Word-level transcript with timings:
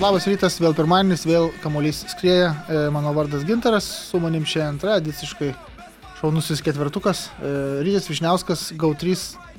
Labas 0.00 0.24
rytas, 0.24 0.54
vėl 0.62 0.72
pirmadienis, 0.76 1.26
vėl 1.28 1.50
kamuolys 1.60 1.98
skrieja. 2.08 2.52
E, 2.72 2.78
mano 2.94 3.10
vardas 3.16 3.42
Gintaras, 3.44 3.84
su 4.08 4.20
manim 4.22 4.46
šiandien 4.48 4.78
tradiciškai 4.80 5.50
šaunusis 6.20 6.62
ketvirtukas. 6.64 7.26
E, 7.44 7.50
Rytis 7.84 8.08
Višniauskas, 8.08 8.62
GAU3, 8.80 9.16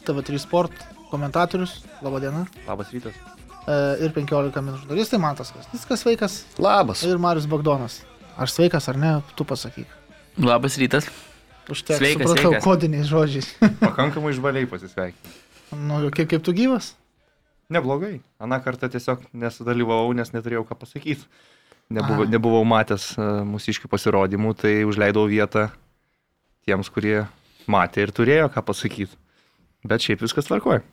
TV3 0.07 0.39
Sport, 0.41 0.73
komentatorius. 1.11 1.75
Labadiena. 2.01 2.47
Labas 2.65 2.89
rytas. 2.93 3.13
E, 3.69 3.75
ir 4.07 4.15
15 4.15 4.57
min 4.65 4.79
žurnalistai, 4.81 5.19
Mantas 5.21 5.53
Kasnickas 5.53 6.01
sveikas. 6.07 6.39
Labas. 6.57 7.03
Ir 7.05 7.21
Marius 7.21 7.45
Bagdonas. 7.51 7.99
Aš 8.41 8.55
sveikas 8.57 8.89
ar 8.89 8.97
ne, 8.97 9.19
tu 9.37 9.45
pasakyk. 9.45 9.85
Labas 10.41 10.79
rytas. 10.81 11.05
Užteks, 11.69 12.01
Sveikas, 12.01 12.25
supratau, 12.25 12.49
sveikas. 12.49 12.65
kodiniais 12.65 13.07
žodžiais. 13.13 13.51
Pakankamai 13.85 14.33
išbaliai 14.33 14.65
pasisveikinti. 14.67 15.37
nu, 15.77 16.01
kaip, 16.09 16.31
kaip 16.33 16.41
tu 16.43 16.55
gyvas? 16.57 16.95
Neblogai. 17.71 18.19
Aną 18.41 18.59
kartą 18.63 18.89
tiesiog 18.91 19.23
nesudalyvavau, 19.33 20.11
nes 20.17 20.33
neturėjau 20.35 20.65
ką 20.67 20.77
pasakyti. 20.83 21.27
Nebuvo, 21.91 22.23
Aha. 22.23 22.31
nebuvau 22.31 22.63
matęs 22.67 23.09
uh, 23.17 23.41
mūsiškių 23.47 23.89
pasirodymų, 23.91 24.53
tai 24.59 24.73
užleidau 24.87 25.25
vietą 25.27 25.67
tiems, 26.67 26.87
kurie 26.93 27.25
matė 27.71 28.05
ir 28.05 28.13
turėjo 28.15 28.47
ką 28.53 28.63
pasakyti. 28.67 29.17
Bet 29.87 30.03
šiaip 30.03 30.23
viskas 30.23 30.47
tvarkoja. 30.47 30.83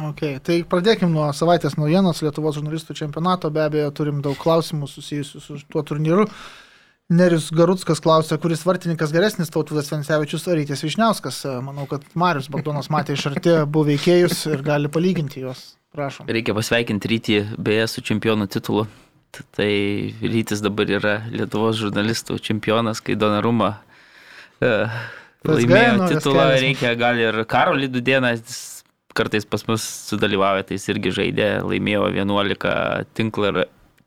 Okay, 0.00 0.38
tai 0.40 0.62
pradėkime 0.64 1.12
nuo 1.12 1.26
savaitės 1.36 1.76
naujienos 1.76 2.22
Lietuvos 2.24 2.56
žurnalistų 2.56 2.96
čempionato. 2.96 3.50
Be 3.52 3.66
abejo, 3.66 3.90
turim 3.92 4.22
daug 4.24 4.38
klausimų 4.40 4.88
susijusių 4.88 5.40
su 5.44 5.56
tuo 5.68 5.82
turnyru. 5.84 6.24
Nerius 7.12 7.50
Garutskas 7.52 8.00
klausė, 8.02 8.38
kuris 8.40 8.62
vartininkas 8.64 9.12
geresnis, 9.12 9.50
Tautvidas 9.52 9.90
Vensevičius 9.92 10.46
ar 10.48 10.56
Rytis 10.58 10.84
Višniauskas. 10.86 11.42
Manau, 11.64 11.84
kad 11.90 12.04
Marius 12.18 12.48
Bagdonas 12.52 12.88
matė 12.92 13.16
iš 13.18 13.28
arti 13.32 13.52
abu 13.60 13.84
veikėjus 13.88 14.46
ir 14.52 14.64
gali 14.66 14.90
palyginti 14.92 15.42
juos. 15.44 15.72
Prašom. 15.92 16.30
Reikia 16.32 16.54
pasveikinti 16.56 17.10
rytį 17.12 17.38
beje 17.60 17.88
su 17.92 18.04
čempionų 18.08 18.48
titulu. 18.52 18.86
Tai 19.56 19.72
rytis 20.20 20.60
dabar 20.64 20.90
yra 20.92 21.14
Lietuvos 21.32 21.78
žurnalistų 21.80 22.36
čempionas, 22.44 23.00
kai 23.04 23.16
Donaruma 23.16 23.74
uh, 23.76 24.96
PSG 25.44 25.56
laimėjo 25.56 25.94
naujas 25.98 26.12
titulą. 26.16 26.48
Reikia 26.60 26.92
gal 27.00 27.20
ir 27.20 27.40
Karolį 27.48 27.88
Dudieną, 27.92 28.34
kartais 29.16 29.48
pas 29.48 29.64
mus 29.68 29.84
sudalyvauja, 30.08 30.66
tai 30.68 30.76
jis 30.76 30.88
irgi 30.92 31.14
žaidė, 31.16 31.48
laimėjo 31.64 32.10
11 32.12 33.08
tinklar, 33.16 33.64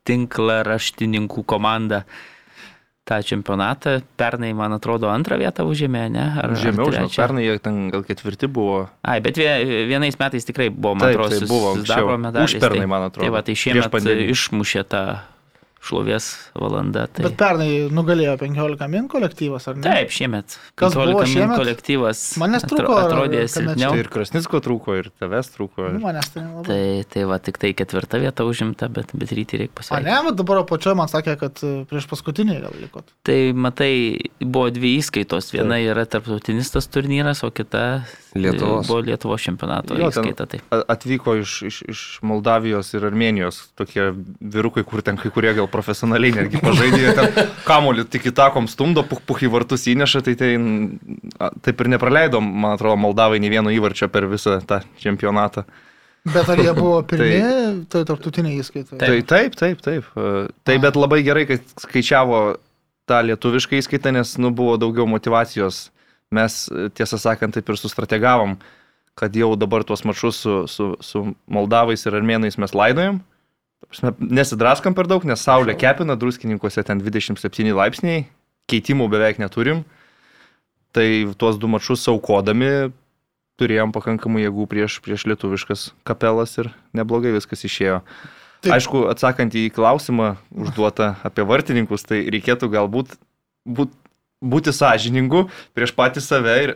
tinklaraštininkų 0.09 1.45
komandą. 1.49 2.05
Tą 3.05 3.19
čempionatą. 3.21 3.99
Pernai, 4.17 4.53
man 4.57 4.73
atrodo, 4.73 5.09
antrą 5.13 5.37
vietą 5.37 5.65
užėmė, 5.69 6.07
ne? 6.09 6.25
Ar, 6.41 6.55
Žemiau, 6.57 6.87
ar 6.89 6.95
žinau, 6.97 7.11
pernai 7.13 7.43
jie 7.45 7.59
ten 7.61 7.89
gal 7.93 8.01
ketvirti 8.07 8.49
buvo. 8.49 8.87
Ai, 9.05 9.19
bet 9.21 9.37
vie- 9.37 9.85
vienais 9.89 10.17
metais 10.19 10.45
tikrai 10.47 10.71
buvo, 10.73 10.95
man 10.97 11.13
atrodo, 11.13 11.37
tai 11.37 11.47
buvo 11.49 11.75
sidabro 11.77 12.17
medalis. 12.17 12.57
Užpernai, 12.57 12.87
man 12.89 13.07
atrodo. 13.09 13.27
Tai 13.27 13.33
va, 13.37 13.43
tai 13.45 13.53
šiemet 13.53 13.93
išmušė 14.33 14.83
tą 14.89 15.03
šlovės 15.85 16.27
valandą. 16.57 17.05
Tai... 17.13 17.23
Bet 17.27 17.35
pernai 17.39 17.69
nugalėjo 17.93 18.35
15 18.41 18.87
min 18.91 19.07
kolektyvas, 19.11 19.67
ar 19.71 19.77
ne? 19.77 19.83
Taip, 19.85 20.09
šiemet. 20.15 20.57
Kas 20.79 20.95
buvo 20.97 21.05
15 21.21 21.25
min 21.27 21.33
šiemet? 21.35 21.57
kolektyvas. 21.61 22.23
Manęs 22.41 22.65
trūko, 22.65 22.95
Atrodė 23.03 23.43
silpniau. 23.51 23.91
Tai 23.93 24.01
ir 24.01 24.09
Krasnicko 24.13 24.61
trūko, 24.65 24.97
ir 25.01 25.11
tavęs 25.21 25.51
trūko. 25.55 25.87
Nu, 25.95 26.01
manęs 26.03 26.31
tai 26.33 26.43
nelabai. 26.45 26.65
Tai, 26.67 26.81
tai 27.13 27.25
va, 27.29 27.39
tik 27.45 27.61
tai 27.61 27.71
ketvirta 27.77 28.19
vieta 28.23 28.47
užimta, 28.49 28.89
bet, 28.91 29.13
bet 29.13 29.33
rytį 29.37 29.61
reikia 29.63 29.75
A 29.75 29.77
pasveikinti. 29.81 30.09
ne, 30.11 30.17
bet 30.29 30.39
dabar 30.41 30.63
apačioje 30.63 30.97
man 30.99 31.11
sakė, 31.11 31.37
kad 31.41 31.61
e, 31.65 31.73
prieš 31.89 32.09
paskutinį 32.11 32.59
gal 32.65 32.75
likot. 32.81 33.13
Tai 33.27 33.39
matai, 33.53 33.91
buvo 34.41 34.69
dvi 34.73 34.95
įskaitos. 34.99 35.51
Viena 35.53 35.77
yra 35.83 36.07
tarptautinis 36.09 36.71
tas 36.73 36.87
turnyras, 36.91 37.43
o 37.45 37.51
kita 37.53 37.85
Lietuvos. 38.35 38.85
e, 38.85 38.87
buvo 38.89 38.99
Lietuvos 39.05 39.43
čempionato 39.45 39.95
Jo, 39.99 40.09
įskaita. 40.09 40.47
Tai. 40.51 40.59
A- 40.75 40.83
Atvyko 40.95 41.35
iš, 41.43 41.53
iš, 41.69 41.77
iš 41.91 42.03
Moldavijos 42.25 42.93
ir 42.97 43.05
Armenijos 43.07 43.61
tokie 43.77 44.09
vyrukai, 44.41 44.83
kur 44.87 45.01
ten 45.05 45.17
kai 45.21 45.31
kurie 45.33 45.53
gal 45.57 45.67
profesionaliai 45.75 46.33
netgi 46.39 46.61
pažaidė, 46.63 47.13
kamolį 47.67 48.07
tik 48.15 48.29
į 48.31 48.35
takom 48.39 48.69
stumdo, 48.71 49.03
puh, 49.07 49.19
puh 49.19 49.43
į 49.43 49.51
vartus 49.53 49.85
įneša, 49.91 50.23
tai, 50.25 50.37
tai 50.39 50.51
taip 51.65 51.83
ir 51.83 51.91
nepraleidom, 51.95 52.47
man 52.63 52.79
atrodo, 52.79 52.97
Moldavai 53.03 53.41
nei 53.43 53.51
vieno 53.53 53.73
įvarčio 53.75 54.09
per 54.13 54.29
visą 54.31 54.61
tą 54.65 54.81
čempionatą. 55.03 55.65
Bet 56.25 56.49
ar 56.49 56.61
jie 56.61 56.73
buvo 56.81 57.01
pirmieji, 57.05 57.83
tai 57.91 58.03
tarptautiniai 58.07 58.61
įskaitai? 58.63 58.99
Tai 59.01 59.17
taip, 59.29 59.57
taip, 59.59 59.83
taip. 59.85 60.07
e, 60.17 60.47
Tai 60.65 60.77
bet 60.81 60.97
labai 60.97 61.21
gerai, 61.25 61.45
kad 61.49 61.75
skaičiavo 61.83 62.39
tą 63.09 63.21
lietuvišką 63.29 63.77
įskaitą, 63.77 64.15
nes 64.15 64.33
nu, 64.41 64.49
buvo 64.55 64.79
daugiau 64.81 65.05
motivacijos. 65.09 65.89
Mes, 66.33 66.65
e, 66.73 66.89
tiesą 66.97 67.21
sakant, 67.21 67.53
taip 67.53 67.69
ir 67.69 67.77
sustrategavom, 67.77 68.57
kad 69.15 69.37
jau 69.37 69.53
dabar 69.59 69.85
tuos 69.87 70.03
mačius 70.07 70.41
su, 70.41 70.55
su, 70.67 70.89
su 71.05 71.23
Moldavais 71.45 72.01
ir 72.07 72.17
Armenais 72.17 72.57
mes 72.57 72.73
laidojam. 72.75 73.21
Ta 73.21 73.21
prasme, 73.21 73.34
Nesidraskam 74.19 74.95
per 74.97 75.07
daug, 75.07 75.23
nes 75.27 75.41
saulė 75.41 75.75
kepina, 75.79 76.17
druskininkose 76.19 76.83
ten 76.87 76.99
27 77.03 77.75
laipsniai, 77.75 78.25
keitimų 78.71 79.07
beveik 79.13 79.39
neturim. 79.41 79.83
Tai 80.95 81.07
tuos 81.39 81.59
du 81.59 81.67
mačius 81.67 82.05
saukodami 82.07 82.91
turėjom 83.59 83.93
pakankamai 83.95 84.45
jėgų 84.45 84.67
prieš, 84.71 84.97
prieš 85.03 85.25
lietuviškas 85.31 85.89
kapelas 86.07 86.57
ir 86.59 86.71
neblogai 86.95 87.33
viskas 87.35 87.63
išėjo. 87.67 88.01
Taip. 88.65 88.73
Aišku, 88.77 89.05
atsakant 89.11 89.55
į 89.55 89.67
klausimą 89.75 90.35
užduotą 90.55 91.13
apie 91.27 91.45
vartininkus, 91.47 92.07
tai 92.07 92.23
reikėtų 92.33 92.71
galbūt 92.73 93.13
būt, 93.65 93.93
būti 94.41 94.73
sąžiningu 94.75 95.45
prieš 95.77 95.93
patį 95.97 96.23
save 96.23 96.55
ir 96.63 96.75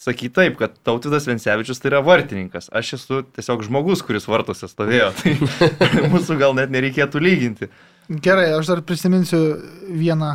sakyti 0.00 0.34
taip, 0.34 0.56
kad 0.60 0.74
Tautidas 0.84 1.26
Vensevičius 1.28 1.80
tai 1.80 1.92
yra 1.92 2.00
vartininkas. 2.04 2.68
Aš 2.74 2.94
esu 2.98 3.22
tiesiog 3.36 3.62
žmogus, 3.68 4.02
kuris 4.04 4.26
vartose 4.28 4.68
stovėjo. 4.68 5.12
Tai 5.20 6.08
mūsų 6.12 6.36
gal 6.40 6.56
net 6.58 6.72
nereikėtų 6.74 7.22
lyginti. 7.22 7.70
Gerai, 8.10 8.50
aš 8.58 8.68
dar 8.68 8.82
prisiminsiu 8.84 9.38
vieną, 9.88 10.34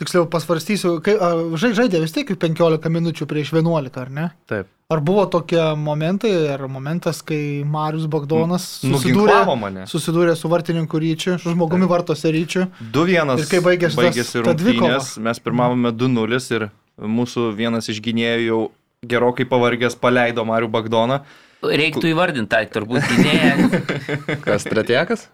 tiksliau 0.00 0.26
pasvarstysiu, 0.28 0.98
kai 1.04 1.14
žai- 1.60 1.72
žaidė 1.78 2.02
vis 2.02 2.12
tiek 2.12 2.28
15 2.36 2.90
minučių 2.92 3.28
prieš 3.30 3.54
11, 3.56 3.96
ar 4.02 4.10
ne? 4.12 4.26
Taip. 4.50 4.68
Ar 4.90 4.98
buvo 5.06 5.22
tokie 5.30 5.62
momentai, 5.78 6.32
ar 6.50 6.64
momentas, 6.66 7.20
kai 7.22 7.62
Marius 7.62 8.08
Bagdonas 8.10 8.64
susidūrė, 8.82 9.22
Nuginklavo 9.30 9.54
mane. 9.56 9.84
susidūrė 9.86 10.34
su 10.36 10.50
vartininku 10.50 10.98
ryčiu, 10.98 11.36
su 11.38 11.52
žmogumi 11.54 11.86
vartose 11.86 12.32
ryčiu? 12.34 12.66
2-1 12.92 13.38
Ir 13.38 13.46
kai 13.52 13.60
baigėsi 13.62 14.00
baigėsi 14.00 14.42
rungtynės, 14.42 15.12
mes 15.22 15.38
pirmavome 15.46 15.92
2-0 15.94 16.40
ir 16.58 16.66
mūsų 17.00 17.46
vienas 17.56 17.86
iš 17.88 18.02
gynėjų 18.02 18.42
jau 18.50 18.60
gerokai 19.00 19.46
pavargęs 19.48 19.94
paleido 19.96 20.44
Marių 20.44 20.68
Bagdoną. 20.68 21.22
Reiktų 21.60 22.10
įvardinti, 22.12 22.50
tai 22.52 22.66
turbūt 22.72 23.04
gynėja. 23.08 23.80
Kas 24.46 24.64
tretiekas? 24.68 25.26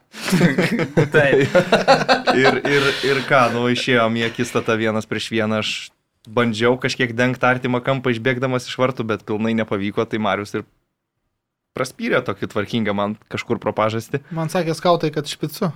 Taip. 1.15 1.57
Ir, 2.35 2.61
ir, 2.63 2.87
ir 3.11 3.21
ką, 3.27 3.41
nu 3.55 3.67
išėjom 3.71 4.19
į 4.19 4.25
akistatą 4.29 4.75
vienas 4.79 5.07
prieš 5.07 5.29
vieną, 5.35 5.61
aš 5.63 5.73
bandžiau 6.27 6.79
kažkiek 6.83 7.15
dengti 7.15 7.47
artimą 7.47 7.83
kampą 7.83 8.15
išbėgdamas 8.15 8.67
iš 8.71 8.79
vartų, 8.79 9.07
bet 9.07 9.27
pilnai 9.27 9.55
nepavyko, 9.59 10.07
tai 10.07 10.23
Marius 10.23 10.55
ir 10.59 10.67
praspyrė 11.79 12.23
tokį 12.27 12.51
tvarkingą 12.55 12.95
man 12.95 13.19
kažkur 13.31 13.63
pro 13.63 13.75
pažastį. 13.75 14.23
Man 14.35 14.51
sakė 14.51 14.79
skautai, 14.79 15.11
kad 15.15 15.31
špicu. 15.31 15.71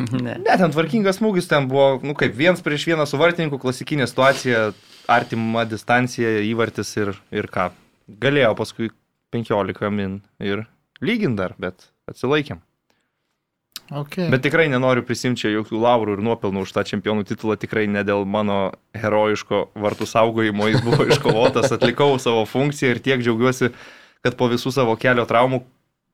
Ne. 0.00 0.38
Ne, 0.40 0.54
ten 0.56 0.72
tvarkingas 0.72 1.18
smūgis, 1.20 1.48
ten 1.50 1.68
buvo, 1.68 1.98
nu 2.06 2.14
kaip, 2.16 2.32
viens 2.36 2.62
prieš 2.64 2.86
vieną 2.88 3.04
su 3.08 3.20
vartininku, 3.20 3.58
klasikinė 3.60 4.06
situacija, 4.08 4.70
artima 5.10 5.66
distancija, 5.68 6.38
įvartis 6.46 6.94
ir, 7.00 7.12
ir 7.34 7.50
ką. 7.52 7.68
Galėjo 8.22 8.54
paskui 8.58 8.90
15 9.34 9.92
min 9.94 10.20
ir 10.42 10.64
lygint 11.04 11.38
dar, 11.38 11.54
bet 11.60 11.90
atsilaikėm. 12.10 12.62
Okay. 13.90 14.28
Bet 14.30 14.44
tikrai 14.46 14.68
nenoriu 14.70 15.02
prisimti 15.02 15.50
jokių 15.50 15.80
laurų 15.82 16.14
ir 16.14 16.20
nuopelnų 16.22 16.62
už 16.62 16.72
tą 16.76 16.84
čempionų 16.86 17.24
titulą, 17.26 17.56
tikrai 17.58 17.88
ne 17.90 18.04
dėl 18.06 18.22
mano 18.22 18.70
herojiško 18.94 19.64
vartų 19.74 20.06
saugojimo, 20.06 20.68
jis 20.70 20.84
buvo 20.86 21.06
iškovotas, 21.10 21.74
atlikau 21.74 22.14
savo 22.22 22.44
funkciją 22.46 22.94
ir 22.94 23.02
tiek 23.02 23.24
džiaugiuosi, 23.24 23.72
kad 24.22 24.38
po 24.38 24.46
visų 24.52 24.70
savo 24.76 24.94
kelio 25.00 25.26
traumų 25.26 25.64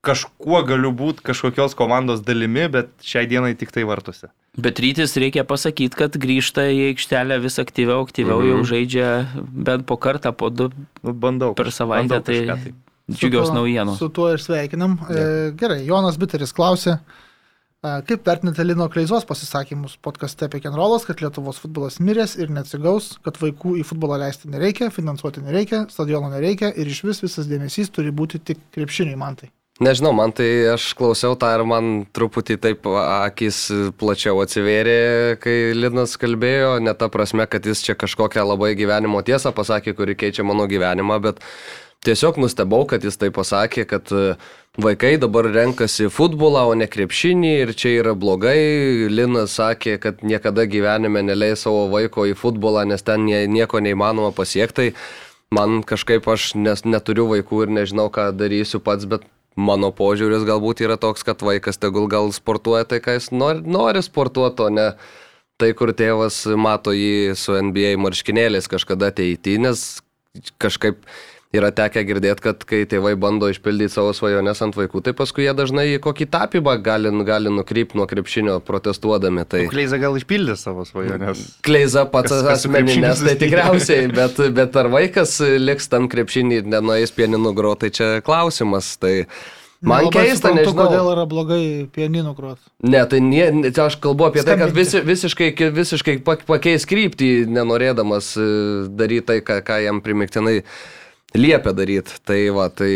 kažkuo 0.07 0.63
galiu 0.69 0.93
būti 0.97 1.25
kažkokios 1.27 1.75
komandos 1.79 2.23
dalimi, 2.27 2.69
bet 2.73 2.89
šiai 3.03 3.27
dienai 3.31 3.55
tik 3.59 3.73
tai 3.75 3.83
vartuose. 3.89 4.31
Bet 4.57 4.79
rytis 4.81 5.13
reikia 5.21 5.45
pasakyti, 5.45 5.99
kad 5.99 6.17
grįžta 6.17 6.65
į 6.73 6.95
aikštelę 6.95 7.37
vis 7.43 7.59
aktyviau, 7.61 8.07
aktyviau 8.07 8.41
Mhm. 8.41 8.49
jau 8.53 8.61
žaidžia 8.73 9.09
bent 9.67 9.85
po 9.87 9.97
kartą, 9.99 10.33
po 10.33 10.49
du 10.51 10.71
Nu, 11.03 11.13
bandau. 11.13 11.55
per 11.55 11.67
savaitę. 11.75 12.09
bandau 12.09 12.23
Tai 12.25 12.35
kažką 12.47 12.73
džiugios 13.13 13.47
Su 13.47 13.53
tuo- 13.53 13.55
naujienos. 13.55 13.99
Su 13.99 14.09
tuo 14.09 14.33
ir 14.33 14.39
sveikinam. 14.43 14.99
E, 15.11 15.53
gerai, 15.55 15.85
Jonas 15.87 16.17
Biteris 16.19 16.53
klausė, 16.53 16.99
e, 17.85 18.03
kaip 18.09 18.25
vertinate 18.27 18.65
Lino 18.67 18.89
Kleizos 18.89 19.25
pasisakymus 19.29 19.97
podkaste 20.03 20.47
apie 20.49 20.61
Kenrolas, 20.61 21.05
kad 21.07 21.21
Lietuvos 21.23 21.61
futbolas 21.63 21.99
miręs 22.01 22.35
ir 22.41 22.49
neatsigaus, 22.49 23.19
kad 23.23 23.37
vaikų 23.39 23.77
į 23.79 23.85
futbolą 23.85 24.19
leisti 24.25 24.49
nereikia, 24.51 24.91
finansuoti 24.91 25.45
nereikia, 25.45 25.85
stadiono 25.91 26.31
nereikia 26.33 26.73
ir 26.77 26.87
iš 26.87 27.05
vis 27.05 27.21
visas 27.23 27.47
dėmesys 27.47 27.91
turi 27.93 28.11
būti 28.11 28.41
tik 28.43 28.59
krepšiniai 28.75 29.17
man 29.17 29.37
tai. 29.37 29.51
Nežinau, 29.77 30.15
man 30.17 30.33
tai 30.33 30.49
aš 30.73 30.95
klausiau 30.97 31.35
tą 31.37 31.51
ir 31.53 31.63
man 31.69 31.89
truputį 32.17 32.55
taip 32.65 32.87
akis 32.89 33.59
plačiau 34.01 34.39
atsivėrė, 34.41 35.37
kai 35.43 35.75
Linas 35.77 36.15
kalbėjo, 36.17 36.79
ne 36.81 36.95
ta 36.97 37.11
prasme, 37.13 37.45
kad 37.45 37.69
jis 37.69 37.83
čia 37.85 37.97
kažkokią 38.01 38.47
labai 38.49 38.71
gyvenimo 38.79 39.21
tiesą 39.27 39.53
pasakė, 39.53 39.93
kuri 39.99 40.17
keičia 40.17 40.47
mano 40.49 40.65
gyvenimą, 40.71 41.19
bet 41.29 41.45
tiesiog 42.09 42.41
nustebau, 42.41 42.87
kad 42.89 43.05
jis 43.05 43.21
tai 43.21 43.29
pasakė, 43.29 43.85
kad 43.93 44.15
e, 44.17 44.39
vaikai 44.81 45.19
dabar 45.21 45.51
renkasi 45.53 46.09
futbolą, 46.09 46.65
o 46.73 46.81
ne 46.81 46.89
krepšinį 46.89 47.53
ir 47.67 47.77
čia 47.77 47.99
yra 48.01 48.17
blogai. 48.17 49.13
Linas 49.13 49.61
sakė, 49.61 49.99
kad 50.01 50.25
niekada 50.25 50.65
gyvenime 50.65 51.21
neleis 51.21 51.69
savo 51.69 51.85
vaiko 51.93 52.25
į 52.25 52.33
futbolą, 52.33 52.89
nes 52.89 53.05
ten 53.05 53.29
nie- 53.29 53.45
nieko 53.45 53.85
neįmanoma 53.85 54.33
pasiekti. 54.33 54.95
Man 55.53 55.83
kažkaip 55.85 56.25
aš 56.33 56.55
nes, 56.57 56.89
neturiu 56.89 57.29
vaikų 57.29 57.67
ir 57.67 57.79
nežinau, 57.83 58.09
ką 58.09 58.31
darysiu 58.33 58.81
pats, 58.81 59.05
bet 59.05 59.29
mano 59.57 59.91
požiūris 59.97 60.45
galbūt 60.47 60.85
yra 60.85 60.99
toks, 61.01 61.25
kad 61.27 61.43
vaikas 61.45 61.81
tegul 61.81 62.09
gal 62.13 62.31
sportuoja 62.37 62.87
tai, 62.89 63.01
ką 63.05 63.17
jis 63.17 63.31
nori, 63.33 63.65
nori 63.65 64.03
sportuoti, 64.05 64.67
o 64.67 64.73
ne 64.73 64.91
tai, 65.61 65.73
kur 65.77 65.95
tėvas 65.97 66.45
mato 66.61 66.93
jį 66.93 67.35
su 67.41 67.57
NBA 67.57 67.97
marškinėliais 68.03 68.69
kažkada 68.71 69.11
ateity, 69.13 69.57
nes 69.63 69.87
kažkaip 70.61 71.01
yra 71.59 71.71
tekę 71.75 72.03
girdėti, 72.09 72.45
kad 72.45 72.63
kai 72.69 72.83
tėvai 72.89 73.15
bando 73.21 73.49
išpildyti 73.53 73.93
savo 73.93 74.13
svajones 74.17 74.63
ant 74.65 74.79
vaikų, 74.79 75.03
tai 75.07 75.15
paskui 75.17 75.47
jie 75.47 75.55
dažnai 75.57 75.87
į 75.95 75.99
kokį 76.05 76.29
tapybą 76.33 76.77
gali, 76.85 77.11
gali 77.27 77.53
nukrypti 77.53 77.99
nuo 77.99 78.07
krepšinio 78.11 78.59
protestuodami. 78.67 79.45
Tai... 79.49 79.65
Kleiza 79.73 80.01
gal 80.03 80.17
išpildė 80.21 80.57
savo 80.61 80.87
svajonės. 80.89 81.45
Kleiza 81.67 82.07
pats 82.11 82.33
Kas- 82.35 82.47
kas 82.47 82.65
asmeninės, 82.65 83.23
tai 83.27 83.37
tikriausiai, 83.41 84.09
bet, 84.15 84.41
bet 84.57 84.81
ar 84.81 84.91
vaikas 84.93 85.39
liks 85.63 85.89
tam 85.93 86.09
krepšinį 86.13 86.63
ir 86.63 86.73
nenueis 86.77 87.15
pieninu 87.17 87.55
groti, 87.57 87.87
tai 87.87 87.95
čia 87.97 88.09
klausimas. 88.27 88.95
Tai 89.03 89.13
man 89.87 90.07
Nelabai 90.07 90.25
keista, 90.25 90.49
suprantu, 90.49 90.63
nežinau. 90.63 90.87
Kodėl 90.89 91.09
yra 91.13 91.25
blogai 91.29 91.63
pianinų 91.95 92.33
grot. 92.39 92.61
Ne, 92.83 93.03
tai 93.11 93.21
nie, 93.23 93.45
ne, 93.53 93.71
čia 93.77 93.85
aš 93.91 93.99
kalbu 94.03 94.31
apie 94.31 94.41
tai, 94.41 94.57
kad 94.57 94.71
Skambinti. 94.71 94.81
visi, 94.81 95.03
visiškai, 95.05 95.49
visiškai 95.77 96.15
pak- 96.27 96.47
pakeis 96.49 96.89
kryptį, 96.89 97.29
nenorėdamas 97.53 98.31
e, 98.41 98.47
daryti 98.97 99.27
tai, 99.29 99.39
ką, 99.45 99.61
ką 99.69 99.77
jam 99.85 100.01
primiktinai 100.05 100.63
liepia 101.35 101.73
daryti. 101.77 102.19
Tai 102.25 102.41
va, 102.55 102.69
tai 102.71 102.91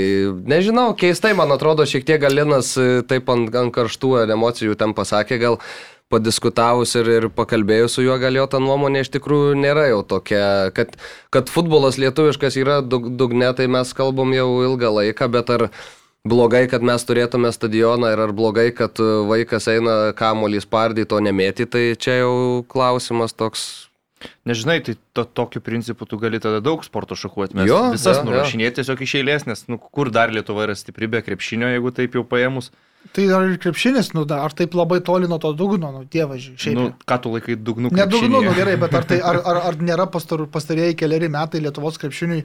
nežinau, 0.48 0.92
keistai, 0.98 1.32
man 1.38 1.52
atrodo, 1.54 1.86
šiek 1.88 2.06
tiek 2.06 2.20
Galinas 2.22 2.74
e, 2.78 3.00
taip 3.08 3.30
ant, 3.32 3.50
ant 3.54 3.74
karštų 3.74 4.18
emocijų 4.26 4.76
ten 4.78 4.94
pasakė, 4.96 5.40
gal 5.40 5.58
padiskutavus 6.10 6.96
ir, 6.98 7.08
ir 7.20 7.28
pakalbėjus 7.34 7.96
su 7.96 8.04
juo, 8.04 8.16
gal 8.18 8.34
jo 8.34 8.46
ta 8.50 8.58
nuomonė 8.62 9.04
iš 9.04 9.12
tikrųjų 9.14 9.54
nėra 9.62 9.86
jau 9.92 10.02
tokia, 10.14 10.72
kad, 10.74 10.96
kad 11.30 11.52
futbolas 11.52 12.00
lietuviškas 12.02 12.58
yra 12.58 12.80
dug, 12.82 13.12
dugne, 13.18 13.52
tai 13.54 13.68
mes 13.70 13.94
kalbam 13.94 14.34
jau 14.34 14.48
ilgą 14.66 14.90
laiką, 14.96 15.30
bet 15.30 15.52
ar 15.54 15.68
blogai, 16.26 16.64
kad 16.70 16.82
mes 16.84 17.06
turėtume 17.06 17.52
stadioną 17.54 18.10
ir 18.12 18.24
ar 18.26 18.34
blogai, 18.36 18.70
kad 18.74 18.98
e, 18.98 19.12
vaikas 19.30 19.70
eina 19.70 20.00
kamuolį 20.18 20.64
spardyti, 20.66 21.14
o 21.14 21.22
nemėti, 21.22 21.68
tai 21.70 21.84
čia 21.94 22.20
jau 22.24 22.34
klausimas 22.68 23.36
toks. 23.36 23.89
Nežinai, 24.44 24.80
tai 24.84 24.96
to, 25.16 25.24
tokiu 25.24 25.62
principu 25.64 26.06
tu 26.08 26.18
gali 26.20 26.40
tada 26.42 26.60
daug 26.64 26.84
sporto 26.84 27.16
šakų 27.16 27.46
atmesti. 27.48 27.70
Jo, 27.70 27.80
Visas 27.94 28.20
jo. 28.20 28.26
nurašinėti 28.28 28.80
tiesiog 28.80 29.02
iš 29.06 29.16
eilės, 29.22 29.46
nes 29.48 29.64
nu, 29.72 29.80
kur 29.80 30.12
dar 30.12 30.32
Lietuva 30.34 30.66
yra 30.68 30.76
stipri 30.76 31.08
be 31.10 31.22
krepšinio, 31.24 31.70
jeigu 31.72 31.92
taip 31.96 32.18
jau 32.18 32.24
paėmus. 32.28 32.70
Tai 33.16 33.24
ar 33.32 33.46
ir 33.48 33.56
krepšinis, 33.56 34.10
nu, 34.12 34.26
da, 34.28 34.42
ar 34.44 34.52
taip 34.52 34.74
labai 34.76 34.98
toli 35.04 35.28
nuo 35.28 35.38
to 35.40 35.54
dugno, 35.56 35.88
nu, 35.94 36.02
dievaži, 36.04 36.52
šiaip. 36.60 36.76
Nu, 36.76 36.88
Nu, 36.90 36.96
ką 37.08 37.16
tu 37.24 37.32
laikai 37.32 37.56
dugnu 37.56 37.88
ne 37.96 38.04
dugnu, 38.06 38.42
nu 38.44 38.52
gerai, 38.56 38.76
bet 38.80 38.92
ar, 38.98 39.06
tai, 39.08 39.22
ar, 39.24 39.40
ar, 39.40 39.60
ar 39.70 39.78
nėra 39.88 40.04
pastar, 40.12 40.44
pastarėjai 40.52 40.98
keliari 41.00 41.30
metai 41.32 41.62
Lietuvos 41.64 41.96
krepšiniui 42.02 42.44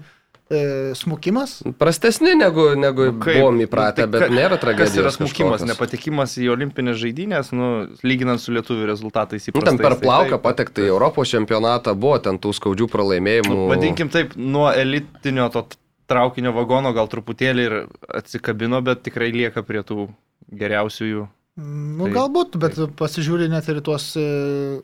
e, 0.50 0.94
smukimas? 0.95 1.63
Prastesni 1.80 2.36
negu, 2.36 2.75
negu 2.77 3.07
Nu, 3.12 3.19
kaip? 3.19 3.39
buvom 3.42 3.59
įpratę, 3.65 4.06
Nu, 4.06 4.12
tai 4.12 4.19
bet 4.19 4.21
ka- 4.27 4.33
nėra 4.36 4.57
tragedijos. 4.62 4.94
Kas 4.94 4.97
yra 5.01 5.12
smukimas, 5.12 5.62
kažkokios. 5.62 5.69
nepatekimas 5.71 6.36
į 6.38 6.50
olimpinės 6.56 6.97
žaidynės, 7.01 7.51
nu, 7.51 7.69
lyginant 8.03 8.39
su 8.39 8.51
lietuvių 8.53 8.86
rezultatais 8.92 9.47
Nu, 9.47 9.51
įprastais. 9.53 9.65
ten 9.69 9.77
per 9.77 9.95
tai 9.95 10.06
plauką 10.07 10.30
taip. 10.38 10.42
patekti 10.44 10.81
į 10.86 10.92
Europos 10.94 11.30
čempionatą 11.33 11.95
buvo 11.97 12.19
ten 12.19 12.38
tų 12.38 12.53
skaudžių 12.53 12.88
pralaimėjimų. 12.92 13.56
Nu, 13.56 13.68
vadinkim 13.74 14.09
taip, 14.09 14.36
nuo 14.36 14.69
elitinio 14.71 15.50
to 15.51 15.65
traukinio 16.07 16.51
vagono 16.53 16.94
gal 16.94 17.07
truputėlį 17.09 17.63
ir 17.65 17.88
atsikabino, 18.13 18.83
bet 18.86 19.01
tikrai 19.03 19.31
lieka 19.33 19.63
prie 19.65 19.81
tų 19.81 20.09
geriausiųjų. 20.53 21.27
Nu, 21.57 22.03
Tai- 22.06 22.13
galbūt, 22.13 22.57
bet 22.59 22.75
pasižiūri 23.00 23.50
net 23.50 23.68
ir 23.69 23.80
tuos 23.81 24.15
e, 24.19 24.81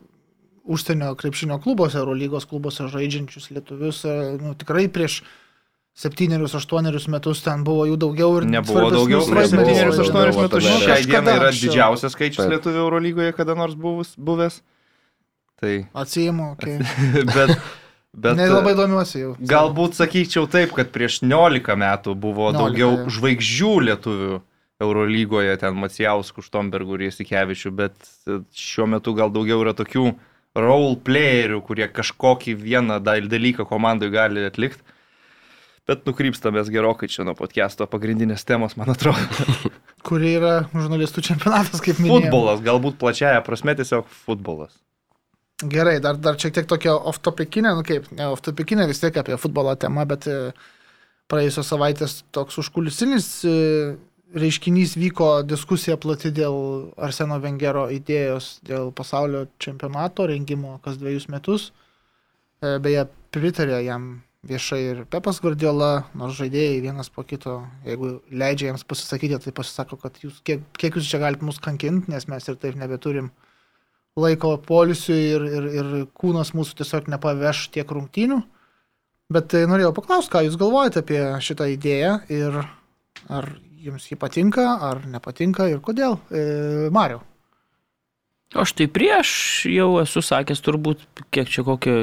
užsienio 0.65 1.15
krepšinio 1.19 1.59
klubuose, 1.61 1.97
Eurolygos 1.99 2.45
klubuose 2.47 2.87
žaidžiančius 2.87 3.49
lietuvius, 3.51 4.05
e, 4.05 4.37
nu, 4.41 4.53
tikrai 4.55 4.87
prieš 4.87 5.21
septynerius, 6.01 6.55
aštuonerius 6.57 7.05
metus 7.13 7.43
ten 7.45 7.63
buvo 7.67 7.85
jų 7.89 7.97
daugiau 8.01 8.39
ir 8.39 8.47
Nebuvo 8.49 8.87
daugiau 8.93 9.21
septynerius, 9.27 9.99
aštuonerius 10.01 10.39
metus. 10.41 10.65
tame. 10.65 10.79
Šiai 10.85 11.05
dienai 11.05 11.35
yra 11.37 11.49
anksčiau. 11.51 11.69
didžiausias 11.69 12.15
skaičius 12.17 12.43
Taip. 12.45 12.53
lietuvių 12.55 12.81
Eurolygoje 12.85 13.35
kada 13.37 13.55
nors 13.59 13.75
buvus, 13.77 14.15
buvęs. 14.17 14.61
Tai, 15.61 15.75
Atsijimu, 15.93 16.51
okay. 16.55 16.79
bet, 17.37 17.51
bet 18.17 18.39
nelabai 18.39 18.73
domiuosi 18.77 19.19
jau. 19.21 19.33
galbūt 19.37 19.93
sakyčiau 19.99 20.47
taip, 20.49 20.73
kad 20.73 20.89
prieš 20.89 21.19
19 21.21 21.75
metų 21.77 22.15
buvo 22.17 22.49
19, 22.49 22.57
daugiau 22.57 22.95
jo. 23.03 23.13
žvaigždžių 23.19 23.73
lietuvių 23.91 24.39
Eurolygoje, 24.81 25.53
ten 25.61 25.77
Macijauskų, 25.77 26.41
Štombergų 26.41 26.97
ir 26.97 27.03
Jasikevičių, 27.11 27.71
bet 27.77 27.93
šiuo 28.57 28.87
metu 28.89 29.13
gal 29.13 29.29
daugiau 29.29 29.61
yra 29.61 29.75
tokių 29.77 30.07
role 30.57 30.95
playerių, 31.05 31.61
kurie 31.67 31.85
kažkokį 31.93 32.55
vieną 32.57 32.97
dal- 33.05 33.29
dalyką 33.29 33.67
komandai 33.69 34.09
gali 34.11 34.47
atlikti. 34.49 34.81
Bet 35.89 36.05
nukrypstamės 36.05 36.69
gerokai 36.71 37.09
čia 37.09 37.25
nuo 37.25 37.33
podcast'o 37.37 37.87
pagrindinės 37.89 38.45
temos, 38.45 38.77
man 38.77 38.93
atrodo. 38.93 39.21
Kuri 40.07 40.35
yra 40.37 40.53
žurnalistų 40.73 41.23
čempionatas, 41.25 41.81
kaip 41.83 41.99
minėjau. 42.01 42.27
Futbolas, 42.27 42.61
galbūt 42.65 42.99
plačiaja 43.01 43.41
prasme 43.45 43.75
tiesiog 43.77 44.07
futbolas. 44.25 44.75
Gerai, 45.61 45.99
dar, 46.01 46.17
dar 46.17 46.37
šiek 46.41 46.55
tiek 46.55 46.69
tokia 46.69 46.93
off-topikinė, 46.95 47.73
nu 47.77 47.85
kaip, 47.85 48.07
ne 48.17 48.29
off-topikinė 48.33 48.87
vis 48.89 49.01
tiek 49.01 49.17
apie 49.21 49.37
futbolo 49.41 49.73
temą, 49.77 50.07
bet 50.09 50.25
e, 50.29 50.37
praėjusios 51.29 51.69
savaitės 51.69 52.15
toks 52.33 52.57
užkulisinis 52.63 53.27
e, 53.45 53.53
reiškinys 54.33 54.95
vyko 54.97 55.29
diskusija 55.45 55.97
plati 56.01 56.31
dėl 56.33 56.57
Arseno 56.97 57.37
Vengero 57.43 57.87
idėjos 57.93 58.55
dėl 58.65 58.89
pasaulio 58.95 59.45
čempionato 59.61 60.25
rengimo 60.29 60.79
kas 60.85 60.97
dviejus 61.01 61.27
metus. 61.29 61.69
E, 62.61 62.77
Beje, 62.81 63.05
pritarė 63.33 63.83
jam 63.85 64.11
viešai 64.47 64.81
ir 64.81 65.01
Pepas 65.11 65.39
Guardiola, 65.41 66.07
nors 66.17 66.39
žaidėjai 66.39 66.81
vienas 66.81 67.11
po 67.13 67.23
kito, 67.27 67.59
jeigu 67.85 68.15
leidžia 68.33 68.71
jiems 68.71 68.85
pasisakyti, 68.89 69.37
tai 69.43 69.53
pasisako, 69.55 69.99
kad 70.01 70.17
jūs, 70.23 70.41
kiek, 70.47 70.63
kiek 70.81 70.97
jūs 70.97 71.09
čia 71.11 71.21
galite 71.21 71.45
mus 71.45 71.61
kankinti, 71.61 72.09
nes 72.11 72.27
mes 72.31 72.49
ir 72.49 72.57
taip 72.61 72.77
nebeturim 72.79 73.29
laiko 74.19 74.55
polisiui 74.65 75.21
ir, 75.35 75.45
ir, 75.45 75.69
ir 75.77 75.91
kūnas 76.17 76.55
mūsų 76.57 76.81
tiesiog 76.81 77.11
nepaveš 77.13 77.67
tiek 77.75 77.93
rungtynių. 77.93 78.41
Bet 79.31 79.47
tai 79.53 79.63
norėjau 79.69 79.93
paklausti, 79.95 80.31
ką 80.33 80.41
Jūs 80.43 80.57
galvojate 80.59 81.05
apie 81.05 81.21
šitą 81.39 81.69
idėją 81.71 82.17
ir 82.33 82.57
ar 83.31 83.53
Jums 83.81 84.09
ji 84.09 84.17
patinka, 84.19 84.65
ar 84.89 85.05
nepatinka 85.09 85.69
ir 85.71 85.79
kodėl. 85.81 86.19
E, 86.29 86.89
Mariau. 86.93 87.23
Aš 88.51 88.75
tai 88.75 88.89
prieš 88.91 89.31
jau 89.71 89.93
esu 90.01 90.21
sakęs 90.21 90.59
turbūt, 90.61 91.05
kiek 91.31 91.47
čia 91.49 91.63
kokį 91.63 91.95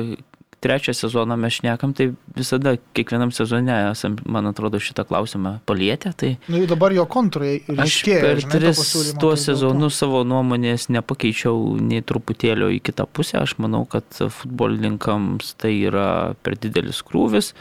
trečią 0.61 0.93
sezoną 0.97 1.37
mes 1.39 1.55
šnekam, 1.61 1.93
tai 1.95 2.09
visada 2.37 2.73
kiekvienam 2.97 3.31
sezone 3.35 3.75
esam, 3.93 4.17
man 4.27 4.49
atrodo, 4.51 4.81
šitą 4.83 5.05
klausimą 5.07 5.59
palietę. 5.69 6.13
Tai 6.19 6.33
Nu, 6.49 6.59
jau 6.63 6.67
dabar 6.71 6.93
jo 6.97 7.05
kontrai 7.07 7.61
aš 7.69 7.79
ryškėja. 7.79 8.21
per 8.25 8.43
žinai, 8.43 8.53
tris 8.57 8.83
tuos 9.21 9.39
tai 9.39 9.55
sezonus 9.55 9.99
savo 10.03 10.25
nuomonės 10.27 10.89
nepakeičiau 10.91 11.79
nei 11.81 12.03
truputėlio 12.03 12.71
į 12.75 12.81
kitą 12.91 13.07
pusę. 13.07 13.39
Aš 13.43 13.57
manau, 13.63 13.85
kad 13.87 14.05
futbolininkams 14.13 15.55
tai 15.63 15.75
yra 15.89 16.35
per 16.43 16.59
didelis 16.59 17.03
krūvis, 17.07 17.53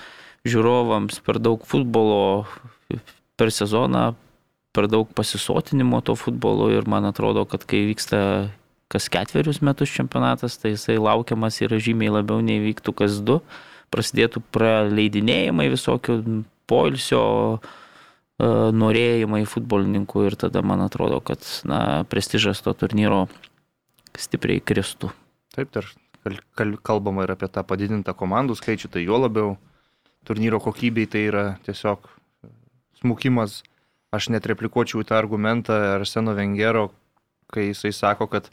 žiūrovams 0.47 1.21
per 1.25 1.39
daug 1.43 1.61
futbolo 1.67 2.45
per 3.37 3.51
sezoną, 3.53 4.15
per 4.73 4.87
daug 4.89 5.09
pasisotinimo 5.13 6.01
to 6.05 6.15
futbolo 6.17 6.69
ir 6.73 6.87
man 6.89 7.05
atrodo, 7.05 7.45
kad 7.45 7.65
kai 7.65 7.85
vyksta 7.89 8.49
kas 8.91 9.09
ketverius 9.11 9.61
metus 9.65 9.91
čempionatas, 9.91 10.57
tai 10.61 10.75
jisai 10.75 10.97
laukiamas 10.99 11.59
yra 11.65 11.79
žymiai 11.81 12.13
labiau 12.19 12.43
nei 12.43 12.61
vyktų 12.63 12.93
kas 13.03 13.19
du. 13.23 13.41
Prasidėtų 13.91 14.41
praleidinėjimai 14.51 15.69
visokių 15.71 16.17
poilsio 16.67 17.21
e, 17.55 17.59
norėjimai 18.75 19.45
futbolininkų 19.47 20.25
ir 20.27 20.35
tada 20.39 20.63
man 20.63 20.83
atrodo, 20.83 21.21
kad 21.23 21.43
na, 21.67 22.03
prestižas 22.11 22.63
to 22.63 22.73
turnyro 22.75 23.25
stipriai 24.17 24.59
kristų. 24.63 25.13
Taip, 25.55 25.71
dar 25.75 25.87
kal- 26.55 26.77
kalbama 26.83 27.23
ir 27.23 27.33
apie 27.35 27.47
tą 27.51 27.63
padidintą 27.67 28.15
komandų 28.17 28.57
skaičių, 28.59 28.91
tai 28.91 29.05
juo 29.07 29.19
labiau 29.23 29.55
turnyro 30.27 30.59
kokybei 30.63 31.07
tai 31.07 31.27
yra 31.31 31.45
tiesiog 31.67 32.07
smukimas. 33.01 33.63
Aš 34.11 34.29
net 34.31 34.45
replikuočiau 34.47 35.03
į 35.03 35.07
tą 35.09 35.17
argumentą 35.19 35.75
Arseno 35.97 36.31
Vengero, 36.35 36.89
kai 37.51 37.69
jisai 37.69 37.91
sako, 37.91 38.29
kad 38.31 38.47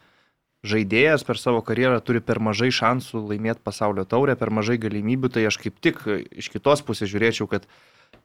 žaidėjas 0.65 1.25
per 1.29 1.39
savo 1.41 1.61
karjerą 1.65 2.01
turi 2.05 2.23
per 2.25 2.41
mažai 2.41 2.71
šansų 2.73 3.27
laimėti 3.29 3.63
pasaulio 3.65 4.07
taurę, 4.09 4.37
per 4.41 4.51
mažai 4.55 4.79
galimybių, 4.81 5.31
tai 5.35 5.45
aš 5.49 5.61
kaip 5.61 5.77
tik 5.85 6.01
iš 6.09 6.49
kitos 6.55 6.83
pusės 6.87 7.13
žiūrėčiau, 7.13 7.49
kad 7.51 7.69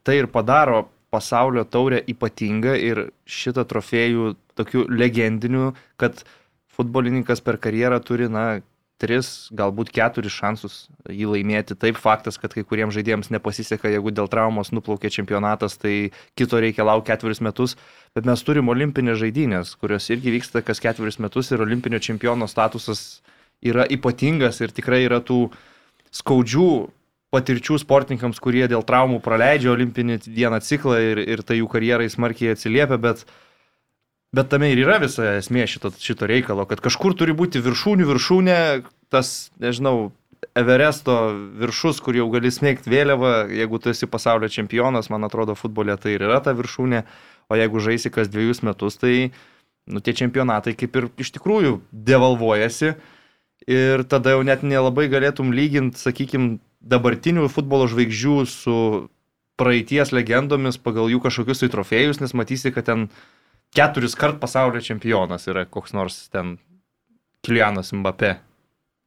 tai 0.08 0.22
ir 0.22 0.29
padaro 0.31 0.88
pasaulio 1.12 1.65
taurę 1.65 2.00
ypatingą 2.08 2.75
ir 2.79 3.10
šitą 3.27 3.65
trofėjų 3.67 4.34
tokių 4.60 4.86
legendinių, 4.93 5.72
kad 6.00 6.24
futbolininkas 6.77 7.43
per 7.43 7.60
karjerą 7.60 8.00
turi, 8.05 8.29
na, 8.31 8.62
tris, 9.00 9.48
galbūt 9.56 9.91
keturis 9.96 10.36
šansus 10.36 10.75
jį 11.08 11.32
laimėti. 11.34 11.77
Taip, 11.79 11.98
faktas, 12.00 12.38
kad 12.41 12.53
kai 12.56 12.65
kuriems 12.68 12.94
žaidėjams 12.98 13.32
nepasiseka, 13.34 13.91
jeigu 13.94 14.12
dėl 14.15 14.29
traumos 14.32 14.74
nuplaukė 14.75 15.12
čempionatas, 15.13 15.79
tai 15.79 16.12
kito 16.39 16.60
reikia 16.60 16.86
laukti 16.88 17.13
keturis 17.13 17.41
metus, 17.46 17.77
bet 18.18 18.27
mes 18.27 18.44
turim 18.46 18.70
olimpinės 18.72 19.22
žaidynės, 19.24 19.74
kurios 19.79 20.10
irgi 20.12 20.36
vyksta 20.36 20.63
kas 20.65 20.84
keturis 20.84 21.20
metus 21.24 21.51
ir 21.53 21.63
olimpinio 21.63 22.01
čempiono 22.03 22.48
statusas 22.51 23.22
yra 23.65 23.88
ypatingas 23.89 24.62
ir 24.63 24.75
tikrai 24.75 25.06
yra 25.08 25.24
tų 25.24 25.48
skaudžių 26.15 26.70
patirčių 27.34 27.77
sportininkams, 27.84 28.39
kurie 28.41 28.65
dėl 28.70 28.84
traumų 28.86 29.20
praleidžia 29.22 29.72
olimpinį 29.75 30.18
vieną 30.25 30.60
ciklą 30.65 30.98
ir, 31.12 31.22
ir 31.22 31.44
tai 31.46 31.60
jų 31.60 31.70
karjerai 31.70 32.10
smarkiai 32.10 32.56
atsiliepia, 32.56 32.98
bet, 33.01 33.25
bet 34.36 34.50
tame 34.51 34.71
ir 34.74 34.83
yra 34.86 35.00
visa 35.01 35.36
esmė 35.39 35.65
šito, 35.69 35.91
šito 35.98 36.29
reikalo, 36.29 36.65
kad 36.69 36.81
kažkur 36.86 37.15
turi 37.17 37.36
būti 37.38 37.62
viršūnių 37.65 38.07
viršūnė, 38.09 38.57
tas, 39.13 39.51
nežinau, 39.62 40.12
Everesto 40.55 41.13
viršus, 41.59 42.00
kur 42.00 42.15
jau 42.15 42.29
gali 42.31 42.48
smėgti 42.51 42.89
vėliavą, 42.91 43.50
jeigu 43.51 43.79
tu 43.83 43.91
esi 43.91 44.07
pasaulio 44.07 44.48
čempionas, 44.51 45.09
man 45.12 45.27
atrodo, 45.27 45.55
futbole 45.55 45.98
tai 46.00 46.15
ir 46.15 46.24
yra 46.29 46.39
ta 46.43 46.53
viršūnė, 46.55 47.01
o 47.51 47.57
jeigu 47.59 47.81
žaisi 47.83 48.12
kas 48.13 48.31
dviejus 48.31 48.63
metus, 48.63 48.95
tai 49.01 49.31
nu, 49.89 50.00
tie 50.00 50.15
čempionatai 50.15 50.75
kaip 50.79 50.95
ir 50.95 51.09
iš 51.19 51.33
tikrųjų 51.36 51.79
devalvuojasi 51.91 52.93
ir 53.67 54.05
tada 54.09 54.38
jau 54.38 54.45
net 54.48 54.63
nelabai 54.63 55.09
galėtum 55.12 55.51
lyginti, 55.55 56.00
sakykime, 56.00 56.59
dabartinių 56.79 57.50
futbolo 57.51 57.89
žvaigždžių 57.91 58.38
su 58.48 58.75
praeities 59.59 60.13
legendomis 60.15 60.79
pagal 60.79 61.09
jų 61.12 61.19
kažkokius 61.25 61.65
tai 61.65 61.71
trofėjus, 61.74 62.21
nes 62.24 62.36
matysi, 62.38 62.71
kad 62.71 62.88
ten 62.88 63.09
keturis 63.75 64.15
kart 64.17 64.39
pasaulio 64.41 64.81
čempionas 64.81 65.47
yra 65.51 65.65
koks 65.69 65.93
nors 65.93 66.27
ten 66.33 66.57
Kilianas 67.45 67.91
Mbappé. 67.95 68.38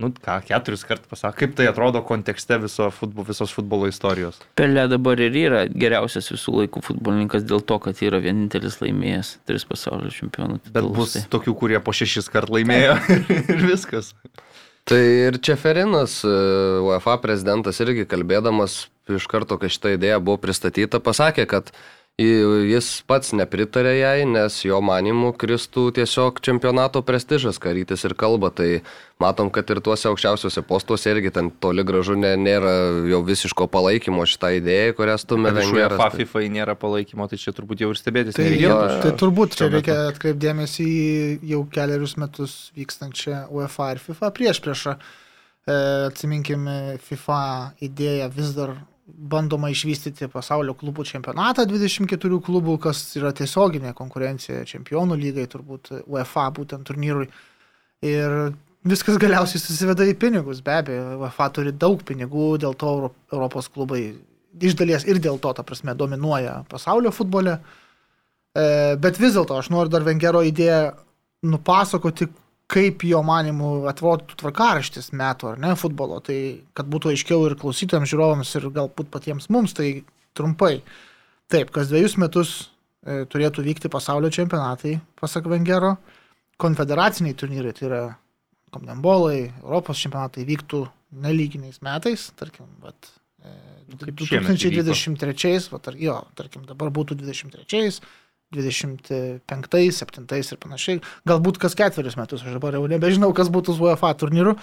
Nu 0.00 0.08
ką, 0.10 0.38
keturis 0.48 0.82
kart 0.88 1.04
pasako, 1.06 1.36
kaip 1.38 1.52
tai 1.54 1.66
atrodo 1.70 2.00
kontekste 2.02 2.56
viso 2.58 2.88
futbol, 2.90 3.26
visos 3.28 3.52
futbolo 3.54 3.86
istorijos. 3.86 4.40
Pelė 4.58 4.88
dabar 4.90 5.20
ir 5.22 5.36
yra 5.36 5.60
geriausias 5.68 6.30
visų 6.32 6.54
laikų 6.62 6.82
futbolininkas 6.88 7.44
dėl 7.46 7.60
to, 7.68 7.76
kad 7.84 8.00
yra 8.02 8.18
vienintelis 8.24 8.80
laimėjęs 8.82 9.34
tris 9.46 9.66
pasaulio 9.68 10.10
čempionų. 10.10 10.58
Bet 10.64 10.72
titulus. 10.72 10.96
bus 10.96 11.12
Tai- 11.18 11.22
tokių, 11.36 11.54
kurie 11.60 11.78
po 11.84 11.94
šešis 11.94 12.30
kart 12.32 12.50
laimėjo 12.50 12.96
ir 13.54 13.62
viskas. 13.68 14.14
Tai 14.90 14.98
ir 14.98 15.38
Čeferinas, 15.38 16.16
e, 16.26 16.32
UEFA 16.82 17.20
prezidentas 17.22 17.78
irgi 17.84 18.02
kalbėdamas 18.10 18.88
iš 19.12 19.28
karto, 19.30 19.54
kai 19.60 19.70
šita 19.70 19.92
idėja 19.94 20.18
buvo 20.18 20.40
pristatyta, 20.42 20.98
pasakė, 20.98 21.46
kad 21.46 21.70
i- 21.70 21.76
jis 22.22 22.88
pats 23.08 23.32
nepritarė 23.36 23.92
jai, 23.98 24.18
nes 24.28 24.58
jo 24.64 24.80
manimų 24.84 25.32
kristų 25.40 25.88
tiesiog 25.96 26.40
čempionato 26.44 27.02
prestižas, 27.06 27.58
karytis 27.62 28.04
ir 28.08 28.14
kalba. 28.18 28.50
Tai 28.54 28.68
matom, 29.22 29.50
kad 29.54 29.68
ir 29.70 29.80
tuose 29.84 30.08
aukščiausiuose 30.10 30.64
postuose 30.66 31.12
irgi 31.12 31.32
ten 31.34 31.50
toli 31.62 31.84
gražu 31.86 32.16
ne, 32.18 32.34
nėra 32.40 32.74
jau 33.10 33.22
visiško 33.26 33.68
palaikymo 33.72 34.26
šitai 34.28 34.56
idėjai, 34.60 34.92
kurią 34.98 35.16
stumia 35.22 35.54
Vengeras. 35.56 35.96
UEFA 35.96 36.10
FIFA 36.18 36.44
nėra 36.58 36.76
palaikymo, 36.78 37.28
tai 37.30 37.40
čia 37.40 37.54
turbūt 37.56 37.84
jau 37.84 37.92
ir 37.94 38.00
stebėtis 38.00 38.38
Tai, 38.38 38.48
jo, 38.60 38.76
tai 39.04 39.14
turbūt 39.20 39.58
čia 39.58 39.70
reikia 39.72 39.98
atkreipdėmėsi 40.12 40.86
į 40.86 41.02
jau 41.54 41.64
keliarius 41.72 42.16
metus 42.20 42.56
vykstančią 42.78 43.46
UEFA 43.54 43.92
ir 43.96 44.02
FIFA 44.06 44.32
prieš 44.36 44.62
priešą. 44.64 44.96
E, 45.62 45.74
atsiminkime, 46.08 46.98
FIFA 47.06 47.42
idėja 47.86 48.26
vis 48.34 48.50
dar 48.56 48.74
bandoma 49.12 49.70
išvystyti 49.72 50.28
pasaulio 50.32 50.74
klubų 50.78 51.04
čempionatą 51.08 51.66
24 51.68 52.40
klubų, 52.44 52.78
kas 52.82 53.04
yra 53.18 53.32
tiesioginė 53.36 53.94
konkurencija 53.98 54.64
čempionų 54.68 55.18
lygai, 55.20 55.46
turbūt 55.50 55.92
UEFA 56.06 56.48
būtent 56.56 56.86
turnyrui. 56.88 57.28
Ir 58.02 58.52
viskas 58.88 59.18
galiausiai 59.22 59.62
susiveda 59.62 60.06
į 60.08 60.16
pinigus, 60.18 60.62
be 60.64 60.74
abejo, 60.80 61.06
UEFA 61.22 61.48
turi 61.54 61.72
daug 61.72 62.02
pinigų, 62.06 62.56
dėl 62.64 62.74
to 62.78 62.90
Euro- 62.96 63.14
Europos 63.32 63.70
klubai 63.70 64.02
iš 64.60 64.76
dalies 64.76 65.06
ir 65.08 65.20
dėl 65.22 65.38
to, 65.40 65.52
ta 65.56 65.64
prasme, 65.64 65.94
dominuoja 65.96 66.62
pasaulio 66.68 67.12
futbole. 67.14 67.58
E, 68.52 68.96
Bet 69.00 69.20
vis 69.20 69.36
dėlto 69.36 69.56
aš 69.58 69.70
noriu 69.72 69.92
dar 69.92 70.04
Vengero 70.04 70.42
idėją 70.44 70.92
nupasakoti, 71.42 72.28
kaip 72.70 73.04
jo 73.04 73.20
manimų 73.26 73.70
atrodytų 73.90 74.38
tvarkaraštis 74.40 75.10
metų 75.16 75.52
ar 75.52 75.62
ne 75.62 75.72
futbolo. 75.78 76.20
Tai 76.24 76.38
kad 76.76 76.88
būtų 76.92 77.12
aiškiau 77.12 77.46
ir 77.48 77.56
klausytojams, 77.60 78.10
žiūrovams 78.12 78.52
ir 78.58 78.68
galbūt 78.72 79.10
patiems 79.12 79.50
mums, 79.52 79.74
tai 79.76 80.04
trumpai. 80.38 80.78
Taip, 81.52 81.72
kas 81.74 81.90
dviejus 81.90 82.16
metus 82.20 82.54
e, 83.04 83.24
turėtų 83.28 83.64
vykti 83.66 83.90
pasaulio 83.92 84.30
čempionatai, 84.32 84.96
pasak 85.20 85.48
Vengero. 85.52 85.96
Konfederaciniai 86.62 87.36
turnyrai, 87.36 87.74
tai 87.76 87.88
yra 87.88 88.02
komnembolai, 88.72 89.50
Europos 89.60 90.00
čempionatai 90.00 90.46
vyktų 90.48 90.86
nelyginiais 91.22 91.82
metais, 91.84 92.30
tarkim, 92.38 92.68
vat, 92.80 93.10
e, 93.44 93.52
kaip 94.00 94.24
šiemet 94.24 94.56
2023, 94.62 95.68
vat, 95.74 95.90
ar, 95.90 95.98
jo, 96.00 96.16
tarkim, 96.38 96.64
dabar 96.68 96.92
būtų 96.94 97.18
23, 97.20 98.00
25, 98.52 99.92
7 99.98 100.26
ir 100.40 100.60
panašiai. 100.62 101.02
Galbūt 101.28 101.60
kas 101.62 101.76
ketverius 101.78 102.18
metus, 102.20 102.44
aš 102.44 102.58
dabar 102.58 102.76
jau 102.76 102.84
nebežinau, 102.90 103.32
kas 103.36 103.50
būtų 103.52 103.76
su 103.76 103.86
UEFA 103.86 104.12
turnyru. 104.20 104.56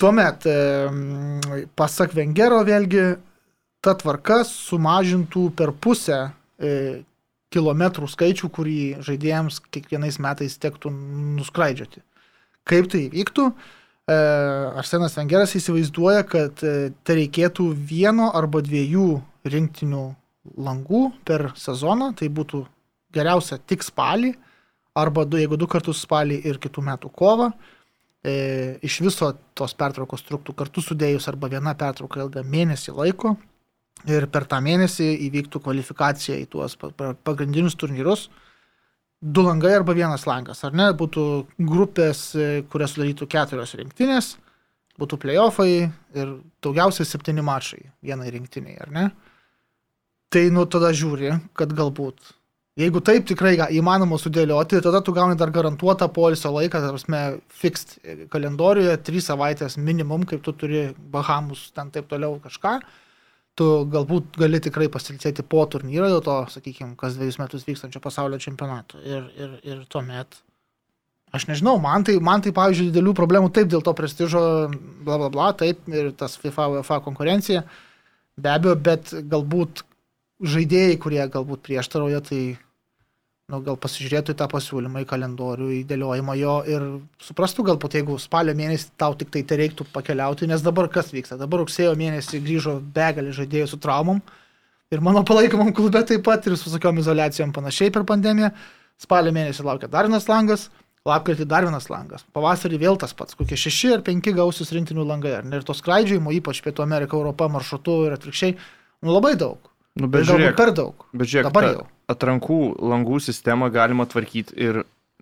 Tuomet, 0.00 0.42
pasak 1.78 2.16
Vengero, 2.16 2.58
vėlgi, 2.66 3.14
ta 3.84 3.94
tvarka 3.98 4.40
sumažintų 4.48 5.50
per 5.54 5.70
pusę 5.76 6.18
e, 6.58 7.04
kilometrų 7.54 8.08
skaičių, 8.10 8.50
kurį 8.50 8.80
žaidėjams 9.06 9.60
kiekvienais 9.74 10.18
metais 10.22 10.58
tektų 10.58 10.90
nuskraidžioti. 11.38 12.02
Kaip 12.66 12.90
tai 12.90 13.04
vyktų? 13.12 13.46
E, 13.52 14.18
Arsenas 14.80 15.14
Vengeras 15.20 15.54
įsivaizduoja, 15.60 16.24
kad 16.26 16.58
tai 16.58 17.18
reikėtų 17.20 17.70
vieno 17.76 18.32
arba 18.34 18.64
dviejų 18.64 19.08
rinktinių 19.46 20.04
langų 20.56 21.04
per 21.28 21.52
sezoną, 21.58 22.12
tai 22.18 22.28
būtų 22.32 22.64
geriausia 23.14 23.58
tik 23.58 23.84
spalį, 23.86 24.34
arba 24.94 25.24
du, 25.26 25.38
jeigu 25.40 25.58
du 25.58 25.66
kartus 25.70 26.02
spalį 26.04 26.40
ir 26.46 26.60
kitų 26.62 26.84
metų 26.86 27.10
kovą. 27.14 27.50
E, 28.24 28.78
iš 28.86 29.00
viso 29.04 29.32
tos 29.58 29.74
pertraukos 29.76 30.22
truktų 30.24 30.54
kartu 30.56 30.80
sudėjus 30.80 31.26
arba 31.28 31.50
viena 31.52 31.74
pertrauka 31.76 32.22
ilga 32.22 32.44
mėnesį 32.46 32.94
laiko 32.96 33.34
ir 34.08 34.26
per 34.32 34.46
tą 34.48 34.60
mėnesį 34.64 35.10
įvyktų 35.26 35.60
kvalifikacija 35.64 36.38
į 36.40 36.46
tuos 36.54 36.76
pa- 36.80 36.90
pa- 36.96 37.12
pagrindinius 37.26 37.76
turnyrus. 37.76 38.28
Du 39.20 39.44
langai 39.44 39.74
arba 39.76 39.92
vienas 39.96 40.24
langas, 40.28 40.62
ar 40.64 40.72
ne? 40.72 40.90
Būtų 40.92 41.24
grupės, 41.58 42.34
e, 42.36 42.62
kurias 42.68 42.94
sudarytų 42.96 43.28
keturios 43.28 43.74
rinktinės, 43.76 44.36
būtų 45.00 45.18
playoffai 45.20 45.68
ir 46.14 46.34
daugiausiai 46.64 47.06
septyni 47.08 47.44
mačai 47.44 47.90
vienai 48.04 48.30
rinktiniai, 48.32 48.78
ar 48.80 48.90
ne? 48.92 49.04
Tai 50.32 50.48
nu 50.50 50.64
tada 50.66 50.92
žiūri, 50.96 51.36
kad 51.56 51.72
galbūt 51.76 52.32
Jeigu 52.74 52.98
taip 53.06 53.22
tikrai 53.30 53.52
įmanoma 53.70 54.16
sudėlioti, 54.18 54.80
tada 54.82 54.98
tu 55.06 55.12
gauni 55.14 55.36
dar 55.38 55.52
garantuotą 55.54 56.08
polisio 56.10 56.50
laiką, 56.50 56.80
ta 56.82 56.88
prasme, 56.90 57.20
fixed 57.62 58.00
kalendoriuje, 58.32 58.96
trys 59.06 59.28
savaitės 59.30 59.76
minimum, 59.78 60.24
kaip 60.26 60.42
tu 60.42 60.50
turi 60.58 60.88
Bahamus, 61.12 61.68
ten 61.76 61.92
taip 61.94 62.08
toliau 62.10 62.40
kažką. 62.42 62.80
Tu 63.54 63.68
galbūt 63.92 64.34
gali 64.42 64.58
tikrai 64.58 64.88
pasilsėti 64.90 65.44
po 65.46 65.62
turnyro, 65.70 66.08
dėl 66.10 66.24
to, 66.26 66.40
sakykime, 66.50 66.96
kas 66.98 67.14
dviejus 67.14 67.38
metus 67.38 67.68
vykstančio 67.68 68.02
pasaulio 68.02 68.42
čempionato. 68.42 68.98
Ir, 69.06 69.30
ir, 69.38 69.54
ir 69.62 69.86
tuomet, 69.86 70.34
aš 71.30 71.46
nežinau, 71.52 71.76
man 71.78 72.02
tai, 72.02 72.18
man 72.18 72.42
tai, 72.42 72.50
pavyzdžiui, 72.58 72.90
didelių 72.90 73.14
problemų 73.14 73.54
taip 73.54 73.70
dėl 73.70 73.86
to 73.86 73.94
prestižo, 73.94 74.44
bla 75.06 75.22
bla 75.22 75.30
bla, 75.30 75.52
taip, 75.62 75.86
ir 75.94 76.10
tas 76.18 76.34
FIFA, 76.42 76.72
UEFA 76.74 76.98
konkurencija, 77.06 77.62
be 78.34 78.50
abejo, 78.50 78.74
bet 78.90 79.14
galbūt 79.30 79.86
žaidėjai, 80.42 80.98
kurie 80.98 81.22
galbūt 81.30 81.62
prieštarauja, 81.70 82.24
tai 82.26 82.42
nu, 83.52 83.60
gal 83.64 83.76
pasižiūrėtų 83.80 84.32
į 84.32 84.38
tą 84.40 84.46
pasiūlymą, 84.48 85.02
į 85.04 85.08
kalendorių, 85.08 85.68
į 85.76 85.80
dėliojimą 85.88 86.36
jo 86.40 86.54
ir 86.70 86.86
suprastų 87.22 87.66
galbūt, 87.68 87.98
jeigu 87.98 88.16
spalio 88.22 88.54
mėnesį 88.56 88.94
tau 89.00 89.12
tik 89.18 89.32
tai 89.34 89.42
tai 89.48 89.58
reiktų 89.60 89.86
pakeliauti, 89.92 90.48
nes 90.48 90.64
dabar 90.64 90.88
kas 90.92 91.12
vyksta? 91.12 91.36
Dabar 91.40 91.64
rugsėjo 91.64 91.92
mėnesį 92.00 92.40
grįžo 92.44 92.78
begalį 92.94 93.34
žaidėjų 93.36 93.68
su 93.74 93.80
traumom 93.84 94.22
ir 94.94 95.04
mano 95.04 95.24
palaikomam 95.28 95.74
klube 95.76 96.00
taip 96.08 96.24
pat 96.24 96.48
ir 96.48 96.56
su 96.56 96.70
visokiom 96.70 97.02
izolacijom 97.02 97.52
panašiai 97.52 97.92
per 97.92 98.06
pandemiją. 98.08 98.54
Spalio 99.00 99.34
mėnesį 99.34 99.66
laukia 99.66 99.90
dar 99.90 100.08
vienas 100.08 100.28
langas, 100.30 100.68
lapkritį 101.04 101.44
dar 101.50 101.66
vienas 101.66 101.90
langas, 101.90 102.24
pavasarį 102.32 102.78
vėl 102.80 102.96
tas 103.00 103.12
pats, 103.12 103.36
kokie 103.36 103.58
šeši 103.60 103.92
ar 103.98 104.04
penki 104.06 104.32
gausius 104.32 104.72
rinktinių 104.72 105.04
langai? 105.04 105.36
Ir 105.42 105.66
to 105.66 105.76
skraidžiojimo, 105.76 106.32
ypač 106.38 106.62
Pietų 106.64 106.86
Amerika, 106.86 107.18
Europa 107.18 107.50
maršrutu 107.50 108.04
ir 108.06 108.14
atvirkščiai, 108.16 108.54
nu 109.04 109.16
labai 109.18 109.34
daug. 109.36 109.73
Nu, 109.94 110.08
Bet 110.10 110.24
žiūrėk, 110.26 110.56
per 110.58 110.72
daug. 110.74 111.04
bet 111.14 111.28
žiūrėk 111.30 111.46
Dabar 111.52 111.64
jau. 111.70 111.82
atrankų 112.10 112.56
langų 112.82 113.20
sistemą 113.22 113.68
galima 113.70 114.06
tvarkyti 114.10 114.56
ir 114.58 114.80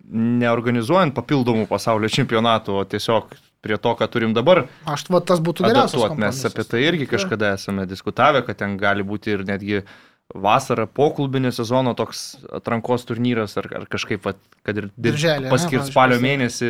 neorganizuojant 0.09 1.13
papildomų 1.15 1.67
pasaulio 1.69 2.09
čempionatų, 2.11 2.79
o 2.81 2.85
tiesiog 2.89 3.35
prie 3.63 3.77
to, 3.79 3.93
ką 3.95 4.07
turim 4.11 4.33
dabar, 4.35 4.65
Aš 4.89 5.05
va 5.13 5.21
tas 5.23 5.39
būtų 5.39 5.63
geriausias. 5.69 6.17
Mes 6.19 6.41
apie 6.49 6.65
tai 6.67 6.81
irgi 6.89 7.07
kažkada 7.07 7.53
esame 7.55 7.85
diskutavę, 7.87 8.41
kad 8.45 8.57
ten 8.59 8.75
gali 8.81 9.05
būti 9.07 9.31
ir 9.37 9.45
netgi 9.47 9.83
vasarą 10.33 10.87
po 10.89 11.11
klubinio 11.15 11.51
sezono 11.53 11.93
toks 11.95 12.23
atrankos 12.51 13.05
turnyras 13.05 13.55
ar, 13.61 13.69
ar 13.77 13.85
kažkaip, 13.91 14.23
vat, 14.25 14.37
kad 14.65 14.77
ir 14.81 14.89
dir- 14.97 15.13
Birželį, 15.13 15.45
ane, 15.45 15.51
paskirt 15.53 15.83
pavyzdžiui, 15.83 15.91
spalio 15.93 16.19
mėnesį 16.23 16.69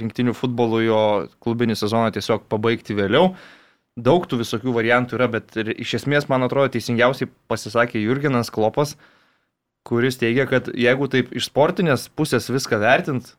rinktinių 0.00 0.34
futbolų 0.36 0.82
jo 0.84 1.00
klubinį 1.44 1.76
sezoną 1.78 2.10
tiesiog 2.14 2.44
pabaigti 2.50 2.94
vėliau. 2.94 3.34
Daug 4.00 4.24
tų 4.28 4.40
visokių 4.40 4.72
variantų 4.72 5.18
yra, 5.18 5.28
bet 5.28 5.56
iš 5.60 5.98
esmės, 6.00 6.28
man 6.30 6.46
atrodo, 6.46 6.70
teisingiausiai 6.72 7.28
pasisakė 7.50 8.00
Jurginas 8.00 8.52
Klopas, 8.54 8.94
kuris 9.84 10.16
teigia, 10.20 10.46
kad 10.48 10.70
jeigu 10.72 11.08
taip 11.12 11.32
iš 11.36 11.50
sportinės 11.50 12.06
pusės 12.16 12.48
viską 12.52 12.78
vertint, 12.80 13.34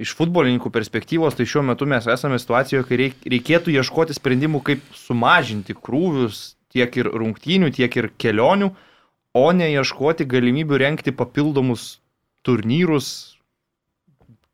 iš 0.00 0.14
futbolininkų 0.18 0.72
perspektyvos, 0.74 1.36
tai 1.38 1.46
šiuo 1.48 1.62
metu 1.70 1.86
mes 1.88 2.06
esame 2.10 2.40
situacijoje, 2.42 2.86
kai 2.88 2.98
reik- 3.00 3.28
reikėtų 3.30 3.74
ieškoti 3.78 4.16
sprendimų, 4.16 4.62
kaip 4.66 4.82
sumažinti 4.98 5.76
krūvius 5.76 6.56
tiek 6.74 6.96
ir 6.98 7.10
rungtynių, 7.14 7.70
tiek 7.76 7.96
ir 8.00 8.10
kelionių, 8.18 8.72
o 9.34 9.46
ne 9.54 9.70
ieškoti 9.70 10.26
galimybių 10.30 10.80
renkti 10.82 11.14
papildomus 11.14 12.00
turnyrus, 12.46 13.38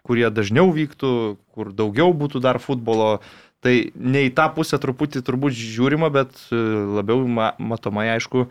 kurie 0.04 0.28
dažniau 0.32 0.70
vyktų, 0.74 1.12
kur 1.54 1.72
daugiau 1.76 2.12
būtų 2.16 2.42
dar 2.44 2.60
futbolo. 2.60 3.20
Tai 3.60 3.74
ne 3.94 4.24
į 4.28 4.32
tą 4.36 4.48
pusę 4.56 4.80
truputį 4.80 5.20
turbūt 5.26 5.52
žiūrima, 5.56 6.08
bet 6.12 6.32
e, 6.48 6.58
labiau 6.96 7.26
ma 7.28 7.52
matomai 7.60 8.08
aišku 8.14 8.46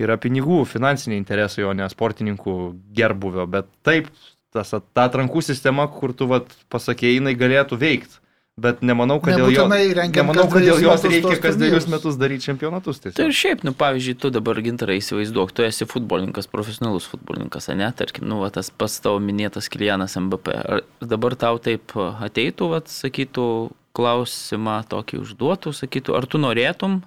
yra 0.00 0.16
pinigų, 0.18 0.62
finansiniai 0.66 1.20
interesai, 1.20 1.66
o 1.68 1.74
ne 1.76 1.86
sportininkų 1.90 2.56
gerbuvio. 2.96 3.44
Bet 3.50 3.68
taip, 3.86 4.08
tas, 4.54 4.72
ta 4.72 5.08
atrankų 5.08 5.44
sistema, 5.44 5.86
kur 5.92 6.16
tu 6.16 6.28
vat, 6.30 6.48
pasakėjai, 6.72 7.18
jinai 7.20 7.36
galėtų 7.38 7.78
veikti. 7.80 8.20
Bet 8.54 8.84
nemanau, 8.86 9.16
kad 9.18 9.34
dėl, 9.34 9.48
jo, 9.50 9.64
nemanau, 9.66 10.44
kad 10.46 10.62
dėl 10.62 10.78
jos 10.78 11.02
reikia 11.10 11.34
kas 11.42 11.56
dviejus 11.58 11.88
metus 11.90 12.14
daryti 12.14 12.46
čempionatus. 12.46 13.00
Tai 13.02 13.10
ir 13.10 13.16
Tiesiog. 13.16 13.34
šiaip, 13.34 13.64
nu, 13.66 13.72
pavyzdžiui, 13.74 14.14
tu 14.22 14.30
dabar 14.30 14.60
gintarai 14.62 15.00
įsivaizduok, 15.00 15.50
tu 15.50 15.64
esi 15.66 15.88
futbolininkas, 15.90 16.46
profesionalus 16.52 17.08
futbolininkas, 17.10 17.66
ne, 17.74 17.88
tarkim, 17.98 18.28
nu, 18.30 18.38
va, 18.44 18.52
tas 18.54 18.70
pats 18.70 19.00
tavo 19.02 19.18
minėtas 19.18 19.66
Kilianas 19.74 20.14
MBP. 20.20 20.54
Ar 20.54 20.84
dabar 21.02 21.34
tau 21.34 21.58
taip 21.58 21.96
ateitų, 21.98 22.70
va, 22.76 22.80
sakytų, 22.94 23.48
klausimą 23.94 24.80
tokį 24.90 25.22
užduotų, 25.22 25.72
sakytų, 25.76 26.16
ar 26.18 26.26
tu 26.30 26.40
norėtum, 26.42 27.00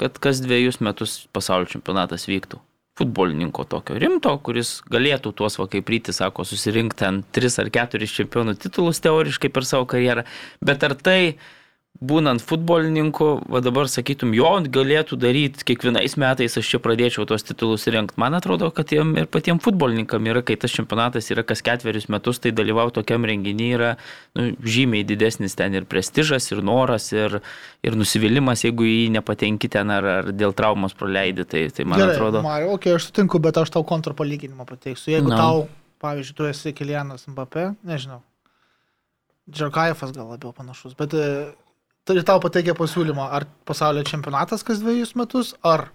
kad 0.00 0.18
kas 0.22 0.40
dviejus 0.44 0.80
metus 0.84 1.24
pasaulio 1.34 1.68
čempionatas 1.70 2.28
vyktų? 2.30 2.60
Futbolininko 3.00 3.64
tokio 3.70 3.96
rimto, 4.00 4.32
kuris 4.44 4.80
galėtų 4.92 5.32
tuos, 5.36 5.56
va, 5.60 5.66
kaip 5.72 5.88
ryti 5.88 6.12
sako, 6.12 6.44
susirinkti 6.44 7.00
ten 7.00 7.22
tris 7.32 7.56
ar 7.62 7.70
keturis 7.72 8.12
čempionų 8.12 8.58
titulus 8.60 9.00
teoriškai 9.04 9.48
per 9.54 9.64
savo 9.64 9.86
karjerą. 9.88 10.26
Bet 10.60 10.84
ar 10.84 10.96
tai 10.98 11.20
būnant 11.98 12.40
futbolininku, 12.40 13.26
va 13.50 13.60
dabar 13.60 13.88
sakytum, 13.90 14.30
jo 14.32 14.48
galėtų 14.72 15.18
daryti 15.20 15.66
kiekvienais 15.68 16.14
metais, 16.20 16.54
aš 16.56 16.68
čia 16.72 16.78
pradėčiau 16.80 17.26
tos 17.28 17.44
titulus 17.44 17.84
rinkti. 17.92 18.16
Man 18.20 18.36
atrodo, 18.38 18.70
kad 18.72 18.94
jiem 18.94 19.12
ir 19.20 19.28
patiems 19.28 19.64
futbolininkam 19.66 20.28
yra, 20.30 20.40
kai 20.46 20.56
tas 20.60 20.72
čempionatas 20.72 21.28
yra 21.34 21.44
kas 21.44 21.60
ketverius 21.66 22.08
metus, 22.12 22.40
tai 22.40 22.54
dalyvauti 22.56 22.96
tokiam 22.96 23.26
renginyje 23.28 23.76
yra 23.76 23.90
nu, 24.38 24.48
žymiai 24.64 25.04
didesnis 25.04 25.58
ten 25.58 25.76
ir 25.76 25.88
prestižas, 25.90 26.48
ir 26.54 26.64
noras, 26.64 27.10
ir, 27.12 27.40
ir 27.84 28.00
nusivylimas, 28.00 28.64
jeigu 28.64 28.88
jį 28.88 29.10
nepatenki 29.18 29.68
ten 29.68 29.92
ar, 29.92 30.10
ar 30.22 30.32
dėl 30.32 30.56
traumos 30.56 30.96
praleidi. 30.96 31.44
Tai, 31.44 31.66
tai 31.74 31.84
man 31.84 32.00
Gerai, 32.00 32.16
atrodo. 32.16 32.44
Mario, 32.46 32.72
okay, 32.78 32.96
aš 32.96 33.10
sutinku, 33.10 33.42
bet 33.44 33.60
aš 33.60 33.76
tau 33.76 33.84
kontrapalyginimą 33.84 34.64
pateiksiu. 34.68 35.18
Jeigu 35.18 35.34
no. 35.34 35.36
tau, 35.36 35.64
pavyzdžiui, 36.00 36.36
tu 36.38 36.48
esi 36.48 36.72
Kilianas 36.72 37.28
Mbappé, 37.28 37.74
nežinau, 37.84 38.22
Džarkaifas 39.50 40.14
gal 40.14 40.30
labiau 40.30 40.54
panašus, 40.54 40.94
bet 40.96 41.12
turi 42.08 42.24
tau 42.26 42.40
pateikia 42.42 42.76
pasiūlymą, 42.78 43.26
ar 43.36 43.48
pasaulio 43.68 44.04
čempionatas 44.06 44.64
kas 44.66 44.82
dviejus 44.82 45.16
metus, 45.18 45.54
ar 45.66 45.88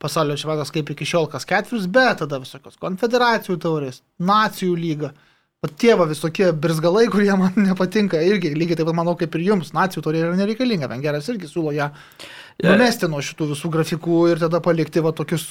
pasaulio 0.00 0.38
čempionatas 0.40 0.72
kaip 0.74 0.92
iki 0.94 1.08
šiol 1.08 1.28
kas 1.32 1.48
ketverius, 1.48 1.88
bet 1.92 2.22
tada 2.22 2.40
visokios 2.42 2.78
konfederacijų 2.80 3.58
taurės, 3.60 4.04
nacijų 4.18 4.76
lyga. 4.78 5.12
Pat 5.60 5.74
tie 5.76 5.92
va 5.92 6.06
visokie 6.08 6.46
birzgalai, 6.56 7.02
kurie 7.12 7.34
man 7.36 7.52
nepatinka, 7.68 8.22
irgi 8.24 8.54
lygiai 8.56 8.78
taip 8.80 8.88
pat 8.88 8.96
manau 8.96 9.12
kaip 9.20 9.34
ir 9.36 9.50
jums, 9.50 9.74
nacijų 9.76 10.06
taurė 10.06 10.22
yra 10.24 10.38
nereikalinga, 10.38 10.88
Vengeras 10.88 11.28
irgi 11.28 11.50
siūlo 11.50 11.74
ją 11.76 11.90
numesti 12.64 13.08
nuo 13.08 13.20
šitų 13.24 13.50
visų 13.52 13.70
grafikų 13.72 14.20
ir 14.32 14.40
tada 14.40 14.60
palikti 14.64 15.02
va 15.04 15.12
tokius, 15.16 15.44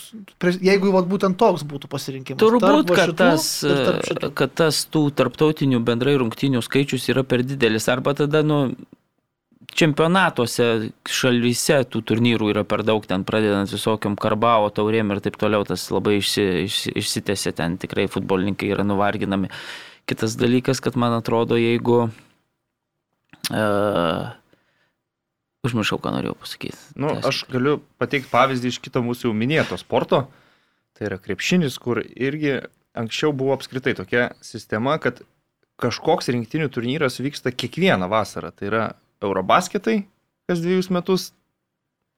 jeigu 0.65 0.93
va 0.93 1.03
būtent 1.05 1.37
toks 1.39 1.65
būtų 1.69 1.89
pasirinkimas. 1.91 2.41
Turbūt, 2.41 2.93
kad 2.97 3.13
tas, 3.17 3.47
kad 4.37 4.55
tas 4.61 4.81
tų 4.89 5.03
tarptautinių 5.17 5.81
bendrai 5.85 6.17
rungtinių 6.21 6.61
skaičius 6.65 7.09
yra 7.13 7.25
per 7.25 7.45
didelis. 7.45 7.89
Arba 7.93 8.15
tada, 8.17 8.41
nu, 8.45 8.63
čempionatuose 9.75 10.89
šalyse 11.09 11.81
tų 11.91 12.01
turnyrų 12.11 12.49
yra 12.53 12.63
per 12.67 12.83
daug, 12.87 13.05
ten 13.07 13.25
pradedant 13.27 13.69
visokiam 13.71 14.15
karbao 14.19 14.69
taurėm 14.73 15.13
ir 15.13 15.21
taip 15.25 15.37
toliau, 15.41 15.65
tas 15.67 15.85
labai 15.93 16.17
išsi, 16.19 16.45
išsi, 16.65 16.95
išsitėse, 16.99 17.53
ten 17.57 17.77
tikrai 17.81 18.07
futbolininkai 18.11 18.71
yra 18.73 18.85
nuvarginami. 18.87 19.51
Kitas 20.09 20.35
dalykas, 20.39 20.81
kad 20.81 20.97
man 20.99 21.15
atrodo, 21.19 21.59
jeigu... 21.59 22.07
Uh, 23.49 24.29
užmiršau, 25.65 25.99
ką 26.01 26.13
norėjau 26.15 26.35
pasakyti. 26.39 26.77
Nu, 26.95 27.13
Tęsk. 27.15 27.27
aš 27.29 27.41
galiu 27.51 27.79
pateikti 28.01 28.31
pavyzdį 28.31 28.71
iš 28.73 28.79
kito 28.83 29.03
mūsų 29.05 29.29
jau 29.29 29.35
minėto 29.35 29.77
sporto. 29.79 30.25
Tai 30.97 31.07
yra 31.07 31.19
krepšinis, 31.21 31.77
kur 31.81 32.01
irgi 32.03 32.59
anksčiau 32.97 33.33
buvo 33.35 33.55
apskritai 33.55 33.95
tokia 33.97 34.29
sistema, 34.43 34.97
kad 35.01 35.21
kažkoks 35.79 36.31
rinktinių 36.33 36.67
turnyras 36.73 37.19
vyksta 37.23 37.53
kiekvieną 37.55 38.09
vasarą. 38.11 38.51
Tai 38.55 38.67
yra 38.67 38.83
Eurobasketai 39.23 40.01
kas 40.49 40.63
dviejus 40.63 40.89
metus, 40.89 41.29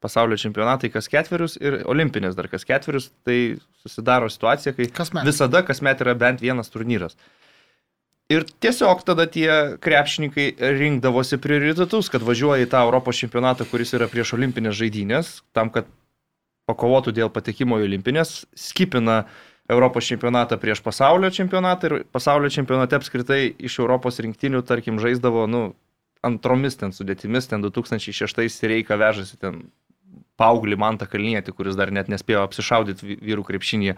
pasaulio 0.01 0.37
čempionatai 0.39 0.89
kas 0.93 1.09
ketverius 1.11 1.57
ir 1.61 1.81
olimpinės 1.89 2.37
dar 2.37 2.47
kas 2.51 2.65
ketverius. 2.67 3.11
Tai 3.27 3.37
susidaro 3.83 4.31
situacija, 4.31 4.73
kai 4.77 4.89
Kasmet. 4.89 5.27
visada 5.27 5.61
kasmet 5.67 6.01
yra 6.01 6.15
bent 6.17 6.41
vienas 6.41 6.71
turnyras. 6.73 7.17
Ir 8.31 8.45
tiesiog 8.63 9.03
tada 9.03 9.25
tie 9.27 9.75
krepšininkai 9.83 10.45
rinkdavosi 10.79 11.37
prioritetus, 11.43 12.07
kad 12.09 12.23
važiuoja 12.23 12.63
į 12.63 12.69
tą 12.71 12.85
Europos 12.87 13.19
čempionatą, 13.19 13.67
kuris 13.67 13.91
yra 13.97 14.07
prieš 14.07 14.37
olimpinės 14.37 14.77
žaidynės, 14.79 15.31
tam, 15.51 15.69
kad 15.73 15.89
pakovotų 16.69 17.11
dėl 17.17 17.31
patekimo 17.33 17.81
į 17.81 17.89
olimpinės, 17.89 18.45
skipina 18.55 19.25
Europos 19.71 20.07
čempionatą 20.07 20.55
prieš 20.61 20.79
pasaulio 20.85 21.27
čempionatą 21.33 21.89
ir 21.89 21.95
pasaulio 22.07 22.49
čempionate 22.53 22.95
apskritai 22.95 23.51
iš 23.59 23.81
Europos 23.83 24.21
rinktinių, 24.23 24.63
tarkim, 24.63 25.01
žaisdavo, 25.03 25.43
nu, 25.51 25.65
antromis 26.25 26.77
ten 26.77 26.93
sudėtimis, 26.95 27.49
ten 27.49 27.63
2006 27.65 28.67
Reika 28.69 28.97
vežasi 28.99 29.39
ten 29.41 29.63
paauglį 30.41 30.77
Mantą 30.79 31.07
Kalnietį, 31.09 31.53
kuris 31.55 31.77
dar 31.77 31.91
net 31.93 32.09
nespėjo 32.11 32.43
apsišaudyti 32.47 33.07
vy- 33.07 33.19
vyrų 33.29 33.45
krepšinėje. 33.47 33.97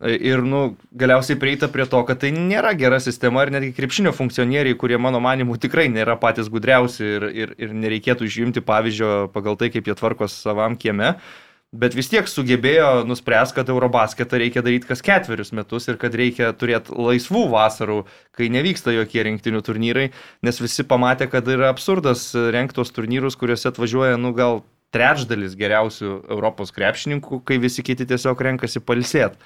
Ir, 0.00 0.40
nu, 0.40 0.62
galiausiai 0.96 1.36
prieita 1.36 1.68
prie 1.68 1.84
to, 1.86 2.00
kad 2.08 2.22
tai 2.22 2.30
nėra 2.32 2.72
gera 2.80 2.96
sistema 3.02 3.42
ir 3.44 3.52
netgi 3.52 3.74
krepšinio 3.76 4.14
funkcionieriai, 4.16 4.78
kurie 4.80 4.96
mano 4.96 5.20
manimu 5.20 5.58
tikrai 5.60 5.84
nėra 5.92 6.16
patys 6.20 6.48
gudriausi 6.52 7.04
ir, 7.04 7.26
ir, 7.28 7.52
ir 7.60 7.74
nereikėtų 7.76 8.26
išjimti 8.26 8.64
pavyzdžio 8.64 9.10
pagal 9.34 9.58
tai, 9.60 9.68
kaip 9.74 9.90
jie 9.90 9.96
tvarkos 9.98 10.38
savam 10.46 10.78
kieme, 10.80 11.12
bet 11.72 11.96
vis 11.96 12.10
tiek 12.12 12.28
sugebėjo 12.28 13.06
nuspręs, 13.08 13.54
kad 13.56 13.70
Eurobasketą 13.72 14.40
reikia 14.42 14.62
daryti 14.64 14.90
kas 14.90 15.02
ketverius 15.04 15.54
metus 15.56 15.88
ir 15.88 15.96
kad 16.00 16.14
reikia 16.16 16.52
turėti 16.56 16.92
laisvų 16.92 17.46
vasarų, 17.52 18.02
kai 18.36 18.50
nevyksta 18.52 18.92
jokie 18.94 19.24
rinktinių 19.24 19.64
turnyrai, 19.64 20.10
nes 20.44 20.60
visi 20.60 20.84
pamatė, 20.84 21.30
kad 21.32 21.48
yra 21.48 21.72
absurdas 21.72 22.28
renktos 22.54 22.92
turnyrus, 22.92 23.38
kuriuose 23.40 23.70
atvažiuoja, 23.72 24.20
nu, 24.20 24.34
gal 24.36 24.62
trečdalis 24.92 25.56
geriausių 25.56 26.12
Europos 26.28 26.74
krepšininkų, 26.76 27.40
kai 27.48 27.56
visi 27.62 27.84
kiti 27.84 28.06
tiesiog 28.08 28.40
renkasi 28.44 28.84
palsėti. 28.84 29.40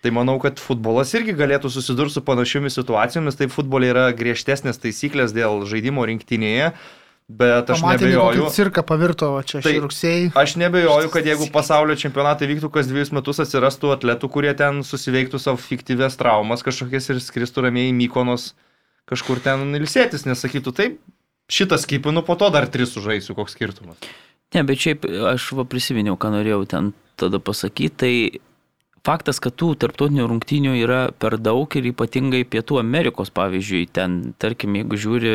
Tai 0.00 0.14
manau, 0.16 0.38
kad 0.40 0.56
futbolas 0.56 1.10
irgi 1.12 1.34
galėtų 1.36 1.68
susidurti 1.68 2.14
su 2.14 2.22
panašiomis 2.24 2.78
situacijomis. 2.78 3.36
Tai 3.36 3.50
futbolė 3.52 3.90
yra 3.92 4.04
griežtesnės 4.16 4.80
taisyklės 4.80 5.34
dėl 5.36 5.66
žaidimo 5.68 6.06
rinktinėje, 6.08 6.70
bet 7.30 7.70
aš 7.70 7.80
Pamatėme, 7.84 8.10
nebejoju. 8.10 8.48
cirką 8.56 8.82
pavirto 8.86 9.28
va 9.36 9.42
čia 9.46 9.60
Tai- 9.62 9.70
šį 9.72 9.82
rugsėjį. 9.84 10.24
Aš 10.34 10.56
nebejoju, 10.58 11.10
kad 11.14 11.26
jeigu 11.28 11.46
pasaulio 11.54 11.94
čempionatai 11.94 12.48
vyktų 12.50 12.70
kas 12.74 12.88
dviejus 12.90 13.12
metus, 13.14 13.38
atsirastų 13.44 13.92
atletų, 13.94 14.30
kurie 14.34 14.54
ten 14.58 14.82
susiveiktų 14.82 15.38
savo 15.38 15.60
fiktyvės 15.62 16.18
traumas 16.18 16.64
kažkokias 16.66 17.10
ir 17.14 17.20
skristų 17.22 17.66
ramiai 17.68 17.92
į 17.92 17.96
Mykonos 18.00 18.50
kažkur 19.10 19.40
ten 19.42 19.70
ilsėtis, 19.78 20.26
nes 20.26 20.38
sakytų, 20.42 20.74
taip, 20.74 20.98
šitas 21.50 21.82
skipinu, 21.86 22.22
po 22.26 22.34
to 22.38 22.50
dar 22.50 22.66
tris 22.66 22.92
sužaisiu, 22.94 23.34
koks 23.38 23.56
skirtumas. 23.56 23.96
Ne, 24.54 24.62
bet 24.66 24.78
šiaip 24.82 25.04
aš 25.34 25.52
va 25.54 25.64
prisiminiau, 25.64 26.16
ką 26.18 26.30
norėjau 26.34 26.66
ten 26.66 26.92
tada 27.16 27.38
pasakyti. 27.38 27.94
Tai 27.96 28.14
faktas, 29.06 29.38
kad 29.42 29.54
tų 29.56 29.72
tarptautinių 29.80 30.26
rungtynių 30.28 30.72
yra 30.82 30.98
per 31.16 31.38
daug 31.40 31.72
ir 31.78 31.88
ypatingai 31.90 32.42
Pietų 32.48 32.80
Amerikos, 32.82 33.32
pavyzdžiui, 33.34 33.86
ten, 33.96 34.18
tarkim, 34.40 34.76
jeigu 34.80 34.98
žiūri 35.00 35.32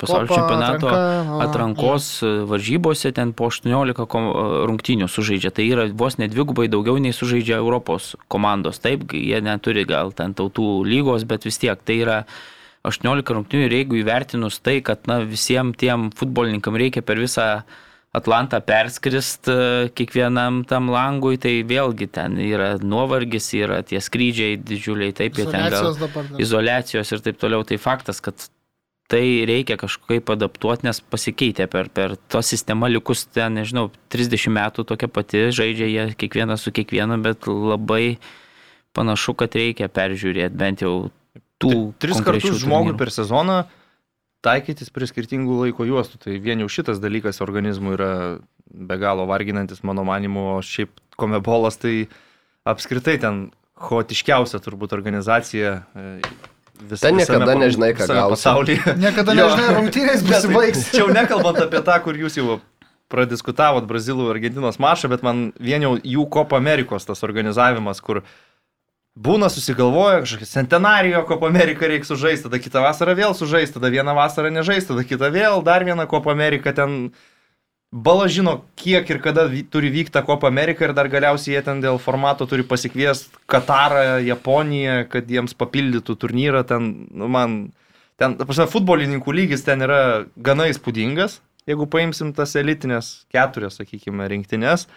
pasaulio 0.00 0.28
Kopa, 0.30 0.40
čempionato 0.40 0.88
atranka, 0.90 1.38
atrankos 1.46 2.08
varžybose, 2.50 3.12
ten 3.14 3.34
po 3.36 3.50
18 3.52 4.08
kom- 4.10 4.32
rungtynių 4.70 5.08
sužaidžia. 5.10 5.54
Tai 5.54 5.68
yra 5.68 5.86
vos 5.94 6.18
nedvigubai 6.18 6.66
daugiau 6.72 6.98
nei 6.98 7.14
sužaidžia 7.14 7.60
Europos 7.62 8.14
komandos. 8.28 8.82
Taip, 8.82 9.06
jie 9.14 9.40
neturi 9.44 9.86
gal 9.88 10.12
ten 10.12 10.34
tautų 10.34 10.82
lygos, 10.88 11.26
bet 11.28 11.46
vis 11.46 11.60
tiek 11.62 11.78
tai 11.86 12.00
yra 12.02 12.18
18 12.84 13.32
rungtynių 13.32 13.68
ir 13.68 13.78
jeigu 13.78 14.02
įvertinus 14.02 14.60
tai, 14.60 14.80
kad 14.84 15.06
na, 15.08 15.22
visiems 15.24 15.78
tiem 15.80 16.10
futbolininkam 16.14 16.76
reikia 16.76 17.02
per 17.06 17.22
visą 17.22 17.64
Atlantą 18.14 18.60
perskrist 18.62 19.48
e, 19.50 19.88
kiekvienam 19.98 20.62
tam 20.70 20.86
langui, 20.94 21.34
tai 21.42 21.56
vėlgi 21.66 22.06
ten 22.14 22.36
yra 22.38 22.76
nuovargis, 22.78 23.48
yra 23.58 23.80
tie 23.82 23.98
skrydžiai 23.98 24.60
didžiuliai, 24.62 25.14
taip 25.18 25.40
jie 25.40 25.48
ten 25.50 25.66
gal 25.74 25.90
izolacijos 26.38 27.10
ir 27.10 27.24
taip 27.24 27.40
toliau, 27.42 27.66
tai 27.66 27.80
faktas, 27.82 28.22
kad 28.22 28.46
tai 29.10 29.42
reikia 29.50 29.76
kažkaip 29.80 30.30
adaptuoti, 30.30 30.86
nes 30.86 31.02
pasikeitė 31.12 31.66
per, 31.70 31.90
per 31.90 32.14
to 32.30 32.40
sistemą 32.46 32.88
likus 32.92 33.26
ten, 33.26 33.58
nežinau, 33.58 33.88
30 34.14 34.54
metų 34.60 34.86
tokia 34.88 35.10
pati, 35.10 35.48
žaidžia 35.54 35.90
jie 35.90 36.06
kiekvienas 36.22 36.64
su 36.64 36.72
kiekvienu, 36.74 37.18
bet 37.24 37.50
labai 37.50 38.16
panašu, 38.94 39.34
kad 39.42 39.58
reikia 39.58 39.90
peržiūrėti 39.90 40.60
bent 40.60 40.86
jau 40.86 40.94
tų. 41.58 41.90
Tris 41.98 42.22
kartus 42.22 42.62
žmogui 42.62 42.94
per 42.98 43.10
sezoną 43.10 43.64
taikytis 44.44 44.92
prie 44.92 45.08
skirtingų 45.08 45.56
laiko 45.64 45.86
juostų. 45.88 46.20
Tai 46.26 46.36
vien 46.44 46.60
jau 46.62 46.68
šitas 46.70 47.00
dalykas 47.02 47.40
organizmui 47.44 47.96
yra 47.96 48.10
be 48.74 48.96
galo 49.00 49.24
varginantis, 49.30 49.82
mano 49.86 50.04
manimu, 50.04 50.48
o 50.56 50.62
šiaip 50.64 50.90
komebolas 51.20 51.76
tai 51.80 52.06
apskritai 52.68 53.18
ten 53.22 53.46
chaotiškiausia 53.80 54.60
turbūt 54.64 54.92
organizacija. 54.96 55.80
e, 55.94 56.18
Vis, 56.90 57.00
Ten 57.00 57.14
visame 57.14 57.38
niekada 57.38 57.52
pa- 57.54 57.60
nežinai, 57.60 57.90
ką 57.94 58.02
visame 58.02 58.18
gausi. 58.18 58.34
pasaulyje. 58.34 58.94
Niekada 59.04 59.34
nežinai, 59.38 59.66
rungtynės 59.78 60.24
besibaigs. 60.28 60.80
Čia 60.90 61.04
jau 61.04 61.10
nekalbant 61.14 61.60
apie 61.62 61.80
tą, 61.86 61.94
kur 62.02 62.18
jūs 62.18 62.34
jau 62.40 62.56
pradiskutavot 63.14 63.86
Brazilų 63.86 64.26
ir 64.26 64.32
Argentinos 64.38 64.80
mačą, 64.82 65.08
bet 65.12 65.22
man 65.22 65.52
vien 65.62 65.84
jau 65.86 65.92
jų 66.02 66.24
Kopa 66.34 66.58
Amerikos 66.58 67.06
tas 67.06 67.22
organizavimas, 67.26 68.00
kur 68.02 68.22
būna 69.14 69.48
susigalvoja 69.52 70.24
kažkokia 70.24 70.48
centenarijo 70.50 71.22
Kopa 71.28 71.46
Amerika 71.46 71.86
reikia 71.86 72.08
sužaisti, 72.08 72.48
tada 72.48 72.58
kitą 72.58 72.82
vasarą 72.82 73.14
vėl 73.14 73.36
sužaisti, 73.38 73.78
tada 73.78 73.92
vieną 73.94 74.14
vasarą 74.16 74.50
nežaisti, 74.50 74.90
tada 74.90 75.06
kitą 75.06 75.30
vėl, 75.34 75.62
dar 75.62 75.86
vieną 75.86 76.08
Kopa 76.10 76.34
Amerika 76.34 76.74
ten. 76.74 77.14
Bala 77.94 78.26
žino, 78.26 78.64
kiek 78.74 79.06
ir 79.06 79.20
kada 79.22 79.44
turi 79.70 79.86
vykti 79.94 80.18
Kopa 80.26 80.48
Amerika 80.50 80.82
ir 80.82 80.92
dar 80.98 81.06
galiausiai 81.06 81.54
jie 81.54 81.60
ten 81.62 81.78
dėl 81.78 82.00
formato 82.02 82.42
turi 82.50 82.64
pasikviesti 82.66 83.38
Katarą, 83.46 84.18
Japoniją, 84.26 85.04
kad 85.12 85.30
jiems 85.30 85.54
papildytų 85.54 86.16
turnyrą. 86.18 86.64
Ten, 86.66 86.88
nu, 87.14 87.28
man, 87.30 87.54
ten, 88.18 88.34
prasme, 88.34 88.66
futbolininkų 88.72 89.36
lygis 89.38 89.62
ten 89.62 89.86
yra 89.86 90.24
gana 90.34 90.66
įspūdingas, 90.72 91.38
jeigu 91.70 91.86
paimsim 91.86 92.34
tas 92.34 92.56
elitinės 92.58 93.28
keturias, 93.30 93.78
sakykime, 93.78 94.26
rinktinės. 94.26 94.88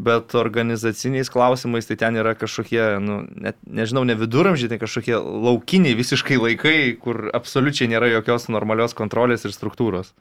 Bet 0.00 0.34
organizaciniais 0.38 1.28
klausimais 1.32 1.88
tai 1.88 1.96
ten 2.00 2.16
yra 2.16 2.32
kažkokie, 2.38 2.82
nu, 3.04 3.20
net, 3.44 3.58
nežinau, 3.66 4.04
ne 4.08 4.16
viduramžiai, 4.16 4.70
tai 4.72 4.78
kažkokie 4.80 5.18
laukiniai 5.18 5.98
visiškai 5.98 6.38
laikai, 6.40 6.76
kur 7.02 7.28
absoliučiai 7.36 7.90
nėra 7.92 8.08
jokios 8.14 8.48
normalios 8.48 8.96
kontrolės 8.96 9.44
ir 9.44 9.52
struktūros. 9.52 10.14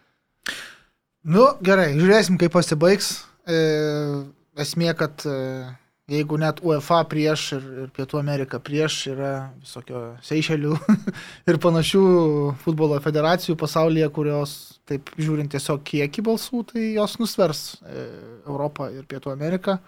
Nu, 1.30 1.46
gerai, 1.64 1.94
žiūrėsim, 2.00 2.40
kaip 2.42 2.56
pasibaigs. 2.56 3.12
E, 3.48 3.60
esmė, 4.60 4.92
kad 5.00 5.24
e, 5.28 5.38
jeigu 6.10 6.40
net 6.42 6.60
UEFA 6.66 7.04
prieš 7.10 7.46
ir, 7.58 7.68
ir 7.84 7.94
Pietų 7.96 8.20
Amerika 8.20 8.60
prieš 8.64 8.98
yra 9.14 9.32
visokio 9.62 10.02
Seišelių 10.26 10.76
ir 11.50 11.60
panašių 11.62 12.04
futbolo 12.64 13.00
federacijų 13.04 13.58
pasaulyje, 13.60 14.10
kurios, 14.16 14.56
taip 14.90 15.12
žiūrint 15.18 15.52
tiesiog 15.54 15.84
kiekį 15.88 16.26
balsų, 16.30 16.66
tai 16.74 16.86
jos 16.98 17.18
nusvers 17.22 17.64
e, 17.82 18.06
Europą 18.46 18.90
ir 18.96 19.06
Pietų 19.10 19.34
Ameriką. 19.34 19.80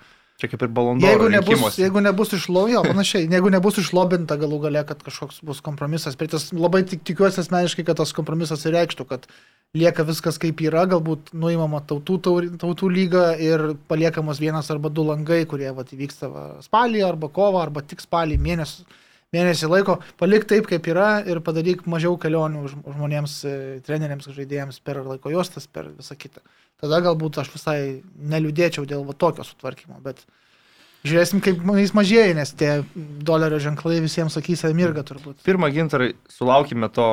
Čia 0.42 0.50
kaip 0.50 0.64
ir 0.66 0.72
balondų. 0.74 1.06
Jeigu 1.06 1.28
nebus, 1.30 1.76
jeigu 1.78 2.02
nebus 2.02 2.32
išlovio, 2.34 2.80
panašiai, 2.82 3.28
jeigu 3.30 3.52
nebus 3.54 3.76
išlobinta 3.78 4.40
galų 4.42 4.58
gale, 4.64 4.82
kad 4.90 5.04
kažkoks 5.06 5.44
bus 5.46 5.60
kompromisas, 5.62 6.16
bet 6.18 6.34
tas 6.34 6.48
labai 6.50 6.82
tik, 6.90 7.04
tikiuosi 7.06 7.44
asmeniškai, 7.44 7.86
kad 7.86 8.00
tas 8.02 8.14
kompromisas 8.18 8.66
reikštų, 8.66 9.06
kad 9.12 9.28
lieka 9.78 10.02
viskas 10.08 10.42
kaip 10.42 10.64
yra, 10.66 10.88
galbūt 10.90 11.30
nuimama 11.38 11.84
tautų, 11.86 12.18
tautų 12.58 12.90
lyga 12.90 13.28
ir 13.38 13.76
paliekamos 13.92 14.42
vienas 14.42 14.74
arba 14.74 14.90
du 14.90 15.06
langai, 15.06 15.44
kurie 15.46 15.70
vat, 15.78 15.94
įvyksta 15.94 16.32
va, 16.34 16.48
spalį 16.66 17.06
arba 17.06 17.30
kovą 17.30 17.62
arba 17.62 17.86
tik 17.86 18.02
spalį 18.02 18.42
mėnesį, 18.42 18.90
mėnesį 19.36 19.70
laiko, 19.72 19.98
palik 20.20 20.46
taip 20.50 20.68
kaip 20.70 20.88
yra 20.92 21.22
ir 21.28 21.40
padaryk 21.44 21.86
mažiau 21.90 22.18
kelionių 22.20 22.66
žm- 22.68 22.84
žmonėms, 22.96 23.36
e, 23.48 23.56
treneriams, 23.86 24.28
žaidėjams 24.36 24.82
per 24.84 25.00
laiko 25.06 25.32
juostas, 25.32 25.68
per 25.72 25.88
visą 25.96 26.18
kitą. 26.20 26.44
Tada 26.82 27.00
galbūt 27.06 27.40
aš 27.40 27.52
visai 27.54 27.80
neliūdėčiau 28.18 28.88
dėl 28.90 29.06
va, 29.08 29.14
tokio 29.14 29.46
sutvarkymo, 29.48 30.02
bet 30.04 30.24
žiūrėsim, 31.08 31.42
kaip 31.46 31.62
jis 31.80 31.94
mažėja, 31.98 32.36
nes 32.36 32.52
tie 32.58 32.72
dolerio 32.96 33.62
ženklai 33.62 34.02
visiems 34.04 34.36
sakysia 34.36 34.74
mirga 34.76 35.06
turbūt. 35.08 35.40
Pirmą 35.46 35.72
gintarą 35.74 36.12
sulaukime 36.30 36.90
to 36.92 37.08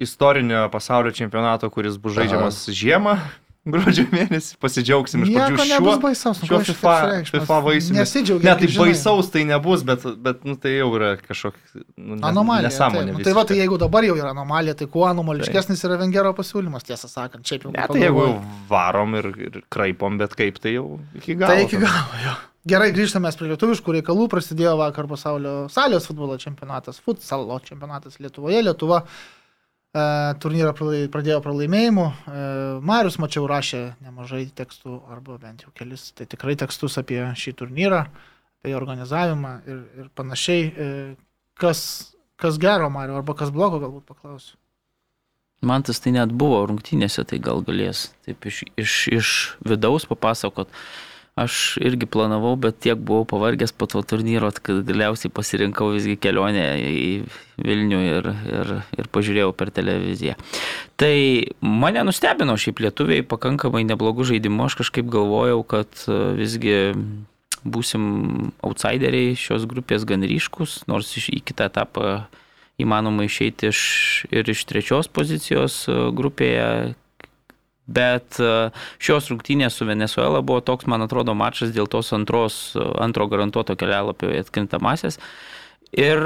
istorinio 0.00 0.66
pasaulio 0.72 1.12
čempionato, 1.14 1.70
kuris 1.70 1.96
bus 2.00 2.16
žaidžiamas 2.18 2.64
žiemą, 2.74 3.18
gruodžio 3.66 4.04
mėnesį, 4.12 4.56
pasidžiaugsim 4.62 5.24
iš 5.24 5.32
pradžių 5.34 5.66
šiuo. 5.70 5.94
baisaus, 6.02 6.40
nu, 6.42 6.48
šiuo 6.48 6.60
FIFA? 6.68 6.94
FIFA 7.28 7.58
vaisiumi. 7.66 7.98
Nesidžiaugiu. 8.00 8.46
Ne, 8.46 8.54
tai 8.60 8.68
baisaus 8.74 9.30
tai 9.34 9.44
nebus, 9.48 9.84
bet, 9.88 10.04
bet 10.24 10.44
nu, 10.48 10.56
tai 10.60 10.76
jau 10.76 10.90
yra 10.98 11.14
kažkokia 11.20 11.82
nu, 11.96 12.18
Anomalija. 12.28 12.70
Nesąmonė. 12.70 13.12
taip. 13.12 13.18
Nu, 13.18 13.26
tai 13.26 13.36
va, 13.36 13.46
tai 13.48 13.58
jeigu 13.60 13.80
dabar 13.80 14.06
jau 14.08 14.16
yra 14.18 14.32
anomalija, 14.34 14.76
tai 14.78 14.88
kuo 14.90 15.06
anomališkesnis 15.10 15.84
yra 15.88 15.98
Vengero 16.00 16.34
pasiūlymas, 16.36 16.86
tiesą 16.88 17.10
sakant, 17.10 17.46
šiaip 17.48 17.68
jau. 17.68 17.74
Ne, 17.74 17.88
tai 17.90 18.04
jeigu 18.06 18.24
jau 18.24 18.36
varom 18.70 19.18
ir, 19.20 19.32
ir 19.48 19.64
kraipom, 19.72 20.20
bet 20.22 20.38
kaip, 20.38 20.62
tai 20.62 20.78
jau 20.78 21.00
iki 21.18 21.36
galo. 21.38 21.52
Tai 21.52 21.66
iki 21.68 21.82
galo 21.82 22.22
jo. 22.24 22.38
Gerai, 22.68 22.90
grįžtame 22.92 23.30
prie 23.38 23.48
lietuviškų 23.52 23.94
reikalų. 24.00 24.26
Prasidėjo 24.32 24.74
vakar 24.80 25.06
pasaulio 25.08 25.54
salės 25.72 26.08
futbolo 26.08 26.36
čempionatas, 26.40 26.98
futsalo 27.00 27.56
čempionatas 27.64 28.18
Lietuvoje. 28.20 28.60
Lietuva 28.66 28.98
e, 29.04 29.37
turnyrą 30.42 30.72
pralai- 30.76 31.08
pradėjo 31.12 31.38
pralaimėjimu. 31.44 32.06
E, 32.08 32.42
Marius, 32.84 33.18
mačiau, 33.22 33.46
rašė 33.50 33.82
nemažai 34.04 34.44
tekstų, 34.58 35.00
arba 35.12 35.38
bent 35.42 35.64
jau 35.66 35.72
kelis, 35.74 36.10
tai 36.16 36.26
tikrai 36.30 36.56
tekstus 36.60 36.98
apie 37.00 37.20
šį 37.38 37.54
turnyrą, 37.62 38.04
apie 38.60 38.76
organizavimą 38.78 39.52
ir, 39.66 39.82
ir 40.02 40.08
panašiai. 40.18 40.64
E, 40.68 40.88
kas, 41.58 41.82
kas 42.40 42.58
gero, 42.62 42.90
Mariu, 42.90 43.18
arba 43.18 43.36
kas 43.38 43.52
blogo, 43.54 43.80
galbūt 43.82 44.08
paklausiu. 44.08 44.56
Man 45.60 45.82
tas 45.82 45.98
tai 45.98 46.12
net 46.14 46.30
buvo 46.30 46.60
rungtynėse, 46.70 47.24
tai 47.26 47.40
gal 47.42 47.64
galės 47.66 48.12
taip 48.26 48.46
iš, 48.46 48.62
iš, 48.78 48.92
iš 49.10 49.30
vidaus 49.66 50.06
papasakot. 50.06 50.70
Aš 51.38 51.76
irgi 51.84 52.08
planavau, 52.10 52.56
bet 52.58 52.80
tiek 52.82 52.98
buvau 52.98 53.26
pavargęs 53.28 53.70
po 53.76 53.86
to 53.90 54.02
turnyro, 54.02 54.50
kad 54.50 54.80
galiausiai 54.88 55.30
pasirinkau 55.30 55.92
visgi 55.94 56.16
kelionę 56.18 56.64
į 56.82 57.12
Vilnių 57.58 58.00
ir, 58.06 58.26
ir, 58.46 58.68
ir 58.94 59.08
pažiūrėjau 59.14 59.50
per 59.58 59.72
televiziją. 59.74 60.36
Tai 60.98 61.14
mane 61.58 62.04
nustebino 62.06 62.54
šiaip 62.58 62.82
lietuviai 62.84 63.24
pakankamai 63.26 63.82
neblogų 63.86 64.28
žaidimų. 64.32 64.68
Aš 64.68 64.78
kažkaip 64.82 65.10
galvojau, 65.10 65.64
kad 65.66 66.04
e, 66.06 66.18
visgi 66.38 66.76
būsim 67.66 68.04
outsideriai 68.62 69.34
šios 69.38 69.66
grupės 69.70 70.06
gan 70.08 70.22
ryškus, 70.26 70.84
nors 70.90 71.10
į 71.18 71.42
kitą 71.50 71.66
etapą 71.70 72.12
įmanoma 72.78 73.26
išeiti 73.26 73.72
iš, 73.72 73.82
ir 74.30 74.48
iš 74.48 74.64
trečios 74.70 75.10
pozicijos 75.10 75.84
e, 75.90 75.98
grupėje. 76.14 76.94
Bet 77.88 78.36
e, 78.36 78.68
šios 79.00 79.30
rungtynės 79.32 79.78
su 79.78 79.88
Venezuela 79.88 80.42
buvo 80.44 80.60
toks, 80.60 80.88
man 80.90 81.06
atrodo, 81.06 81.32
mačas 81.38 81.72
dėl 81.72 81.88
tos 81.88 82.12
antros, 82.12 82.58
e, 82.76 82.84
antro 83.00 83.28
garantuoto 83.32 83.78
kelialapio 83.80 84.34
į 84.34 84.42
atkrintamasias. 84.44 85.16
Ir 85.96 86.20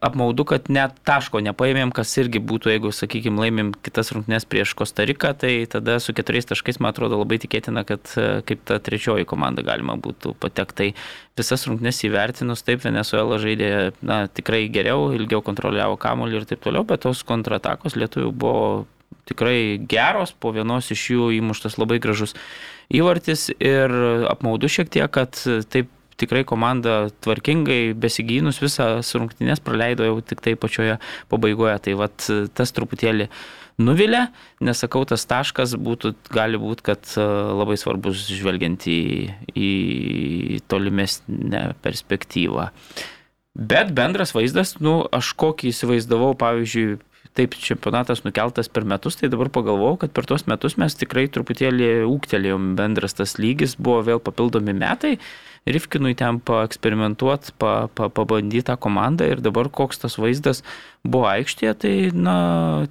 apmaudu, 0.00 0.44
kad 0.48 0.68
net 0.72 0.96
taško 1.06 1.40
nepaėmėm, 1.44 1.90
kas 1.94 2.12
irgi 2.20 2.40
būtų, 2.42 2.72
jeigu, 2.72 2.92
sakykime, 2.94 3.40
laimėm 3.42 3.72
kitas 3.84 4.12
rungtynės 4.14 4.46
prieš 4.48 4.74
Kostariką, 4.78 5.32
tai 5.38 5.52
tada 5.70 5.98
su 6.02 6.14
keturiais 6.16 6.48
taškais, 6.48 6.78
man 6.82 6.94
atrodo, 6.94 7.18
labai 7.20 7.40
tikėtina, 7.42 7.84
kad 7.88 8.12
e, 8.16 8.28
kaip 8.48 8.62
ta 8.68 8.78
trečioji 8.82 9.26
komanda 9.28 9.64
galima 9.66 9.98
būtų 10.00 10.36
patekti. 10.40 10.76
Tai 10.78 11.40
visas 11.40 11.66
rungtynės 11.68 12.04
įvertinus, 12.06 12.62
taip, 12.66 12.84
Venezuela 12.84 13.40
žaidė 13.42 13.72
na, 14.06 14.22
tikrai 14.30 14.66
geriau, 14.72 15.10
ilgiau 15.16 15.42
kontroliavo 15.44 15.98
kamuolį 16.00 16.42
ir 16.42 16.48
taip 16.52 16.62
toliau, 16.64 16.86
bet 16.86 17.02
tos 17.06 17.24
kontratakos 17.26 17.98
lietuvių 17.98 18.32
buvo 18.32 18.62
tikrai 19.28 19.78
geros, 19.90 20.32
po 20.32 20.52
vienos 20.56 20.90
iš 20.94 21.04
jų 21.14 21.30
įmuštas 21.38 21.78
labai 21.80 22.00
gražus 22.02 22.34
įvartis 22.88 23.48
ir 23.60 23.92
apmaudu 24.30 24.70
šiek 24.72 24.90
tiek, 24.92 25.08
kad 25.12 25.36
taip 25.72 25.92
tikrai 26.18 26.42
komanda 26.48 27.08
tvarkingai 27.22 27.94
besigynus 27.98 28.58
visas 28.62 29.12
rungtynės 29.14 29.62
praleido 29.62 30.06
jau 30.06 30.18
tik 30.24 30.42
tai 30.44 30.56
pačioje 30.58 30.98
pabaigoje. 31.30 31.76
Tai 31.84 31.94
vad 32.00 32.28
tas 32.58 32.74
truputėlį 32.74 33.28
nuvilia, 33.78 34.28
nesakau, 34.64 35.04
tas 35.08 35.24
taškas 35.30 35.76
būtų, 35.78 36.14
gali 36.34 36.58
būti, 36.60 36.84
kad 36.90 37.12
e, 37.14 37.26
labai 37.60 37.78
svarbus 37.78 38.26
žvelgiant 38.26 38.88
į, 38.90 39.00
į 39.54 39.70
tolimesnę 40.70 41.68
perspektyvą. 41.84 42.68
Bet 43.58 43.90
bendras 43.94 44.34
vaizdas, 44.34 44.76
nu, 44.82 45.00
aš 45.14 45.32
kokį 45.38 45.72
įsivaizdavau, 45.72 46.34
pavyzdžiui, 46.38 46.98
taip 47.38 47.54
čempionatas 47.58 48.24
nukeltas 48.26 48.70
per 48.72 48.86
metus, 48.88 49.16
tai 49.18 49.30
dabar 49.32 49.50
pagalvojau, 49.54 50.00
kad 50.02 50.14
per 50.14 50.26
tuos 50.28 50.48
metus 50.50 50.76
mes 50.80 50.96
tikrai 50.98 51.28
truputėlį 51.32 51.92
ūktelėjom 52.08 52.72
bendras 52.78 53.16
tas 53.18 53.38
lygis, 53.38 53.78
buvo 53.78 54.02
vėl 54.10 54.22
papildomi 54.22 54.74
metai, 54.76 55.16
Rifkinui 55.68 56.14
ten 56.16 56.38
paeksperimentuoti, 56.40 57.52
pa, 57.60 57.72
pa, 57.92 58.08
pabandyti 58.08 58.64
tą 58.70 58.76
komandą. 58.80 59.26
Ir 59.28 59.42
dabar 59.44 59.68
koks 59.68 60.00
tas 60.00 60.16
vaizdas 60.16 60.62
buvo 61.04 61.26
aikštėje, 61.28 61.74
tai 61.82 61.94
na, 62.16 62.36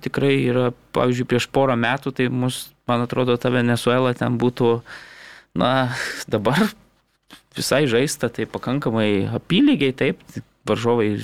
tikrai 0.03 0.35
yra, 0.43 0.67
pavyzdžiui, 0.93 1.29
prieš 1.31 1.47
porą 1.53 1.77
metų 1.79 2.13
tai 2.19 2.27
mus 2.29 2.67
man 2.87 3.03
atrodo, 3.07 3.37
ta 3.37 3.49
Venezuela 3.53 4.13
ten 4.17 4.37
būtų, 4.39 4.77
na, 5.57 5.71
dabar 6.29 6.69
visai 7.57 7.85
žaista, 7.89 8.29
tai 8.29 8.45
pakankamai 8.49 9.27
apylygiai, 9.39 9.95
taip, 9.97 10.21
varžovai 10.67 11.15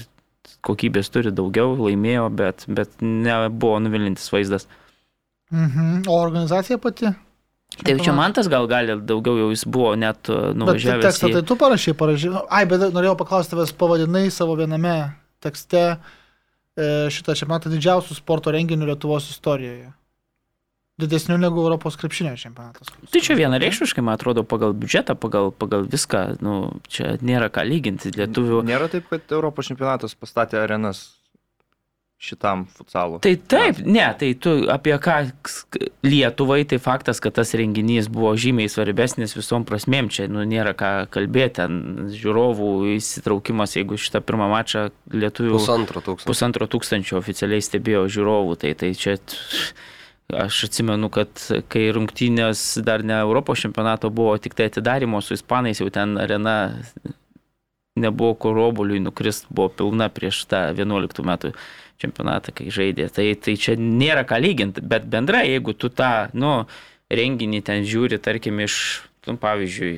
kokybės 0.64 1.10
turi 1.14 1.32
daugiau, 1.32 1.76
laimėjo, 1.80 2.30
bet, 2.36 2.66
bet 2.68 2.90
nebuvo 3.02 3.80
nuvilintis 3.84 4.30
vaizdas. 4.34 4.68
Mhm. 5.52 6.04
O 6.10 6.18
organizacija 6.22 6.78
pati? 6.82 7.12
Tai 7.84 7.96
čia 8.06 8.14
man 8.14 8.34
tas 8.34 8.48
gal 8.52 8.68
gali 8.70 8.94
daugiau, 9.02 9.34
jau 9.42 9.50
jis 9.50 9.64
buvo 9.66 9.96
net 9.98 10.28
Bet 10.30 10.56
nuvažiavęs. 10.60 11.06
tekstą 11.08 11.30
į- 11.30 11.34
tai 11.34 11.42
tu 11.50 11.56
parašai, 11.58 11.94
parašai. 11.98 12.32
Ai, 12.50 12.66
bet 12.70 12.80
norėjau 12.94 13.16
paklausti, 13.18 13.56
tavęs 13.56 13.74
pavadinai 13.74 14.28
savo 14.32 14.56
viename 14.56 15.16
tekste 15.42 15.98
e, 16.78 17.10
šitą 17.10 17.34
čempionatą 17.38 17.70
didžiausių 17.74 18.14
sporto 18.18 18.52
renginių 18.54 18.86
Lietuvos 18.92 19.30
istorijoje. 19.30 19.92
Didesnių 21.02 21.40
negu 21.42 21.58
Europos 21.64 21.96
krepšinio 21.98 22.36
čempionatas. 22.38 22.92
Tai 23.10 23.22
čia 23.26 23.34
vienareikšmiškai, 23.40 24.04
man 24.06 24.14
atrodo, 24.14 24.44
pagal 24.46 24.76
biudžetą, 24.78 25.16
pagal, 25.18 25.50
pagal 25.50 25.88
viską, 25.90 26.38
nu, 26.46 26.60
čia 26.86 27.16
nėra 27.26 27.50
ką 27.50 27.64
lyginti. 27.66 28.12
Lietuvių. 28.14 28.62
Nėra 28.68 28.92
taip, 28.94 29.10
kad 29.10 29.34
Europos 29.34 29.72
čempionatas 29.72 30.14
pastatė 30.14 30.62
arenas 30.62 31.08
šitam 32.24 32.68
futsalui. 32.72 33.20
Tai 33.26 33.32
taip, 33.52 33.80
ne, 33.84 34.06
tai 34.20 34.30
tu 34.40 34.54
apie 34.72 34.94
ką 35.02 35.16
Lietuvai, 36.06 36.62
tai 36.70 36.78
faktas, 36.80 37.20
kad 37.24 37.36
tas 37.36 37.52
renginys 37.58 38.08
buvo 38.12 38.32
žymiai 38.40 38.72
svarbesnis 38.72 39.36
visom 39.36 39.66
prasmėm, 39.68 40.12
čia 40.14 40.30
nu, 40.32 40.46
nėra 40.48 40.76
ką 40.78 40.92
kalbėti, 41.12 41.58
ten 41.58 42.14
žiūrovų 42.14 42.70
įsitraukimas, 42.96 43.76
jeigu 43.76 44.00
šitą 44.00 44.22
pirmą 44.24 44.48
mačą 44.54 44.86
lietuvių 45.12 45.58
Pusantro 45.58 46.06
tūkstančio. 46.06 46.30
pusantro 46.30 46.70
tūkstančio 46.70 47.20
oficialiai 47.20 47.66
stebėjo 47.66 48.06
žiūrovų, 48.16 48.56
tai, 48.62 48.72
tai 48.80 48.94
čia 48.96 49.18
t- 49.18 49.42
aš 50.46 50.64
atsimenu, 50.68 51.10
kad 51.14 51.30
kai 51.72 51.88
rungtynės 51.96 52.64
dar 52.86 53.04
ne 53.06 53.16
Europos 53.22 53.62
čempionato 53.64 54.10
buvo, 54.14 54.36
tik 54.42 54.56
tai 54.58 54.70
atidarimo 54.72 55.22
su 55.22 55.38
ispanais, 55.38 55.82
jau 55.82 55.90
ten 55.94 56.18
arena 56.22 56.74
nebuvo 58.00 58.34
kur 58.34 58.58
obuliui 58.58 59.02
nukrist, 59.04 59.46
buvo 59.54 59.70
pilna 59.70 60.10
prieš 60.10 60.44
tą 60.50 60.66
11 60.74 61.24
metų 61.30 61.54
čempionatą, 62.02 62.54
kai 62.58 62.72
žaidė. 62.74 63.08
Tai, 63.14 63.28
tai 63.38 63.56
čia 63.60 63.78
nėra 63.80 64.26
ką 64.28 64.40
lyginti, 64.42 64.82
bet 64.82 65.06
bendrai, 65.10 65.46
jeigu 65.52 65.76
tu 65.78 65.92
tą, 65.94 66.30
nu, 66.34 66.64
renginį 67.14 67.62
ten 67.66 67.88
žiūri, 67.88 68.18
tarkim, 68.24 68.60
iš, 68.66 68.76
nu, 69.30 69.38
pavyzdžiui, 69.42 69.98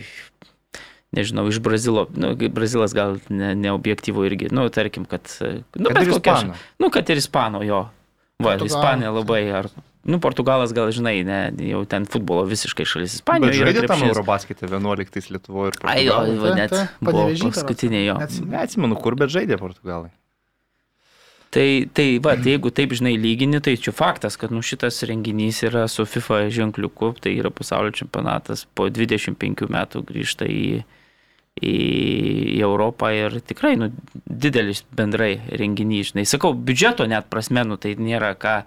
nežinau, 1.16 1.48
iš 1.50 1.62
Brazilo, 1.64 2.08
nu, 2.20 2.34
Brazilas 2.36 2.96
gal 2.98 3.20
ne, 3.32 3.54
neobjektyvu 3.64 4.28
irgi, 4.28 4.52
nu, 4.52 4.68
tarkim, 4.74 5.08
kad, 5.10 5.32
nu, 5.80 5.88
Kad 5.88 6.02
bet 6.02 6.12
kokia 6.18 6.40
Nu, 6.82 6.92
kad 6.92 7.10
ir 7.10 7.24
ispano 7.24 7.64
jo. 7.64 7.86
Va. 8.44 8.58
Ispanija 8.60 9.14
labai, 9.16 9.46
ar, 9.56 9.70
nu, 10.06 10.20
Portugalas 10.22 10.74
gal, 10.76 10.92
žinai, 10.94 11.16
ne, 11.26 11.40
jau 11.72 11.82
ten 11.90 12.06
futbolo 12.10 12.46
visiškai 12.50 12.86
šalis. 12.86 13.18
Bet 13.18 13.24
Ispanija 13.24 13.56
žaidė 13.58 13.88
tam 13.90 14.04
Eurobasketė 14.06 14.70
11 14.70 15.32
Lietuvoje 15.34 15.74
ir 15.74 15.80
Ai, 15.90 16.04
jo, 16.06 16.20
net 16.58 16.76
buvo 17.02 17.26
paskutinė 17.48 18.06
jo. 18.06 18.20
Neatsimenu. 18.52 19.00
Kur, 19.02 19.18
bet 19.20 19.34
žaidė 19.34 19.58
Portugalai. 19.62 20.14
Tai, 21.56 21.88
tai 21.96 22.18
va, 22.20 22.34
tai 22.36 22.52
jeigu 22.52 22.68
taip 22.76 22.92
žinai 22.98 23.14
lygini, 23.16 23.62
tai 23.64 23.78
čia 23.80 23.94
faktas, 23.96 24.36
kad 24.36 24.52
nu, 24.52 24.60
šitas 24.66 24.98
renginys 25.08 25.62
yra 25.64 25.86
su 25.88 26.04
FIFA 26.04 26.50
ženkliuku, 26.52 27.14
tai 27.24 27.32
yra 27.40 27.48
pasaulio 27.54 27.94
čempionatas, 27.96 28.66
po 28.76 28.90
25 28.92 29.70
metų 29.72 30.02
grįžta 30.10 30.50
į, 30.52 30.82
į, 31.64 31.76
Europą 32.60 33.14
ir 33.16 33.40
tikrai 33.40 33.78
nu, 33.80 33.88
didelis 34.28 34.84
bendrai 35.00 35.38
renginys. 35.48 36.12
Žinai, 36.12 36.28
sakau, 36.28 36.52
biudžeto 36.52 37.08
net 37.08 37.32
prasme, 37.32 37.64
nu, 37.64 37.80
tai 37.80 37.96
nėra 38.04 38.34
ką, 38.36 38.58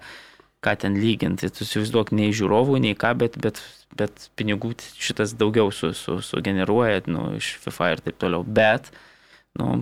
ką 0.65 0.75
ten 0.79 0.97
lyginti. 0.99 1.49
Tu 1.53 1.65
įsivaizduok 1.65 2.11
nei 2.15 2.33
žiūrovų, 2.35 2.79
nei 2.83 2.95
ką, 2.99 3.13
bet, 3.19 3.37
bet, 3.41 3.61
bet 3.95 4.29
pinigų 4.39 4.73
šitas 4.99 5.35
daugiau 5.39 5.71
su, 5.75 5.93
su, 5.97 6.19
sugeneruoja 6.25 7.05
nu, 7.11 7.29
iš 7.39 7.53
FIFA 7.63 7.93
ir 7.95 8.03
taip 8.07 8.19
toliau. 8.21 8.43
Bet, 8.43 8.91
nu, 9.59 9.79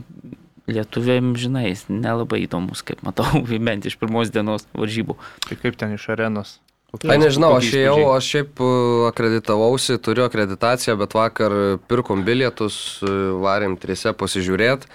lietuviam, 0.69 1.33
žinai, 1.39 1.69
jis 1.71 1.85
nelabai 1.89 2.43
įdomus, 2.45 2.83
kaip 2.85 3.01
matau, 3.07 3.27
bent 3.69 3.89
iš 3.89 3.97
pirmos 3.99 4.31
dienos 4.33 4.67
varžybų. 4.77 5.17
Tai 5.47 5.59
kaip 5.63 5.79
ten 5.79 5.97
iš 5.97 6.09
arenos? 6.13 6.57
Kokie- 6.87 7.09
Ai, 7.11 7.17
nežinau, 7.19 7.51
aš 7.57 7.67
jau, 7.75 7.97
aš 8.13 8.27
šiaip 8.31 8.61
uh, 8.63 9.09
akreditavausi, 9.09 9.97
turiu 9.99 10.23
akreditaciją, 10.23 10.95
bet 11.01 11.17
vakar 11.17 11.51
pirkom 11.89 12.21
bilietus, 12.23 12.77
uh, 13.03 13.33
varėm 13.43 13.75
trise 13.81 14.13
pasižiūrėti. 14.15 14.87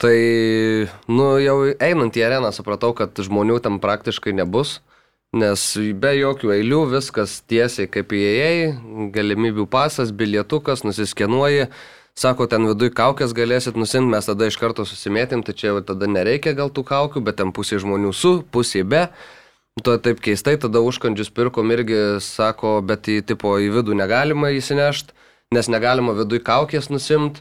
Tai, 0.00 0.16
nu, 1.12 1.26
jau 1.44 1.56
einant 1.76 2.16
į 2.16 2.22
areną 2.24 2.54
supratau, 2.56 2.94
kad 2.96 3.20
žmonių 3.20 3.58
tam 3.60 3.76
praktiškai 3.84 4.32
nebus, 4.32 4.78
nes 5.36 5.62
be 6.02 6.10
jokių 6.18 6.50
eilių 6.56 6.80
viskas 6.96 7.38
tiesiai 7.50 7.88
kaip 7.90 8.12
įėjai, 8.16 9.10
galimybių 9.14 9.66
pasas, 9.70 10.10
bilietukas, 10.10 10.82
nusiskenuoji. 10.86 11.68
Sako, 12.18 12.48
ten 12.50 12.66
viduje 12.66 12.92
kaukės 12.92 13.32
galėsit 13.32 13.78
nusimti, 13.78 14.10
mes 14.10 14.26
tada 14.26 14.48
iš 14.50 14.58
karto 14.60 14.84
susimėtėm, 14.84 15.44
tai 15.46 15.54
čia 15.54 15.70
jau 15.70 15.82
tada 15.86 16.08
nereikia 16.10 16.52
gal 16.58 16.72
tų 16.74 16.82
kaukių, 16.88 17.22
bet 17.24 17.38
ten 17.38 17.52
pusė 17.54 17.78
žmonių 17.80 18.10
su, 18.12 18.32
pusė 18.50 18.82
be. 18.84 19.06
To 19.86 19.94
taip 20.02 20.18
keistai, 20.20 20.56
tada 20.60 20.82
užkandžius 20.82 21.30
pirkom 21.32 21.70
irgi 21.72 22.18
sako, 22.20 22.80
bet 22.84 23.06
į, 23.08 23.20
tipo, 23.30 23.54
į 23.62 23.70
vidų 23.78 23.94
negalima 23.96 24.50
įsinešti, 24.52 25.14
nes 25.54 25.70
negalima 25.70 26.12
viduje 26.18 26.42
kaukės 26.44 26.90
nusimt. 26.90 27.40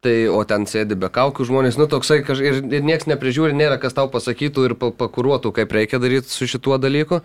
Tai, 0.00 0.14
o 0.32 0.40
ten 0.48 0.62
sėdi 0.64 0.96
be 0.96 1.10
kaukių 1.12 1.44
žmonės, 1.44 1.76
nu 1.76 1.84
toksai, 1.90 2.22
kaž, 2.24 2.40
ir, 2.40 2.62
ir 2.72 2.84
niekas 2.88 3.04
neprižiūri, 3.10 3.52
nėra 3.52 3.76
kas 3.82 3.92
tau 3.92 4.06
pasakytų 4.08 4.62
ir 4.70 4.74
pa, 4.80 4.88
pakuruotų, 4.96 5.52
kaip 5.58 5.74
reikia 5.76 6.00
daryti 6.00 6.32
su 6.32 6.48
šituo 6.48 6.78
dalyku. 6.80 7.18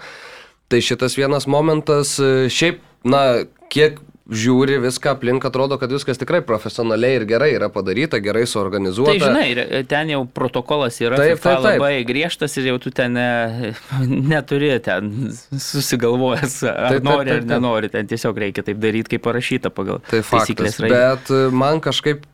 Tai 0.68 0.82
šitas 0.84 1.16
vienas 1.16 1.48
momentas, 1.48 2.18
e, 2.20 2.50
šiaip, 2.52 2.82
na, 3.08 3.46
kiek 3.72 4.02
žiūri 4.26 4.80
viską 4.82 5.12
aplink, 5.14 5.44
atrodo, 5.46 5.78
kad 5.78 5.92
viskas 5.94 6.18
tikrai 6.18 6.40
profesionaliai 6.46 7.20
ir 7.20 7.26
gerai 7.30 7.52
yra 7.54 7.68
padaryta, 7.70 8.18
gerai 8.26 8.48
suorganizuota. 8.50 9.14
Tai 9.14 9.22
žinai, 9.22 9.48
re- 9.60 9.84
ten 9.90 10.10
jau 10.16 10.24
protokolas 10.26 10.98
yra 11.04 11.20
Taip, 11.20 11.38
taip, 11.44 11.62
taip. 11.62 11.78
labai 11.78 12.00
griežtas 12.10 12.58
ir 12.58 12.72
jau 12.72 12.80
tu 12.82 12.90
ten 12.96 13.14
e, 13.22 13.74
neturi 14.34 14.72
ten 14.86 15.12
susigalvojęs, 15.54 16.58
ar 16.72 16.80
Taip, 16.96 16.98
taip, 16.98 17.08
nori 17.10 17.30
taip, 17.30 17.36
ar 17.38 17.44
taip. 17.44 17.50
nenori, 17.54 17.92
ten 17.94 18.10
tiesiog 18.10 18.42
reikia 18.46 18.66
taip 18.66 18.82
daryti, 18.82 19.14
kaip 19.16 19.26
parašyta 19.28 19.70
pagal 19.74 20.02
Tai 20.10 20.24
taisyklės. 20.26 20.80
Bet 20.90 21.30
e, 21.30 21.42
man 21.54 21.82
kažkaip, 21.86 22.26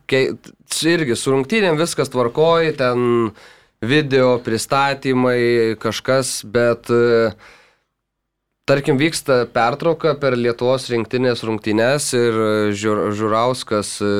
irgi 0.96 1.16
su 1.20 1.36
rungtynėm 1.36 1.80
viskas 1.80 2.12
tvarkoji, 2.14 2.78
ten 2.80 3.32
video 3.84 4.38
pristatymai, 4.46 5.76
kažkas, 5.82 6.40
bet 6.48 6.88
e, 6.94 7.32
tarkim 8.70 8.98
vyksta 9.00 9.46
pertrauka 9.54 10.16
per 10.20 10.38
Lietuvos 10.38 10.90
rinktinės 10.92 11.44
rungtynės 11.48 12.12
ir 12.18 12.40
e, 12.46 12.50
Žiūr, 12.78 13.04
Žiūrauskas 13.18 13.94
e, 14.06 14.12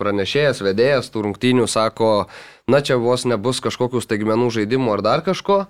pranešėjas, 0.00 0.62
vedėjas 0.64 1.10
tų 1.12 1.26
rungtynių 1.28 1.66
sako, 1.70 2.28
na 2.68 2.82
čia 2.84 2.98
vos 3.00 3.24
nebus 3.28 3.62
kažkokių 3.64 4.02
staigmenų 4.04 4.50
žaidimų 4.58 4.96
ar 4.98 5.04
dar 5.06 5.26
kažko. 5.26 5.66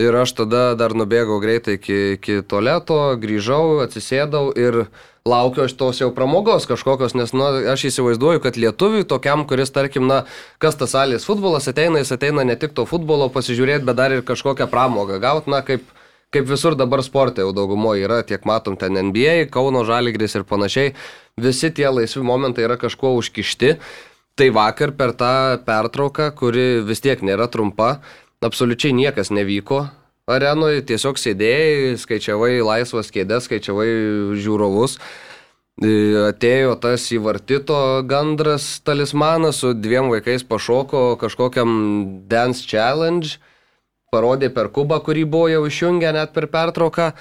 Ir 0.00 0.14
aš 0.16 0.30
tada 0.32 0.70
dar 0.72 0.94
nubėgau 0.96 1.36
greitai 1.42 1.74
iki, 1.76 1.96
iki 2.14 2.38
tualeto, 2.48 3.12
grįžau, 3.20 3.82
atsisėdau 3.84 4.46
ir 4.56 4.86
laukiu 5.28 5.66
aš 5.66 5.74
tos 5.76 6.00
jau 6.00 6.08
pramogos 6.16 6.64
kažkokios, 6.70 7.12
nes 7.12 7.34
nu, 7.36 7.44
aš 7.68 7.84
įsivaizduoju, 7.90 8.40
kad 8.40 8.56
lietuviui 8.56 9.04
tokiam, 9.04 9.44
kuris, 9.44 9.68
tarkim, 9.74 10.08
na, 10.08 10.22
kas 10.62 10.80
tas 10.80 10.94
salės 10.96 11.28
futbolas 11.28 11.68
ateina, 11.68 12.00
jis 12.00 12.14
ateina 12.16 12.46
ne 12.48 12.56
tik 12.56 12.72
to 12.72 12.86
futbolo 12.88 13.28
pasižiūrėti, 13.34 13.84
bet 13.84 14.00
dar 14.00 14.16
ir 14.16 14.24
kažkokią 14.24 14.70
pramogą 14.72 15.20
gauti, 15.20 15.52
na, 15.52 15.60
kaip, 15.66 15.84
kaip 16.32 16.48
visur 16.48 16.76
dabar 16.78 17.02
sporte 17.04 17.44
jau 17.44 17.52
daugumoje 17.56 18.06
yra, 18.06 18.22
tiek 18.24 18.44
matom 18.48 18.78
ten 18.80 18.96
NBA, 19.10 19.50
Kauno 19.52 19.84
Žaligris 19.84 20.38
ir 20.38 20.46
panašiai, 20.48 20.94
visi 21.36 21.70
tie 21.70 21.90
laisvi 21.92 22.24
momentai 22.24 22.66
yra 22.66 22.78
kažkuo 22.80 23.14
užkišti. 23.20 23.76
Tai 24.32 24.46
vakar 24.56 24.94
per 24.96 25.12
tą 25.12 25.60
pertrauką, 25.66 26.30
kuri 26.32 26.80
vis 26.88 27.04
tiek 27.04 27.20
nėra 27.20 27.50
trumpa, 27.52 27.98
absoliučiai 28.40 28.94
niekas 28.96 29.28
nevyko 29.28 29.84
arenoje, 30.30 30.84
tiesiog 30.88 31.18
sėdėjai, 31.20 31.98
skaičiavai 32.00 32.54
laisvas 32.64 33.10
kėdės, 33.12 33.48
skaičiavai 33.48 33.88
žiūrovus. 34.40 34.96
E, 35.82 35.92
Atėjo 36.28 36.76
tas 36.80 37.08
įvartito 37.14 37.76
gandras 38.08 38.78
talismanas 38.86 39.62
su 39.62 39.72
dviem 39.74 40.08
vaikais 40.12 40.44
pašoko 40.48 41.16
kažkokiam 41.20 41.72
dance 42.30 42.64
challenge, 42.68 43.38
parodė 44.12 44.50
per 44.52 44.68
kubą, 44.68 44.98
kurį 45.00 45.24
buvo 45.24 45.48
jau 45.48 45.62
išjungę 45.64 46.10
net 46.12 46.34
per 46.36 46.44
pertrauką. 46.52 47.12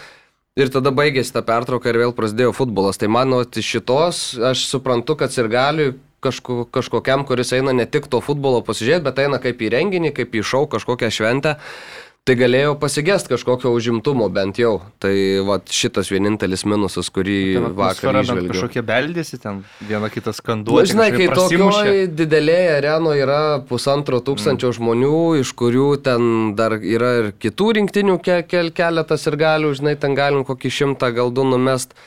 Ir 0.59 0.67
tada 0.73 0.91
baigėsi 0.91 1.31
ta 1.31 1.39
pertrauka 1.47 1.87
ir 1.87 2.01
vėl 2.01 2.11
prasidėjo 2.11 2.51
futbolas. 2.51 2.99
Tai 2.99 3.07
mano 3.15 3.39
iš 3.47 3.69
šitos 3.77 4.17
aš 4.51 4.65
suprantu, 4.67 5.15
kad 5.21 5.31
ir 5.39 5.47
gali 5.47 5.85
kažko, 6.21 6.65
kažkokiam, 6.67 7.23
kuris 7.27 7.53
eina 7.55 7.71
ne 7.71 7.85
tik 7.87 8.09
to 8.11 8.19
futbolo 8.19 8.59
pasižiūrėti, 8.67 9.05
bet 9.07 9.21
eina 9.23 9.39
kaip 9.39 9.63
į 9.63 9.71
renginį, 9.71 10.11
kaip 10.17 10.35
į 10.35 10.43
šau, 10.43 10.65
kažkokią 10.73 11.13
šventę. 11.15 11.55
Tai 12.21 12.35
galėjo 12.37 12.75
pasigest 12.77 13.25
kažkokio 13.31 13.71
užimtumo 13.73 14.27
bent 14.29 14.59
jau. 14.61 14.75
Tai 15.01 15.13
va, 15.47 15.55
šitas 15.65 16.11
vienintelis 16.13 16.61
minusas, 16.69 17.07
kurį 17.09 17.37
Ten 17.55 17.65
vakar 17.79 18.19
išvelgiau. 18.19 18.51
kažkokie 18.53 18.83
beldėsi, 18.85 19.39
ten 19.41 19.63
viena 19.89 20.11
kitą 20.13 20.29
Nu, 20.29 20.37
skanduotė. 20.37 20.91
žinai, 20.91 21.07
kai 21.15 21.31
tokioje 21.33 22.05
didelėje 22.13 22.75
arenoje 22.75 23.25
yra 23.25 23.41
pusantro 23.65 24.21
tūkstančio 24.21 24.69
mm. 24.69 24.77
žmonių, 24.77 25.23
iš 25.41 25.55
kurių 25.57 25.89
ten 26.05 26.53
dar 26.53 26.77
yra 26.77 27.11
ir 27.23 27.31
kitų 27.41 27.71
rinktinių 27.79 28.19
ke 28.21 28.43
ke 28.45 28.67
keletas 28.69 29.25
ir 29.25 29.39
galių, 29.41 29.73
žinai, 29.81 29.97
ten 29.97 30.13
galim 30.13 30.45
kokį 30.45 30.75
šimtą 30.77 31.09
gal 31.17 31.33
du 31.33 31.41
numest. 31.41 31.97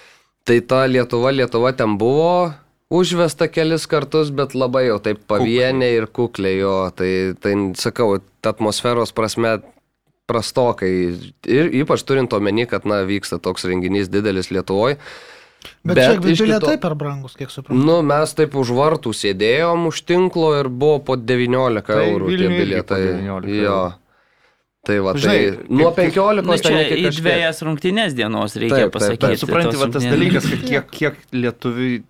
Tai 0.47 0.61
ta 0.63 0.85
Lietuva, 0.87 1.35
Lietuva 1.35 1.75
ten 1.75 1.99
buvo 1.99 2.55
užvesta 2.95 3.51
kelis 3.51 3.91
kartus, 3.91 4.31
bet 4.31 4.55
labai 4.55 4.87
jau 4.93 5.03
taip 5.03 5.27
pavienė 5.27 5.91
ir 5.99 6.07
kukliai 6.07 6.61
jo. 6.61 6.79
Tai, 6.95 7.13
tai 7.43 7.59
sakau, 7.75 8.21
atmosferos 8.47 9.11
prasme 9.11 9.59
prastokai. 10.27 10.91
Ir 11.47 11.71
ypač 11.83 12.05
turint 12.07 12.33
omeny, 12.37 12.67
kad, 12.71 12.85
na, 12.89 13.03
vyksta 13.09 13.39
toks 13.43 13.65
renginys 13.69 14.09
didelis 14.13 14.51
Lietuvoje. 14.55 14.99
Bet, 15.85 15.97
Bet 15.97 15.99
čia 16.05 16.21
bilietai 16.21 16.75
kito- 16.77 16.81
per 16.83 16.95
brangus, 16.95 17.35
kiek 17.37 17.49
suprantu. 17.49 17.81
Nu, 17.87 18.03
mes 18.05 18.35
taip 18.37 18.53
už 18.61 18.69
vartų 18.77 19.13
sėdėjom 19.17 19.87
už 19.89 20.03
tinklo 20.05 20.51
ir 20.61 20.69
buvo 20.69 20.99
po 21.01 21.17
19 21.17 21.81
Tai 21.87 22.05
eurų 22.05 22.27
tie 22.29 22.37
Vilniuj 22.37 22.53
irgi 22.53 22.65
bilietai. 22.65 23.05
po 23.07 23.19
19 23.23 23.63
Jo. 23.63 23.79
Tai 24.85 24.99
va, 25.01 25.15
Žinai, 25.17 25.25
tai 25.25 25.45
kaip- 25.57 25.71
nuo 25.71 25.91
kaip- 25.93 26.13
15 26.13 26.45
Nu, 26.45 26.57
ten 26.61 26.77
iki 26.85 27.07
į 27.09 27.13
dviejas 27.17 27.63
rungtynės 27.65 28.13
dienos 28.13 28.57
reikia 28.61 28.77
Taip, 28.77 28.93
taip, 28.93 28.93
taip. 28.93 29.21
pasakyti. 29.21 29.39
Supranti, 29.41 29.77
va 29.81 29.87
tas 29.89 30.05
dalykas, 30.05 30.45
kad 30.51 30.61
kiek, 30.69 30.91
kiek 30.99 31.15
lietuvių 31.33 32.03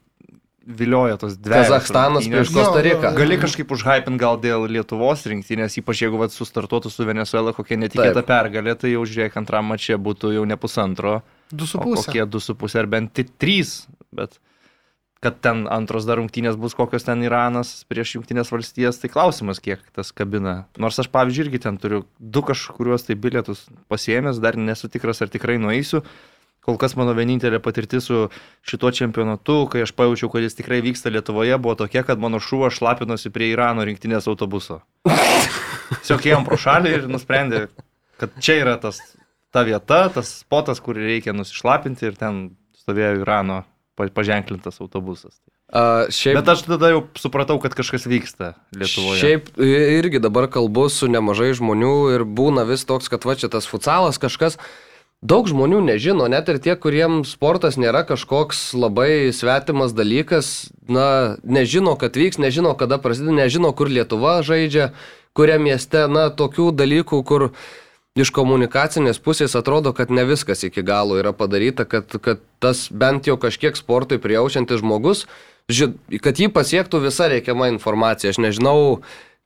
vilioja 0.67 1.17
tos 1.21 1.37
dvi. 1.37 1.53
Kazakstanas 1.55 2.25
prieš 2.29 2.53
Kostariką. 2.55 3.13
Gali 3.17 3.37
kažkaip 3.43 3.71
užhypint 3.77 4.19
gal 4.21 4.39
dėl 4.41 4.65
Lietuvos 4.71 5.27
rinktinės, 5.29 5.77
ypač 5.83 6.01
jeigu 6.07 6.19
vat, 6.21 6.33
sustartuotų 6.33 6.91
su 6.93 7.05
Venezuela 7.05 7.53
kokia 7.53 7.77
netikėta 7.81 8.23
Taip. 8.23 8.31
pergalė, 8.31 8.75
tai 8.79 8.95
jau 8.95 9.05
žiūrėk 9.05 9.37
antram 9.37 9.69
mačiai 9.73 9.99
būtų 10.01 10.33
jau 10.39 10.45
ne 10.49 10.57
pusantro, 10.57 11.23
Du 11.53 11.67
su 11.67 11.79
o 11.79 11.83
pusė. 11.85 12.07
kokie 12.09 12.27
du 12.27 12.41
su 12.41 12.55
pusė 12.55 12.81
ar 12.81 12.87
bent 12.87 13.13
ti- 13.15 13.25
trys. 13.39 13.87
Bet 14.15 14.39
kad 15.25 15.39
ten 15.41 15.67
antros 15.73 16.05
dar 16.05 16.19
rungtynės 16.21 16.57
bus 16.61 16.75
kokios 16.77 17.05
ten 17.07 17.23
Iranas 17.25 17.85
prieš 17.89 18.17
Junktinės 18.19 18.51
valstijas, 18.53 18.99
tai 19.01 19.09
klausimas, 19.09 19.57
kiek 19.61 19.81
tas 19.97 20.13
kabina. 20.13 20.67
Nors 20.77 20.99
aš, 21.01 21.09
pavyzdžiui, 21.09 21.47
irgi 21.49 21.61
ten 21.65 21.79
turiu 21.81 22.05
du 22.21 22.43
kažkuriuos 22.43 23.07
tai 23.07 23.15
bilietus 23.17 23.65
pasiemęs, 23.89 24.39
dar 24.41 24.57
nesu 24.57 24.89
tikras, 24.93 25.23
ar 25.25 25.29
tikrai 25.33 25.57
nueisiu. 25.57 26.03
Kol 26.65 26.79
kas 26.81 26.95
mano 26.97 27.13
vienintelė 27.13 27.59
patirtis 27.61 28.07
su 28.09 28.23
šituo 28.65 28.89
čempionatu, 28.97 29.67
kai 29.69 29.83
aš 29.85 29.93
pajaučiau, 29.99 30.31
kad 30.33 30.47
jis 30.47 30.57
tikrai 30.57 30.79
vyksta 30.85 31.13
Lietuvoje, 31.13 31.59
buvo 31.61 31.75
tokia, 31.83 32.05
kad 32.09 32.23
mano 32.23 32.41
šuva 32.41 32.71
šlapinosi 32.73 33.33
prie 33.35 33.51
Irano 33.53 33.85
rinktinės 33.85 34.29
autobuso. 34.33 34.81
Tiesiog 36.01 36.25
ėjom 36.31 36.47
pro 36.49 36.57
šalį 36.61 36.95
ir 36.97 37.05
nusprendė, 37.13 37.67
kad 38.21 38.33
čia 38.41 38.57
yra 38.63 38.79
tas, 38.81 39.03
ta 39.53 39.65
vieta, 39.69 40.07
tas 40.15 40.39
spotas, 40.41 40.81
kur 40.81 40.97
reikia 40.97 41.37
nusišlapinti 41.37 42.09
ir 42.09 42.17
ten 42.17 42.47
stovėjo 42.81 43.21
Irano 43.21 43.63
pa- 43.99 44.09
paženklintas 44.09 44.81
autobusas. 44.81 45.37
A, 45.75 46.07
šiaip, 46.13 46.39
Bet 46.39 46.51
aš 46.53 46.65
tada 46.69 46.91
jau 46.93 47.05
supratau, 47.19 47.57
kad 47.63 47.75
kažkas 47.77 48.05
vyksta 48.09 48.55
Lietuvoje. 48.77 49.21
Šiaip 49.21 49.53
irgi 49.65 50.21
dabar 50.23 50.47
kalbu 50.53 50.87
su 50.93 51.09
nemažai 51.11 51.53
žmonių 51.57 51.95
ir 52.15 52.25
būna 52.29 52.67
vis 52.69 52.85
toks, 52.89 53.09
kad 53.11 53.25
va 53.27 53.37
čia 53.41 53.51
tas 53.53 53.67
futsalas 53.69 54.21
kažkas. 54.23 54.59
Daug 55.25 55.47
žmonių 55.49 55.79
nežino, 55.81 56.27
net 56.29 56.51
ir 56.53 56.59
tie, 56.61 56.75
kuriems 56.77 57.31
sportas 57.33 57.79
nėra 57.81 58.03
kažkoks 58.05 58.75
labai 58.77 59.33
svetimas 59.33 59.95
dalykas, 59.97 60.69
na, 60.85 61.39
nežino, 61.41 61.95
kad 61.97 62.19
vyks, 62.21 62.37
nežino, 62.37 62.75
kada 62.77 62.99
prasideda, 63.01 63.33
nežino, 63.39 63.71
kur 63.73 63.89
Lietuva 63.89 64.43
žaidžia, 64.45 64.91
kuriam 65.33 65.65
mieste, 65.65 66.05
na, 66.13 66.27
tokių 66.29 66.69
dalykų, 66.77 67.23
kur 67.25 67.47
iš 68.21 68.35
komunikacinės 68.37 69.17
pusės 69.25 69.57
atrodo, 69.57 69.95
kad 69.97 70.13
ne 70.13 70.27
viskas 70.29 70.67
iki 70.69 70.85
galo 70.85 71.17
yra 71.17 71.33
padaryta, 71.33 71.89
kad, 71.89 72.21
kad 72.21 72.45
tas 72.61 72.91
bent 72.93 73.25
jau 73.25 73.39
kažkiek 73.41 73.81
sportui 73.81 74.21
prijaučiantis 74.21 74.85
žmogus, 74.85 75.25
kad 76.21 76.37
jį 76.37 76.53
pasiektų 76.53 77.01
visa 77.09 77.33
reikiama 77.33 77.73
informacija. 77.73 78.37
Aš 78.37 78.45
nežinau, 78.45 79.01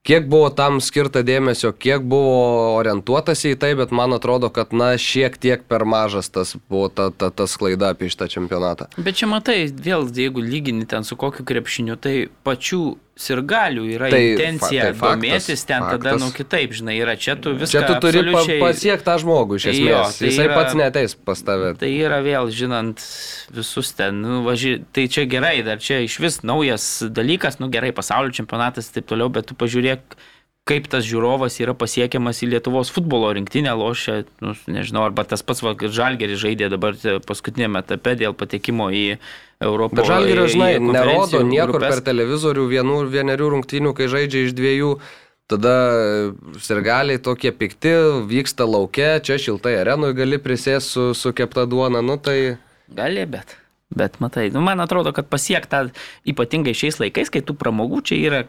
kiek 0.07 0.29
buvo 0.31 0.49
tam 0.55 0.81
skirta 0.85 1.23
dėmesio, 1.27 1.73
kiek 1.77 2.05
buvo 2.07 2.77
orientuotas 2.79 3.45
į 3.49 3.55
tai, 3.61 3.73
bet 3.79 3.93
man 3.95 4.15
atrodo, 4.17 4.51
kad, 4.55 4.73
na, 4.77 4.93
šiek 5.01 5.39
tiek 5.41 5.65
per 5.69 5.85
mažas 5.89 6.31
tas 6.33 6.55
buvo 6.71 6.89
ta, 6.89 7.11
ta, 7.11 7.31
ta 7.31 7.49
sklaida 7.51 7.93
apie 7.93 8.11
šitą 8.13 8.31
čempionatą. 8.33 8.89
Bet 8.97 9.21
čia 9.21 9.29
matai, 9.31 9.61
vėl 9.69 10.09
jeigu 10.15 10.45
lygini 10.45 10.89
ten 10.89 11.07
su 11.07 11.19
kokiu 11.19 11.47
krepšiniu, 11.49 11.99
tai 12.01 12.17
pačių 12.47 12.83
sirgalių 13.19 13.85
yra 13.97 14.09
Tai 14.09 14.19
tai, 14.19 14.21
fa- 14.23 14.31
intencija 14.47 14.83
tai 14.93 14.93
domėtis 15.01 15.65
ten 15.67 15.83
tada, 15.83 15.97
faktas. 15.99 16.21
nu 16.23 16.29
kitaip, 16.37 16.73
žinai, 16.79 16.95
yra 17.03 17.17
čia 17.19 17.35
tu 17.35 17.51
viską. 17.59 17.73
Čia 17.73 17.83
tu 17.89 17.95
turi 18.05 18.23
pa, 18.23 18.39
absoliučiai- 18.39 18.61
pasiekti 18.63 19.05
tą 19.09 19.17
žmogų 19.25 19.59
iš 19.59 19.65
Jo, 19.67 19.73
esmės. 19.73 20.19
tai 20.21 20.29
Jisai 20.29 20.47
yra- 20.47 20.55
pats 20.55 20.75
neteis 20.79 21.15
pas 21.19 21.43
tave. 21.43 21.75
Tai 21.81 21.91
yra 21.91 22.21
vėl, 22.23 22.47
žinant 22.55 23.03
visus 23.51 23.93
ten, 23.99 24.23
nu, 24.23 24.43
važi... 24.47 24.77
tai 24.93 25.09
čia 25.09 25.27
gerai, 25.27 25.63
dar 25.67 25.79
čia 25.83 25.99
iš 26.07 26.19
vis 26.23 26.41
naujas 26.47 27.03
dalykas, 27.11 27.59
nu 27.59 27.69
gerai, 27.69 27.91
pasaulio 27.93 28.31
čempionatas 28.31 28.89
ir 28.93 29.01
taip 29.03 29.11
toliau, 29.11 29.29
bet 29.29 29.47
tu 29.51 29.55
pažiūrėk, 29.59 30.15
kaip 30.69 30.89
tas 30.93 31.07
žiūrovas 31.09 31.57
yra 31.63 31.75
pasiekiamas 31.79 32.43
į 32.45 32.51
Lietuvos 32.53 32.91
futbolo 32.93 33.31
rinktinę, 33.37 33.73
lošia, 33.79 34.23
nu, 34.45 34.55
nežinau, 34.71 35.07
arba 35.09 35.25
tas 35.29 35.45
pats 35.47 35.63
Žalgeris 35.65 36.41
žaidė 36.43 36.69
dabar 36.73 36.99
paskutinėme 37.27 37.81
etape 37.85 38.17
dėl 38.21 38.37
patekimo 38.37 38.91
į 38.93 39.05
Europos. 39.65 40.05
Į 40.05 40.49
žinai, 40.55 40.73
nerodo 40.83 41.41
niekur 41.47 41.79
grupes. 41.79 41.97
per 41.97 42.05
televizorių 42.11 42.67
vienų, 42.75 42.99
vienerių 43.15 43.55
rungtynių, 43.57 43.95
kai 43.97 44.11
žaidžia 44.13 44.49
iš 44.49 44.57
dviejų. 44.59 44.99
Tada 45.49 45.75
sirgaliai 46.61 47.17
tokie 47.25 47.55
pikti, 47.57 47.95
vyksta 48.29 48.67
laukia, 48.69 49.15
čia 49.25 49.39
šiltai 49.41 49.79
arenui 49.81 50.13
gali 50.13 50.37
prisės 50.37 50.91
su, 50.93 51.15
su 51.17 51.33
kepta 51.33 51.65
duona, 51.65 52.05
nu 52.05 52.19
tai... 52.21 52.59
Gali, 52.93 53.25
bet. 53.25 53.57
Bet 53.89 54.19
matai, 54.21 54.51
nu, 54.53 54.61
man 54.61 54.85
atrodo, 54.85 55.15
kad 55.17 55.31
pasiekta 55.33 55.87
ypatingai 56.29 56.77
šiais 56.77 57.01
laikais, 57.01 57.33
kai 57.33 57.41
tų 57.41 57.57
pramogų 57.57 58.03
čia 58.11 58.21
yra 58.21 58.43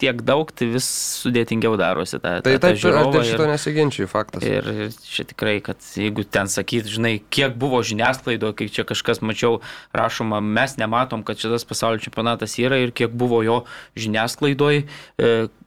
tiek 0.00 0.22
daug, 0.26 0.50
tai 0.54 0.66
vis 0.72 0.86
sudėtingiau 1.22 1.76
darosi. 1.78 2.18
Ta, 2.18 2.38
Tai 2.42 2.54
ta, 2.54 2.56
ta 2.56 2.70
taip, 2.70 2.76
aš 2.76 2.82
žiūrovą 2.82 3.12
dėl 3.14 3.26
šito 3.28 3.48
nesiginčiu, 3.50 4.06
faktas. 4.10 4.46
Ir 4.46 4.66
ir 4.72 4.96
čia 5.06 5.26
tikrai, 5.28 5.56
kad 5.64 5.82
jeigu 5.98 6.24
ten 6.26 6.50
sakyt, 6.50 6.88
žinai, 6.90 7.14
kiek 7.32 7.54
buvo 7.60 7.82
žiniasklaidoje, 7.86 8.56
kai 8.58 8.68
čia 8.72 8.86
kažkas 8.88 9.22
mačiau 9.22 9.60
rašoma, 9.96 10.40
mes 10.42 10.74
nematom, 10.80 11.22
kad 11.26 11.38
šitas 11.42 11.66
pasaulio 11.68 12.02
čempionatas 12.02 12.58
yra 12.62 12.80
ir 12.82 12.94
kiek 12.96 13.14
buvo 13.14 13.42
jo 13.46 13.62
žiniasklaidoje. 13.98 14.88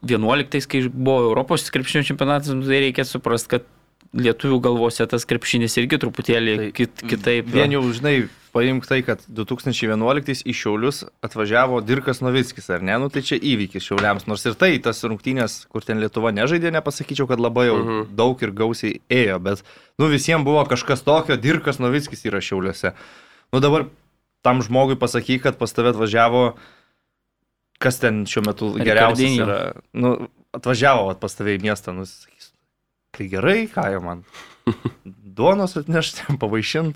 11, 0.06 0.68
kai 0.70 0.84
buvo 0.90 1.32
Europos 1.32 1.70
krepšinio 1.74 2.06
čempionatas, 2.12 2.52
tai 2.52 2.84
reikia 2.88 3.08
suprasti, 3.08 3.56
kad 3.56 3.72
lietuvių 4.15 4.58
galvose 4.63 5.06
tas 5.12 5.25
krepšinis 5.28 5.75
irgi 5.82 5.99
truputėlį 6.01 6.56
Tai 6.62 6.71
kit, 6.78 7.01
kitaip. 7.12 7.49
Vien 7.51 7.73
jau, 7.75 7.82
žinai, 7.91 8.28
paimk 8.56 8.86
tai, 8.88 9.01
kad 9.04 9.19
2011 9.28 10.45
į 10.47 10.54
Šiaulius 10.56 11.01
atvažiavo 11.25 11.82
Dirkas 11.84 12.21
Novickis, 12.23 12.69
ar 12.71 12.80
ne? 12.88 12.95
Nu 13.01 13.10
tai 13.12 13.25
čia 13.28 13.36
įvykis 13.36 13.84
Šiauliams. 13.84 14.28
Nors 14.32 14.45
ir 14.47 14.56
tai, 14.56 14.69
tas 14.80 15.04
rungtynės, 15.04 15.65
kur 15.67 15.84
ten 15.84 15.99
Lietuva 15.99 16.32
nežaidė, 16.32 16.71
nepasakyčiau, 16.78 17.28
kad 17.28 17.43
labai 17.43 17.67
jau 17.67 17.75
Mhm. 17.84 18.15
daug 18.15 18.39
ir 18.47 18.51
gausiai 18.56 19.01
ėjo, 19.12 19.41
bet, 19.43 19.63
nu 19.99 20.08
visiems 20.08 20.45
buvo 20.47 20.63
kažkas 20.65 21.04
tokio, 21.04 21.36
Dirkas 21.36 21.80
Novickis 21.84 22.23
yra 22.25 22.39
Šiauliuose. 22.39 22.93
Nu 23.51 23.60
dabar 23.60 23.88
tam 24.41 24.62
žmogui 24.63 24.95
pasakyk, 24.95 25.41
kad 25.43 25.58
pas 25.60 25.73
tave 25.73 25.91
atvažiavo, 25.91 26.56
kas 27.80 27.99
ten 27.99 28.23
šiuo 28.30 28.45
metu 28.45 28.71
geriausias 28.80 29.36
yra. 29.41 29.60
Nu, 29.93 30.30
atvažiavo 30.56 31.08
vat, 31.10 31.19
pas 31.19 31.36
tave 31.36 31.58
į 31.58 31.62
miestą, 31.65 31.91
nu, 31.93 32.06
tai 33.17 33.28
gerai, 33.32 33.65
ką 33.71 33.88
jau 33.95 34.01
man. 34.06 34.23
Duonos 35.36 35.78
atnešti, 35.80 36.25
pavaišint 36.41 36.95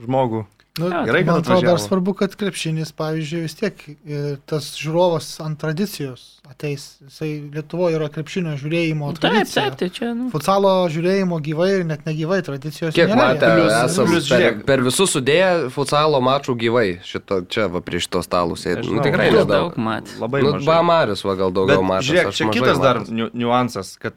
žmogų. 0.00 0.46
Nu, 0.78 0.86
Jo, 0.86 1.00
gerai, 1.04 1.24
kad 1.26 1.32
man 1.34 1.40
atrodo, 1.42 1.66
dar 1.66 1.80
svarbu, 1.82 2.12
kad 2.16 2.34
krepšinis, 2.38 2.92
pavyzdžiui, 2.96 3.40
vis 3.42 3.56
tiek 3.58 3.80
e, 3.90 4.20
tas 4.48 4.68
žiūrovas 4.78 5.26
ant 5.42 5.58
tradicijos 5.60 6.22
ateis. 6.48 6.84
Jisai 7.02 7.30
Lietuvoje 7.52 7.98
yra 7.98 8.06
krepšinio 8.14 8.54
žiūrėjimo 8.60 9.08
Taip, 9.10 9.18
tradicija. 9.24 9.64
taip, 9.66 9.76
tai 9.82 9.88
čia, 9.98 10.12
nu. 10.16 10.28
Futsalo 10.32 10.70
žiūrėjimo 10.94 11.40
gyvai 11.42 11.68
ir 11.80 11.84
net 11.90 12.06
negyvai 12.06 12.38
tradicijos. 12.46 12.94
Kiek 12.96 13.10
nėra. 13.10 13.18
matė, 13.34 13.50
Plius- 13.58 13.74
esam 13.90 14.08
plius 14.12 14.30
per, 14.30 14.46
per 14.70 14.84
visus 14.86 15.12
sudėję 15.18 15.50
futsalo 15.74 16.22
mačų 16.30 16.54
gyvai, 16.62 16.86
šito, 17.04 17.42
čia 17.50 17.66
va 17.74 17.82
prie 17.84 18.00
šito 18.06 18.22
stalų 18.24 18.56
sėdi. 18.62 18.86
Nu, 18.94 19.02
tikrai 19.04 19.28
nedaug. 19.34 19.50
daug 19.74 19.76
mat. 19.90 20.06
Labai 20.22 20.44
Nu, 20.46 20.54
mažai. 20.54 20.70
ba 20.70 20.80
Marius 20.86 21.26
va 21.26 21.34
gal 21.42 21.50
daugiau 21.52 21.82
Bet 21.82 21.90
matė. 21.92 22.08
Žiūrėk, 22.14 22.32
čia 22.38 22.48
kitas 22.54 22.78
dar 22.86 23.02
niu- 23.10 23.32
niuansas, 23.34 23.96
kad 24.00 24.14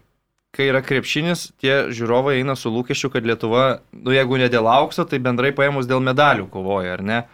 kai 0.54 0.68
yra 0.70 0.80
krepšinis, 0.86 1.48
tie 1.60 1.88
žiūrovai 1.94 2.38
eina 2.38 2.54
su 2.58 2.70
lūkesčiu, 2.72 3.10
kad 3.12 3.26
Lietuva, 3.26 3.80
nu 3.92 4.14
jeigu 4.14 4.38
ne 4.38 4.48
dėl 4.52 4.68
aukso, 4.70 5.04
tai 5.08 5.18
bendrai 5.22 5.50
paėmus 5.56 5.88
dėl 5.90 6.02
medalių 6.04 6.46
kovoja, 6.52 6.94
ar 6.98 7.02
ne? 7.02 7.24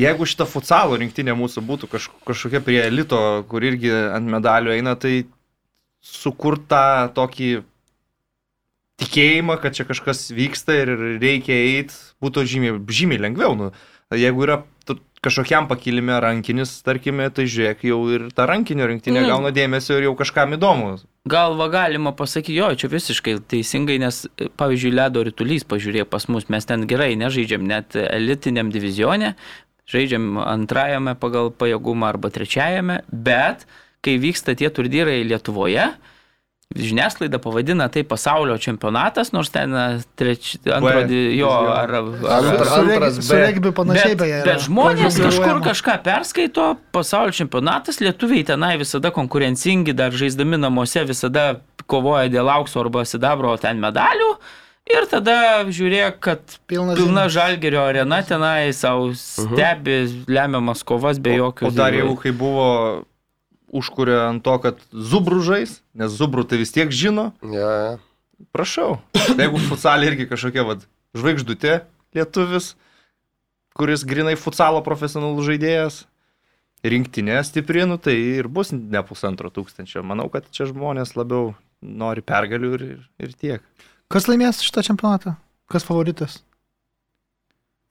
Jeigu 0.00 0.24
šita 0.24 0.46
futsalo 0.48 0.96
rinktinė 0.96 1.34
mūsų 1.36 1.60
būtų 1.68 1.90
kaž, 1.92 2.08
kažkokia 2.24 2.62
prie 2.64 2.80
elito, 2.86 3.20
kur 3.50 3.64
irgi 3.68 3.92
ant 3.92 4.30
medalių 4.32 4.72
eina, 4.78 4.96
tai 4.96 5.26
sukurta 6.00 7.10
tokį 7.12 7.50
tikėjimą, 9.02 9.58
kad 9.60 9.76
čia 9.76 9.84
kažkas 9.88 10.30
vyksta 10.32 10.76
ir 10.80 10.92
reikia 11.20 11.54
eiti, 11.54 11.96
būtų 12.22 12.46
žymiai, 12.48 12.78
žymiai 12.88 13.20
lengviau. 13.26 13.56
Nu, 13.58 13.72
jeigu 14.16 14.46
yra 14.46 14.62
kažkokiam 15.22 15.68
pakilime 15.70 16.16
rankinis, 16.22 16.74
tarkime, 16.82 17.28
tai 17.30 17.46
žiūrėk, 17.46 17.84
jau 17.86 18.00
ir 18.10 18.30
ta 18.34 18.46
rankinio 18.50 18.88
rinktinė 18.90 19.22
Mm. 19.22 19.28
gauna 19.30 19.52
dėmesio 19.54 20.00
ir 20.00 20.08
jau 20.08 20.16
kažkam 20.18 20.56
įdomu 20.56 20.96
gal 21.28 21.54
va 21.56 21.68
galima 21.70 22.12
pasakyti, 22.16 22.58
jo, 22.58 22.70
čia 22.78 22.90
visiškai 22.90 23.36
teisingai, 23.50 23.98
nes, 24.02 24.24
pavyzdžiui, 24.58 24.94
ledo 24.96 25.22
rytulys, 25.26 25.66
pažiūrėk 25.68 26.10
pas 26.10 26.26
mus, 26.32 26.48
mes 26.50 26.66
ten 26.66 26.86
gerai 26.90 27.14
nežaidžiam 27.20 27.62
net 27.68 27.96
elitiniam 27.96 28.72
divizionė, 28.74 29.34
žaidžiam 29.90 30.40
antrajame 30.42 31.14
pagal 31.20 31.52
pajėgumą 31.54 32.10
arba 32.10 32.32
trečiajame, 32.34 33.02
bet 33.12 33.66
kai 34.02 34.18
vyksta 34.22 34.56
tie 34.58 34.70
turnyrai 34.74 35.22
Lietuvoje, 35.26 35.92
žiniasklaida 36.76 37.38
pavadina 37.42 37.88
tai 37.92 38.02
pasaulio 38.08 38.56
čempionatas, 38.60 39.32
nors 39.32 39.50
ten 39.52 39.74
treč, 40.18 40.54
antro, 40.66 41.04
jo, 41.10 41.50
ar, 41.50 41.92
ar, 41.98 42.10
antras 42.38 43.20
Su 43.26 43.36
regbiu 43.36 43.72
panašiai 43.76 44.14
Bet, 44.14 44.22
beje. 44.22 44.38
yra. 44.40 44.46
bet 44.52 44.64
žmonės 44.66 45.18
kažkur 45.20 45.60
kažką 45.66 45.98
perskaito, 46.06 46.66
pasaulio 46.94 47.36
čempionatas, 47.36 48.00
lietuviai 48.02 48.46
tenai 48.48 48.74
visada 48.80 49.12
konkurencingi, 49.14 49.94
dar 49.96 50.12
žaisdami 50.12 50.60
namuose 50.60 51.04
visada 51.08 51.60
kovoja 51.86 52.28
dėl 52.32 52.48
aukso 52.52 52.80
arba 52.82 53.04
sidabro 53.08 53.54
ten 53.60 53.80
medalių. 53.82 54.34
Ir 54.92 55.06
tada 55.06 55.62
žiūrėk, 55.70 56.16
kad 56.18 56.56
Pilna 56.66 56.96
pilna 56.98 57.28
žalgerio 57.30 57.84
arena 57.86 58.18
tenai 58.26 58.72
savo 58.74 59.12
stebi 59.14 60.24
lemiamas 60.26 60.82
kovas 60.82 61.20
be 61.22 61.36
jokių. 61.38 61.68
O 61.68 61.70
dar 61.70 61.94
jau, 61.94 62.16
kai 62.18 62.32
buvo 62.34 62.66
užkuria 63.72 64.26
ant 64.28 64.42
to, 64.44 64.54
kad 64.62 64.80
zubrų 64.92 65.40
žais, 65.46 65.78
nes 65.96 66.12
zubrų 66.12 66.44
tai 66.48 66.60
vis 66.60 66.72
tiek 66.74 66.92
žino, 66.92 67.30
Ja, 67.42 67.70
ja. 67.72 67.92
prašau. 68.52 68.98
Jeigu 69.38 69.60
futsalė 69.68 70.12
irgi 70.12 70.28
kažkokia 70.30 70.64
vat, 70.68 70.86
žvaigždutė 71.16 71.80
lietuvis, 72.16 72.74
kuris 73.76 74.04
grinai 74.04 74.36
futsalo 74.36 74.82
profesionalus 74.84 75.48
žaidėjas, 75.48 76.02
rinktinė 76.84 77.38
stiprinu, 77.46 77.96
tai 78.02 78.16
ir 78.40 78.48
bus 78.52 78.72
ne 78.74 79.00
pusantro 79.06 79.48
tūkstančio. 79.54 80.02
Manau, 80.04 80.28
kad 80.32 80.48
čia 80.52 80.66
žmonės 80.68 81.14
labiau 81.16 81.54
nori 81.82 82.22
pergalių 82.26 82.72
ir, 82.76 82.84
ir, 82.96 83.02
ir 83.22 83.34
tiek. 83.38 83.64
Kas 84.12 84.28
laimės 84.28 84.60
šitą 84.60 84.84
čempionatą? 84.84 85.36
Kas 85.72 85.86
favoritas? 85.88 86.42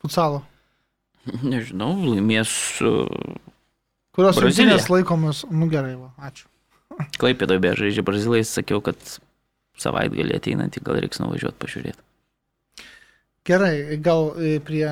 Futsalo. 0.03 0.43
Nežinau, 1.41 1.93
laimės 2.01 2.51
uh, 2.85 3.05
Kurios 4.11 4.35
Brazilija. 4.35 4.75
rungtynės 4.75 4.89
laikomus, 4.91 5.43
nu 5.51 5.67
gerai, 5.71 5.95
va, 5.95 6.11
ačiū. 6.27 6.49
Klaipėdoje 7.21 7.63
beje 7.63 7.77
žaidžia 7.85 8.03
Brazilais, 8.07 8.49
sakiau, 8.51 8.81
kad 8.83 8.99
savaitgalį 9.79 10.35
ateinantį 10.37 10.83
gal 10.83 10.99
reiks 10.99 11.21
nuvažiuoti 11.23 11.59
pažiūrėti. 11.61 12.03
Gerai, 13.47 13.97
gal 14.03 14.33
e, 14.37 14.57
prie 14.61 14.85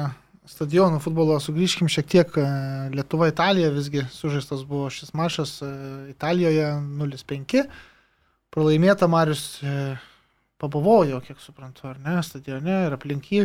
stadionų 0.50 1.02
futbolo 1.04 1.36
sugrįžkim 1.44 1.92
šiek 1.92 2.08
tiek. 2.10 2.38
e, 2.40 2.46
Lietuva-Italija 2.96 3.70
visgi 3.76 4.06
sužaistas 4.10 4.64
buvo 4.66 4.88
šis 4.90 5.14
mačas 5.14 5.60
e, 5.62 5.70
Italijoje 6.16 6.72
0-5. 6.80 7.68
Pralaimėta 8.50 9.06
Marius 9.06 9.60
pabavojo, 10.60 11.20
kiek 11.28 11.38
suprantu, 11.44 11.86
ar 11.92 12.00
ne, 12.02 12.16
stadione 12.26 12.80
ir 12.88 12.96
aplink 12.96 13.30
jį. 13.30 13.44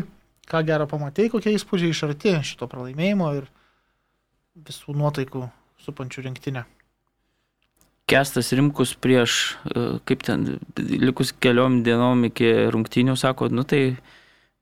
Ką 0.48 0.62
gero 0.64 0.86
pamatėjai, 0.88 1.32
kokie 1.34 1.52
įspūdžiai 1.56 1.92
iš 1.92 2.00
arti 2.06 2.32
šito 2.44 2.68
pralaimėjimo 2.70 3.28
ir 3.36 3.50
visų 4.64 4.96
nuotaikų 4.96 5.44
supančių 5.84 6.26
rinktinę. 6.28 6.64
Kestas 8.10 8.52
Rimkus 8.52 8.92
prieš, 9.00 9.56
e, 9.64 9.84
kaip 10.04 10.24
ten, 10.26 10.58
likus 10.76 11.32
keliom 11.32 11.80
dienom 11.86 12.26
iki 12.28 12.50
rungtynių, 12.74 13.16
sako, 13.16 13.48
nu 13.48 13.64
tai 13.64 13.96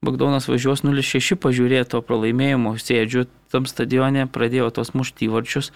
Bagdonas 0.02 0.48
važiuos 0.50 0.82
0-6 0.82 1.36
pažiūrėti 1.38 1.92
to 1.94 2.00
pralaimėjimo, 2.02 2.74
sėdžiu 2.78 3.28
tam 3.54 3.68
stadione, 3.70 4.26
pradėjo 4.26 4.72
tos 4.74 4.90
muštyvarčius, 4.98 5.70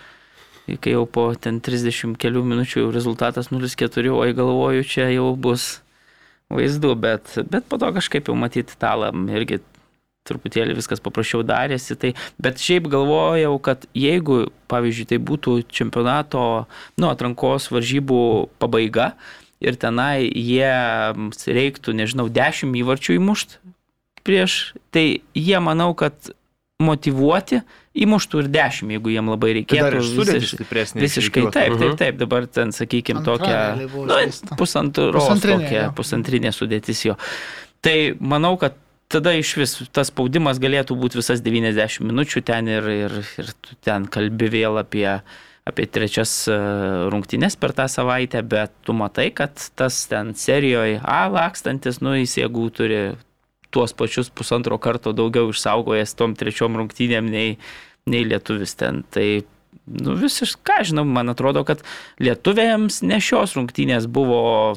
kai 0.83 0.95
jau 0.97 1.05
po 1.07 1.29
ten 1.39 1.61
30 1.63 2.17
kelių 2.19 2.43
minučių 2.43 2.81
jau 2.81 2.89
rezultatas 2.95 3.53
0-4, 3.55 4.11
oi 4.11 4.35
galvoju, 4.35 4.87
čia 4.87 5.07
jau 5.15 5.29
bus 5.39 5.77
vaizdu, 6.51 6.95
bet, 6.99 7.37
bet 7.51 7.67
po 7.71 7.79
to 7.79 7.93
kažkaip 7.95 8.27
jau 8.27 8.35
matyti 8.39 8.75
talam 8.79 9.29
irgi 9.31 9.61
truputėlį 10.29 10.77
viskas 10.79 11.03
paprasčiau 11.05 11.45
darėsi. 11.47 11.97
Tai, 12.01 12.13
bet 12.43 12.63
šiaip 12.63 12.89
galvojau, 12.93 13.55
kad 13.63 13.87
jeigu, 13.97 14.47
pavyzdžiui, 14.73 15.09
tai 15.15 15.19
būtų 15.23 15.59
čempionato, 15.73 16.43
nu, 16.99 17.11
atrankos 17.11 17.71
varžybų 17.75 18.21
pabaiga 18.63 19.13
ir 19.65 19.79
tenai 19.81 20.27
jiems 20.29 21.47
reiktų, 21.49 21.95
nežinau, 21.97 22.29
10 22.29 22.77
įvarčių 22.83 23.17
įmušt 23.21 23.59
prieš, 24.27 24.75
tai 24.91 25.23
jie 25.39 25.59
manau, 25.63 25.93
kad 25.95 26.13
motivuoti 26.83 27.63
įmuštų 27.97 28.43
ir 28.43 28.49
10, 28.53 28.91
jeigu 28.97 29.13
jiem 29.15 29.31
labai 29.33 29.53
reikėtų. 29.57 29.85
dar 29.87 29.95
ir 29.97 30.05
sudėti 30.05 30.43
visiš- 30.43 30.55
stipresnį. 30.59 31.01
Visiškai 31.07 31.45
taip, 31.55 31.77
taip, 31.81 31.95
taip, 31.97 32.19
dabar 32.21 32.47
ten, 32.47 32.75
sakykime, 32.77 33.23
tokia 33.25 33.61
nu, 33.81 34.19
pusantros 34.59 35.17
Pusantrinė, 35.17 35.63
tokia, 35.65 35.85
pusantrinė 35.97 36.53
sudėtis 36.53 37.01
jo. 37.07 37.17
Tai 37.81 37.97
manau, 38.21 38.57
kad 38.61 38.77
tada 39.09 39.33
iš 39.39 39.55
vis 39.61 39.75
tas 39.95 40.11
spaudimas 40.11 40.61
galėtų 40.63 40.97
būti 40.99 41.21
visas 41.21 41.43
90 41.45 42.07
minučių 42.07 42.43
ten 42.47 42.71
ir, 42.71 42.89
ir, 43.07 43.19
ir 43.39 43.53
tu 43.63 43.77
ten 43.85 44.07
kalbi 44.11 44.49
vėl 44.53 44.79
apie, 44.81 45.07
apie 45.67 45.87
trečias 45.91 46.33
e, 46.51 46.57
rungtynes 47.13 47.59
per 47.61 47.75
tą 47.77 47.87
savaitę, 47.91 48.43
bet 48.43 48.75
tu 48.87 48.97
matai, 48.97 49.31
kad 49.35 49.55
tas 49.79 50.05
ten 50.11 50.35
serijoje 50.35 51.01
A 51.03 51.27
lakstantis, 51.33 52.03
nu 52.03 52.17
jis 52.19 52.39
jėgų 52.43 52.69
turi 52.75 53.03
tuos 53.71 53.93
pačius 53.97 54.31
pusantro 54.31 54.79
karto 54.79 55.13
daugiau 55.13 55.51
išsaugojęs 55.53 56.17
tom 56.17 56.35
trečiom 56.39 56.79
rungtynėm 56.81 57.29
nei, 57.31 57.59
nei 58.09 58.25
lietuvis 58.25 58.75
ten. 58.79 59.03
Tai 59.13 59.27
nu, 59.87 60.17
visiškai, 60.19 60.63
ką 60.67 60.79
žinau, 60.91 61.05
man 61.07 61.31
atrodo, 61.31 61.63
kad 61.69 61.83
lietuviams 62.23 63.03
ne 63.07 63.21
šios 63.23 63.57
rungtynės 63.59 64.09
buvo 64.11 64.75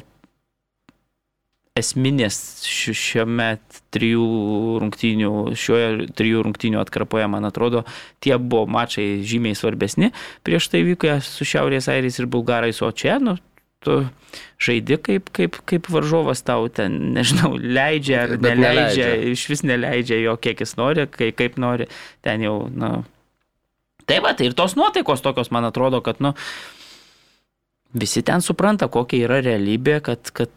esminės 1.78 2.36
ši- 2.66 2.96
šiame 2.98 3.54
trijų 3.94 4.26
rungtynių, 4.82 5.32
šioje 5.58 6.08
trijų 6.18 6.44
rungtynių 6.46 6.80
atkarpoje, 6.82 7.26
man 7.30 7.48
atrodo, 7.48 7.84
tie 8.22 8.36
buvo 8.38 8.66
mačai 8.70 9.20
žymiai 9.26 9.58
svarbesni. 9.58 10.12
Prieš 10.46 10.70
tai 10.72 10.84
vyko 10.86 11.18
su 11.26 11.46
Šiaurės 11.48 11.90
Airiais 11.90 12.20
ir 12.22 12.28
Bulgarais, 12.30 12.82
o 12.86 12.90
čia, 12.94 13.18
nu, 13.22 13.36
tu 13.84 14.00
žaidi 14.60 14.98
kaip, 15.00 15.30
kaip, 15.34 15.56
kaip 15.68 15.88
varžovas 15.92 16.44
tau 16.46 16.68
ten, 16.72 16.98
nežinau, 17.16 17.54
leidžia 17.56 18.24
ar 18.26 18.36
Bet 18.36 18.58
neleidžia, 18.58 19.06
neleidžia. 19.06 19.32
iš 19.36 19.46
vis 19.52 19.64
neleidžia 19.66 20.20
jo, 20.24 20.36
kiek 20.40 20.60
jis 20.62 20.76
nori, 20.80 21.06
kai, 21.10 21.32
kaip 21.36 21.58
nori, 21.60 21.88
ten 22.26 22.44
jau, 22.46 22.58
na. 22.70 23.00
Tai 24.08 24.18
va, 24.24 24.34
tai 24.34 24.50
ir 24.50 24.58
tos 24.58 24.76
nuotaikos 24.78 25.22
tokios, 25.24 25.52
man 25.54 25.68
atrodo, 25.68 26.02
kad, 26.04 26.20
nu, 26.22 26.34
visi 27.94 28.22
ten 28.26 28.42
supranta, 28.44 28.90
kokia 28.92 29.26
yra 29.26 29.40
realybė, 29.44 30.00
kad, 30.06 30.32
kad 30.34 30.54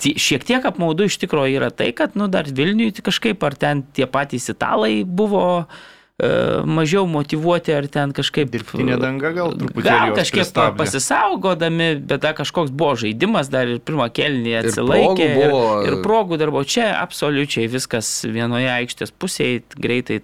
šiek 0.00 0.44
tiek 0.48 0.64
apmaudu 0.66 1.06
iš 1.10 1.18
tikrųjų 1.22 1.58
yra 1.60 1.70
tai, 1.70 1.90
kad, 1.96 2.16
nu, 2.18 2.26
dar 2.32 2.48
Vilniui 2.48 2.92
kažkaip, 3.04 3.42
ar 3.46 3.56
ten 3.60 3.82
tie 3.96 4.06
patys 4.10 4.48
italai 4.52 5.02
buvo 5.04 5.42
e, 5.60 6.30
mažiau 6.64 7.06
motivuoti, 7.10 7.74
ar 7.76 7.88
ten 7.92 8.14
kažkaip... 8.16 8.50
Dirbtinė 8.52 8.96
danga 9.00 9.30
gal 9.36 9.52
truputį. 9.60 9.84
Gal 9.86 10.14
kažkiek 10.16 10.50
pa- 10.56 10.70
pasisaugodami, 10.78 11.90
bet 12.00 12.24
dar 12.24 12.34
kažkoks 12.38 12.72
buvo 12.72 12.96
žaidimas, 13.04 13.52
dar 13.52 13.68
ir 13.68 13.82
pirmą 13.84 14.08
kelnį 14.16 14.54
Ir 14.56 14.70
atsilaikė. 14.70 15.06
progų 15.10 15.28
buvo. 15.36 15.62
ir, 15.84 15.92
ir 15.92 16.02
progų 16.06 16.40
darbo. 16.40 16.64
Čia 16.64 16.90
absoliučiai 17.02 17.68
viskas 17.72 18.10
vienoje 18.28 18.70
aikštės 18.78 19.12
pusėje, 19.16 19.62
greitai 19.76 20.22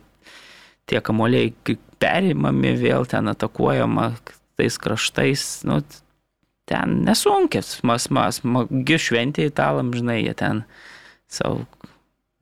tie 0.86 1.00
kamoliai 1.02 1.52
perimami, 1.98 2.74
vėl 2.78 3.06
ten 3.10 3.28
atakuojama 3.32 4.12
tais 4.56 4.76
kraštais. 4.80 5.46
Nu, 5.68 5.80
ten 6.66 7.00
nesunkės, 7.06 7.76
mas, 7.86 8.08
mas, 8.10 8.40
smagi 8.42 8.98
šventė 8.98 9.46
italam, 9.50 9.92
žinai, 9.94 10.20
jie 10.24 10.34
ten 10.38 10.64
savo. 11.30 11.64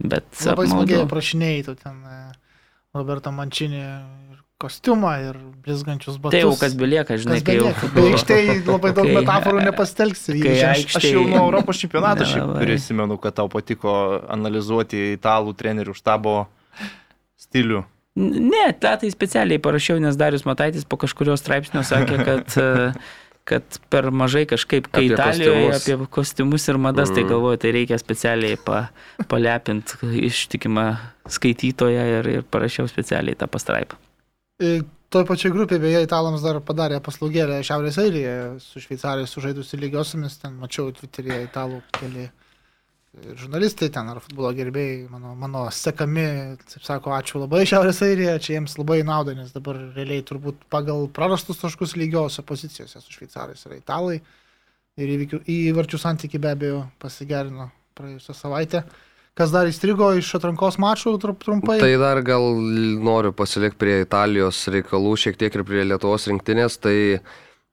Bet 0.04 0.24
Labai 0.40 0.64
apmaudu. 0.66 0.72
smagiai 0.74 1.02
aprašinėjai 1.06 1.60
tu 1.68 1.74
ten 1.78 2.00
e, 2.08 2.16
Roberto 2.96 3.30
Mančinį 3.32 3.78
ir 3.84 4.40
kostiumą 4.64 5.12
ir 5.28 5.36
blizgančius 5.64 6.16
batus. 6.18 6.34
Tai 6.34 6.40
jau 6.42 6.52
kas 6.58 6.74
belieka, 6.78 7.16
žinai, 7.20 7.38
Kas 7.38 7.46
kai 7.46 7.56
jau... 7.58 7.68
belieka. 7.68 7.90
Be 7.94 8.04
aikštėje 8.10 8.56
labai 8.66 8.92
daug 8.96 9.06
Kai- 9.08 9.16
metaforų 9.20 9.62
nepastelgsi. 9.68 10.36
kai 10.42 10.54
Jį- 10.56 10.66
aikštė- 10.72 11.00
Aš 11.00 11.08
jau 11.12 11.24
nuo 11.30 11.40
Europos 11.46 11.80
čempionato 11.84 12.26
šiaip 12.32 12.52
prisimenu, 12.60 13.16
kad 13.22 13.36
tau 13.38 13.48
patiko 13.52 13.94
analizuoti 14.34 15.04
italų 15.18 15.54
trenerių 15.62 15.94
štabo 16.00 16.36
stilių. 17.44 17.84
Ne, 18.16 18.66
tą 18.78 18.92
tai 19.02 19.08
specialiai 19.10 19.58
parašiau, 19.62 19.98
nes 20.02 20.14
Darius 20.18 20.44
Mataitis 20.46 20.84
po 20.86 20.96
kažkurio 21.02 21.34
straipsnio 21.38 21.82
sakė, 21.86 22.18
kad, 22.28 22.54
kad 23.44 23.62
per 23.92 24.08
mažai 24.10 24.46
kažkaip, 24.48 24.86
kai 24.88 25.04
Apie 25.06 25.14
Italijoje 25.14 25.68
kostiumus. 25.68 25.82
apie 25.84 26.06
kostiumus 26.16 26.68
ir 26.68 26.78
madas, 26.80 27.10
mm. 27.10 27.14
tai 27.14 27.22
Mhm. 27.24 27.30
galvoju, 27.32 27.60
tai 27.60 27.72
reikia 27.76 27.98
specialiai 28.00 28.56
pa, 28.64 28.86
palepint 29.28 29.96
ištikimą 30.02 30.86
skaitytoją 31.28 32.04
ir, 32.18 32.28
ir 32.38 32.42
parašiau 32.50 32.88
specialiai 32.88 33.36
tą 33.36 33.46
pastraipą. 33.48 33.96
E, 34.60 34.80
Toj 35.14 35.22
pačioj 35.28 35.52
grupėje 35.54 35.78
beje 35.78 35.98
italams 36.02 36.42
dar 36.42 36.56
padarė 36.66 36.96
paslaugėlę 37.04 37.60
Šiaurės 37.62 38.00
Airija 38.02 38.32
su 38.58 38.80
šveicarais 38.82 39.30
sužaidusi 39.30 39.78
lygiosiamis, 39.78 40.40
ten 40.42 40.56
mačiau 40.58 40.88
Twitter'e 40.90 41.36
italų 41.44 41.76
keli 41.94 42.24
ir 43.22 43.36
žurnalistai 43.38 43.90
ten 43.94 44.08
ar 44.10 44.20
futbolo 44.22 44.50
gerbėjai, 44.56 45.06
mano, 45.12 45.34
mano 45.38 45.64
sekami, 45.74 46.26
taip 46.70 46.86
sako, 46.86 47.12
ačiū 47.16 47.42
labai 47.42 47.62
Šiaurės 47.68 48.02
Airija, 48.06 48.38
čia 48.42 48.56
jiems 48.56 48.76
labai 48.80 49.02
nauda, 49.06 49.36
nes 49.38 49.54
dabar 49.54 49.78
realiai 49.94 50.24
turbūt 50.26 50.66
pagal 50.72 51.06
prarastus 51.14 51.62
taškus 51.62 51.94
lygiose 52.00 52.44
pozicijose 52.46 53.02
su 53.02 53.14
šveicarais 53.14 53.66
yra 53.68 53.78
italai. 53.78 54.20
ir 54.94 55.10
įvykių, 55.10 55.40
įvarčių 55.50 55.98
santykiai 55.98 56.38
be 56.42 56.52
abejo 56.54 56.84
pasigerino 57.02 57.70
praėjusią 57.98 58.34
savaitę. 58.38 58.84
Kas 59.34 59.50
dar 59.50 59.66
įstrigo 59.66 60.12
iš 60.14 60.28
atrankos 60.38 60.76
mačų 60.78 61.16
trumpai? 61.18 61.80
Tai 61.82 61.94
dar 61.98 62.20
gal 62.22 62.44
noriu 63.02 63.32
pasilikti 63.34 63.80
prie 63.80 63.96
Italijos 64.04 64.60
reikalų, 64.70 65.16
šiek 65.18 65.40
tiek 65.40 65.56
ir 65.58 65.64
prie 65.66 65.82
Lietuvos 65.82 66.28
rinktinės, 66.30 66.78
tai 66.78 66.94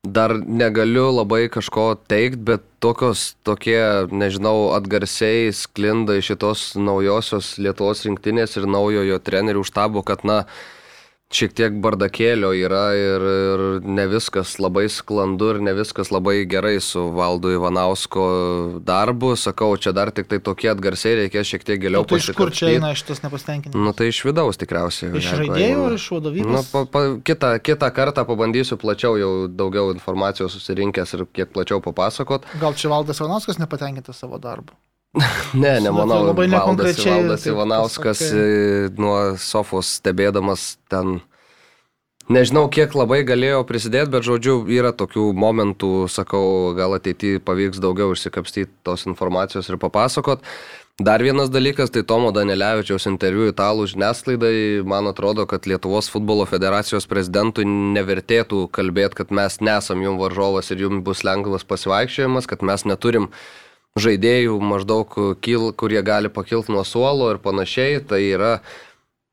dar 0.04 0.34
negaliu 0.34 1.12
labai 1.14 1.46
kažko 1.54 1.94
teikti, 2.10 2.42
bet 2.50 2.64
tokios, 2.82 3.36
tokie, 3.46 4.08
nežinau, 4.10 4.74
atgarsiai 4.74 5.52
sklinda 5.54 6.18
iš 6.18 6.32
šitos 6.34 6.64
naujosios 6.76 7.54
Lietuvos 7.62 8.02
rinktinės 8.08 8.58
ir 8.58 8.66
naujojo 8.66 9.20
trenerių 9.22 9.62
štabo, 9.68 10.02
kad, 10.02 10.26
na, 10.26 10.40
šiek 11.36 11.54
tiek 11.56 11.78
bardakėlio 11.84 12.52
yra 12.58 12.84
ir, 12.98 13.26
ir 13.26 13.64
ne 13.86 14.06
viskas 14.12 14.58
labai 14.62 14.88
sklandu 14.92 15.52
ir 15.54 15.62
ne 15.64 15.74
viskas 15.78 16.12
labai 16.14 16.42
gerai 16.50 16.76
su 16.84 17.08
Valdu 17.16 17.54
Ivanausko 17.56 18.26
darbu. 18.88 19.34
Sakau, 19.40 19.72
čia 19.82 19.94
dar 19.96 20.12
tik 20.16 20.30
tai 20.32 20.42
tokie 20.44 20.72
atgarsiai 20.72 21.24
reikės 21.24 21.54
šiek 21.54 21.66
tiek 21.68 21.82
giliau 21.82 22.06
tai 22.08 22.22
iš 22.22 22.32
kur 22.38 22.54
čia 22.56 22.74
eina 22.76 22.92
šitas 22.98 23.24
nepasitenkinimas? 23.26 23.88
Nu 23.88 23.96
tai 23.98 24.12
iš 24.12 24.22
vidaus 24.28 24.60
tikriausiai. 24.62 25.14
iš 25.18 25.32
jeigu 25.32 25.48
žaidėjų 25.48 25.88
ar 25.88 25.98
iš 25.98 26.08
vadovybės? 26.18 26.52
Nu, 26.52 26.64
pa, 26.74 26.86
pa, 26.92 27.04
kitą, 27.32 27.56
kitą 27.64 27.92
kartą 27.96 28.28
pabandysiu 28.28 28.80
plačiau 28.82 29.18
jau 29.22 29.34
daugiau 29.48 29.96
informacijos 29.96 30.58
susirinkęs 30.58 31.18
ir 31.18 31.28
kiek 31.32 31.52
plačiau 31.56 31.82
papasakot. 31.84 32.48
Gal 32.62 32.78
čia 32.78 32.92
Valdas 32.94 33.24
Vanauskas 33.24 33.62
nepatenkintas 33.62 34.20
savo 34.24 34.42
darbu? 34.42 34.76
Ne, 35.54 35.74
nemanau, 35.84 36.22
labai 36.30 36.48
Valdas, 36.48 36.54
nekonkrečiai 36.54 37.18
Valdas 37.18 37.44
taip 37.44 37.52
Ivanauskas 37.52 38.22
pasakai. 38.22 38.46
e, 38.88 38.92
nuo 38.96 39.18
sofos 39.44 39.90
stebėdamas 40.00 40.78
ten, 40.92 41.18
nežinau, 42.32 42.70
kiek 42.72 42.96
labai 42.96 43.20
galėjo 43.28 43.66
prisidėti, 43.68 44.14
bet 44.14 44.24
žodžiu, 44.24 44.62
yra 44.72 44.94
tokių 44.96 45.26
momentų, 45.36 45.92
sakau, 46.12 46.72
gal 46.78 46.96
ateityje 46.96 47.42
pavyks 47.44 47.82
daugiau 47.84 48.16
išsikapstyti 48.16 48.72
tos 48.88 49.04
informacijos 49.10 49.68
ir 49.68 49.82
papasakot. 49.82 50.48
Dar 51.02 51.24
vienas 51.24 51.50
dalykas, 51.50 51.90
tai 51.90 52.04
Tomo 52.06 52.30
Danilevičiaus 52.36 53.08
interviu 53.10 53.48
italų 53.50 53.88
žiniasklaidai, 53.90 54.84
man 54.86 55.10
atrodo, 55.10 55.48
kad 55.50 55.66
Lietuvos 55.66 56.12
futbolo 56.14 56.46
federacijos 56.46 57.08
prezidentui 57.10 57.66
nevertėtų 57.66 58.68
kalbėti, 58.76 59.18
kad 59.24 59.34
mes 59.34 59.58
nesam 59.66 60.04
jum 60.06 60.20
varžovas 60.22 60.70
ir 60.72 60.86
jums 60.86 61.02
bus 61.04 61.24
lengvas 61.26 61.66
pasivaikščiojimas, 61.68 62.48
kad 62.48 62.62
mes 62.68 62.86
neturim 62.86 63.32
žaidėjų 64.00 64.56
maždaug, 64.64 65.18
kil, 65.44 65.72
kurie 65.76 66.00
gali 66.06 66.32
pakilti 66.32 66.72
nuo 66.72 66.86
suolo 66.88 67.32
ir 67.34 67.42
panašiai. 67.44 68.00
Tai 68.08 68.22
yra, 68.24 68.52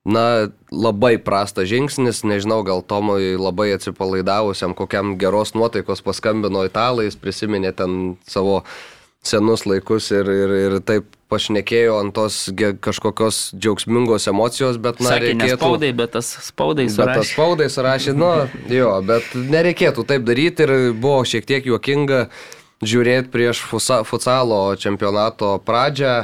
na, 0.08 0.50
labai 0.72 1.16
prastas 1.22 1.70
žingsnis, 1.70 2.24
nežinau, 2.26 2.64
gal 2.66 2.82
Tomui 2.82 3.36
labai 3.38 3.70
atsipalaidavusiam, 3.76 4.74
kokiam 4.78 5.16
geros 5.20 5.54
nuotaikos 5.54 6.02
paskambino 6.06 6.64
italai, 6.66 7.06
jis 7.08 7.20
prisiminė 7.20 7.74
ten 7.76 8.16
savo 8.26 8.62
senus 9.28 9.64
laikus 9.66 10.10
ir, 10.14 10.28
ir, 10.30 10.52
ir 10.64 10.76
taip 10.86 11.08
pašnekėjo 11.28 11.98
ant 12.00 12.14
tos 12.16 12.46
kažkokios 12.80 13.50
džiaugsmingos 13.58 14.28
emocijos, 14.30 14.78
bet 14.80 15.02
na, 15.02 15.10
Sakė, 15.12 15.32
reikėtų... 15.34 15.58
spaudai, 15.58 15.90
bet 15.98 16.14
tas 16.14 16.30
spaudai 16.46 16.86
Bet 16.86 16.94
tas 16.96 17.02
surašė. 17.02 17.32
spaudai 17.34 17.66
surašė, 17.74 18.14
nu, 18.16 18.30
jo, 18.72 18.92
bet 19.04 19.34
nereikėtų 19.36 20.06
taip 20.08 20.24
daryti 20.24 20.64
ir 20.64 20.72
buvo 20.96 21.20
šiek 21.28 21.44
tiek 21.50 21.68
juokinga 21.68 22.22
žiūrėti 22.84 23.32
prieš 23.32 23.62
futsalo 24.06 24.60
čempionato 24.78 25.56
pradžią, 25.66 26.14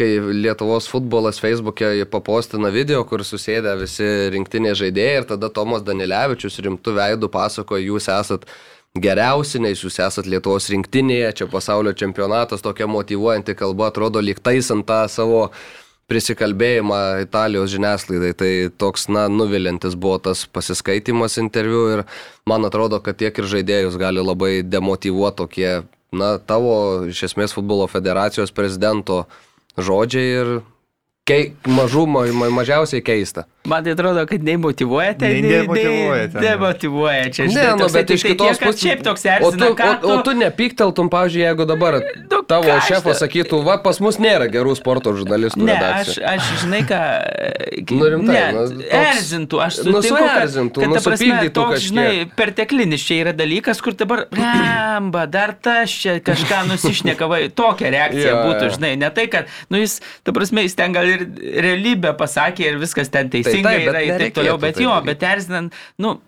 kai 0.00 0.16
Lietuvos 0.16 0.88
futbolas 0.88 1.40
Facebook'e 1.42 2.06
papostina 2.08 2.70
video, 2.72 3.02
kur 3.04 3.24
susėdė 3.26 3.74
visi 3.82 4.06
rinktinės 4.32 4.78
žaidėjai 4.80 5.18
ir 5.20 5.26
tada 5.34 5.50
Tomas 5.52 5.84
Danilevičius 5.84 6.60
rimtų 6.64 6.94
veidų 6.96 7.28
pasakoja, 7.32 7.84
jūs 7.84 8.08
esat 8.08 8.46
geriausi, 8.96 9.60
nes 9.62 9.82
jūs 9.84 10.00
esat 10.00 10.30
Lietuvos 10.30 10.70
rinktinėje, 10.72 11.34
čia 11.42 11.50
pasaulio 11.50 11.92
čempionatas, 11.92 12.64
tokia 12.64 12.88
motivuojanti 12.90 13.54
kalba, 13.58 13.90
atrodo 13.90 14.22
lyg 14.24 14.40
taisant 14.42 14.86
tą 14.88 15.04
savo 15.12 15.50
prisikalbėjimą 16.10 17.00
Italijos 17.24 17.70
žiniasklaidai. 17.72 18.32
Tai 18.34 18.50
toks, 18.82 19.06
na, 19.12 19.28
nuvilintis 19.30 19.94
buvo 19.94 20.18
tas 20.22 20.44
pasiskaitimas 20.50 21.38
interviu 21.42 21.86
ir 21.94 22.04
man 22.50 22.66
atrodo, 22.66 22.98
kad 23.04 23.20
tiek 23.20 23.38
ir 23.38 23.48
žaidėjus 23.50 23.98
gali 24.00 24.24
labai 24.24 24.60
demotivuoti 24.66 25.38
tokie, 25.42 25.70
na, 26.10 26.34
tavo 26.42 26.74
iš 27.10 27.28
esmės 27.30 27.54
futbolo 27.54 27.86
federacijos 27.90 28.54
prezidento 28.54 29.22
žodžiai 29.78 30.34
ir 30.42 30.52
kei, 31.30 31.52
mažų, 31.70 32.06
ma, 32.10 32.26
ma, 32.34 32.50
mažiausiai 32.60 33.04
keista. 33.06 33.46
Man 33.68 33.84
tai 33.84 33.92
atrodo, 33.92 34.22
kad 34.24 34.40
nei 34.40 34.56
motivuoja 34.56 35.12
ten, 35.20 35.34
Nei 35.44 35.50
demotyvuoja 35.52 36.28
ten. 36.32 36.40
Demotivuoja 36.40 37.24
čia. 37.28 37.44
Ne, 37.52 37.64
nu, 37.76 37.88
bet 37.92 38.08
iš 38.14 38.22
tiktai 38.24 38.32
kitos 38.32 38.60
kad 38.60 38.70
pusės. 38.70 38.84
Šiaip 38.86 39.02
toks 39.04 39.26
O 39.26 39.32
erzina, 39.34 39.66
tu, 39.66 39.74
ką 39.76 39.88
o, 40.00 40.14
o 40.14 40.22
tu 40.24 40.32
nepykteltum, 40.38 41.10
pavyzdžiui, 41.12 41.42
jeigu 41.44 41.66
dabar 41.68 41.98
Nu, 42.32 42.38
tavo 42.48 42.70
aš 42.72 42.88
šefas 42.88 43.20
sakytų, 43.20 43.60
va, 43.66 43.74
pas 43.84 44.00
mus 44.00 44.16
nėra 44.22 44.46
gerų 44.48 44.72
sporto 44.78 45.12
žurnalistų 45.18 45.60
Ne, 45.68 45.74
aš, 45.76 46.14
redakcijų. 46.14 46.24
aš 46.32 46.48
žinai 46.62 46.80
ką. 46.88 47.00
Nu, 48.00 48.06
rimtai, 48.06 48.32
ne, 48.32 48.42
nu, 48.54 48.62
toks- 48.80 48.96
erzintų, 48.96 49.60
aš 49.64 49.76
nu, 49.82 49.92
sutinku, 49.98 50.20
kad, 50.20 50.34
suerzintų, 50.38 50.80
kad 50.80 50.88
nu, 50.88 50.94
ta 50.96 51.02
prasme, 51.04 51.38
toks, 51.56 51.84
žinai, 51.88 52.08
perteklinis 52.38 53.04
čia 53.04 53.16
yra 53.24 53.32
dalykas, 53.36 53.80
kur 53.84 53.96
dabar, 53.98 54.24
remba, 54.36 55.24
dar 55.28 55.52
tas 55.58 55.90
čia 55.90 56.16
kažką 56.24 56.62
nusišneka, 56.70 57.28
va, 57.28 57.42
tokia 57.52 57.92
reakcija 57.92 58.30
Jo, 58.30 58.40
būtų, 58.46 58.70
žinai, 58.78 58.92
ne 59.00 59.10
tai, 59.16 59.26
kad, 59.32 59.50
nu, 59.72 59.80
jis, 59.82 59.98
ta 60.24 60.32
prasme, 60.36 60.64
jis 60.64 60.76
ten 60.78 60.94
gal 60.96 61.08
ir 61.10 61.26
realybę 61.66 62.14
pasakė 62.20 62.68
ir 62.70 62.78
viskas 62.80 63.10
ten 63.12 63.28
teisingai 63.32 63.49
taip, 63.56 63.66
bet 63.66 63.90
yra 63.90 64.02
ir 64.06 64.16
taip 64.24 64.38
toliau, 64.38 64.56
bet 64.62 64.78
taip 64.78 64.84
jo, 64.86 64.96
bet 65.10 65.26
erzinant, 65.34 65.76
nu, 65.98 66.18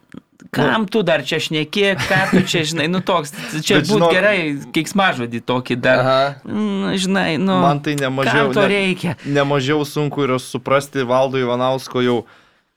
Kam 0.53 0.89
tu 0.91 1.01
dar 1.07 1.23
čia 1.25 1.39
šneki, 1.41 1.85
ką 2.03 2.17
tu 2.33 2.41
čia 2.51 2.65
žinai, 2.67 2.89
nu 2.91 2.99
toks, 3.01 3.31
čia 3.63 3.79
būtų 3.79 3.95
žinok- 3.95 4.13
gerai, 4.13 4.39
keiksmažodį 4.75 5.41
tokį 5.49 5.77
dar. 5.81 6.01
Aha. 6.03 6.25
Mm, 6.45 6.97
žinai, 6.99 7.39
nu. 7.39 7.55
Man 7.63 7.81
tai 7.81 7.95
nemažiau, 7.97 8.51
to 8.53 8.65
ne- 8.67 8.69
reikia? 8.69 9.15
nemažiau 9.25 9.87
sunku 9.87 10.27
yra 10.27 10.41
suprasti 10.43 11.07
Valdo 11.07 11.39
Ivanausko 11.39 12.03
jau 12.03 12.19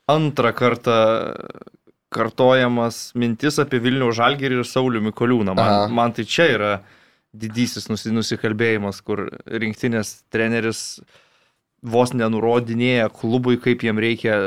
antrą 0.07 0.53
kartą 0.53 0.99
kartojamas 2.15 3.11
mintis 3.17 3.57
apie 3.59 3.81
Vilnių 3.83 4.11
Žalgirį 4.15 4.61
ir 4.61 4.67
Saulių 4.69 5.01
Mikoliūną. 5.09 5.55
Aha. 5.57 5.87
Man, 5.89 5.95
man 5.97 6.15
tai 6.15 6.23
čia 6.29 6.47
yra 6.53 6.71
didysis 7.35 7.89
nusi, 7.91 8.13
nusikalbėjimas, 8.15 9.01
kur 9.03 9.25
rinktinės 9.49 10.21
treneris 10.31 11.01
vos 11.86 12.13
nenurodinėja 12.17 13.09
klubui, 13.13 13.59
kaip 13.61 13.86
jiem 13.86 14.01
reikia 14.01 14.38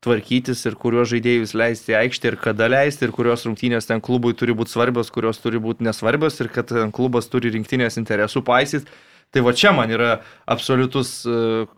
tvarkytis 0.00 0.62
ir 0.64 0.76
kuriuos 0.80 1.10
žaidėjus 1.12 1.52
leisti 1.58 1.92
į 1.92 1.98
aikštę 1.98 2.32
ir 2.32 2.36
kada 2.40 2.70
leisti 2.72 3.04
ir 3.04 3.12
kurios 3.12 3.44
rungtynės 3.44 3.88
ten 3.88 4.00
klubui 4.00 4.32
turi 4.32 4.54
būti 4.56 4.72
svarbios, 4.72 5.12
kurios 5.12 5.40
turi 5.42 5.60
būti 5.60 5.84
nesvarbios 5.84 6.40
ir 6.40 6.48
kad 6.52 6.72
klubas 6.96 7.28
turi 7.28 7.52
rinktinės 7.52 8.00
interesų 8.00 8.42
paisyti. 8.46 8.88
Tai 9.30 9.44
va 9.46 9.52
čia 9.54 9.74
man 9.76 9.92
yra 9.92 10.22
absoliutus 10.48 11.20
uh, 11.28 11.68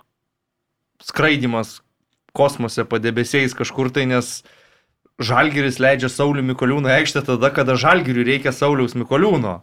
skraidimas 1.03 1.81
kosmose 2.33 2.87
padebesiais 2.89 3.57
kažkur 3.59 3.91
tai, 3.93 4.07
nes 4.09 4.41
Žalgiris 5.23 5.77
leidžia 5.83 6.09
Saulių 6.09 6.43
Mikoliūną 6.53 6.95
aikštę 6.97 7.25
tada, 7.27 7.51
kada 7.55 7.77
Žalgiriui 7.79 8.25
reikia 8.27 8.55
Sauliaus 8.55 8.97
Mikoliūno. 8.97 9.61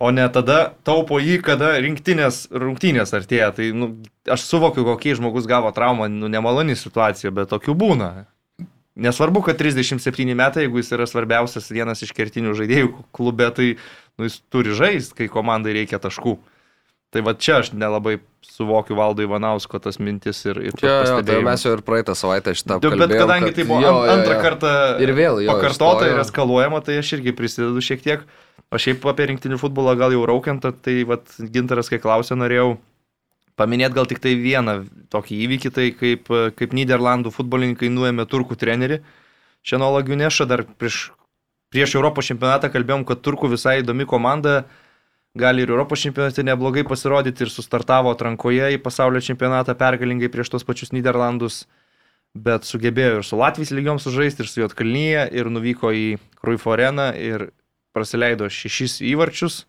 O 0.00 0.10
ne 0.10 0.24
tada 0.32 0.72
taupo 0.88 1.18
jį, 1.20 1.36
kada 1.44 1.74
rinktinės 1.82 2.46
rungtynės 2.50 3.12
artėja. 3.14 3.50
Tai 3.54 3.66
nu, 3.76 3.90
aš 4.32 4.46
suvokiu, 4.48 4.86
kokį 4.88 5.18
žmogus 5.20 5.46
gavo 5.46 5.70
traumą, 5.76 6.08
nu, 6.10 6.30
nemaloni 6.32 6.74
situacija, 6.78 7.30
bet 7.34 7.50
tokių 7.52 7.74
būna. 7.78 8.08
Nesvarbu, 8.96 9.40
kad 9.46 9.56
37 9.60 10.34
metai, 10.36 10.66
jeigu 10.66 10.80
jis 10.82 10.90
yra 10.92 11.06
svarbiausias 11.08 11.70
vienas 11.72 12.02
iš 12.04 12.10
kertinių 12.16 12.52
žaidėjų 12.58 12.90
klube, 13.16 13.46
tai 13.56 13.68
nu, 14.18 14.26
jis 14.28 14.40
turi 14.52 14.74
žaisti, 14.76 15.14
kai 15.22 15.28
komandai 15.32 15.72
reikia 15.78 16.00
taškų. 16.02 16.34
Tai 17.12 17.20
va 17.24 17.34
čia 17.36 17.58
aš 17.60 17.70
nelabai 17.76 18.18
suvokiu 18.44 18.96
Valdo 18.96 19.20
Ivanausko 19.24 19.76
tas 19.84 19.98
mintis 20.00 20.38
ir, 20.48 20.56
ir 20.64 20.76
Čia, 20.80 20.92
jo, 21.08 21.18
tai 21.28 21.40
mes 21.44 21.64
jau 21.64 21.74
ir 21.76 21.82
praeitą 21.84 22.14
savaitę 22.16 22.54
šitą 22.56 22.78
Bet 22.80 22.88
apkalbėjom. 22.88 23.20
kadangi 23.20 23.50
kad- 23.50 23.58
tai 23.60 23.64
buvo 23.68 23.80
jo, 23.84 23.90
jo, 23.92 24.04
jo, 24.06 24.12
antrą 24.16 24.36
jo. 24.36 24.40
kartą 24.44 24.72
Ir 25.04 25.12
vėl 25.16 25.42
jo 25.44 25.52
pakartota 25.52 26.08
ir 26.08 26.20
eskaluojama, 26.24 26.80
tai 26.84 26.96
aš 27.04 27.12
irgi 27.18 27.34
prisidedu 27.36 27.84
šiek 27.84 28.00
tiek. 28.04 28.24
O 28.72 28.80
šiaip 28.80 29.04
apie 29.10 29.26
rinktinių 29.28 29.58
futbolą 29.60 29.92
gal 30.00 30.14
jau 30.14 30.22
raukiant, 30.28 30.64
tai 30.80 31.02
vat, 31.04 31.28
Gintaras, 31.52 31.90
kai 31.92 31.98
klausė, 32.00 32.38
norėjau 32.40 32.78
paminėti 33.60 33.98
gal 33.98 34.08
tik 34.08 34.22
tai 34.24 34.32
vieną 34.40 34.78
tokį 35.12 35.40
įvykį, 35.46 35.72
tai 35.76 35.90
kaip, 35.96 36.30
kaip 36.56 36.76
Niderlandų 36.76 37.34
futbolininkai 37.34 37.90
nuėmė 37.92 38.24
turkų 38.30 38.56
trenerį. 38.56 39.02
Šiandien 39.62 39.92
Lagiunešą 39.92 40.48
dar 40.48 40.64
prieš, 40.80 41.10
prieš 41.72 41.98
Europos 42.00 42.30
čempionatą 42.30 42.72
kalbėjom, 42.72 43.04
kad 43.08 43.20
turkų 43.20 43.52
visai 43.52 43.82
įdomi 43.82 44.08
komanda 44.08 44.62
gali 45.38 45.64
ir 45.64 45.70
Europos 45.72 46.00
čempionate 46.00 46.44
neblogai 46.44 46.84
pasirodyti 46.88 47.44
ir 47.44 47.52
sustartavo 47.52 48.12
atrankoje 48.12 48.72
į 48.74 48.82
pasaulio 48.82 49.20
čempionatą 49.24 49.76
pergalingai 49.78 50.32
prieš 50.32 50.56
tos 50.56 50.64
pačius 50.64 50.92
Niderlandus, 50.96 51.66
bet 52.32 52.64
sugebėjo 52.64 53.20
ir 53.20 53.24
su 53.28 53.36
Latvijos 53.36 53.72
lygiom 53.76 54.00
sužaisti, 54.00 54.44
ir 54.44 54.48
su 54.48 54.64
Jotkalnyje, 54.64 55.28
ir 55.36 55.52
nuvyko 55.52 55.92
į 55.92 56.06
Kruifo 56.40 56.72
areną 56.72 57.12
ir 57.20 57.50
praleido 57.92 58.48
šešis 58.50 59.00
įvarčius, 59.12 59.64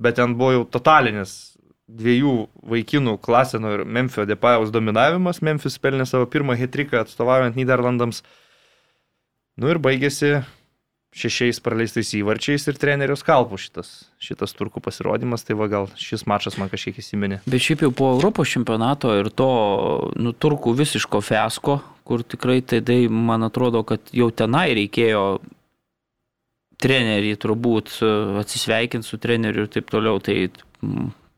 bet 0.00 0.18
ten 0.18 0.36
buvo 0.38 0.60
jau 0.60 0.66
totalinis 0.78 1.56
dviejų 1.90 2.34
vaikinų 2.70 3.16
Klaseno 3.22 3.74
ir 3.74 3.84
Memphio 3.84 4.24
Depajaus 4.28 4.70
dominavimas. 4.74 5.42
Memphis 5.42 5.78
pelnė 5.82 6.06
savo 6.06 6.28
pirmą 6.30 6.54
hetriką 6.58 7.02
atstovaujant 7.02 7.58
Niderlandams. 7.58 8.22
Nu 9.60 9.72
ir 9.72 9.80
baigėsi 9.82 10.38
šešiais 11.10 11.58
praleistais 11.62 12.12
įvarčiais 12.14 12.68
ir 12.70 12.76
trenerių 12.78 13.16
skalpų 13.18 13.58
šitas, 13.58 13.88
šitas 14.22 14.54
turkų 14.54 14.82
pasirodymas, 14.84 15.42
tai 15.42 15.56
va 15.58 15.66
gal 15.70 15.88
šis 15.98 16.22
mačas 16.30 16.54
man 16.60 16.70
kažkiek 16.70 17.00
įsiminė. 17.02 17.40
Bet 17.50 17.64
šiaip 17.64 17.82
jau 17.82 17.90
po 17.90 18.12
Europos 18.14 18.52
čempionato 18.52 19.10
ir 19.18 19.32
to 19.34 19.50
nu, 20.14 20.30
turkų 20.30 20.76
visiško 20.78 21.18
fiasko, 21.26 21.80
kur 22.06 22.22
tikrai 22.22 22.60
tai 22.62 23.00
man 23.10 23.42
atrodo, 23.48 23.82
kad 23.86 24.14
jau 24.14 24.30
tenai 24.30 24.68
reikėjo 24.78 25.24
trenerį 26.82 27.34
turbūt 27.40 27.92
e, 28.00 28.10
atsisveikinti 28.42 29.06
su 29.06 29.18
treneriu 29.20 29.66
ir 29.66 29.72
taip 29.72 29.90
toliau. 29.92 30.20
Tai 30.24 30.36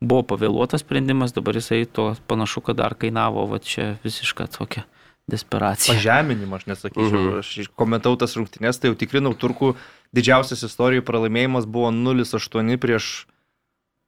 buvo 0.03 0.23
pavėluotas 0.33 0.85
sprendimas, 0.85 1.35
dabar 1.37 1.59
jisai 1.59 1.85
to 1.87 2.13
panašu, 2.31 2.65
kad 2.67 2.81
dar 2.81 2.97
kainavo, 2.99 3.47
va 3.51 3.61
čia 3.63 3.97
visiška 4.05 4.49
tokia 4.55 4.87
desperacija. 5.31 5.95
Pažeminimą, 5.95 6.59
aš 6.59 6.69
nesakyčiau. 6.73 7.11
Mhm. 7.11 7.27
Mhm. 7.29 7.43
Aš 7.43 7.73
komentau 7.79 8.17
tas 8.19 8.35
rungtynės, 8.39 8.81
tai 8.81 8.91
jau 8.91 8.99
tikrinau, 8.99 9.35
turkų 9.39 9.75
didžiausias 10.17 10.65
istorijų 10.67 11.05
pralaimėjimas 11.07 11.69
buvo 11.71 11.93
0-8 11.95 12.79
prieš 12.83 13.13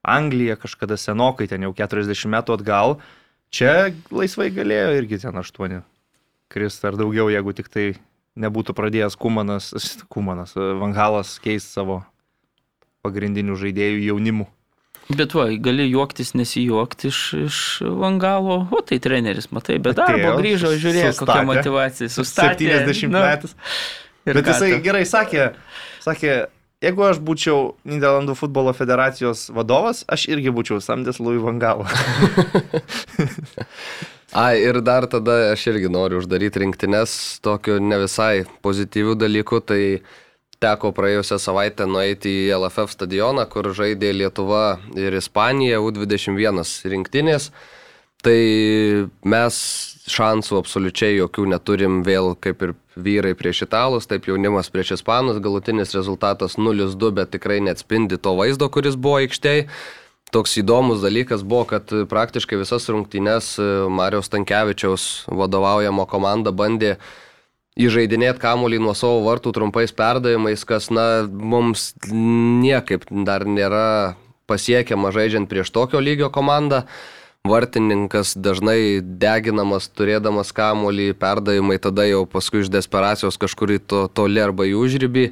Angliją 0.05 0.59
kažkada 0.61 0.99
senokai, 1.01 1.49
ten 1.49 1.62
jau 1.64 1.72
40 1.72 2.28
metų 2.28 2.59
atgal. 2.59 2.99
Čia 3.55 3.95
laisvai 4.12 4.51
galėjo 4.53 4.91
irgi 4.99 5.22
ten 5.22 5.39
8 5.41 5.80
krist 6.53 6.85
ar 6.85 6.99
daugiau, 6.99 7.30
jeigu 7.32 7.55
tik 7.57 7.70
tai 7.72 7.87
nebūtų 8.41 8.74
pradėjęs 8.76 9.16
Kumanas, 9.20 9.70
Kumanas, 10.11 10.57
Vangalas 10.57 11.37
keisti 11.43 11.78
savo 11.78 12.03
pagrindinių 13.05 13.57
žaidėjų 13.61 14.05
jaunimų. 14.09 14.49
Bet 15.12 15.35
va, 15.37 15.51
gali 15.61 15.85
juoktis, 15.91 16.30
nesijuokti 16.32 17.11
iš, 17.11 17.18
iš 17.45 17.57
Vangalo, 17.85 18.62
o 18.72 18.80
tai 18.80 18.97
treneris, 19.05 19.51
matai, 19.53 19.76
be 19.76 19.93
darbo 19.93 20.16
Atėjo, 20.16 20.39
grįžo, 20.39 20.70
žiūrėjo, 20.80 21.11
kokia 21.18 21.43
motivacija. 21.45 22.09
Sustatė. 22.09 22.70
70 22.72 23.12
nu, 23.12 23.20
metais. 23.20 23.53
ir 24.24 24.41
Bet 24.41 24.49
jisai 24.49 24.70
tu? 24.72 24.80
gerai 24.87 25.05
sakė, 25.05 25.51
sakė, 26.07 26.39
jeigu 26.85 27.05
aš 27.05 27.20
būčiau 27.20 27.74
Niderlandų 27.85 28.32
futbolo 28.39 28.72
federacijos 28.76 29.51
vadovas, 29.53 30.07
aš 30.09 30.24
irgi 30.32 30.55
būčiau 30.57 30.80
samdęs 30.80 31.20
Louis 31.20 31.45
Vangalą. 31.45 31.85
Ai, 34.35 34.59
ir 34.66 34.80
dar 34.82 35.05
tada 35.07 35.53
aš 35.53 35.68
irgi 35.70 35.87
noriu 35.95 36.18
uždaryti 36.18 36.59
rinktinės 36.64 37.12
tokiu 37.45 37.76
ne 37.78 38.01
visai 38.03 38.43
pozityvių 38.66 39.14
dalykų, 39.20 39.61
tai 39.62 39.82
teko 40.59 40.91
praėjusią 40.97 41.39
savaitę 41.39 41.87
nueiti 41.87 42.32
į 42.49 42.57
LFF 42.57 42.97
stadioną, 42.97 43.45
kur 43.47 43.70
žaidė 43.78 44.11
Lietuva 44.16 44.80
ir 44.99 45.14
Ispanija 45.14 45.78
U21 45.78 46.66
rinktinės. 46.97 47.51
Tai 48.26 48.41
mes 49.22 49.57
šansų 50.11 50.59
absoliučiai 50.64 51.14
jokių 51.20 51.47
neturim 51.55 52.03
vėl 52.03 52.32
kaip 52.35 52.62
ir 52.66 52.72
vyrai 52.99 53.37
prieš 53.39 53.68
italus, 53.68 54.09
taip 54.11 54.26
jaunimas 54.26 54.72
prieš 54.72 54.97
ispanus, 54.99 55.39
galutinis 55.45 55.95
rezultatas 55.95 56.59
0-2, 56.59 57.14
bet 57.20 57.37
tikrai 57.37 57.61
neatspindi 57.62 58.18
to 58.18 58.35
vaizdo, 58.35 58.66
kuris 58.66 58.99
buvo 58.99 59.20
aikštėje. 59.22 59.68
Toks 60.32 60.56
įdomus 60.58 61.02
dalykas 61.04 61.44
buvo, 61.46 61.66
kad 61.68 61.92
praktiškai 62.10 62.58
visas 62.58 62.88
rungtynes 62.90 63.54
Marijos 63.92 64.32
Tankievičiaus 64.32 65.26
vadovaujamo 65.28 66.06
komanda 66.10 66.50
bandė 66.54 66.96
įžeidinėti 67.78 68.42
kamuolį 68.42 68.80
nuo 68.82 68.94
savo 68.98 69.22
vartų 69.26 69.52
trumpais 69.54 69.94
perdavimais, 69.94 70.62
kas, 70.66 70.90
na, 70.94 71.26
mums 71.26 71.92
niekaip 72.10 73.06
dar 73.26 73.46
nėra 73.46 74.14
pasiekiama 74.50 75.10
žaidžiant 75.14 75.50
prieš 75.50 75.72
tokio 75.74 76.02
lygio 76.02 76.30
komandą. 76.34 76.84
Vartininkas 77.44 78.32
dažnai 78.40 79.02
deginamas, 79.04 79.90
turėdamas 79.92 80.54
kamuolį, 80.56 81.10
perdavimai 81.20 81.76
tada 81.76 82.06
jau 82.08 82.22
paskui 82.24 82.62
iš 82.64 82.70
desperacijos 82.72 83.36
kažkur 83.36 83.74
į 83.74 83.82
to, 83.84 84.06
toli 84.08 84.40
arba 84.40 84.64
į 84.64 84.78
užrybį. 84.80 85.26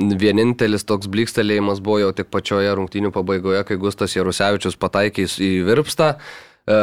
Vienintelis 0.00 0.86
toks 0.88 1.08
blikstelėjimas 1.12 1.82
buvo 1.84 1.98
jau 2.00 2.12
tik 2.16 2.30
pačioje 2.32 2.70
rungtynių 2.78 3.10
pabaigoje, 3.12 3.60
kai 3.68 3.76
Gustas 3.76 4.16
Jarusevičius 4.16 4.78
pataikė 4.80 5.26
į 5.28 5.50
virpstą. 5.68 6.14
E, 6.62 6.76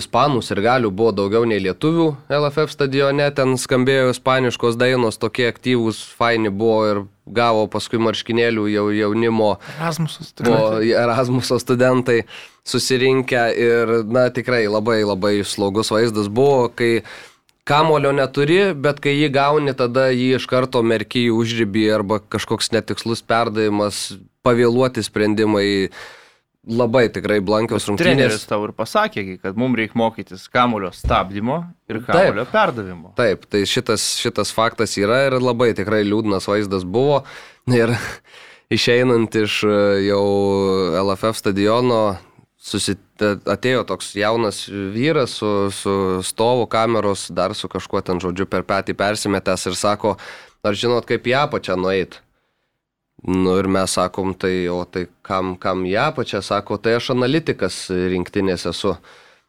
ispanų 0.00 0.40
ir 0.42 0.60
galių 0.64 0.90
buvo 0.90 1.12
daugiau 1.14 1.46
nei 1.46 1.60
lietuvių 1.62 2.08
LFF 2.32 2.72
stadione, 2.74 3.28
ten 3.36 3.54
skambėjo 3.60 4.10
ispaniškos 4.10 4.78
dainos, 4.80 5.20
tokie 5.22 5.46
aktyvūs, 5.52 6.00
faini 6.18 6.50
buvo 6.50 6.80
ir 6.88 7.00
gavo 7.30 7.68
paskui 7.70 8.00
marškinėlių 8.02 8.66
jau 8.72 8.86
jaunimo 8.96 9.52
Erasmusas. 9.76 10.34
buvo 10.40 10.80
Erasmuso 10.82 11.60
studentai 11.62 12.22
susirinkę 12.66 13.44
ir, 13.54 13.92
na, 14.08 14.28
tikrai 14.34 14.64
labai 14.66 15.04
labai 15.04 15.36
slogus 15.46 15.92
vaizdas 15.94 16.26
buvo, 16.26 16.72
kai 16.74 17.04
kamulio 17.68 18.12
neturi, 18.16 18.72
bet 18.74 19.02
kai 19.04 19.14
jį 19.14 19.32
gauni, 19.34 19.74
tada 19.76 20.08
jį 20.14 20.34
iš 20.38 20.46
karto 20.50 20.82
merki 20.86 21.26
į 21.28 21.34
užrybį 21.36 21.84
arba 21.98 22.20
kažkoks 22.20 22.72
netikslus 22.74 23.22
perdavimas, 23.26 24.18
pavėluoti 24.46 25.04
sprendimai. 25.06 25.68
Labai 26.68 27.06
tikrai 27.08 27.38
blankios 27.40 27.86
Treneris 27.86 28.42
rungtynės. 28.42 28.42
tau 28.50 28.58
ir 28.66 28.74
pasakė, 28.76 29.22
kad 29.40 29.56
mums 29.56 29.78
reikia 29.78 29.96
mokytis 29.96 30.42
kamulio 30.52 30.90
stabdymo 30.92 31.62
ir 31.88 32.02
kamulio 32.04 32.44
perdavimo. 32.50 33.12
Taip, 33.16 33.46
tai 33.48 33.62
šitas, 33.64 34.04
šitas 34.20 34.52
faktas 34.52 34.98
yra 35.00 35.22
ir 35.30 35.38
labai 35.40 35.70
tikrai 35.78 36.02
liūdnas 36.04 36.50
vaizdas 36.50 36.84
buvo. 36.84 37.22
Ir 37.72 37.94
išeinant 38.76 39.38
iš 39.40 39.62
e, 39.64 39.78
jau 40.10 40.26
LFF 41.06 41.40
stadiono, 41.40 42.02
susit... 42.60 43.00
atėjo 43.22 43.84
toks 43.88 44.12
jaunas 44.18 44.64
vyras 44.68 45.38
su, 45.40 45.50
su 45.74 45.94
stovu 46.26 46.66
kameros, 46.70 47.28
dar 47.34 47.54
su 47.54 47.68
kažkuo 47.68 48.02
ten 48.04 48.22
žodžiu 48.22 48.46
per 48.50 48.66
petį 48.68 48.96
persimetęs 48.98 49.68
ir 49.70 49.76
sako, 49.78 50.16
ar 50.64 50.78
žinot, 50.78 51.06
kaip 51.08 51.26
į 51.28 51.36
apačią 51.44 51.78
nueit? 51.80 52.20
Nu 53.26 53.56
ir 53.58 53.66
mes 53.66 53.90
sakom, 53.90 54.34
tai 54.34 54.68
o 54.70 54.84
tai 54.86 55.08
kam, 55.26 55.56
kam 55.58 55.82
į 55.88 55.96
apačią, 56.06 56.42
sako, 56.44 56.78
tai 56.78 56.94
aš 56.98 57.10
analitikas 57.16 57.88
rinktinės 57.90 58.68
esu. 58.70 58.94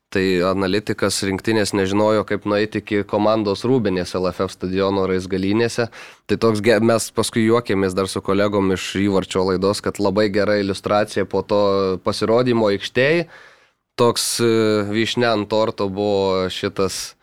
Tai 0.10 0.24
analitikas 0.50 1.20
rinktinės 1.22 1.76
nežinojo, 1.78 2.24
kaip 2.26 2.48
nueiti 2.50 2.80
iki 2.82 3.04
komandos 3.06 3.62
rūbinės 3.62 4.16
LFF 4.18 4.56
stadiono 4.56 5.04
raizgalynėse. 5.06 5.86
Tai 6.26 6.38
toks, 6.42 6.64
mes 6.66 7.12
paskui 7.14 7.44
juokėmės 7.46 7.94
dar 7.94 8.10
su 8.10 8.24
kolegom 8.26 8.74
iš 8.74 8.88
įvarčio 9.04 9.46
laidos, 9.52 9.84
kad 9.86 10.02
labai 10.02 10.32
gera 10.34 10.58
iliustracija 10.58 11.30
po 11.30 11.44
to 11.46 11.62
pasirodymo 12.02 12.72
aikštėje. 12.74 13.28
Toks 14.00 14.26
e, 14.40 14.50
vyšne 14.88 15.28
ant 15.28 15.50
torto 15.52 15.90
buvo 15.92 16.48
šitas, 16.54 17.18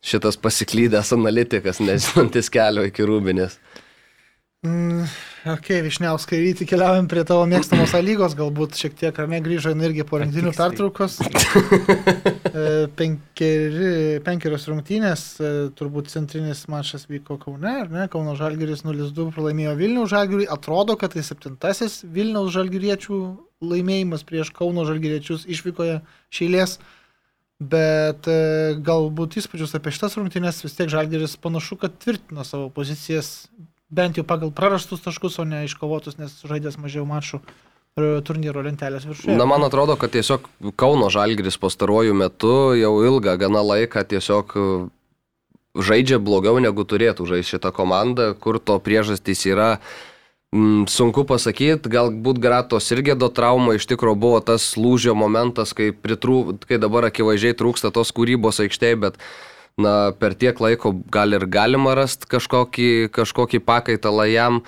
šitas 0.00 0.38
pasiklydęs 0.40 1.12
analitikas, 1.16 1.82
nežinantis 1.84 2.48
kelio 2.52 2.86
iki 2.88 3.04
rūbinės. 3.04 3.58
Mm, 4.62 5.08
ok, 5.50 5.68
Višniauskai, 5.82 6.38
ryti 6.38 6.68
keliaujam 6.70 7.08
prie 7.10 7.24
tavo 7.26 7.42
mėgstamos 7.50 7.96
lygos, 8.06 8.36
galbūt 8.38 8.76
šiek 8.78 8.92
tiek 9.00 9.16
ar 9.18 9.26
ne 9.26 9.40
grįžo 9.42 9.72
irgi 9.74 10.04
po 10.06 10.20
rungtynių 10.22 10.54
pertraukos. 10.56 11.18
E, 12.52 12.84
Penkeri, 12.92 14.18
penkerios 14.20 14.66
rungtynės, 14.68 15.22
e, 15.40 15.50
turbūt 15.72 16.10
centrinis 16.12 16.66
mačas 16.68 17.06
vyko 17.08 17.38
Kaune, 17.40 17.70
ar 17.80 17.88
ne? 17.88 18.02
Kauno 18.12 18.34
Žalgiris 18.36 18.82
0-2 18.84 19.30
pralaimėjo 19.32 19.72
Vilniaus 19.78 20.12
Žalgiriui. 20.12 20.50
Atrodo, 20.52 20.98
kad 21.00 21.16
tai 21.16 21.24
septintasis 21.24 22.02
Vilniaus 22.04 22.52
Žalgiriečių 22.52 23.22
laimėjimas 23.62 24.26
prieš 24.26 24.50
Kauno 24.54 24.84
Žalgiriečius 24.88 25.46
išvykoje 25.50 26.00
šeilės. 26.34 26.78
Bet 27.62 28.26
e, 28.26 28.74
galbūt 28.82 29.36
įspūdžius 29.38 29.76
apie 29.78 29.92
šitas 29.94 30.16
rungtynės 30.18 30.64
vis 30.64 30.74
tiek 30.74 30.90
Žalgiris 30.90 31.36
panašu, 31.38 31.78
kad 31.78 31.94
tvirtina 32.02 32.42
savo 32.46 32.72
pozicijas 32.74 33.46
bent 33.92 34.18
jau 34.18 34.24
pagal 34.26 34.50
prarastus 34.54 35.04
taškus, 35.04 35.38
o 35.38 35.44
ne 35.46 35.62
iškovotus, 35.68 36.16
nes 36.18 36.34
žaidęs 36.48 36.80
mažiau 36.82 37.04
mačų 37.06 37.38
e, 37.38 37.44
turnyro 38.26 38.64
lentelės 38.66 39.06
viršuje. 39.06 39.36
Na, 39.38 39.46
man 39.46 39.62
atrodo, 39.68 39.94
kad 40.00 40.14
tiesiog 40.16 40.48
Kauno 40.80 41.12
Žalgiris 41.12 41.60
pastaruoju 41.62 42.16
metu 42.18 42.72
jau 42.78 42.96
ilgą 43.04 43.36
gana 43.44 43.62
laiką 43.68 44.02
tiesiog 44.10 44.56
e, 44.56 44.66
žaidžia 45.78 46.18
blogiau 46.18 46.58
negu 46.60 46.82
turėtų 46.88 47.28
žaisti 47.28 47.56
šitą 47.56 47.72
komandą, 47.76 48.32
kur 48.34 48.58
to 48.58 48.80
priežastys 48.82 49.46
yra. 49.48 49.76
Mm, 50.52 50.84
sunku 50.92 51.24
pasakyti, 51.24 51.88
galbūt 51.88 52.36
Gratos 52.42 52.90
irgi 52.92 53.14
do 53.16 53.30
trauma 53.32 53.72
iš 53.78 53.86
tikrųjų 53.88 54.18
buvo 54.20 54.40
tas 54.44 54.74
lūžio 54.76 55.14
momentas, 55.16 55.72
kai, 55.72 55.94
pritrū, 55.96 56.58
kai 56.68 56.76
dabar 56.76 57.08
akivaizdžiai 57.08 57.56
trūksta 57.56 57.88
tos 57.94 58.12
kūrybos 58.12 58.60
aikštėje, 58.60 58.98
bet 59.00 59.16
na, 59.80 60.12
per 60.12 60.36
tiek 60.36 60.60
laiko 60.60 60.92
gal 61.12 61.32
ir 61.32 61.48
galima 61.48 61.96
rasti 61.96 62.28
kažkokį, 62.28 63.08
kažkokį 63.16 63.62
pakaitalą 63.64 64.28
jam. 64.28 64.60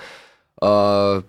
Uh, 0.57 1.21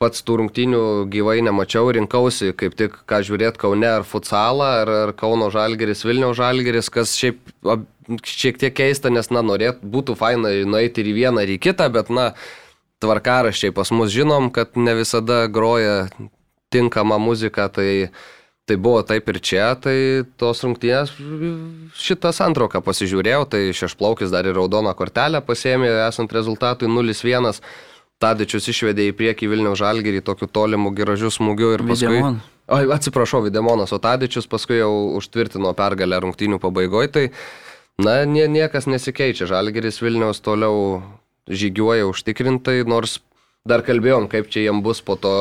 pats 0.00 0.24
tų 0.24 0.38
rungtynių 0.40 0.82
gyvai 1.12 1.38
nemačiau, 1.44 1.88
rinkausi 1.92 2.54
kaip 2.56 2.76
tik 2.76 3.00
ką 3.08 3.20
žiūrėti 3.24 3.60
Kaune 3.60 3.88
ar 3.88 4.04
futsalą, 4.08 4.70
ar, 4.82 4.92
ar 5.06 5.12
Kauno 5.16 5.50
Žalgeris, 5.52 6.06
Vilniaus 6.08 6.38
Žalgeris, 6.38 6.88
kas 6.92 7.12
šiaip 7.20 7.52
ab, 7.68 7.84
šiek 8.24 8.60
tiek 8.60 8.76
keista, 8.76 9.12
nes, 9.12 9.28
na, 9.32 9.44
norėt, 9.44 9.84
būtų 9.84 10.16
faina 10.20 10.52
nueiti 10.68 11.04
ir 11.04 11.12
į 11.12 11.16
vieną, 11.20 11.44
ir 11.44 11.54
į 11.56 11.60
kitą, 11.68 11.90
bet, 11.92 12.08
na, 12.12 12.30
tvarkaraščiai 13.00 13.74
pas 13.76 13.90
mus 13.94 14.12
žinom, 14.12 14.50
kad 14.54 14.76
ne 14.76 14.94
visada 14.98 15.46
groja 15.48 16.08
tinkama 16.70 17.18
muzika, 17.18 17.68
tai, 17.72 18.10
tai 18.68 18.76
buvo 18.76 19.02
taip 19.06 19.28
ir 19.32 19.40
čia, 19.42 19.72
tai 19.80 19.96
tos 20.40 20.62
rungtynės 20.64 21.12
šitą 21.98 22.32
santrauką 22.36 22.82
pasižiūrėjau, 22.86 23.46
tai 23.50 23.62
šešplaukis 23.76 24.32
dar 24.32 24.48
ir 24.48 24.58
raudoną 24.58 24.94
kortelę 24.98 25.42
pasėmė, 25.46 25.90
esant 26.08 26.32
rezultatui 26.36 26.90
0-1. 26.90 27.62
Tadičius 28.20 28.66
išvedė 28.68 29.06
į 29.08 29.16
priekį 29.16 29.48
Vilniaus 29.48 29.80
žalgerį 29.80 30.20
tokiu 30.20 30.44
tolimu 30.44 30.90
gražiu 30.92 31.30
smūgiu 31.32 31.70
ir 31.78 31.84
paskui... 31.88 32.18
Videmon. 32.18 32.42
Oi, 32.70 32.84
atsiprašau, 32.94 33.40
Videmonas, 33.42 33.90
o 33.96 33.98
Tadičius 33.98 34.46
paskui 34.46 34.76
jau 34.76 34.92
užtvirtino 35.18 35.72
pergalę 35.74 36.20
rungtynių 36.22 36.60
pabaigoje, 36.62 37.08
tai 37.16 37.24
na, 37.98 38.20
nie, 38.28 38.44
niekas 38.46 38.86
nesikeičia. 38.86 39.48
Žalgeris 39.50 39.98
Vilniaus 40.04 40.44
toliau 40.44 41.00
žygiuoja 41.50 42.06
užtikrintai, 42.08 42.80
nors 42.88 43.18
dar 43.68 43.82
kalbėjom, 43.84 44.28
kaip 44.32 44.48
čia 44.50 44.68
jiem 44.68 44.80
bus 44.82 45.02
po 45.04 45.16
to 45.20 45.32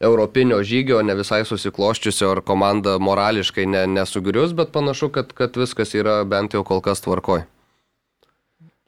europinio 0.00 0.58
žygio, 0.62 1.00
ne 1.02 1.14
visai 1.18 1.42
susikloščiusio, 1.46 2.32
ar 2.36 2.40
komanda 2.46 2.96
morališkai 3.02 3.66
ne, 3.66 3.84
nesugrius, 3.90 4.52
bet 4.54 4.70
panašu, 4.74 5.08
kad, 5.14 5.32
kad 5.34 5.56
viskas 5.58 5.94
yra 5.98 6.20
bent 6.28 6.54
jau 6.54 6.64
kol 6.66 6.80
kas 6.84 7.02
tvarkoj. 7.04 7.44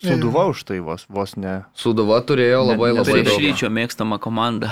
Suduva 0.01 0.47
už 0.49 0.63
tai 0.65 0.79
vos, 0.81 1.05
vos 1.13 1.35
ne. 1.37 1.59
Suduva 1.77 2.23
turėjo 2.25 2.63
labai 2.73 2.95
Ne- 2.95 3.03
labai 3.03 3.19
Prieš 3.21 3.27
daug. 3.35 3.43
ryčio 3.45 3.69
mėgstamą 3.69 4.17
komandą. 4.23 4.71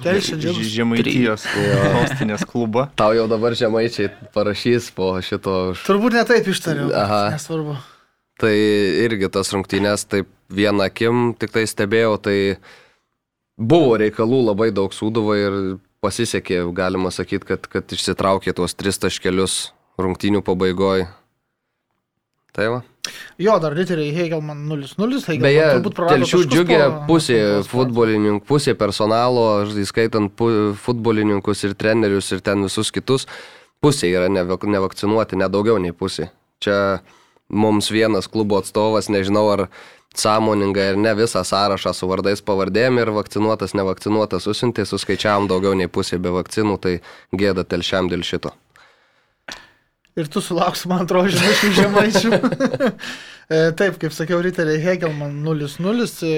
Telšia 0.00 0.38
džiugus. 0.40 0.70
Žemaitijos 0.72 1.42
sostinės 1.98 2.46
klubą. 2.48 2.86
Tau 2.96 3.12
jau 3.12 3.26
dabar 3.28 3.52
žemaičiai 3.52 4.08
parašys 4.32 4.88
po 4.96 5.10
šito. 5.20 5.74
Turbūt 5.84 6.16
netaip 6.16 6.48
ištariau. 6.48 6.88
Aha. 6.96 7.20
Nesvarbu. 7.34 7.76
Tai 8.40 8.52
irgi 9.04 9.28
tas 9.32 9.52
rungtynės 9.52 10.06
taip 10.08 10.30
vieną 10.52 10.86
akim 10.88 11.32
tik 11.38 11.52
tai 11.54 11.66
stebėjau, 11.68 12.16
tai 12.22 12.36
buvo 13.60 13.98
reikalų 14.00 14.40
labai 14.48 14.70
daug 14.74 14.92
sūduvo 14.94 15.36
ir 15.38 15.58
pasisekė, 16.02 16.64
galima 16.74 17.12
sakyti, 17.14 17.46
kad, 17.52 17.68
kad 17.70 17.92
išsitraukė 17.94 18.54
tuos 18.56 18.74
tris 18.74 18.98
taškelius 18.98 19.72
rungtynių 20.00 20.42
pabaigoje. 20.44 21.06
Tai 22.52 22.66
va. 22.68 22.80
Jo, 23.40 23.54
dar 23.62 23.72
riteriai 23.74 24.12
Hegelman 24.14 24.66
0-0. 24.68 25.22
Hegelman 25.24 25.46
Beje, 25.46 25.94
telšių 25.96 26.40
džiugė 26.52 26.80
pusė 27.08 27.38
futbolininkų, 27.66 28.44
pusė 28.48 28.74
personalo, 28.78 29.46
įskaitant 29.80 30.42
futbolininkus 30.82 31.64
ir 31.66 31.74
trenerius 31.78 32.28
ir 32.36 32.44
ten 32.44 32.66
visus 32.66 32.92
kitus, 32.94 33.24
pusė 33.82 34.12
yra 34.12 34.28
nevak- 34.28 34.68
nevakcinuoti, 34.68 35.40
nedaugiau 35.40 35.80
nei 35.82 35.96
pusė. 35.96 36.28
Čia 36.62 36.76
mums 37.52 37.90
vienas 37.92 38.28
klubo 38.32 38.58
atstovas, 38.62 39.10
nežinau 39.12 39.44
ar 39.52 39.66
sąmoningai 40.16 40.88
ar 40.92 40.98
ne 41.00 41.14
visą 41.16 41.44
sąrašą 41.44 41.92
su 41.96 42.08
vardais 42.08 42.42
pavardėm 42.44 43.00
ir 43.00 43.12
vakcinuotas, 43.16 43.76
nevakcinuotas 43.78 44.48
susintė, 44.48 44.84
suskaičiavom 44.88 45.48
daugiau 45.48 45.76
nei 45.78 45.88
pusė 45.88 46.18
be 46.20 46.32
vakcinų, 46.34 46.78
tai 46.82 46.98
gėda 47.32 47.64
telšiam 47.64 48.10
dėl 48.12 48.24
šito. 48.26 48.52
Ir 50.12 50.28
tu 50.28 50.42
sulauksi, 50.44 50.90
man 50.90 51.06
atrodo, 51.06 51.32
žinai, 51.32 51.52
iš 51.56 51.78
žemaičių. 51.82 52.32
E, 53.52 53.72
Taip, 53.76 53.98
kaip 54.00 54.14
sakiau, 54.14 54.38
riteriai 54.40 54.78
Hegelman 54.80 55.34
0-0. 55.44 56.04
E, 56.24 56.36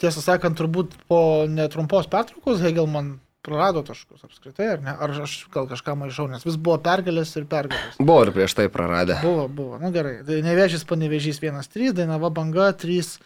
Tiesą 0.00 0.22
sakant, 0.24 0.56
turbūt 0.58 0.96
po 1.06 1.44
netrumpos 1.46 2.08
pertraukos 2.10 2.58
Hegelman 2.64 3.12
prarado 3.46 3.82
taškus 3.86 4.26
apskritai, 4.26 4.68
ar 4.74 4.84
ne? 4.84 4.92
Ar 4.92 5.14
aš 5.24 5.38
gal 5.54 5.68
kažką 5.70 5.94
maišau, 6.02 6.28
nes 6.30 6.44
vis 6.46 6.58
buvo 6.58 6.78
pergalės 6.84 7.34
ir 7.38 7.46
pergalės. 7.50 7.98
Buvo 7.98 8.26
ir 8.26 8.32
prieš 8.34 8.56
tai 8.58 8.68
praradę. 8.72 9.18
Buvo, 9.24 9.48
buvo. 9.48 9.80
Na 9.82 9.92
gerai. 9.94 10.18
Tai 10.26 10.38
nevėžys 10.44 10.86
panevežys 10.88 11.40
1-3, 11.42 11.94
Dainava 11.96 12.30
banga 12.34 12.70
3. 12.76 13.18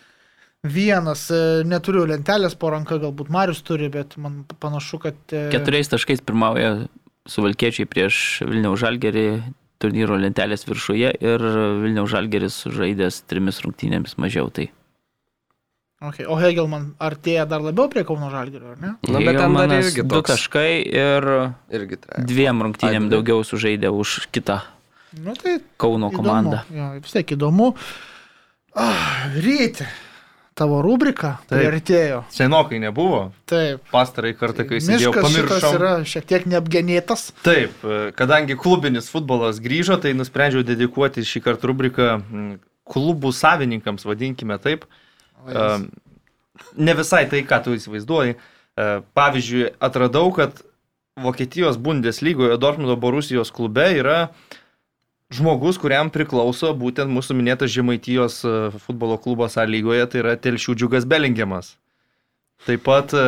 Vienas, 0.62 1.24
E, 1.34 1.64
neturiu 1.66 2.04
lentelės 2.06 2.54
po 2.54 2.70
ranka, 2.70 3.00
galbūt 3.02 3.32
Marius 3.34 3.64
turi, 3.66 3.88
bet 3.90 4.14
man 4.14 4.44
panašu, 4.62 5.00
kad... 5.02 5.16
e, 5.34 5.48
Keturiais 5.50 5.90
taškais 5.90 6.22
pirmauja 6.22 6.84
suvalkiečiai 7.26 7.88
prieš 7.90 8.42
Vilniaus 8.46 8.78
žalgerį 8.82 9.26
turnyro 9.82 10.14
lentelės 10.22 10.62
viršuje 10.68 11.10
ir 11.18 11.44
Vilniaus 11.82 12.12
žalgeris 12.14 12.60
žaidęs 12.70 13.24
trimis 13.26 13.58
rungtynėmis 13.64 14.14
mažiau. 14.22 14.52
Tai 14.54 14.68
Okay. 16.02 16.26
O 16.26 16.34
Hegelman 16.40 16.92
artėja 16.98 17.44
dar 17.46 17.62
labiau 17.62 17.86
prie 17.92 18.02
Kauno 18.06 18.30
Žalgirio, 18.32 18.74
ar 18.74 18.80
ne? 18.82 18.94
Na, 19.06 19.20
bet 19.22 19.38
ten 19.38 19.54
dar 19.54 19.74
irgi 19.76 20.02
du 20.02 20.16
toks. 20.18 20.32
taškai 20.32 20.82
ir 20.82 21.28
Irgi 21.70 21.98
trejas. 22.02 22.26
dviem 22.26 22.62
rungtynėm 22.66 23.06
Ai, 23.06 23.12
daugiau 23.12 23.44
sužaidė 23.46 23.92
už 23.94 24.26
kitą 24.34 24.60
Nu, 25.12 25.34
tai 25.36 25.58
Kauno 25.76 26.08
komandą. 26.10 26.62
Įdomu. 26.70 26.78
Jo, 26.78 26.86
vis 27.04 27.12
tiek 27.12 27.34
įdomu. 27.36 27.74
Ah, 28.74 29.28
ryti. 29.36 29.84
Tavo 30.56 30.82
rubrika 30.84 31.38
priartėjo. 31.48 32.22
Senokai 32.32 32.76
nebuvo. 32.80 33.30
Taip. 33.48 33.84
Pastarai 33.92 34.34
kartą, 34.36 34.66
kai 34.68 34.80
šitas 34.84 35.14
pamiršau. 35.16 35.70
yra 35.78 35.92
šiek 36.04 36.26
tiek 36.28 36.44
neapgenėtas. 36.48 37.30
Taip, 37.44 37.72
e, 37.84 38.00
kadangi 38.16 38.56
klubinis 38.60 39.08
futbolas 39.12 39.60
grįžo, 39.64 39.96
tai 40.00 40.12
nusprendžiau 40.16 40.64
dedikuoti 40.64 41.24
šį 41.24 41.40
kartą 41.44 41.72
rubriką 41.72 42.08
klubų 42.84 43.32
savininkams, 43.32 44.04
vadinkime 44.04 44.58
taip. 44.60 44.84
E, 45.48 45.66
Ne 46.76 46.94
visai 46.96 47.26
tai, 47.28 47.42
ką 47.48 47.60
tu 47.64 47.76
įsivaizduoji. 47.76 48.36
E, 48.36 48.88
Pavyzdžiui, 49.16 49.72
atradau, 49.82 50.32
kad 50.36 50.62
Vokietijos 51.20 51.76
Bundeslygoje 51.76 52.56
Dortmundo 52.60 52.96
Borusijos 52.96 53.52
klube 53.52 53.84
yra 53.98 54.32
žmogus, 55.32 55.78
kuriam 55.80 56.10
priklauso 56.12 56.72
būtent 56.76 57.12
mūsų 57.12 57.36
minėtas 57.36 57.72
Žemaitijos 57.74 58.40
e, 58.44 58.54
futbolo 58.84 59.18
klubas 59.20 59.58
A 59.60 59.66
lygoje, 59.68 60.06
tai 60.12 60.22
yra 60.24 60.36
Telšių 60.40 60.76
džiugas 60.76 61.08
Belingiamas. 61.08 61.74
Taip 62.68 62.84
pat 62.86 63.12
e, 63.16 63.26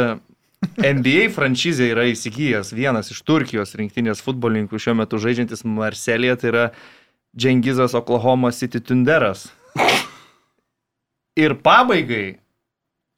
NBA 0.81 1.29
franšizė 1.35 1.91
yra 1.93 2.07
įsigijęs 2.13 2.73
vienas 2.77 3.13
iš 3.13 3.21
Turkijos 3.27 3.77
rinktinės 3.77 4.25
futbolininkų 4.25 4.81
šiuo 4.81 4.97
metu 5.03 5.21
žaidžiantis 5.21 5.67
Marselėje, 5.69 6.41
tai 6.41 6.53
yra 6.55 6.65
Džengizas 7.37 7.97
Oklahoma 7.99 8.53
City 8.55 8.81
Tunderas. 8.81 9.49
Ir 11.35 11.57
pabaigai, 11.59 12.37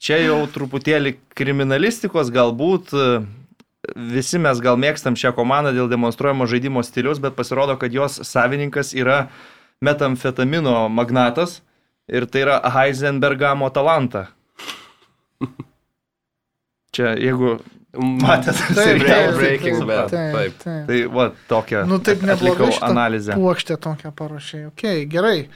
čia 0.01 0.23
jau 0.23 0.39
truputėlį 0.49 1.17
kriminalistikos 1.37 2.31
galbūt, 2.33 2.95
e, 2.97 3.19
visi 4.15 4.41
mes 4.41 4.63
gal 4.65 4.79
mėgstam 4.81 5.19
šią 5.21 5.35
komandą 5.37 5.75
dėl 5.77 5.91
demonstruojamo 5.93 6.49
žaidimo 6.49 6.81
stilius, 6.87 7.21
bet 7.21 7.37
pasirodo, 7.37 7.77
kad 7.77 7.93
jos 7.93 8.23
savininkas 8.25 8.95
yra 8.97 9.27
metamfetamino 9.85 10.89
magnatas 10.89 11.61
ir 12.09 12.25
tai 12.31 12.47
yra 12.47 12.61
Heisenbergamo 12.73 13.69
talanta. 13.75 14.27
Čia 16.97 17.13
jeigu 17.21 17.59
matėt, 17.97 18.57
Taip, 18.57 18.77
tai 18.77 18.99
taip, 19.05 19.37
Breaking 19.37 19.79
taip, 19.79 19.89
Bad, 19.89 20.11
taip, 20.11 20.59
taip. 20.63 20.83
Tai 20.89 21.01
va, 21.13 21.31
tokia. 21.51 21.85
Nu 21.89 22.01
taip 22.01 22.25
neblogai 22.25 22.73
analizę. 22.89 23.37
Puokštę 23.37 23.77
tokią 23.77 24.13
parašai. 24.17 24.67
Ok, 24.71 24.85
gerai. 25.13 25.49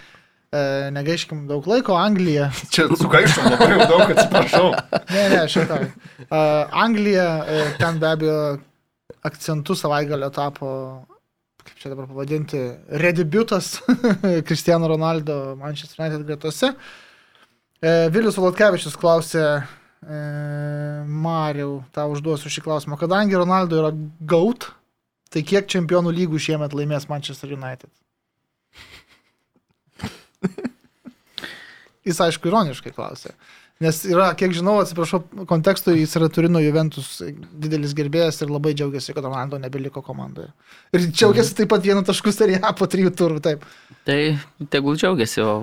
E, 0.50 0.90
negaiškim 0.90 1.44
daug 1.46 1.66
laiko. 1.70 1.94
Anglija. 1.94 2.48
Čia 2.74 2.88
sugaišau 2.98 3.52
labai 3.52 3.86
daug, 3.86 4.02
atsiprašau. 4.10 4.72
Ne, 5.12 5.22
ne, 5.30 5.44
šitą. 5.50 5.78
Uh, 6.24 6.40
Anglija, 6.74 7.28
e, 7.46 7.60
ten 7.78 8.00
be 8.02 8.08
abejo 8.10 8.40
akcentų 9.26 9.76
savaitgalio 9.78 10.30
tapo, 10.34 10.72
kaip 11.62 11.76
čia 11.78 11.92
dabar 11.92 12.08
pavadinti, 12.08 12.60
redebutas 13.02 13.76
Cristiano 14.48 14.88
Ronaldo 14.90 15.54
Manchester 15.60 16.02
United 16.02 16.26
gretose. 16.26 16.72
E, 17.78 17.94
Vilius 18.10 18.40
Volotkevičius 18.40 18.98
klausė, 18.98 19.46
e, 20.02 20.20
Mariau, 21.06 21.80
tau 21.94 22.10
užduosiu 22.16 22.50
šį 22.50 22.66
klausimą. 22.66 22.98
Kadangi 22.98 23.38
Ronaldo 23.38 23.84
yra 23.84 23.94
gaut, 24.34 24.72
tai 25.30 25.46
kiek 25.46 25.70
čempionų 25.70 26.16
lygų 26.16 26.42
šiemet 26.42 26.74
laimės 26.74 27.06
Manchester 27.12 27.54
United? 27.54 27.92
Jis 32.08 32.20
aišku 32.24 32.48
ironiškai 32.48 32.92
klausė. 32.96 33.34
Nes 33.80 34.02
yra, 34.04 34.26
kiek 34.36 34.52
žinau, 34.52 34.74
atsiprašau, 34.82 35.22
kontekstui 35.48 36.02
jis 36.02 36.12
yra 36.18 36.28
Turino 36.32 36.60
Juventus 36.60 37.14
didelis 37.22 37.94
gerbėjas 37.96 38.42
ir 38.44 38.52
labai 38.52 38.74
džiaugiasi, 38.76 39.14
kad 39.16 39.24
Ronaldo 39.24 39.56
nebeliko 39.60 40.02
komandoje. 40.04 40.50
Ir 40.92 41.06
džiaugiasi 41.08 41.56
taip 41.62 41.70
pat 41.72 41.86
vienu 41.86 42.02
tašku 42.04 42.32
seriją 42.36 42.74
po 42.76 42.88
trijų 42.92 43.14
turų, 43.16 43.40
taip. 43.44 43.64
Tai 44.04 44.18
tegul 44.72 45.00
džiaugiasi, 45.00 45.40
o 45.40 45.54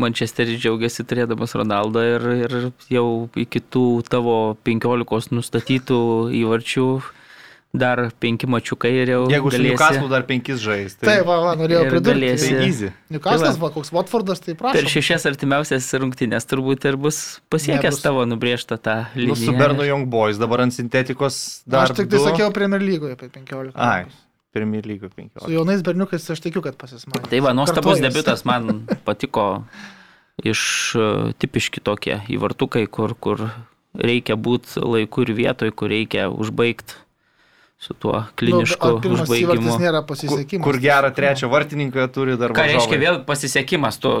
Manchesteris 0.00 0.56
džiaugiasi 0.62 1.04
turėdamas 1.04 1.52
Ronaldą 1.60 2.06
ir, 2.14 2.26
ir 2.46 2.56
jau 2.88 3.06
iki 3.36 3.60
tų 3.60 3.84
tavo 4.08 4.56
15 4.64 5.36
nustatytų 5.36 6.00
įvarčių 6.40 6.86
dar 7.72 8.10
penki 8.18 8.48
mačiukai 8.50 8.90
ir 9.02 9.08
jau 9.12 9.20
Jeigu 9.30 9.50
su 9.52 9.56
galėsi- 9.58 9.70
Newcastle 9.70 10.08
dar 10.10 10.22
penkis 10.26 10.58
žais, 10.58 10.96
tai, 10.98 11.06
Taip, 11.18 11.26
va, 11.26 11.36
va, 11.44 11.52
norėjau 11.54 11.84
ir 11.86 11.90
pridurti. 11.92 12.18
galėsi- 12.18 12.50
tai 12.56 12.66
easy. 12.66 12.88
Newcastle'as, 13.14 13.54
Tai 13.54 13.62
va, 13.62 13.70
koks 13.70 13.90
Watfordas, 13.94 14.40
tai 14.42 14.54
prašau. 14.54 14.72
Per 14.80 14.84
šešias 14.90 15.26
artimiausias 15.30 15.86
rungtynės 15.94 16.46
turbūt 16.50 16.84
ir 16.90 16.96
bus 16.96 17.40
pasiekęs 17.48 17.94
Nebus. 17.94 18.02
tavo 18.02 18.24
nubriežtą 18.26 18.74
tą 18.80 19.06
Nu, 19.14 19.22
liniją. 19.34 19.36
su 19.46 19.52
Bernu 19.52 19.84
Young 19.86 20.06
Boys, 20.10 20.36
dabar 20.38 20.60
ant 20.62 20.72
sintetikos 20.74 21.62
dar. 21.66 21.84
Aš 21.86 21.94
tik 21.96 22.08
tai 22.10 22.18
du. 22.18 22.24
sakiau 22.24 22.50
Premier 22.52 22.80
lygoje 22.80 23.12
apie 23.12 23.28
15. 23.30 23.72
Ai. 23.76 24.06
Premier 24.52 24.82
lygo 24.82 25.06
Su 25.06 25.14
15. 25.14 25.48
jaunais 25.48 25.80
berniukais 25.80 26.28
aš 26.28 26.40
tikiu, 26.40 26.60
kad 26.60 26.74
pasismatė. 26.76 27.30
Tai 27.30 27.38
va, 27.40 27.52
nuostabus 27.54 28.00
debutas 28.02 28.44
man 28.44 28.82
patiko 29.06 29.62
iš 30.42 30.94
e, 30.96 31.32
tipiški 31.38 31.80
tokie 31.80 32.16
įvartukai, 32.28 32.88
kur, 32.90 33.14
kur 33.14 33.38
reikia 33.94 34.34
būti 34.34 34.80
laiku 34.82 35.22
ir 35.22 35.34
vietoj, 35.36 35.70
kur 35.70 35.88
reikia 35.88 36.26
užbaigti 36.34 36.94
su 37.80 37.96
tuo 37.96 38.18
klinišku 38.36 38.88
nu, 39.00 39.14
užbaigimu. 39.16 39.72
Kur, 40.28 40.44
kur 40.66 40.78
gerą 40.82 41.10
trečią 41.16 41.48
vartininką 41.48 42.06
turi 42.12 42.36
dar 42.40 42.52
Ką 42.56 42.66
reiškia 42.68 43.00
vėl 43.00 43.20
pasisekimas? 43.24 43.96
Tu 44.02 44.12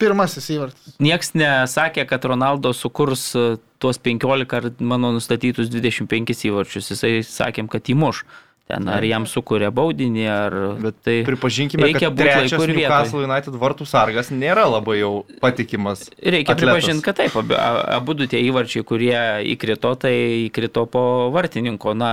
Pirmasis 0.00 0.46
įvartis. 0.54 0.94
Niekas 1.02 1.34
nesakė, 1.36 2.06
kad 2.08 2.24
Ronaldo 2.24 2.72
sukurs 2.72 3.26
e, 3.36 3.42
tuos 3.82 3.98
15 4.00 4.54
ar 4.56 4.68
mano 4.80 5.10
nustatytus 5.12 5.68
25 5.68 6.46
įvarčius. 6.48 6.88
Jisai 6.94 7.18
sakėm, 7.26 7.68
kad 7.68 7.90
įmuš. 7.92 8.22
Ten 8.70 8.86
ar 8.86 9.02
jam 9.02 9.24
sukuria 9.26 9.72
baudinį, 9.74 10.24
ar... 10.30 10.56
Bet 10.78 11.00
tai 11.02 11.16
pripažinkime, 11.26 11.88
reikia 11.88 12.06
kad 12.06 12.14
būt 12.14 12.22
trečias 12.22 12.54
laiku 12.54 12.68
ir 12.68 12.72
vietoj. 12.76 12.84
Newcastle 12.86 13.24
United 13.26 13.56
vartų 13.64 13.86
sargas 13.90 14.30
nėra 14.30 14.68
labai 14.70 15.00
jau 15.00 15.10
patikimas. 15.42 16.06
Reikia 16.22 16.54
atletas. 16.54 16.78
pripažinti, 16.78 17.04
kad 17.08 17.18
taip, 17.18 17.56
abu 17.98 18.14
du 18.14 18.30
tie 18.30 18.38
įvarčiai, 18.46 18.86
kurie 18.86 19.18
įkrito, 19.56 19.90
tai 19.98 20.14
įkrito 20.46 20.86
po 20.86 21.02
vartininko. 21.34 21.96
Na, 21.98 22.12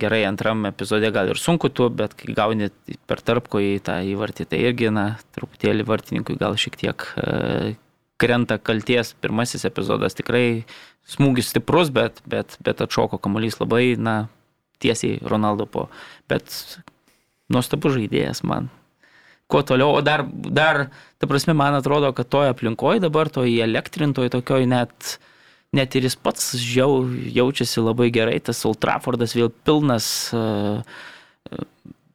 gerai, 0.00 0.22
antram 0.28 0.66
epizode 0.68 1.10
gal 1.14 1.30
ir 1.32 1.40
sunku 1.40 1.70
tu, 1.72 1.88
bet 1.90 2.14
kai 2.18 2.34
gauni 2.36 2.70
per 3.08 3.22
tarpko 3.24 3.60
į 3.62 3.78
tą 3.86 3.98
įvartį, 4.12 4.46
tai 4.50 4.62
irgi, 4.68 4.92
na, 4.94 5.06
truputėlį 5.36 5.86
vartininkui 5.88 6.38
gal 6.40 6.56
šiek 6.60 6.78
tiek 6.80 7.06
e, 7.16 7.74
krenta 8.20 8.58
kalties. 8.58 9.14
Pirmasis 9.20 9.66
epizodas 9.68 10.16
tikrai 10.18 10.64
smūgis 11.08 11.52
stiprus, 11.52 11.92
bet, 11.94 12.22
bet, 12.28 12.58
bet 12.64 12.82
atšoko 12.84 13.20
kamuolys 13.22 13.60
labai, 13.62 13.94
na, 13.96 14.26
tiesiai 14.82 15.20
Ronaldo 15.24 15.68
po. 15.70 15.86
Bet 16.28 16.50
nuostabus 17.52 17.96
žaidėjas 17.96 18.42
man. 18.46 18.68
Kuo 19.46 19.62
toliau, 19.62 19.94
o 19.94 20.02
dar, 20.02 20.24
dar, 20.26 20.88
ta 21.22 21.28
prasme, 21.30 21.54
man 21.54 21.76
atrodo, 21.78 22.10
kad 22.16 22.28
toje 22.32 22.50
aplinkoje 22.50 23.04
dabar, 23.04 23.30
toje 23.30 23.62
elektrintoje, 23.62 24.32
tokioj 24.34 24.66
net, 24.66 25.16
net 25.74 25.96
ir 25.98 26.06
jis 26.06 26.16
pats 26.20 26.52
jau, 26.60 27.06
jaučiasi 27.10 27.82
labai 27.82 28.10
gerai, 28.14 28.38
tas 28.44 28.62
Old 28.68 28.80
Traffordas 28.82 29.34
vėl 29.36 29.50
pilnas. 29.66 30.30
Uh, 30.34 30.82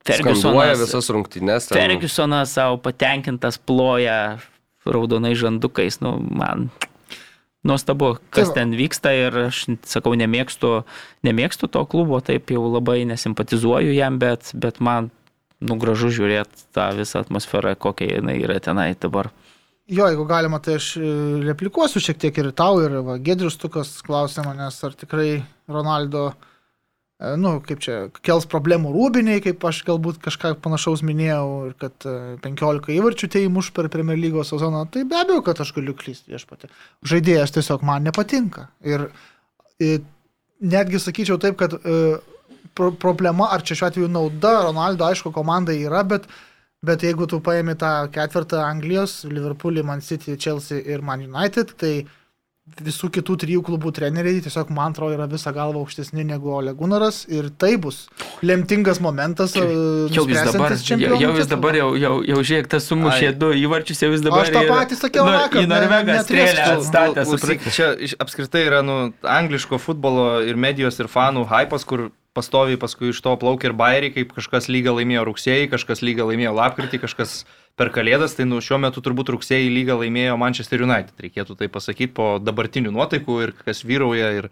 Skanduoja 0.01 0.73
visas 0.79 1.11
rungtynes. 1.13 1.67
ten. 1.69 1.77
Fergusonas 1.77 2.55
savo 2.57 2.79
patenkintas 2.81 3.59
ploja 3.61 4.39
raudonai 4.85 5.35
žandukais, 5.37 5.99
nu, 6.01 6.15
man 6.17 6.71
nuostabu, 7.63 8.15
kas 8.33 8.49
Tai 8.49 8.49
va. 8.49 8.55
ten 8.57 8.73
vyksta 8.77 9.13
ir 9.13 9.37
aš 9.47 9.65
sakau, 9.85 10.15
nemėgstu, 10.17 10.81
nemėgstu 11.25 11.69
to 11.69 11.83
klubo, 11.85 12.17
taip 12.25 12.49
jau 12.49 12.65
labai 12.65 13.03
nesimpatizuoju 13.09 13.93
jam, 13.93 14.17
bet, 14.21 14.49
bet 14.57 14.81
man 14.81 15.11
nu, 15.61 15.77
gražu 15.77 16.09
žiūrėti 16.09 16.65
tą 16.73 16.89
visą 16.97 17.21
atmosferą, 17.21 17.75
kokia 17.77 18.17
jinai 18.17 18.39
yra 18.41 18.57
tenai 18.63 18.95
dabar. 18.97 19.29
Jo, 19.89 20.05
jeigu 20.07 20.27
galima, 20.29 20.59
tai 20.63 20.77
aš 20.77 20.93
e, 20.99 21.09
replikuosiu 21.47 22.01
šiek 22.03 22.19
tiek 22.21 22.37
ir 22.37 22.51
tau, 22.55 22.77
ir 22.83 22.93
va, 23.05 23.17
Gedrius 23.19 23.57
Tukas 23.59 23.97
klausė 24.05 24.45
manęs, 24.45 24.77
ar 24.85 24.93
tikrai 24.95 25.41
Ronaldo, 25.71 26.27
e, 27.17 27.33
nu, 27.41 27.55
kaip 27.65 27.81
čia, 27.83 27.95
kels 28.23 28.45
problemų 28.51 28.93
rūbiniai, 28.93 29.41
kaip 29.43 29.65
aš 29.67 29.81
galbūt 29.89 30.21
kažką 30.23 30.53
panašaus 30.63 31.01
minėjau, 31.07 31.49
ir 31.71 31.75
kad 31.81 32.07
e, 32.07 32.15
15 32.45 32.93
įvarčių 32.93 33.31
tai 33.33 33.43
įmuš 33.47 33.71
per 33.75 33.89
Premier 33.91 34.21
lygos 34.21 34.53
sezoną, 34.53 34.85
tai 34.93 35.03
be 35.09 35.17
abejo, 35.17 35.41
kad 35.49 35.59
aš 35.65 35.73
galiu 35.75 35.97
klysti 35.97 36.37
viešpatį. 36.37 36.69
Žaidėjas 37.11 37.57
tiesiog 37.57 37.83
man 37.87 38.05
nepatinka. 38.07 38.69
Ir 38.85 39.09
e, 39.81 39.97
netgi 40.61 41.01
sakyčiau 41.01 41.41
taip, 41.41 41.57
kad 41.59 41.73
e, 41.81 42.21
pro 42.77 42.93
problema, 42.95 43.49
ar 43.51 43.65
čia 43.65 43.75
šiuo 43.75 43.89
atveju 43.89 44.13
nauda, 44.13 44.53
Ronaldo, 44.67 45.09
aišku, 45.09 45.33
komandai 45.35 45.81
yra, 45.83 46.05
bet 46.07 46.29
Bet 46.81 47.03
jeigu 47.05 47.27
tu 47.29 47.37
paėmė 47.45 47.75
tą 47.77 47.89
ketvirtą 48.09 48.63
Anglijos, 48.65 49.19
Liverpoolį, 49.29 49.83
Man 49.85 50.01
City, 50.01 50.33
Chelsea 50.41 50.79
ir 50.81 51.03
Man 51.05 51.21
United, 51.27 51.75
tai 51.77 52.07
visų 52.81 53.09
kitų 53.13 53.35
trijų 53.41 53.61
klubų 53.67 53.91
treneriai 53.97 54.39
tiesiog, 54.41 54.69
man 54.73 54.93
atrodo, 54.93 55.13
yra 55.17 55.25
visą 55.29 55.51
galvą 55.53 55.81
aukštesni 55.83 56.23
negu 56.25 56.49
Ole 56.55 56.71
Gunaras 56.77 57.23
ir 57.29 57.49
tai 57.59 57.75
bus 57.81 58.07
lemtingas 58.45 59.01
momentas. 59.03 59.53
e, 59.57 59.65
Jau 60.13 60.23
vis 60.29 60.39
dabar, 60.45 60.73
jau, 60.77 61.19
jau 61.21 61.31
vis 61.37 61.49
dabar, 61.51 61.75
jau, 61.75 61.89
jau, 62.01 62.13
jau 62.31 62.39
žiūrėk, 62.49 62.69
tas 62.71 62.87
sumušė 62.89 63.33
du 63.37 63.51
įvarčius, 63.61 64.01
jau 64.05 64.09
vis 64.13 64.21
dabar. 64.25 64.45
Aš 64.45 64.53
tą 64.55 64.63
ir- 64.63 64.71
patį 64.73 64.97
sakiau 65.01 65.25
nu, 65.25 65.35
vakar, 65.37 65.61
Į 65.61 65.67
Norvegą 65.73 66.17
strėlę 66.23 66.65
atstatė, 66.77 67.25
suprantu. 67.29 67.75
Čia 67.77 67.91
iš- 68.09 68.15
apskritai 68.25 68.65
yra 68.69 68.81
nu, 68.81 68.97
angliško 69.21 69.77
futbolo 69.81 70.41
ir 70.47 70.55
medijos 70.55 70.97
ir 70.99 71.05
fanų 71.11 71.45
hypas, 71.49 71.85
kur 71.85 72.09
pastoviai 72.37 72.79
paskui 72.79 73.11
iš 73.11 73.19
to 73.23 73.33
plaukia 73.39 73.69
ir 73.71 73.75
bairiai, 73.77 74.13
kaip 74.15 74.31
kažkas 74.35 74.69
lygą 74.71 74.93
laimėjo 74.97 75.25
rugsėjai, 75.27 75.67
kažkas 75.71 76.03
lygą 76.05 76.29
laimėjo 76.29 76.53
lapkritį, 76.55 77.01
kažkas 77.03 77.41
per 77.79 77.91
kalėdas, 77.95 78.35
tai 78.37 78.45
nu, 78.47 78.61
šiuo 78.63 78.79
metu 78.83 79.03
turbūt 79.03 79.33
rugsėjai 79.35 79.71
lygą 79.71 79.97
laimėjo 80.03 80.37
Manchester 80.39 80.83
United, 80.85 81.15
reikėtų 81.23 81.57
tai 81.59 81.69
pasakyti 81.71 82.13
po 82.15 82.33
dabartinių 82.39 82.93
nuotaikų 82.95 83.37
ir 83.45 83.53
kas 83.59 83.83
vyrauja 83.87 84.31
ir 84.39 84.49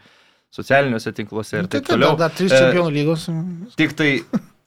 socialiniuose 0.56 1.14
tinkluose 1.16 1.62
ir 1.62 1.68
Tai 1.68 1.78
taip 1.78 1.88
taip, 1.88 1.94
toliau. 1.96 2.16
dar, 2.20 2.34
trys 2.36 2.52
E, 2.52 2.62
čempionų 2.64 2.94
lygos. 2.96 3.28
Tik 3.80 3.96
tai 3.96 4.12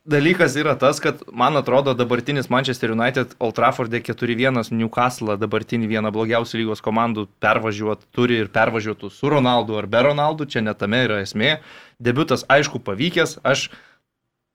dalykas 0.05 0.57
yra 0.59 0.75
tas, 0.79 1.01
kad 1.01 1.23
man 1.33 1.57
atrodo 1.57 1.95
dabartinis 1.95 2.51
Manchester 2.51 2.91
United 2.91 3.37
Old 3.39 3.55
Trafford'e 3.55 4.03
4-1 4.03 4.73
Newcastle 4.75 5.37
dabartinį 5.39 5.89
vieną 5.93 6.11
blogiausių 6.15 6.63
lygos 6.63 6.83
komandų 6.83 7.29
pervažiuot 7.43 8.09
turi 8.15 8.41
ir 8.43 8.51
pervažiuotų 8.53 9.13
su 9.15 9.31
Ronaldu 9.31 9.79
ar 9.79 9.87
be 9.87 10.03
Ronaldu, 10.09 10.47
čia 10.47 10.65
netame 10.65 11.05
yra 11.07 11.23
esmė. 11.23 11.61
Debiutas 12.03 12.45
aišku 12.51 12.83
pavykęs, 12.83 13.39
aš 13.47 13.69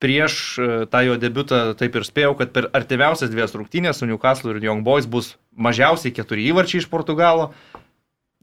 prieš 0.03 0.33
e, 0.59 0.69
tą 0.91 1.01
jo 1.07 1.17
debiutą 1.17 1.61
taip 1.79 1.95
ir 1.95 2.05
spėjau, 2.05 2.35
kad 2.37 2.51
per 2.53 2.69
artimiausias 2.77 3.31
dvies 3.33 3.55
rungtynės 3.55 4.01
su 4.01 4.09
Newcastle 4.09 4.53
ir 4.53 4.67
Young 4.67 4.83
Boys 4.85 5.07
bus 5.09 5.35
mažiausiai 5.55 6.13
keturi 6.13 6.49
įvarčiai 6.51 6.83
iš 6.83 6.91
Portugalo. 6.91 7.53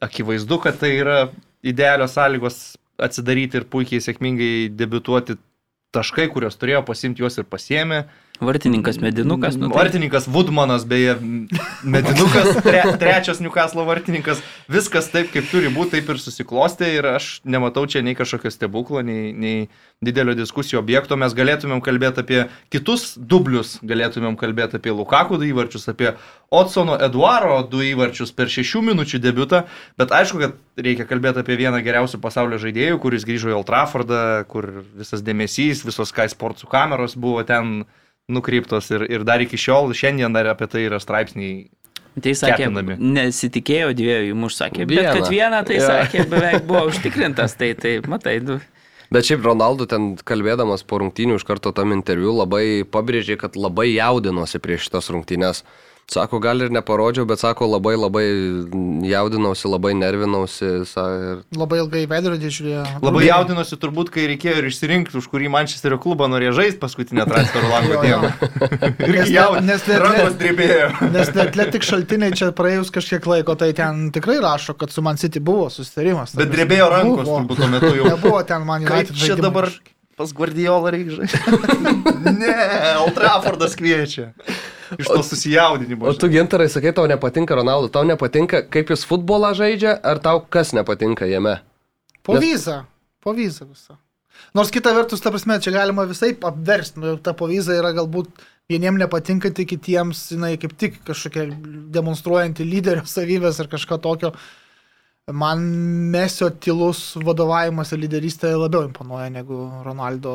Akivaizdu, 0.02 0.58
kad 0.64 0.80
tai 0.80 0.96
yra 0.98 1.18
idealios 1.62 2.16
sąlygos 2.16 2.62
atsidaryti 3.04 3.60
ir 3.60 3.68
puikiai 3.70 4.02
sėkmingai 4.02 4.70
debiutuoti 4.74 5.36
taškai, 5.94 6.28
kuriuos 6.32 6.58
turėjo 6.60 6.82
pasimti 6.86 7.24
juos 7.24 7.38
ir 7.40 7.48
pasiemė. 7.48 8.04
Vartininkas 8.40 8.98
medinukas, 8.98 9.54
nu, 9.54 9.68
tai- 9.68 9.76
Vartininkas 9.78 10.26
Woodmanas, 10.26 10.82
beje, 10.84 11.14
medinukas, 11.86 12.56
tre, 12.66 12.82
trečias 12.98 13.38
Newcastle 13.38 13.84
vartininkas. 13.86 14.40
Viskas 14.66 15.06
taip, 15.12 15.30
kaip 15.30 15.46
turi 15.52 15.70
būti, 15.70 15.94
taip 15.94 16.10
ir 16.10 16.18
susiklostė 16.18 16.88
ir 16.96 17.06
aš 17.14 17.28
nematau 17.46 17.84
čia 17.86 18.02
nei 18.02 18.16
kažkokio 18.18 18.50
stebuklo, 18.50 19.04
nei, 19.06 19.30
nei 19.30 19.68
didelio 20.02 20.34
diskusijų 20.34 20.80
objekto. 20.82 21.14
Mes 21.20 21.36
galėtumėm 21.36 21.78
kalbėti 21.84 22.24
apie 22.24 22.40
kitus 22.74 23.14
dublius, 23.16 23.78
galėtumėm 23.86 24.34
kalbėti 24.40 24.82
apie 24.82 24.90
Lukaku 24.90 25.38
du 25.38 25.46
įvarčius, 25.52 25.86
apie 25.94 26.16
Otsono 26.50 26.98
Eduaro 26.98 27.62
du 27.70 27.86
įvarčius 27.86 28.34
per 28.34 28.50
šešių 28.50 28.82
minučių 28.90 29.22
debutą, 29.22 29.62
bet 30.00 30.10
aišku, 30.10 30.42
kad 30.42 30.58
reikia 30.82 31.06
kalbėti 31.06 31.44
apie 31.46 31.54
vieną 31.62 31.78
geriausių 31.86 32.18
pasaulio 32.18 32.58
žaidėjų, 32.58 32.98
kuris 33.02 33.26
grįžo 33.30 33.54
į 33.54 33.60
Old 33.62 33.70
Traffordą, 33.70 34.42
kur 34.50 34.72
visas 34.98 35.22
dėmesys, 35.22 35.86
visos 35.86 36.10
Sky 36.10 36.26
Sportsų 36.34 36.66
kameros 36.74 37.14
buvo 37.14 37.46
ten 37.46 37.84
nukreiptos 38.28 38.90
ir, 38.94 39.04
ir 39.12 39.24
dar 39.26 39.42
iki 39.44 39.58
šiol, 39.60 39.92
šiandien 39.96 40.32
dar 40.32 40.48
apie 40.52 40.68
tai 40.70 40.86
yra 40.88 41.00
straipsniai. 41.02 41.66
Tai 42.14 42.30
sakė, 42.38 42.68
Kepinami. 42.68 42.94
nesitikėjo 43.00 43.88
dviejų 43.98 44.28
įmuš, 44.36 44.54
sakė, 44.60 44.84
bet 44.86 45.00
Vieną. 45.00 45.14
kad 45.18 45.30
vieną, 45.32 45.58
tai 45.66 45.78
Jo. 45.80 45.88
sakė, 45.90 46.26
beveik 46.32 46.62
buvo 46.68 46.84
užtikrintas, 46.92 47.56
tai, 47.58 47.72
tai 47.74 47.96
matai, 48.06 48.36
du. 48.40 48.60
Bet 49.12 49.26
šiaip 49.28 49.42
Ronaldo 49.44 49.86
ten 49.90 50.14
kalbėdamas 50.26 50.86
po 50.86 51.00
rungtynių 51.02 51.36
iš 51.40 51.44
karto 51.46 51.72
tam 51.74 51.92
interviu 51.94 52.32
labai 52.38 52.84
pabrėžė, 52.86 53.36
kad 53.42 53.58
labai 53.58 53.88
jaudinosi 53.96 54.58
prieš 54.62 54.86
šitas 54.88 55.10
rungtynės. 55.12 55.64
Sako, 56.10 56.38
gal 56.38 56.60
ir 56.60 56.72
neparodžiau, 56.74 57.24
bet 57.26 57.40
sako, 57.40 57.66
labai 57.72 57.94
labai 57.96 58.24
jaudinausi, 59.08 59.68
labai 59.72 59.94
nervinausi. 59.96 60.84
Sa, 60.88 61.04
ir... 61.16 61.38
Labai 61.56 61.78
ilgai 61.80 62.02
veidrodį 62.10 62.50
žiūrėjo. 62.52 62.82
Labai 63.04 63.22
jaudinosi 63.24 63.78
turbūt, 63.80 64.10
kai 64.14 64.26
reikėjo 64.34 64.58
ir 64.60 64.68
išsirinkti, 64.68 65.16
už 65.20 65.28
kurį 65.32 65.48
Manchesterio 65.54 65.98
klubą 66.02 66.28
norėjo 66.32 66.52
žaisti 66.60 66.80
paskutinę 66.82 67.24
transferų 67.30 67.72
lango 67.72 68.02
dieną. 68.04 68.32
Ir 69.08 69.18
jaudinosi, 69.32 69.66
nes 69.70 69.88
net- 69.88 70.04
rankos 70.04 70.36
drebėjo. 70.40 70.90
Nes 71.14 71.32
Atletik 71.44 71.88
šaltiniai 71.88 72.36
čia 72.36 72.50
praėjus 72.56 72.92
kažkiek 72.94 73.26
laiko, 73.30 73.56
tai 73.58 73.72
ten 73.76 74.06
tikrai 74.14 74.38
rašo, 74.44 74.76
kad 74.78 74.92
su 74.92 75.02
Man 75.04 75.20
City 75.20 75.40
buvo 75.44 75.70
susitarimas. 75.72 76.36
Bet 76.38 76.52
drebėjo 76.52 76.92
rankos 76.92 77.24
Buvo. 77.24 77.40
turbūt 77.40 77.64
tuo 77.64 77.72
metu 77.72 77.92
jau. 77.96 78.06
Nebuvo 78.12 78.44
ten 78.46 78.68
man 78.68 78.84
United 78.84 79.16
čia 79.18 79.40
dabar 79.40 79.70
pas 80.18 80.32
Guardiolą 80.36 80.92
reikia 80.94 81.18
žaisti? 81.18 81.40
ne, 82.40 82.54
Altrafordas 83.00 83.76
kviečia. 83.78 84.30
Iš 84.98 85.10
to 85.10 85.22
susijaudinimo. 85.26 86.06
O 86.06 86.14
tu 86.14 86.28
gintarai 86.30 86.68
sakai, 86.70 86.92
tau 86.96 87.08
nepatinka 87.10 87.56
Ronaldo, 87.56 87.90
tau 87.92 88.04
nepatinka, 88.06 88.62
kaip 88.70 88.92
jis 88.92 89.06
futbolą 89.08 89.54
žaidžia, 89.56 89.96
ar 89.98 90.20
tau 90.22 90.44
kas 90.44 90.74
nepatinka 90.76 91.26
jame? 91.30 91.58
Po 92.22 92.36
Nes- 92.36 92.44
vizą. 92.44 92.82
Po 93.24 93.34
vizą 93.34 93.66
visą. 93.68 93.98
Nors 94.54 94.70
kita 94.70 94.92
vertus, 94.94 95.22
ta 95.22 95.30
prasme, 95.32 95.56
čia 95.62 95.72
galima 95.74 96.04
visai 96.06 96.34
apversti. 96.34 97.00
Nu, 97.02 97.16
ta 97.22 97.34
povyza 97.38 97.74
yra 97.78 97.94
galbūt 97.96 98.30
vieniem 98.70 98.98
nepatinkanti, 99.00 99.66
kitiems, 99.68 100.26
jinai 100.34 100.54
kaip 100.60 100.74
tik 100.78 101.00
kažkokia 101.06 101.48
demonstruojanti 101.94 102.66
lyderio 102.66 103.04
savybės 103.08 103.60
ar 103.62 103.70
kažką 103.72 104.00
tokio. 104.04 104.34
Man 105.32 105.60
Mesio 106.12 106.50
tylus 106.60 107.14
vadovavimas 107.16 107.94
ir 107.94 108.02
lyderystė 108.02 108.50
labiau 108.60 108.84
imponuoja 108.84 109.30
negu 109.32 109.56
Ronaldo 109.80 110.34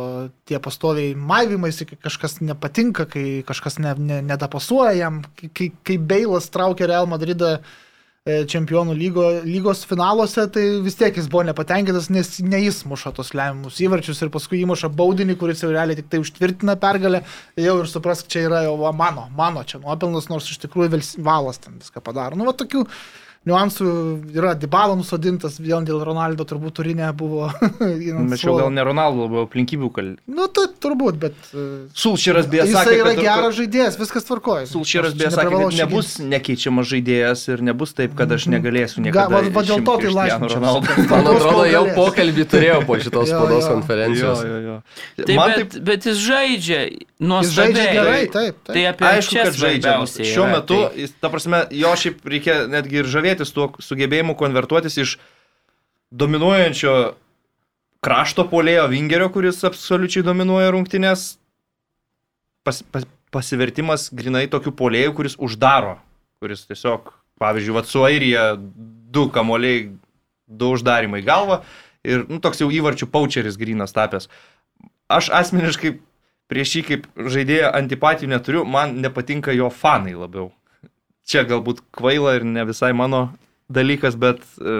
tie 0.49 0.57
pastoviai 0.57 1.11
maivimaisi, 1.13 1.85
kai 1.91 1.97
kažkas 2.07 2.39
nepatinka, 2.41 3.05
kai 3.05 3.43
kažkas 3.45 3.77
ne, 3.85 3.93
ne, 4.01 4.17
nedapasuoja 4.25 4.95
jam, 4.97 5.19
kai, 5.37 5.69
kai, 5.85 5.99
Beilas 6.01 6.49
traukia 6.49 6.89
Real 6.89 7.05
Madridą 7.05 7.51
e, 7.59 8.39
čempionų 8.49 8.97
lygo, 8.97 9.27
lygos 9.45 9.85
finaluose, 9.85 10.47
tai 10.57 10.65
vis 10.81 10.97
tiek 10.97 11.21
jis 11.21 11.29
buvo 11.29 11.45
nepatenkintas, 11.51 12.09
nes 12.09 12.39
ne 12.41 12.65
jis 12.65 12.81
muša 12.89 13.13
tos 13.21 13.35
lemiamus 13.37 13.77
įvarčius 13.85 14.25
ir 14.25 14.33
paskui 14.33 14.65
įmuša 14.65 14.89
baudinį, 14.89 15.37
kuris 15.37 15.61
jau 15.61 15.69
realiai 15.69 16.01
tik 16.01 16.09
tai 16.09 16.25
užtvirtina 16.25 16.79
pergalę, 16.81 17.21
jau 17.61 17.77
ir 17.83 17.93
suprask, 17.93 18.25
čia 18.25 18.47
yra 18.49 18.65
jau 18.65 18.73
mano, 18.89 19.29
mano 19.37 19.61
čia 19.69 19.85
nuopelnas, 19.85 20.33
nors 20.33 20.49
iš 20.49 20.63
tikrųjų 20.65 21.05
valas 21.21 21.61
ten 21.61 21.77
viską 21.77 22.01
padaro. 22.01 22.41
Nu, 22.41 22.49
va 22.49 22.57
tokių 22.57 22.87
niuansų 23.47 23.85
yra 24.35 24.51
Dybalo 24.59 24.97
nusodintas, 24.99 25.59
vien 25.63 25.85
dėl 25.87 26.01
Ronaldo 26.05 26.43
turbūt 26.47 26.75
turinė 26.79 27.07
buvo. 27.17 27.47
einant 27.79 28.29
Mečiau 28.29 28.57
gal 28.59 28.71
ne 28.75 28.83
Ronaldo, 28.83 29.27
labiau 29.27 29.45
aplinkybių 29.47 29.89
kalbėti. 29.95 30.23
Nu, 30.35 30.47
tai 30.51 30.65
turbūt, 30.83 31.19
bet... 31.21 31.37
e, 31.53 31.65
Sulšyras 31.97 32.49
beje 32.51 32.67
Jis 32.67 32.75
sakė, 32.75 32.97
yra 32.99 33.13
kad... 33.15 33.23
geras 33.25 33.55
žaidėjas, 33.59 33.97
viskas 34.01 34.27
tvarkoja. 34.27 34.67
Sulšyras 34.69 35.13
Aš 35.15 35.19
beje 35.21 35.31
sakė, 35.37 35.61
kad 35.63 35.77
nebus 35.79 36.11
nekeičiamas 36.35 36.89
žaidėjas 36.91 37.45
ir 37.53 37.63
nebus 37.69 37.95
taip, 37.97 38.15
kad 38.19 38.35
aš 38.35 38.49
negalėsiu 38.51 39.03
niekada. 39.05 39.29
va- 39.31 39.53
va 39.55 39.65
dėl 39.71 39.85
to 39.87 39.97
tai. 40.03 40.27
Ronaldo. 40.55 40.97
Man 41.09 41.29
atrodo, 41.33 41.63
jau 41.69 41.83
pokalbį 41.95 42.47
turėjau 42.53 42.81
po 42.89 42.99
šitos 43.01 43.31
spaudos 43.31 43.63
jo. 43.65 43.71
konferencijos. 43.73 44.43
Jo, 44.43 44.49
jo, 44.49 44.59
jo. 44.67 45.25
Tai 45.25 45.39
Man 45.39 45.53
bet, 45.55 45.73
taip 45.73 45.87
bet 45.89 46.09
jis 46.09 46.19
žaidžia 46.27 46.81
Jis 46.89 47.07
nuostabiai. 47.19 47.73
žaidžia 47.73 47.95
gerai, 47.97 48.21
taip. 48.31 48.59
Tai 48.67 48.75
taip. 48.75 48.91
apie 48.93 49.09
Aišku, 49.09 49.35
kad 49.39 49.59
žaidžia. 49.63 49.95
Šiuo 50.29 50.47
metu, 50.51 50.77
tai- 50.85 51.03
jis, 51.03 51.15
ta 51.19 51.31
prasme, 51.33 51.63
jo 51.75 51.91
šiaip 52.03 52.29
reikia 52.35 52.55
netgi 52.71 53.01
ir 53.01 53.09
žavėtis 53.30 53.53
tuo 53.53 53.69
sugebėjimu 53.80 54.36
konvertuotis 54.36 54.97
iš 54.97 55.17
dominuojančio 56.11 57.15
krašto 58.01 58.47
polėjo 58.49 58.88
Vingerio, 58.89 59.30
kuris 59.30 59.63
absoliučiai 59.63 60.23
dominuoja 60.23 60.71
rungtynės, 60.71 61.38
pas, 62.63 62.82
pas, 62.91 63.05
pasivertimas 63.32 64.09
grinai 64.11 64.47
tokių 64.49 64.73
polėjų, 64.73 65.13
kuris 65.15 65.38
uždaro, 65.38 65.99
kuris 66.39 66.65
tiesiog, 66.65 67.13
pavyzdžiui, 67.39 67.75
vat 67.75 67.88
su 67.88 68.03
Airija 68.03 68.55
du 68.57 69.30
kamoliai, 69.30 69.91
du 70.47 70.73
uždarimai 70.73 71.21
į 71.21 71.27
galvą 71.27 71.61
ir 72.03 72.25
nu, 72.30 72.39
toks 72.39 72.61
jau 72.61 72.69
įvarčių 72.71 73.09
paučeris 73.11 73.59
grinas 73.59 73.93
tapęs. 73.93 74.30
Aš 75.09 75.30
asmeniškai 75.34 75.99
prieš 76.49 76.80
jį 76.80 76.86
kaip 76.88 77.05
žaidėją 77.13 77.73
antipatijų 77.77 78.32
neturiu, 78.32 78.63
man 78.65 78.97
nepatinka 79.03 79.53
jo 79.53 79.69
fanai 79.69 80.15
labiau. 80.17 80.49
Čia 81.30 81.45
galbūt 81.49 81.84
kvaila 81.93 82.38
ir 82.39 82.45
ne 82.47 82.63
visai 82.65 82.89
mano 82.97 83.27
dalykas, 83.69 84.15
bet 84.17 84.41
e, 84.57 84.80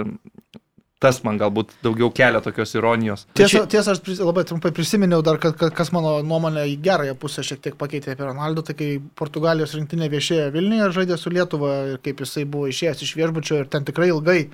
tas 1.00 1.22
man 1.24 1.38
galbūt 1.40 1.72
daugiau 1.84 2.10
kelia 2.16 2.42
tokios 2.44 2.74
ironijos. 2.76 3.24
Tiesa, 3.38 3.62
tiesa, 3.72 3.94
aš 3.96 4.02
pris- 4.04 4.20
labai 4.24 4.44
trumpai 4.48 4.72
prisiminiau 4.76 5.22
dar, 5.24 5.40
kad, 5.40 5.56
kad 5.60 5.76
kas 5.78 5.94
mano 5.96 6.18
nuomonė 6.26 6.66
į 6.74 6.76
gerąją 6.84 7.16
pusę 7.22 7.46
šiek 7.46 7.62
tiek 7.64 7.78
pakeitė 7.80 8.16
apie 8.16 8.28
Ronaldo, 8.28 8.66
tai 8.68 8.76
kai 8.80 8.90
Portugalijos 9.22 9.78
rinktinė 9.78 10.10
viešėjo 10.12 10.50
Vilniuje, 10.58 10.90
žaidė 10.98 11.20
su 11.22 11.32
Lietuva 11.32 11.76
ir 11.94 12.02
kaip 12.04 12.26
jisai 12.26 12.44
buvo 12.50 12.68
išėjęs 12.74 13.06
iš 13.06 13.16
viešbučio 13.22 13.62
ir 13.62 13.72
ten 13.72 13.88
tikrai 13.88 14.10
ilgai 14.12 14.42
e, 14.44 14.50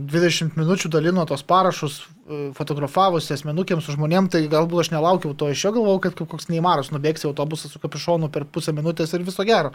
20 0.00 0.56
minučių 0.56 0.92
dalino 0.96 1.26
tos 1.28 1.44
parašus, 1.44 1.98
e, 2.00 2.40
fotografavosi 2.56 3.36
asmenukėms 3.36 3.84
su 3.90 3.98
žmonėm, 3.98 4.30
tai 4.32 4.46
galbūt 4.48 4.86
aš 4.86 4.94
nelaukiau 4.94 5.36
to 5.36 5.50
iš 5.52 5.66
jo, 5.66 5.76
galvojau, 5.76 6.00
kad 6.06 6.16
kaip 6.16 6.32
koks 6.32 6.48
neįmaras 6.48 6.94
nubėgsi 6.94 7.28
autobusą 7.28 7.68
su 7.68 7.82
kapišonu 7.82 8.32
per 8.32 8.48
pusę 8.48 8.72
minutės 8.72 9.12
ir 9.12 9.26
viso 9.26 9.44
gero. 9.44 9.74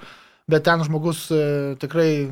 Bet 0.49 0.65
ten 0.65 0.81
žmogus 0.83 1.27
e, 1.31 1.75
tikrai, 1.81 2.31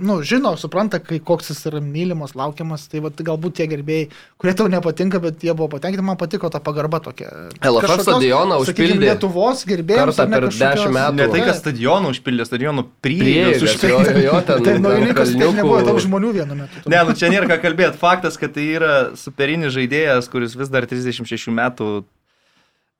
nu, 0.00 0.16
žino, 0.26 0.52
supranta, 0.60 0.98
kai 1.00 1.18
koks 1.24 1.50
jis 1.52 1.60
yra 1.70 1.80
mylimas, 1.84 2.32
laukiamas, 2.36 2.86
tai 2.90 3.00
vat, 3.04 3.20
galbūt 3.24 3.56
tie 3.56 3.66
gerbėjai, 3.70 4.08
kurie 4.40 4.54
tau 4.56 4.66
nepatinka, 4.72 5.20
bet 5.22 5.44
jie 5.44 5.54
buvo 5.56 5.70
patenkinti, 5.74 6.04
man 6.04 6.18
patiko 6.20 6.50
ta 6.52 6.60
pagarba 6.64 7.00
tokia. 7.04 7.30
LFF 7.60 8.04
stadioną 8.04 8.60
užpildė 8.64 9.06
Lietuvos 9.06 9.64
gerbėjams. 9.68 10.20
kartą 10.20 10.28
per 10.34 10.48
10 10.50 10.94
metų. 10.96 11.16
Ne 11.20 11.28
tai, 11.32 11.42
kad 11.44 11.52
Taip. 11.54 11.62
stadionų 11.62 12.14
užpildė, 12.16 12.46
stadionų. 12.48 12.86
Jo, 13.10 13.50
užpildė. 13.56 14.14
jo, 14.16 14.24
jo, 14.28 14.38
ten. 14.48 14.64
Tai 14.68 14.78
naujininkas 14.84 15.34
tiek 15.36 15.58
nebuvo 15.60 15.82
daug 15.88 16.00
žmonių 16.04 16.32
vienu 16.40 16.62
metu. 16.62 16.84
Ne, 16.88 17.04
nu 17.08 17.16
čia 17.16 17.32
nėra 17.32 17.52
ką 17.54 17.60
kalbėti. 17.64 18.00
Faktas, 18.00 18.40
kad 18.40 18.56
tai 18.56 18.66
yra 18.78 18.94
superinis 19.20 19.76
žaidėjas, 19.76 20.32
kuris 20.32 20.56
vis 20.60 20.72
dar 20.72 20.88
36 20.90 21.52
metų 21.56 21.92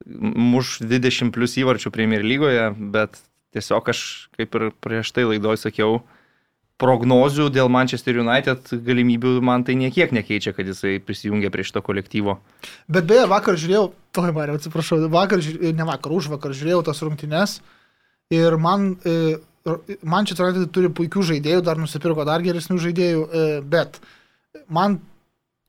muš 0.05 0.79
20 0.81 1.29
plus 1.33 1.57
įvarčių 1.61 1.91
Premier 1.93 2.25
lygoje, 2.25 2.71
bet 2.93 3.21
tiesiog 3.55 3.91
aš, 3.93 4.01
kaip 4.37 4.57
ir 4.57 4.71
prieš 4.83 5.11
tai 5.15 5.27
laidoj 5.27 5.59
sakiau, 5.59 6.01
prognozių 6.81 7.49
dėl 7.53 7.69
Manchester 7.71 8.17
United 8.23 8.71
galimybių 8.85 9.35
man 9.45 9.65
tai 9.67 9.75
niekiek 9.77 10.13
nekeičia, 10.15 10.53
kad 10.57 10.69
jisai 10.69 10.95
prisijungia 11.03 11.51
prie 11.53 11.65
šito 11.67 11.83
kolektyvo. 11.85 12.39
Bet 12.89 13.05
beje, 13.09 13.27
vakar 13.29 13.59
žiūrėjau, 13.61 13.91
toj 14.17 14.33
Mario, 14.35 14.57
atsiprašau, 14.57 15.03
vakar, 15.13 15.43
žiūrėjau, 15.45 15.75
ne 15.77 15.87
vakar, 15.91 16.15
už 16.17 16.31
vakar 16.33 16.55
žiūrėjau 16.57 16.81
tas 16.89 17.03
rungtynes 17.05 17.59
ir 18.33 18.57
man, 18.61 18.95
e, 19.05 19.37
man 20.01 20.25
čia 20.25 20.37
atrodo, 20.37 20.65
turi 20.73 20.89
puikių 20.89 21.27
žaidėjų, 21.33 21.61
dar 21.67 21.79
nusipirko 21.81 22.25
dar 22.27 22.41
geresnių 22.45 22.79
žaidėjų, 22.81 23.21
e, 23.21 23.47
bet 23.61 24.01
man 24.71 24.97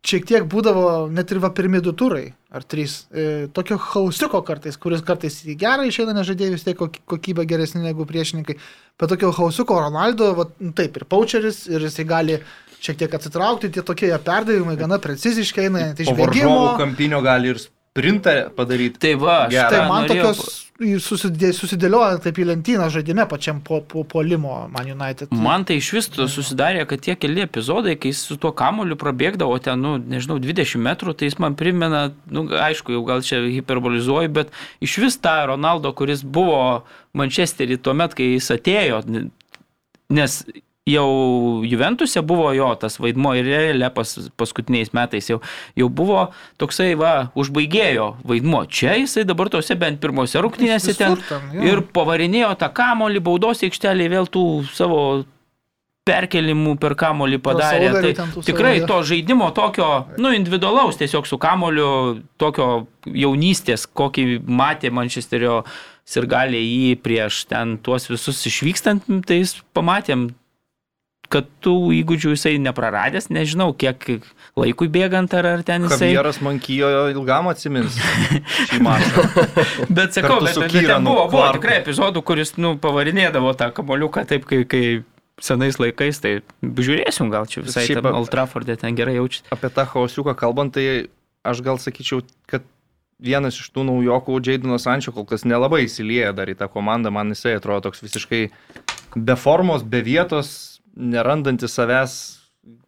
šiek 0.07 0.27
tiek 0.29 0.49
būdavo 0.49 1.11
net 1.13 1.31
ir 1.35 1.43
va 1.43 1.53
pirmi 1.55 1.83
du 1.85 1.93
turai, 1.93 2.31
ar 2.53 2.63
trys, 2.69 3.07
e, 3.17 3.47
tokio 3.57 3.79
hausiuko 3.81 4.43
kartais, 4.45 4.77
kuris 4.77 5.01
kartais 5.01 5.39
į 5.49 5.55
gerą 5.57 5.87
išeina, 5.89 6.13
nes 6.15 6.27
žaidėjai 6.29 6.53
vis 6.53 6.65
tiek 6.67 6.77
kok- 6.77 6.99
kokybė 7.09 7.47
geresnė 7.49 7.81
negu 7.87 8.05
priešininkai, 8.05 8.57
bet 9.01 9.09
tokio 9.15 9.31
hausiuko 9.33 9.79
Ronaldo, 9.81 10.35
va, 10.37 10.45
nu, 10.61 10.73
taip, 10.77 10.97
ir 11.01 11.05
paučeris, 11.09 11.63
ir 11.73 11.81
jisai 11.89 12.05
gali 12.05 12.37
šiek 12.83 12.99
tiek 12.99 13.15
atsitraukti, 13.15 13.71
tie 13.73 13.83
tokie 13.87 14.09
jo 14.11 14.19
perdavimai 14.19 14.77
gana 14.77 14.99
preciziškai 14.99 15.65
eina, 15.71 15.87
tai 15.97 16.05
Po 16.05 16.13
iš 16.13 16.19
bėgimo. 16.19 16.77
kampinio 16.77 17.23
gali 17.25 17.49
ir 17.55 17.61
sprintą 17.63 18.51
padaryti. 18.57 18.99
Tai 18.99 19.15
va, 19.23 19.37
aš 19.47 19.53
Gerai. 19.57 19.71
Tai 19.71 19.89
man 19.89 20.05
norėjau- 20.09 20.35
tokios 20.35 20.72
susidė, 21.03 21.53
susidėlioja 21.57 22.21
taip 22.25 22.39
į 22.43 22.47
lentyną 22.51 22.89
žaidime 22.93 23.27
pačiam 23.31 23.61
po, 23.65 23.81
po, 23.87 24.05
polimo 24.09 24.67
Man 24.73 24.91
United. 24.93 25.33
Man 25.35 25.67
tai 25.69 25.79
iš 25.81 25.91
vis 25.97 26.11
susidarė, 26.35 26.85
kad 26.91 27.03
tie 27.05 27.17
keli 27.19 27.45
epizodai, 27.45 27.97
kai 28.01 28.13
jis 28.13 28.25
su 28.29 28.39
tuo 28.41 28.53
kamoliu 28.57 28.99
prabėgdavo 29.01 29.59
ten, 29.63 29.81
nu, 29.83 29.95
nežinau, 29.99 30.41
20 30.43 30.83
metrų, 30.87 31.17
tai 31.19 31.31
jis 31.31 31.39
man 31.43 31.57
primena, 31.59 32.09
nu, 32.33 32.47
aišku, 32.69 32.97
jau 32.97 33.05
gal 33.09 33.25
čia 33.27 33.43
hiperbolizuoju, 33.45 34.33
bet 34.41 34.53
iš 34.85 34.99
vis 35.05 35.21
tą 35.23 35.39
Ronaldo, 35.53 35.95
kuris 35.97 36.25
buvo 36.25 36.83
Manchesterį 37.19 37.81
tuo 37.83 37.97
met, 37.97 38.17
kai 38.19 38.35
jis 38.35 38.51
atėjo, 38.55 39.03
nes 40.13 40.43
jau 40.89 41.63
Juventuse 41.65 42.23
buvo 42.27 42.53
jo 42.53 42.73
tas 42.75 42.99
vaidmo 42.99 43.35
ir 43.39 43.47
realia 43.47 43.91
pas, 43.95 44.15
paskutiniais 44.37 44.91
metais 44.97 45.29
jau, 45.31 45.39
jau 45.79 45.89
buvo 45.89 46.25
toksai, 46.59 46.97
va, 46.99 47.31
užbaigėjo 47.39 48.09
vaidmo. 48.27 48.65
Čia 48.67 48.97
jisai 48.99 49.23
dabar 49.29 49.53
tose 49.53 49.77
bent 49.79 50.01
pirmose 50.03 50.43
rungtynėse 50.43 50.97
ten 50.99 51.15
ten, 51.29 51.53
jo. 51.55 51.69
ir 51.69 51.85
pavarinėjo 51.95 52.57
tą 52.59 52.73
kamolį 52.75 53.23
baudos 53.23 53.63
aikštelį 53.63 54.11
vėl 54.17 54.27
tų 54.33 54.45
savo 54.75 55.05
perkelimų 56.03 56.75
per 56.83 56.97
kamolį 56.99 57.39
padarė. 57.47 57.93
Tai 58.03 58.43
tikrai 58.43 58.75
to 58.89 58.99
žaidimo 59.07 59.53
tokio, 59.55 60.09
nu, 60.19 60.35
individualaus 60.35 60.99
tiesiog 60.99 61.31
su 61.31 61.39
kamoliu, 61.39 61.89
tokio 62.43 62.89
jaunystės, 63.07 63.87
kokį 63.87 64.43
matė 64.51 64.91
Mančesterio 64.91 65.61
sirgalė 66.03 66.59
jį 66.59 66.95
prieš 66.99 67.45
ten 67.47 67.77
tuos 67.79 68.11
visus 68.11 68.43
išvykstant, 68.51 69.07
tai 69.29 69.45
jis 69.45 69.61
pamatėm 69.79 70.33
kad 71.33 71.49
tų 71.65 71.75
įgūdžių 72.03 72.35
jisai 72.35 72.55
nepraradęs, 72.63 73.31
nežinau, 73.33 73.71
kiek 73.77 74.05
laikui 74.59 74.89
bėgant 74.93 75.33
ar, 75.39 75.49
ar 75.55 75.63
ten 75.67 75.87
jisai. 75.87 76.11
Kavieras 76.11 76.43
man 76.45 76.61
kijo 76.63 76.91
ilgam 77.13 77.49
atsimins. 77.53 77.97
Bet 79.97 80.13
sakau, 80.17 80.41
bet, 80.45 80.59
bet 80.59 80.75
ten 80.75 81.07
buvo, 81.07 81.25
buvo 81.33 81.47
tikrai 81.57 81.79
epizodų, 81.81 82.23
kuris, 82.27 82.55
nu, 82.61 82.75
pavarinėdavo 82.83 83.55
tą 83.59 83.71
kamoliuką 83.75 84.25
taip, 84.29 84.45
kai, 84.49 84.63
kai 84.69 84.85
senais 85.43 85.79
laikais, 85.81 86.21
tai 86.23 86.35
žiūrėsim, 86.63 87.31
gal 87.33 87.49
čia 87.51 87.65
visai 87.65 87.87
Šiaip- 87.89 88.03
tam 88.05 88.19
Ultrafordė 88.21 88.77
ten 88.81 88.97
gerai 88.99 89.17
jaučiasi. 89.19 89.49
Apie 89.55 89.73
tą 89.73 89.87
chaosiuką 89.89 90.37
kalbant, 90.39 90.75
tai 90.77 91.09
aš 91.49 91.63
gal 91.65 91.81
sakyčiau, 91.83 92.23
kad 92.51 92.67
vienas 93.23 93.59
iš 93.59 93.71
tų 93.75 93.87
naujokų, 93.89 94.41
Jaidinas 94.43 94.87
Sančio, 94.87 95.15
kol 95.15 95.27
kas 95.29 95.47
nelabai 95.47 95.85
įsilieja 95.87 96.33
dar 96.35 96.51
į 96.51 96.57
tą 96.59 96.69
komandą, 96.71 97.13
man 97.15 97.33
jisai 97.35 97.57
atrodo 97.59 97.89
toks 97.89 98.03
visiškai 98.03 98.49
be 99.17 99.37
formos, 99.39 99.85
be 99.87 100.03
vietos, 100.03 100.72
nerandantis 100.97 101.75
savęs, 101.77 102.17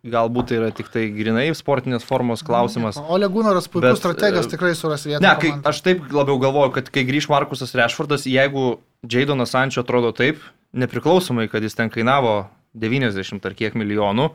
galbūt 0.06 0.50
tai 0.50 0.58
yra 0.60 0.70
tik 0.74 0.90
tai 0.92 1.08
grinai 1.14 1.48
sportinės 1.56 2.04
formos 2.06 2.44
klausimas. 2.46 2.98
Ole 3.10 3.26
Gunaras 3.32 3.66
puikus 3.66 3.96
Bet, 3.96 4.00
strategas 4.02 4.46
e, 4.46 4.52
tikrai 4.52 4.74
suras 4.78 5.06
vietą. 5.08 5.22
Ne, 5.24 5.32
kai, 5.40 5.50
komandai. 5.50 5.70
aš 5.72 5.80
taip 5.86 6.04
labiau 6.14 6.38
galvoju, 6.42 6.74
kad 6.76 6.90
kai 6.94 7.06
grįž 7.08 7.30
Markusas 7.32 7.74
Rešfordas, 7.74 8.28
jeigu 8.30 8.76
Jaidonas 9.10 9.54
Sančio 9.56 9.82
atrodo 9.82 10.12
taip, 10.14 10.42
nepriklausomai, 10.76 11.48
kad 11.50 11.64
jis 11.64 11.74
ten 11.78 11.90
kainavo 11.90 12.44
90 12.78 13.48
ar 13.48 13.56
kiek 13.58 13.74
milijonų, 13.78 14.28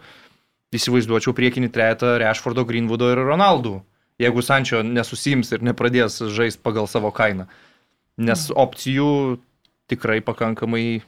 įsivaizduočiau 0.75 1.33
priekinį 1.37 1.71
trejetą 1.73 2.17
Rešfordo, 2.21 2.65
Greenwoodo 2.67 3.11
ir 3.13 3.23
Ronaldų, 3.29 3.79
jeigu 4.21 4.43
Sančio 4.43 4.83
nesusims 4.83 5.53
ir 5.55 5.63
nepradės 5.65 6.19
žaisti 6.35 6.61
pagal 6.65 6.89
savo 6.91 7.13
kainą. 7.15 7.47
Nes 8.19 8.49
opcijų 8.51 9.39
tikrai 9.89 10.19
pakankamai 10.25 11.01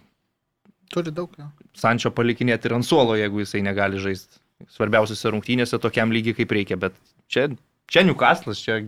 Turi 0.92 1.12
daug. 1.16 1.32
Jo. 1.40 1.48
Sančio 1.78 2.12
palikinėti 2.12 2.68
ir 2.68 2.76
ant 2.78 2.88
suolo, 2.88 3.16
jeigu 3.20 3.44
jisai 3.44 3.62
negali 3.64 4.00
žaisti 4.02 4.42
svarbiausiose 4.70 5.32
rungtynėse 5.34 5.80
tokiam 5.82 6.12
lygiai 6.14 6.36
kaip 6.38 6.52
reikia. 6.54 6.78
Bet 6.78 6.98
čia, 7.32 7.48
čia 7.90 8.04
Newcastle'as, 8.06 8.62
čia 8.62 8.82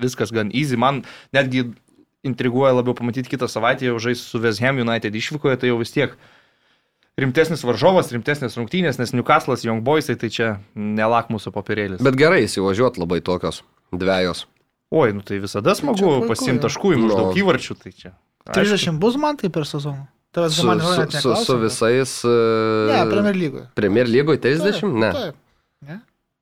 viskas 0.00 0.30
gan 0.34 0.52
easy. 0.54 0.78
Man 0.78 1.02
netgi 1.34 1.64
intriguoja 2.26 2.76
labiau 2.76 2.94
pamatyti 2.94 3.32
kitą 3.32 3.48
savaitę, 3.50 3.88
jau 3.88 3.98
žais 4.02 4.22
su 4.22 4.38
West 4.44 4.62
Ham 4.62 4.78
United 4.84 5.16
išvykoje, 5.18 5.58
tai 5.58 5.72
jau 5.72 5.80
vis 5.80 5.90
tiek 5.94 6.14
rimtesnis 7.18 7.64
varžovas, 7.66 8.12
rimtesnės 8.14 8.56
rungtynės, 8.56 9.00
nes 9.00 9.12
Newcastle'as, 9.16 9.66
Young 9.66 9.82
Boysai, 9.84 10.16
tai 10.20 10.30
čia 10.32 10.52
nelak 10.74 11.32
mūsų 11.34 11.52
papirėlis. 11.54 12.04
Bet... 12.04 12.16
Gerai 12.20 12.44
įsivažiuot 12.46 13.00
labai 13.02 13.20
tokios 13.24 13.62
dviejos. 13.92 14.46
Oi, 14.92 15.12
nu 15.16 15.24
tai 15.24 15.38
visada 15.40 15.74
smagu 15.76 16.18
pasimti 16.28 16.62
taškų 16.66 16.94
į 16.94 17.02
maždaug 17.06 17.30
Nu. 17.32 17.36
įvarčių, 17.42 17.76
tai 17.80 17.92
čia. 17.96 18.10
aišku. 18.44 18.76
30 18.76 18.98
bus 19.00 19.16
man 19.20 19.38
tai 19.40 19.48
per 19.52 19.64
sezoną. 19.68 20.06
Tavęs 20.32 20.54
Su, 20.56 20.64
man 20.66 20.80
su, 20.80 21.20
su, 21.20 21.34
su 21.44 21.56
visais. 21.60 22.12
Ne, 22.24 23.02
e, 23.02 23.10
Premier 23.10 23.36
lygoje. 23.36 23.66
Premier 23.76 24.08
lygoje 24.08 24.40
30? 24.40 24.88
Ne. 24.96 25.10
Taip. 25.12 25.34
Ne? 25.84 25.98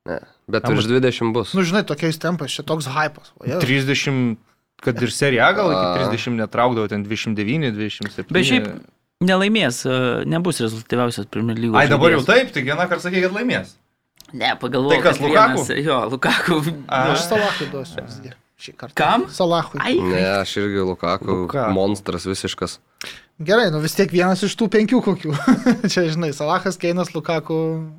ne. 0.07 0.19
Bet 0.51 0.69
virš 0.69 0.87
20 0.87 1.33
bus. 1.35 1.55
Nu, 1.55 1.63
žinai, 1.67 1.83
tokiais 1.87 2.19
tempais, 2.23 2.55
čia 2.55 2.63
toks 2.67 2.87
hypas. 2.87 3.33
O, 3.39 3.47
jėzus. 3.49 3.67
30, 3.67 4.37
kad 4.83 5.03
ir 5.03 5.11
serija 5.15 5.51
gal 5.59 5.73
iki 5.75 5.83
A. 5.83 6.09
30 6.15 6.39
netraukdavo, 6.39 6.87
ten 6.91 7.03
29, 7.07 7.75
27. 7.75 8.31
Bet 8.31 8.47
šiaip 8.47 8.71
nelaimės, 9.27 9.83
e, 9.91 9.99
nebus 10.31 10.63
rezultatyviausias 10.63 11.27
Premier 11.31 11.59
lygos. 11.59 11.79
Ai, 11.83 11.89
dabar 11.91 12.15
jau 12.15 12.23
taip, 12.27 12.53
tai 12.55 12.63
vieną 12.67 12.87
kartą 12.91 13.09
sakė, 13.09 13.25
kad 13.27 13.35
laimės. 13.37 13.75
Ne, 14.33 14.55
pagalvoju. 14.63 14.95
Tai 14.95 15.03
kas, 15.03 15.19
kad 15.19 15.27
Lukaku? 15.27 15.65
vienas- 15.67 15.85
Jo, 15.85 15.99
Lukaku. 16.15 16.61
A. 16.87 17.03
Aš 17.13 17.27
Salachui 17.27 17.67
duosiu 17.75 18.07
visgi. 18.07 18.33
Kam? 18.95 19.25
Salachui. 19.33 19.81
Ai, 19.83 19.97
Ne, 19.99 20.23
aš 20.41 20.57
irgi 20.61 20.79
Lukaku. 20.85 21.47
Lukaku. 21.47 21.73
Monstras 21.75 22.27
visiškas. 22.29 22.79
Gerai, 23.41 23.71
nu 23.73 23.79
vis 23.81 23.95
tiek 23.97 24.11
vienas 24.13 24.43
iš 24.45 24.53
tų 24.61 24.67
penkių 24.75 24.99
kokių. 25.05 25.31
čia, 25.93 26.05
žinai, 26.13 26.29
Salachas, 26.37 26.77
Keinas, 26.81 27.15
Lukaku, 27.15 27.57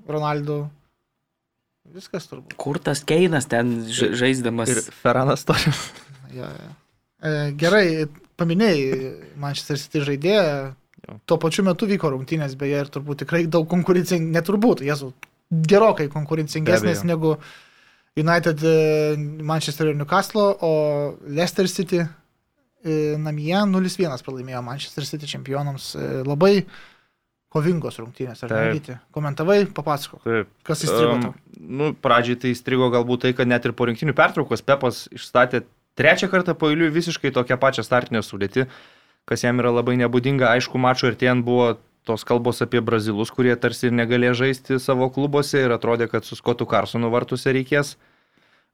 Ronaldo. 0.10 0.68
Viskas 1.92 2.28
turbūt. 2.30 2.54
kur 2.62 2.78
tas 2.80 3.02
Keinas 3.04 3.50
ten 3.50 3.82
ža- 3.90 4.14
žaisdamas. 4.20 4.70
Ir 4.70 4.84
Feranas 5.02 5.42
Toris. 5.48 5.82
Ja, 6.36 6.52
ja. 6.54 6.70
E, 7.22 7.32
gerai, 7.58 8.06
paminėjai 8.40 9.10
Manchester 9.42 9.82
City 9.82 10.06
žaidėją. 10.06 10.46
Tuo 11.28 11.40
pačiu 11.42 11.66
metu 11.66 11.90
vyko 11.90 12.14
rungtynės, 12.14 12.54
beje, 12.56 12.86
ir 12.86 12.94
turbūt 12.94 13.24
tikrai 13.26 13.42
daug 13.50 13.66
konkurencingesnės, 13.68 14.38
neturbūt, 14.38 14.86
jesu, 14.86 15.10
gerokai 15.52 16.06
konkurencingesnės 16.14 17.02
negu 17.10 17.34
United 18.16 18.62
e, 18.64 18.78
Manchester 19.42 19.90
ir 19.92 19.98
Newcastle, 20.00 20.52
o 20.62 20.72
Leicester 21.26 21.68
City 21.68 22.06
namie 23.22 23.54
0-1 23.54 24.24
pralaimėjo 24.26 24.62
Manchester 24.66 25.06
City 25.06 25.30
čempionams. 25.30 25.92
E, 25.96 26.08
Labai 26.26 26.66
kovingos 27.52 28.00
rungtynės, 28.00 28.46
ar. 28.48 28.54
Ryti? 28.72 28.96
Komentavai, 29.12 29.66
papasakok, 29.76 30.24
Taip. 30.24 30.52
kas 30.64 30.86
įstrigo 30.88 31.18
Um, 31.18 31.22
tau. 31.26 31.34
nu, 31.60 31.92
pradžiai 31.94 32.40
tai 32.40 32.54
įstrigo 32.56 32.88
galbūt 32.94 33.26
tai, 33.26 33.34
kad 33.36 33.48
net 33.48 33.66
ir 33.68 33.74
po 33.76 33.86
rinktinių 33.90 34.16
pertraukos 34.16 34.64
Pepas 34.64 35.08
išstatė 35.12 35.66
trečią 36.00 36.30
kartą 36.32 36.56
eilių 36.56 36.88
visiškai 36.96 37.34
tokią 37.36 37.58
pačią 37.60 37.84
startinę 37.84 38.22
sudėtį, 38.24 38.70
kas 39.28 39.44
jam 39.44 39.60
yra 39.60 39.70
labai 39.76 39.98
nebūdinga. 40.00 40.48
Aišku, 40.56 40.80
mačo 40.80 41.12
ir 41.12 41.16
ten 41.20 41.44
buvo 41.44 41.74
tos 42.08 42.24
kalbos 42.24 42.62
apie 42.64 42.80
brazilus, 42.82 43.30
kurie 43.30 43.54
tarsi 43.60 43.88
ir 43.90 43.92
negalėjo 43.94 44.34
žaisti 44.46 44.80
savo 44.80 45.10
klubuose 45.14 45.60
ir 45.62 45.76
atrodė, 45.76 46.08
kad 46.10 46.26
su 46.26 46.36
Skotu 46.40 46.66
Karsonu 46.66 47.12
vartuose 47.12 47.52
reikės 47.54 47.98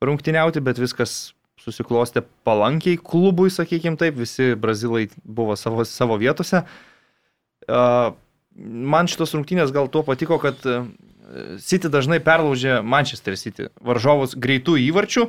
rungtyniauti, 0.05 0.61
bet 0.61 0.77
viskas 0.79 1.33
susiklostė 1.67 2.23
palankiai 2.47 2.97
klubui, 2.97 3.51
sakykime 3.51 3.99
taip, 3.99 4.15
visi 4.23 4.53
brazilai 4.55 5.09
buvo 5.23 5.55
savo, 5.59 5.83
savo 5.85 6.15
vietose. 6.21 6.63
Man 7.67 9.09
šitos 9.11 9.35
rungtynės 9.35 9.73
gal 9.75 9.89
tuo 9.93 10.01
patiko, 10.07 10.39
kad 10.41 10.63
uh, 10.65 10.87
City 11.61 11.91
dažnai 11.91 12.17
perlaužė 12.23 12.79
Manchester 12.87 13.35
City 13.37 13.67
varžovus 13.83 14.33
greitų 14.39 14.77
įvarčių 14.87 15.27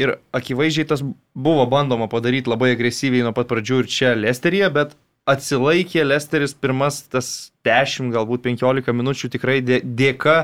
ir 0.00 0.12
akivaizdžiai 0.36 0.86
tas 0.92 1.02
buvo 1.34 1.64
bandoma 1.70 2.06
padaryti 2.12 2.52
labai 2.52 2.74
agresyviai 2.76 3.24
nuo 3.26 3.32
pat 3.36 3.48
pradžių 3.50 3.80
ir 3.82 3.88
čia 3.90 4.12
Lesteryje, 4.18 4.68
bet 4.76 4.94
atsilaikė 5.28 6.04
Lesteris 6.06 6.54
pirmas 6.56 7.02
tas 7.10 7.50
10, 7.66 8.12
galbūt 8.14 8.44
15 8.46 8.94
minučių 8.96 9.32
tikrai 9.34 9.58
dė- 9.64 9.82
dėka 9.84 10.36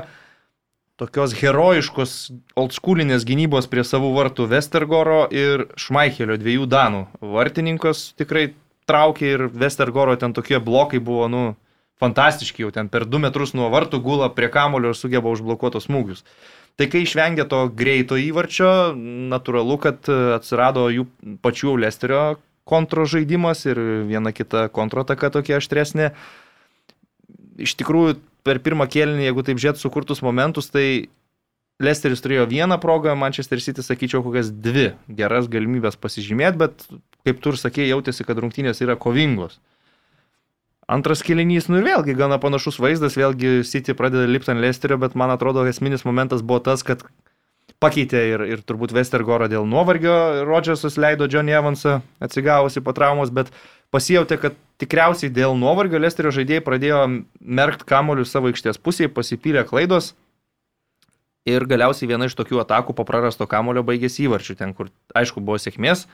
tokios 0.97 1.35
herojiškos 1.37 2.15
oldschoolinės 2.57 3.25
gynybos 3.27 3.69
prie 3.69 3.85
savų 3.85 4.09
vartų 4.15 4.47
Westergoro 4.51 5.21
ir 5.33 5.67
Šmaichelio 5.77 6.39
dviejų 6.41 6.65
Danų. 6.71 7.03
Vartininkas 7.21 8.11
tikrai 8.17 8.49
traukė 8.89 9.31
ir 9.35 9.45
Westergoro 9.53 10.15
ten 10.17 10.33
tokie 10.33 10.59
blokai 10.63 10.99
buvo, 11.03 11.27
nu, 11.29 11.43
fantastiški, 12.01 12.65
jau 12.65 12.73
ten 12.73 12.89
per 12.89 13.05
2 13.09 13.21
metrus 13.27 13.53
nuo 13.57 13.69
vartų 13.73 14.01
gula 14.05 14.29
prie 14.33 14.49
kamulio 14.53 14.93
ir 14.93 14.97
sugeba 14.97 15.29
užblokuotos 15.33 15.89
smūgius. 15.89 16.23
Tai 16.77 16.85
kai 16.93 17.01
išvengė 17.05 17.47
to 17.49 17.63
greito 17.73 18.19
įvarčio, 18.21 18.93
natūralu, 19.33 19.79
kad 19.81 20.09
e, 20.09 20.17
atsirado 20.35 20.85
jų 20.93 21.07
pačių 21.41 21.73
Lesterio 21.81 22.37
kontrožaidimas 22.69 23.63
ir 23.65 23.81
viena 24.05 24.33
kita 24.35 24.67
kontrataka 24.73 25.31
tokia 25.33 25.57
aštresnė. 25.57 26.11
Iš 27.57 27.73
tikrųjų, 27.79 28.19
per 28.47 28.61
pirmą 28.63 28.87
kėlinį, 28.89 29.27
jeigu 29.27 29.43
taip 29.45 29.61
žiūrėt 29.61 29.81
sukurtus 29.81 30.23
momentus, 30.25 30.71
tai 30.73 30.87
Lesteris 31.83 32.23
turėjo 32.23 32.47
vieną 32.49 32.79
progą, 32.81 33.13
Manchester 33.15 33.61
City, 33.61 33.83
sakyčiau, 33.85 34.23
kokias 34.25 34.49
dvi 34.49 34.89
geras 35.19 35.45
galimybės 35.51 35.99
pasižymėti, 36.01 36.57
bet 36.57 36.87
kaip 37.27 37.41
tu 37.43 37.53
ir 37.53 37.59
sakėjai, 37.61 37.91
jautėsi, 37.91 38.25
kad 38.25 38.39
rungtynės 38.41 38.81
yra 38.81 38.95
kovingos. 38.97 39.59
Antras 40.89 41.21
kilinys, 41.21 41.67
nu 41.69 41.81
ir 41.81 41.85
vėlgi 41.85 42.15
gana 42.17 42.39
panašus 42.41 42.79
vaizdas, 42.81 43.19
vėlgi 43.19 43.61
City 43.67 43.93
pradeda 43.97 44.25
lipti 44.25 44.53
ant 44.53 44.63
Lesterio, 44.63 44.97
bet 44.97 45.17
man 45.19 45.33
atrodo, 45.33 45.67
esminis 45.69 46.07
momentas 46.07 46.41
buvo 46.41 46.63
tas, 46.65 46.81
kad 46.87 47.03
pakeitė 47.83 48.23
ir, 48.31 48.45
ir 48.55 48.63
turbūt 48.65 48.95
Westergoro 48.95 49.49
dėl 49.51 49.67
nuovargio, 49.69 50.47
Rodžersas 50.47 50.97
leido 50.97 51.27
Johnny 51.29 51.53
Evansą 51.53 51.99
atsigavusi 52.23 52.81
po 52.81 52.95
traumos, 52.97 53.29
bet 53.29 53.51
pasijauti, 53.93 54.39
kad 54.41 54.57
tikriausiai 54.81 55.33
dėl 55.33 55.57
nuovargio 55.57 55.99
Lesterio 56.01 56.31
žaidėjai 56.35 56.63
pradėjo 56.65 57.01
merkt 57.41 57.83
kamolius 57.87 58.31
savo 58.33 58.51
aikštės 58.51 58.79
pusėje, 58.81 59.13
pasipylė 59.13 59.65
klaidos 59.67 60.13
ir 61.47 61.65
galiausiai 61.69 62.09
viena 62.11 62.27
iš 62.27 62.35
tokių 62.37 62.61
atakų 62.65 62.95
po 62.97 63.05
prarasto 63.07 63.47
kamulio 63.49 63.83
baigėsi 63.87 64.25
įvarčiu, 64.27 64.57
ten 64.59 64.73
kur 64.77 64.91
aišku 65.15 65.41
buvo 65.41 65.59
sėkmės. 65.61 66.05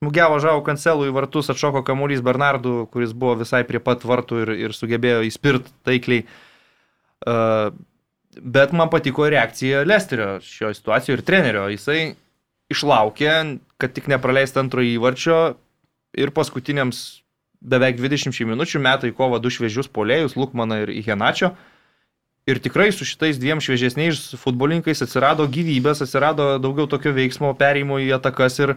Smūgiavo 0.00 0.40
žavo 0.42 0.64
kancelų 0.66 1.08
į 1.08 1.14
vartus, 1.14 1.48
atšoko 1.52 1.84
kamuolys 1.86 2.24
Bernardų, 2.24 2.88
kuris 2.92 3.14
buvo 3.14 3.38
visai 3.44 3.62
prie 3.68 3.78
pat 3.78 4.02
vartų 4.04 4.40
ir, 4.42 4.54
ir 4.66 4.74
sugebėjo 4.74 5.22
įspirt 5.28 5.70
taikliai. 5.86 6.26
Uh, 7.24 7.70
bet 8.42 8.74
man 8.74 8.90
patiko 8.90 9.28
reakcija 9.30 9.84
Lesterio 9.86 10.40
šioje 10.42 10.80
situacijoje 10.80 11.20
ir 11.20 11.24
trenerio. 11.24 11.68
Jisai 11.70 12.16
išlaukė, 12.74 13.60
kad 13.78 13.94
tik 13.94 14.10
nepraleist 14.10 14.58
antrojo 14.58 14.90
įvarčio 14.98 15.38
ir 16.18 16.34
paskutiniams 16.34 17.04
beveik 17.64 17.96
20 17.98 18.44
minučių 18.52 18.82
metai 18.84 19.10
į 19.12 19.16
kovą 19.16 19.40
du 19.42 19.52
šviežius 19.52 19.88
polėjus, 19.88 20.36
Lukmaną 20.38 20.82
ir 20.84 20.92
Ihenačio. 20.94 21.54
Ir 22.44 22.60
tikrai 22.60 22.90
su 22.92 23.06
šitais 23.08 23.38
dviem 23.40 23.62
šviežesniais 23.64 24.34
futbolininkais 24.36 25.00
atsirado 25.06 25.46
gyvybės, 25.48 26.02
atsirado 26.04 26.58
daugiau 26.60 26.84
tokio 26.92 27.14
veiksmo, 27.16 27.54
perėjimo 27.56 27.96
į 28.04 28.10
atakas 28.18 28.60
ir 28.60 28.74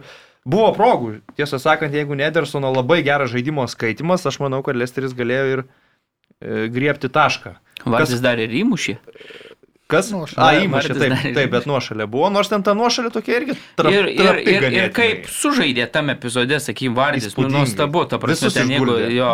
buvo 0.48 0.70
progų. 0.76 1.18
Tiesą 1.36 1.60
sakant, 1.60 1.92
jeigu 1.92 2.16
ne 2.16 2.24
Edersono 2.30 2.70
labai 2.72 3.02
geras 3.04 3.28
žaidimo 3.34 3.66
skaitimas, 3.68 4.24
aš 4.24 4.40
manau, 4.40 4.62
kad 4.64 4.78
Lesteris 4.78 5.12
galėjo 5.16 5.50
ir 5.52 5.62
e, 5.64 5.68
griebti 6.72 7.12
tašką. 7.12 7.58
Vardis 7.84 8.24
dar 8.24 8.40
ir 8.40 8.56
įmušė. 8.62 8.96
Kas? 9.88 10.10
Nuošalė. 10.12 10.44
A, 10.44 10.64
įmušė, 10.66 10.94
taip, 11.00 11.14
taip, 11.32 11.52
bet 11.54 11.64
nuošalė 11.68 12.04
buvo, 12.12 12.28
nors 12.32 12.50
ten 12.52 12.60
ta 12.64 12.74
nuošalė 12.76 13.08
tokia 13.14 13.38
irgi 13.38 13.54
tra, 13.78 13.88
Ir, 13.88 14.10
ir, 14.12 14.18
trapi 14.20 14.52
ir, 14.52 14.66
ir 14.76 14.90
kaip 14.92 15.30
sužaidė 15.32 15.86
tam 15.94 16.12
epizode, 16.12 16.58
sakykim, 16.60 16.92
Vardis, 16.98 17.32
nu, 17.40 17.48
nuostabu, 17.54 18.02
ta 18.10 18.18
prasme, 18.20 18.50
ten 18.52 18.74
jeigu 18.74 18.98
jo 19.16 19.30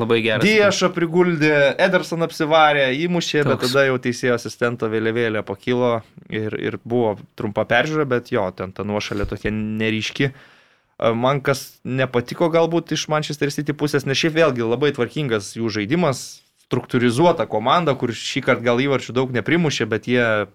labai 0.00 0.20
geras. 0.24 0.46
Diešą 0.48 0.88
priguldė, 0.96 1.52
Ederson 1.76 2.24
apsivarė, 2.24 2.86
įmušė, 3.04 3.42
bet 3.44 3.58
Toks. 3.58 3.68
tada 3.68 3.84
jau 3.90 3.98
teisėjo 4.00 4.38
asistento 4.40 4.88
vėliavėlė 4.88 5.44
pakilo 5.44 5.98
ir, 6.32 6.56
ir 6.56 6.78
buvo 6.80 7.18
trumpa 7.36 7.66
peržiūra, 7.68 8.08
bet 8.08 8.32
jo, 8.32 8.46
ten 8.56 8.72
ta 8.72 8.86
nuošalė 8.88 9.28
tokia 9.28 9.52
neryški. 9.52 10.30
A, 10.32 11.12
Man 11.16 11.44
kas 11.44 11.80
nepatiko 11.84 12.48
galbūt 12.52 12.96
iš 12.96 13.10
Manchester 13.12 13.52
City 13.52 13.76
pusės, 13.76 14.08
nes 14.08 14.16
šiaip 14.20 14.40
vėlgi 14.40 14.64
labai 14.64 14.94
tvarkingas 14.96 15.54
jų 15.56 15.68
žaidimas, 15.76 16.40
struktūrizuota 16.70 17.48
komanda, 17.50 17.96
kur 17.98 18.14
šį 18.14 18.44
kartą 18.46 18.62
gal 18.62 18.78
įvarčių 18.78 19.14
daug 19.16 19.32
neprimušė, 19.34 19.88
bet 19.90 20.06
jie 20.06 20.46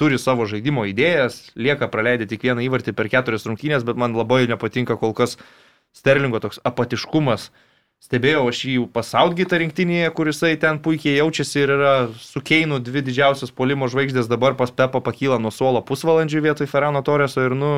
turi 0.00 0.16
savo 0.18 0.48
žaidimo 0.48 0.86
idėjas, 0.88 1.52
lieka 1.54 1.90
praleidę 1.92 2.26
tik 2.30 2.48
vieną 2.48 2.64
įvartį 2.64 2.96
per 2.96 3.10
keturias 3.12 3.44
rungtynės, 3.46 3.84
bet 3.84 4.00
man 4.00 4.16
labai 4.16 4.46
nepatinka 4.48 4.96
kol 4.96 5.14
kas 5.14 5.36
Sterlingo 5.94 6.40
toks 6.42 6.58
apatiškumas. 6.66 7.52
Stebėjau 8.02 8.48
aš 8.50 8.60
jį 8.66 8.80
pasaulgitą 8.92 9.60
rinktinėje, 9.62 10.08
kurisai 10.16 10.56
ten 10.60 10.80
puikiai 10.82 11.20
jaučiasi 11.20 11.60
ir 11.62 11.72
yra 11.76 11.92
su 12.20 12.42
Keinu 12.44 12.80
dvi 12.82 13.04
didžiausios 13.06 13.54
polimo 13.54 13.86
žvaigždės, 13.88 14.26
dabar 14.28 14.58
pas 14.58 14.74
Pepa 14.74 15.00
pakyla 15.00 15.38
nuo 15.40 15.52
suolo 15.54 15.80
pusvalandžių 15.86 16.42
vietoj 16.48 16.68
Ferrano 16.68 17.04
Toreso 17.06 17.46
ir, 17.46 17.54
nu, 17.56 17.70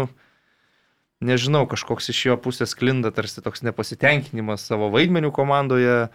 nežinau, 1.20 1.66
kažkoks 1.68 2.10
iš 2.10 2.22
jo 2.30 2.38
pusės 2.40 2.72
klinda 2.74 3.12
tarsi 3.14 3.44
toks 3.44 3.62
nepasitenkinimas 3.68 4.64
savo 4.66 4.88
vaidmenių 4.96 5.30
komandoje, 5.36 6.08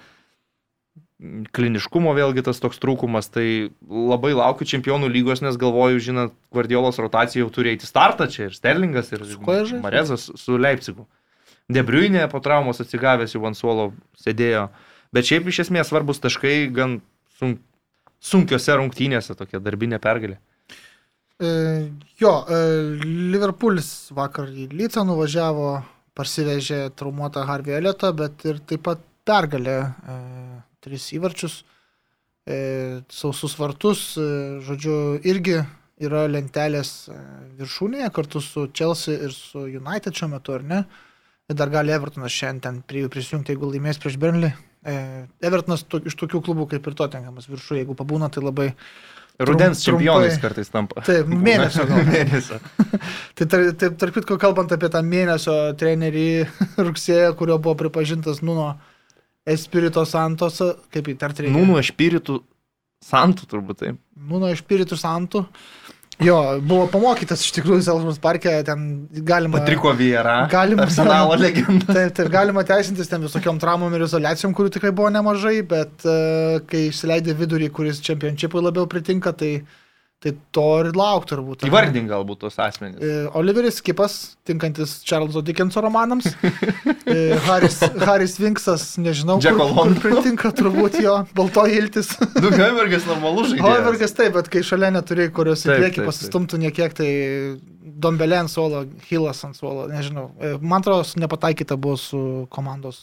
kliniškumo 1.54 2.14
vėlgi 2.18 2.44
tas 2.46 2.60
toks 2.62 2.80
trūkumas, 2.82 3.30
tai 3.34 3.46
labai 3.86 4.34
laukiu 4.34 4.66
čempionų 4.72 5.10
lygos, 5.12 5.44
nes 5.46 5.58
galvoju, 5.62 6.02
žinot, 6.02 6.36
Guardiolos 6.54 6.98
rotacija 7.02 7.44
jau 7.44 7.52
turi 7.54 7.76
eiti 7.76 7.90
startą 7.90 8.28
čia 8.32 8.48
ir 8.48 8.56
Sterlingas, 8.58 9.12
ir? 9.14 9.26
Marezas 9.84 10.30
su 10.42 10.58
Leipzigu. 10.58 11.06
Debriuinė 11.72 12.26
po 12.32 12.42
traumos 12.44 12.82
atsigavęs 12.84 13.36
jau 13.36 13.44
ant 13.48 13.58
suolo 13.58 13.92
sėdėjo, 14.20 14.66
bet 15.14 15.30
šiaip 15.30 15.52
iš 15.52 15.68
esmės 15.68 15.92
svarbus 15.92 16.20
taškai 16.24 16.56
gan 16.74 17.00
sun, 17.38 17.60
sunkiose 18.22 18.80
rungtynėse, 18.82 19.38
tokia 19.38 19.62
darbinė 19.64 20.02
pergalė. 20.02 20.40
E, 21.42 21.52
jo, 22.22 22.34
e, 22.46 22.58
Liverpoolis 23.34 24.12
vakar 24.18 24.50
į 24.50 24.68
Lycą 24.74 25.06
nuvažiavo, 25.08 25.72
parsivežė 26.18 26.84
traumuotą 26.98 27.46
Harvey 27.48 27.78
Elliotą, 27.78 28.12
bet 28.18 28.46
ir 28.46 28.60
taip 28.68 28.84
pat 28.90 29.02
pergalė, 29.26 29.78
e, 29.86 30.18
tris 30.84 31.10
įvarčius, 31.16 31.62
e, 32.50 32.58
sausus 33.14 33.56
vartus, 33.60 34.08
e, 34.18 34.26
žodžiu, 34.66 34.98
irgi 35.30 35.60
yra 36.02 36.26
lentelės 36.32 36.92
e, 37.14 37.20
viršūnėje 37.60 38.10
kartu 38.16 38.42
su 38.42 38.68
Chelsea 38.74 39.20
ir 39.28 39.36
su 39.36 39.68
United 39.70 40.18
šiuo 40.18 40.32
metu, 40.36 40.56
ar 40.58 40.66
ne? 40.66 40.82
Ir 41.52 41.58
dar 41.60 41.72
gali 41.74 41.92
Evertonas 41.94 42.34
šiandien 42.34 42.82
prie 42.88 43.04
jų 43.04 43.12
prisijungti, 43.14 43.54
jeigu 43.54 43.70
laimės 43.74 44.00
prieš 44.02 44.18
Burnley. 44.22 44.54
E, 44.88 44.94
Evertonas 45.46 45.84
to, 45.86 46.00
iš 46.10 46.16
tokių 46.18 46.42
klubų 46.48 46.70
kaip 46.74 46.88
ir 46.90 46.96
Tottenhamas 46.98 47.50
viršų, 47.52 47.82
jeigu 47.82 47.98
pabūna, 47.98 48.32
tai 48.34 48.44
labai... 48.46 48.72
Rudens 49.42 49.80
Trum- 49.82 49.98
čempionais 49.98 50.36
trumpai. 50.36 50.42
kartais 50.44 50.70
tampa. 50.70 51.02
Taip, 51.08 51.30
mėnesio 51.32 51.86
mėnesio. 52.12 52.60
Tai 53.40 53.46
tar, 53.50 53.64
taip, 53.80 53.96
tarp 53.98 54.18
kitko, 54.20 54.36
kalbant 54.42 54.74
apie 54.76 54.90
tą 54.94 55.02
mėnesio 55.08 55.56
trenerį 55.82 56.26
rugsėjo, 56.88 57.32
kurio 57.40 57.58
buvo 57.58 57.74
pripažintas 57.80 58.44
Nuno 58.46 58.76
Espirito 59.50 60.04
Santos, 60.06 60.60
kaip 60.94 61.08
įtarti 61.16 61.48
reikia. 61.48 61.58
Nūnų 61.58 61.80
ašpiritų 61.82 62.42
santų 63.02 63.48
turbūt 63.50 63.80
taip. 63.82 64.02
Nuno 64.30 64.52
Espirito 64.54 64.98
Santo. 65.00 65.48
Jo, 66.22 66.36
buvo 66.62 66.86
pamokytas 66.92 67.42
iš 67.42 67.56
tikrųjų 67.56 67.82
Selžmas 67.82 68.20
parke, 68.22 68.52
ten 68.68 69.08
galima... 69.26 69.58
Patriko 69.64 69.90
Viera. 69.98 70.44
Galima- 70.52 70.86
Arsenalo 70.86 71.34
legenda. 71.40 71.88
Taip, 71.98 72.12
taip, 72.20 72.30
galima 72.30 72.62
teisintis 72.68 73.10
ten 73.10 73.24
visokiom 73.26 73.58
traumom 73.64 73.96
ir 73.98 74.04
izolacijom, 74.06 74.54
kurių 74.54 74.76
tikrai 74.76 74.92
buvo 74.94 75.10
nemažai, 75.16 75.56
bet 75.66 76.06
uh, 76.06 76.60
kai 76.70 76.84
išsileidė 76.92 77.34
vidurį, 77.40 77.72
kuris 77.74 78.04
čempionšipui 78.06 78.62
labiau 78.62 78.86
pritinka, 78.92 79.34
tai, 79.34 79.64
tai 80.22 80.32
to 80.54 80.64
ir 80.84 80.92
laukti 80.94 81.34
turbūt. 81.34 81.64
Įvardink 81.66 82.06
galbūt 82.12 82.40
tos 82.44 82.58
asmenys. 82.62 83.00
E, 83.02 83.24
Oliveris 83.40 83.80
Kipas, 83.82 84.18
tinkantis 84.46 85.00
Čarlzo 85.08 85.42
Dickenso 85.42 85.82
romanams. 85.82 86.28
E, 87.10 87.16
Haris, 87.48 87.80
Haris 88.06 88.36
Vinksas, 88.40 88.84
nežinau, 89.02 89.40
Jacko 89.42 89.66
kur, 89.66 89.74
kur 89.74 89.80
London. 89.82 90.02
pritinka 90.04 90.52
turbūt 90.56 91.00
jo, 91.02 91.16
baltoji 91.38 91.80
iltis. 91.82 92.12
Du 92.38 92.52
Heibergas 92.54 93.08
normalus 93.10 93.50
žaidėjas. 93.52 93.66
Hoibergas 93.66 94.14
taip, 94.20 94.36
bet 94.38 94.52
kai 94.54 94.62
šalia 94.68 94.92
neturi, 94.94 95.26
kurios 95.34 95.66
į 95.66 95.74
priekį 95.80 96.06
pasistumtų 96.08 96.62
niekiek, 96.68 96.94
tai 97.02 97.10
Dombelė 98.02 98.38
ant 98.44 98.50
suolo, 98.54 98.84
Hilas 99.10 99.42
ant 99.46 99.58
suolo, 99.58 99.88
nežinau. 99.92 100.30
E, 100.42 100.54
Man 100.62 100.82
atrodo, 100.86 101.04
nepataikyta 101.22 101.76
buvo 101.82 101.98
su 102.02 102.22
komandos 102.54 103.02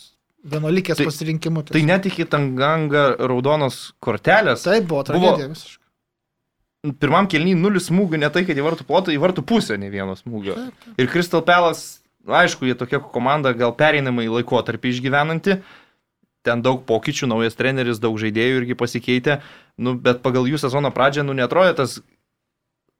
vienuolikės 0.48 0.96
Tai- 1.02 1.06
pasirinkimu. 1.10 1.66
Tai 1.68 1.82
net 1.82 2.06
iki 2.08 2.24
Tanganga 2.30 3.08
raudonos 3.18 3.92
kortelės. 4.02 4.62
Taip 4.64 4.86
buvo 4.86 5.02
buvo- 5.02 5.08
tragedija 5.10 5.50
visiškai. 5.50 5.77
Pirmam 7.02 7.26
kelniui 7.26 7.56
nulis 7.58 7.88
smūgių, 7.90 8.20
ne 8.22 8.28
tai, 8.30 8.44
kad 8.46 8.58
į 8.58 8.62
vartų 8.62 8.84
plotą, 8.86 9.10
į 9.10 9.18
vartų 9.18 9.42
pusę 9.48 9.74
ne 9.82 9.88
vieno 9.90 10.14
smūgio. 10.14 10.54
Ir 10.94 11.08
Crystal 11.10 11.42
Palace, 11.42 12.04
aišku, 12.22 12.68
jie 12.68 12.76
tokia 12.78 13.00
komanda 13.02 13.50
gal 13.58 13.74
pereinamai 13.74 14.28
laikotarpį 14.30 14.92
išgyvenanti. 14.94 15.58
Ten 16.46 16.62
daug 16.62 16.84
pokyčių, 16.86 17.26
naujas 17.32 17.58
treneris, 17.58 17.98
daug 17.98 18.14
žaidėjų 18.22 18.60
irgi 18.60 18.78
pasikeitė. 18.78 19.40
Nu, 19.74 19.96
bet 19.98 20.22
pagal 20.22 20.46
jų 20.46 20.60
sezono 20.62 20.92
pradžią, 20.94 21.26
nu, 21.26 21.34
netrodė 21.34 21.74
tas 21.80 21.98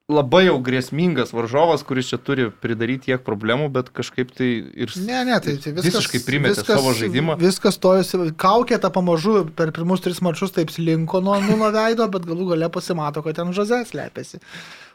labai 0.09 0.47
jau 0.47 0.57
grėsmingas 0.65 1.35
varžovas, 1.37 1.83
kuris 1.85 2.09
čia 2.09 2.17
turi 2.17 2.47
pridaryti 2.65 3.11
tiek 3.11 3.21
problemų, 3.27 3.67
bet 3.75 3.91
kažkaip 3.93 4.31
tai 4.33 4.49
ir... 4.65 4.93
Ne, 5.05 5.21
ne, 5.29 5.37
tai, 5.45 5.59
tai 5.61 5.75
viskas, 5.77 5.99
Visiškai 5.99 6.21
primetė 6.25 6.65
savo 6.65 6.95
žaidimą. 6.97 7.37
Viskas 7.43 7.77
stojasi, 7.77 8.21
kaukė 8.41 8.79
tą 8.81 8.89
pamažu 8.95 9.43
per 9.59 9.73
pirmus 9.77 10.01
tris 10.05 10.23
mačius 10.25 10.55
taip 10.57 10.73
slinko 10.73 11.21
nuo 11.25 11.37
nulo 11.45 11.69
veido, 11.77 12.09
bet 12.15 12.25
galų 12.29 12.55
gale 12.55 12.71
pasimato, 12.73 13.21
kad 13.27 13.37
ten 13.37 13.53
žazės 13.57 13.93
slepiasi. 13.93 14.41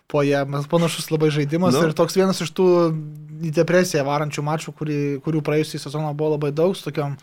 Po 0.10 0.20
jie, 0.26 0.40
mes 0.50 0.66
panašus 0.68 1.06
labai 1.14 1.30
žaidimas 1.32 1.78
Nu. 1.78 1.86
ir 1.88 1.94
toks 1.96 2.18
vienas 2.18 2.42
iš 2.44 2.50
tų 2.58 2.66
į 3.48 3.52
depresiją 3.56 4.02
varančių 4.08 4.44
mačų, 4.44 4.74
kurį, 4.76 4.98
kurių 5.24 5.42
praėjusį 5.46 5.80
sezoną 5.86 6.10
buvo 6.18 6.34
labai 6.36 6.50
daug, 6.56 6.74
su 6.76 6.84
tokiom... 6.90 7.14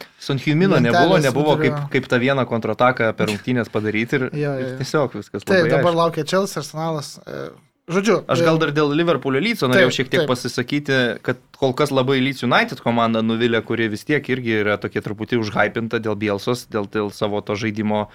Lentelės 0.79 1.03
nebuvo, 1.03 1.19
nebuvo 1.27 1.57
kaip, 1.61 1.77
kaip 1.93 2.09
tą 2.09 2.19
vieną 2.23 2.47
kontrataką 2.49 3.11
per 3.19 3.29
rungtynės 3.35 3.69
padaryti 3.73 4.17
ir, 4.17 4.25
Jo, 4.33 4.39
jo, 4.41 4.55
ir 4.63 4.67
jo. 4.71 4.79
tiesiog 4.81 5.19
viskas. 5.19 5.45
Taip, 5.45 5.69
dabar 5.69 5.91
aišku. 5.91 5.99
laukia 6.01 6.25
Chelsea, 6.25 6.63
Arsenalas. 6.63 7.13
e, 7.27 7.51
Žodžiu. 7.91 8.21
Aš 8.31 8.43
e, 8.43 8.47
gal 8.47 8.61
dar 8.63 8.71
dėl 8.75 8.93
Liverpoolio 8.95 9.43
Lyco 9.43 9.69
norėjau 9.71 9.91
šiek 9.95 10.11
tiek 10.13 10.23
taip. 10.23 10.31
pasisakyti, 10.31 10.99
kad 11.27 11.41
kol 11.59 11.75
kas 11.77 11.91
labai 11.91 12.21
Leeds 12.23 12.45
United 12.47 12.83
komanda 12.85 13.23
nuvilė, 13.27 13.63
kuri 13.67 13.91
vis 13.91 14.07
tiek 14.07 14.23
irgi 14.31 14.61
yra 14.61 14.79
tokia 14.81 15.03
truputį 15.03 15.41
užhypinta 15.43 15.99
dėl 16.03 16.15
Bielsos, 16.21 16.69
dėl, 16.71 16.87
dėl 16.87 17.11
savo 17.15 17.43
to 17.43 17.59
žaidimo 17.59 18.07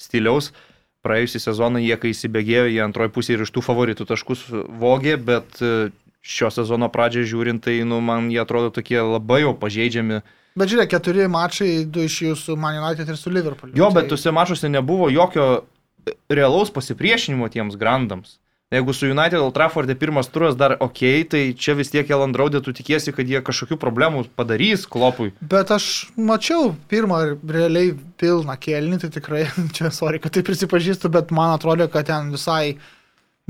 stiliaus. 0.00 0.50
Praėjusį 1.06 1.40
sezoną 1.46 1.80
jie, 1.80 1.94
kai 1.96 2.10
įsibėgėjo, 2.12 2.66
jie 2.74 2.82
antroji 2.84 3.14
pusė 3.14 3.36
ir 3.36 3.46
iš 3.46 3.54
tų 3.54 3.62
favoritų 3.64 4.04
taškus 4.10 4.44
vogė, 4.82 5.14
bet 5.16 5.62
e, 5.62 5.88
šio 6.20 6.50
sezono 6.52 6.90
pradžią 6.92 7.24
žiūrint, 7.30 7.62
tai 7.64 7.78
nu, 7.88 8.02
man 8.04 8.28
jie 8.34 8.42
atrodo 8.42 8.74
tokie 8.74 8.98
labai 9.00 9.44
jau 9.46 9.54
pažeidžiami. 9.56 10.20
Bet 10.58 10.72
žiūrėk, 10.72 10.90
keturi 10.90 11.30
mačai, 11.30 11.70
du 11.86 12.02
iš 12.04 12.18
jų 12.26 12.34
su 12.36 12.56
Man 12.58 12.80
United 12.82 13.08
ir 13.08 13.16
su 13.16 13.30
Liverpool. 13.30 13.70
Jo, 13.78 13.92
bet 13.94 14.10
tuose 14.10 14.32
mačuose 14.34 14.68
nebuvo 14.68 15.06
jokio 15.14 15.62
realaus 16.32 16.72
pasipriešinimo 16.74 17.48
tiems 17.54 17.78
grandams. 17.80 18.39
Jeigu 18.70 18.92
su 18.94 19.06
United 19.10 19.40
Old 19.40 19.54
Trafford'e 19.54 19.94
pirmas 19.98 20.28
turas 20.30 20.54
dar 20.54 20.76
ok, 20.78 21.00
tai 21.30 21.40
čia 21.58 21.72
vis 21.74 21.88
tiek 21.90 22.06
Elandraudė, 22.06 22.60
tu 22.62 22.70
tikiesi, 22.70 23.10
kad 23.10 23.26
jie 23.26 23.40
kažkokių 23.42 23.74
problemų 23.82 24.20
padarys 24.38 24.84
klopui. 24.86 25.32
Bet 25.42 25.72
aš 25.74 25.86
mačiau 26.14 26.68
pirmą 26.92 27.18
realiai 27.50 27.96
pilną 28.22 28.54
kėlinį, 28.54 29.00
tai 29.02 29.10
tikrai, 29.16 29.40
čia 29.76 29.90
sorry, 29.90 30.22
kad 30.22 30.36
tai 30.36 30.44
prisipažįstu, 30.46 31.10
bet 31.10 31.34
man 31.34 31.56
atrodo, 31.56 31.88
kad 31.90 32.06
ten 32.12 32.30
visai 32.30 32.76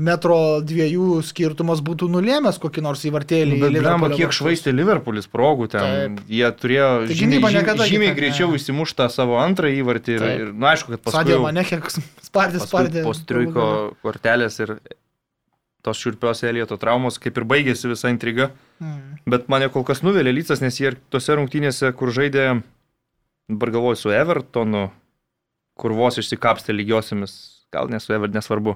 metro 0.01 0.39
dviejų 0.65 1.19
skirtumas 1.27 1.83
būtų 1.85 2.07
nulėmęs 2.09 2.57
kokį 2.63 2.81
nors 2.81 3.03
įvartėlį. 3.05 3.59
į 3.59 3.61
Bet 3.61 3.75
Liverpoolio 3.75 4.17
kiek 4.17 4.33
švaistė 4.33 4.73
Liverpoolis 4.73 5.29
progų 5.29 5.67
ten. 5.75 6.17
Taip. 6.17 6.31
Jie 6.33 6.49
turėjo 6.63 6.87
Tai 7.11 7.19
žymiai, 7.19 7.43
žymiai, 7.59 7.87
žymiai 7.91 8.15
greičiau 8.17 8.49
įsimuštą 8.57 9.05
savo 9.13 9.37
antrą 9.43 9.69
įvartį 9.69 10.17
ir, 10.17 10.25
ir 10.47 10.49
na, 10.55 10.73
aišku, 10.73 10.95
kad 10.95 11.05
paskui, 11.05 11.19
Sadė 11.19 11.37
mane 11.45 11.67
kiek 11.69 11.85
spardė, 12.31 12.65
spardė. 12.65 13.05
po 13.05 13.13
striuko 13.13 13.69
kortelės 14.01 14.57
ir 14.65 14.79
tos 15.81 15.99
šiurpios 16.01 16.43
Elieto 16.45 16.77
traumos 16.81 17.17
kaip 17.21 17.37
ir 17.37 17.45
baigėsi 17.49 17.89
visa 17.91 18.11
intriga. 18.13 18.51
Hmm. 18.81 19.17
Bet 19.29 19.49
mane 19.51 19.69
kol 19.73 19.85
kas 19.87 20.03
nuvelė 20.05 20.33
Lycas, 20.33 20.61
nes 20.61 20.77
jie 20.79 20.91
ir 20.91 20.97
tose 21.13 21.35
rungtynėse, 21.37 21.91
kur 21.97 22.13
žaidė, 22.13 22.61
dabar 23.51 23.73
galvoju, 23.75 23.99
su 23.99 24.13
Evertonu, 24.15 24.89
kur 25.81 25.95
vos 25.97 26.19
išsikapstė 26.21 26.75
lygiosiamis, 26.75 27.33
gal 27.73 27.89
ne 27.91 28.01
su 28.01 28.13
Evertonu, 28.13 28.39
nesvarbu. 28.39 28.75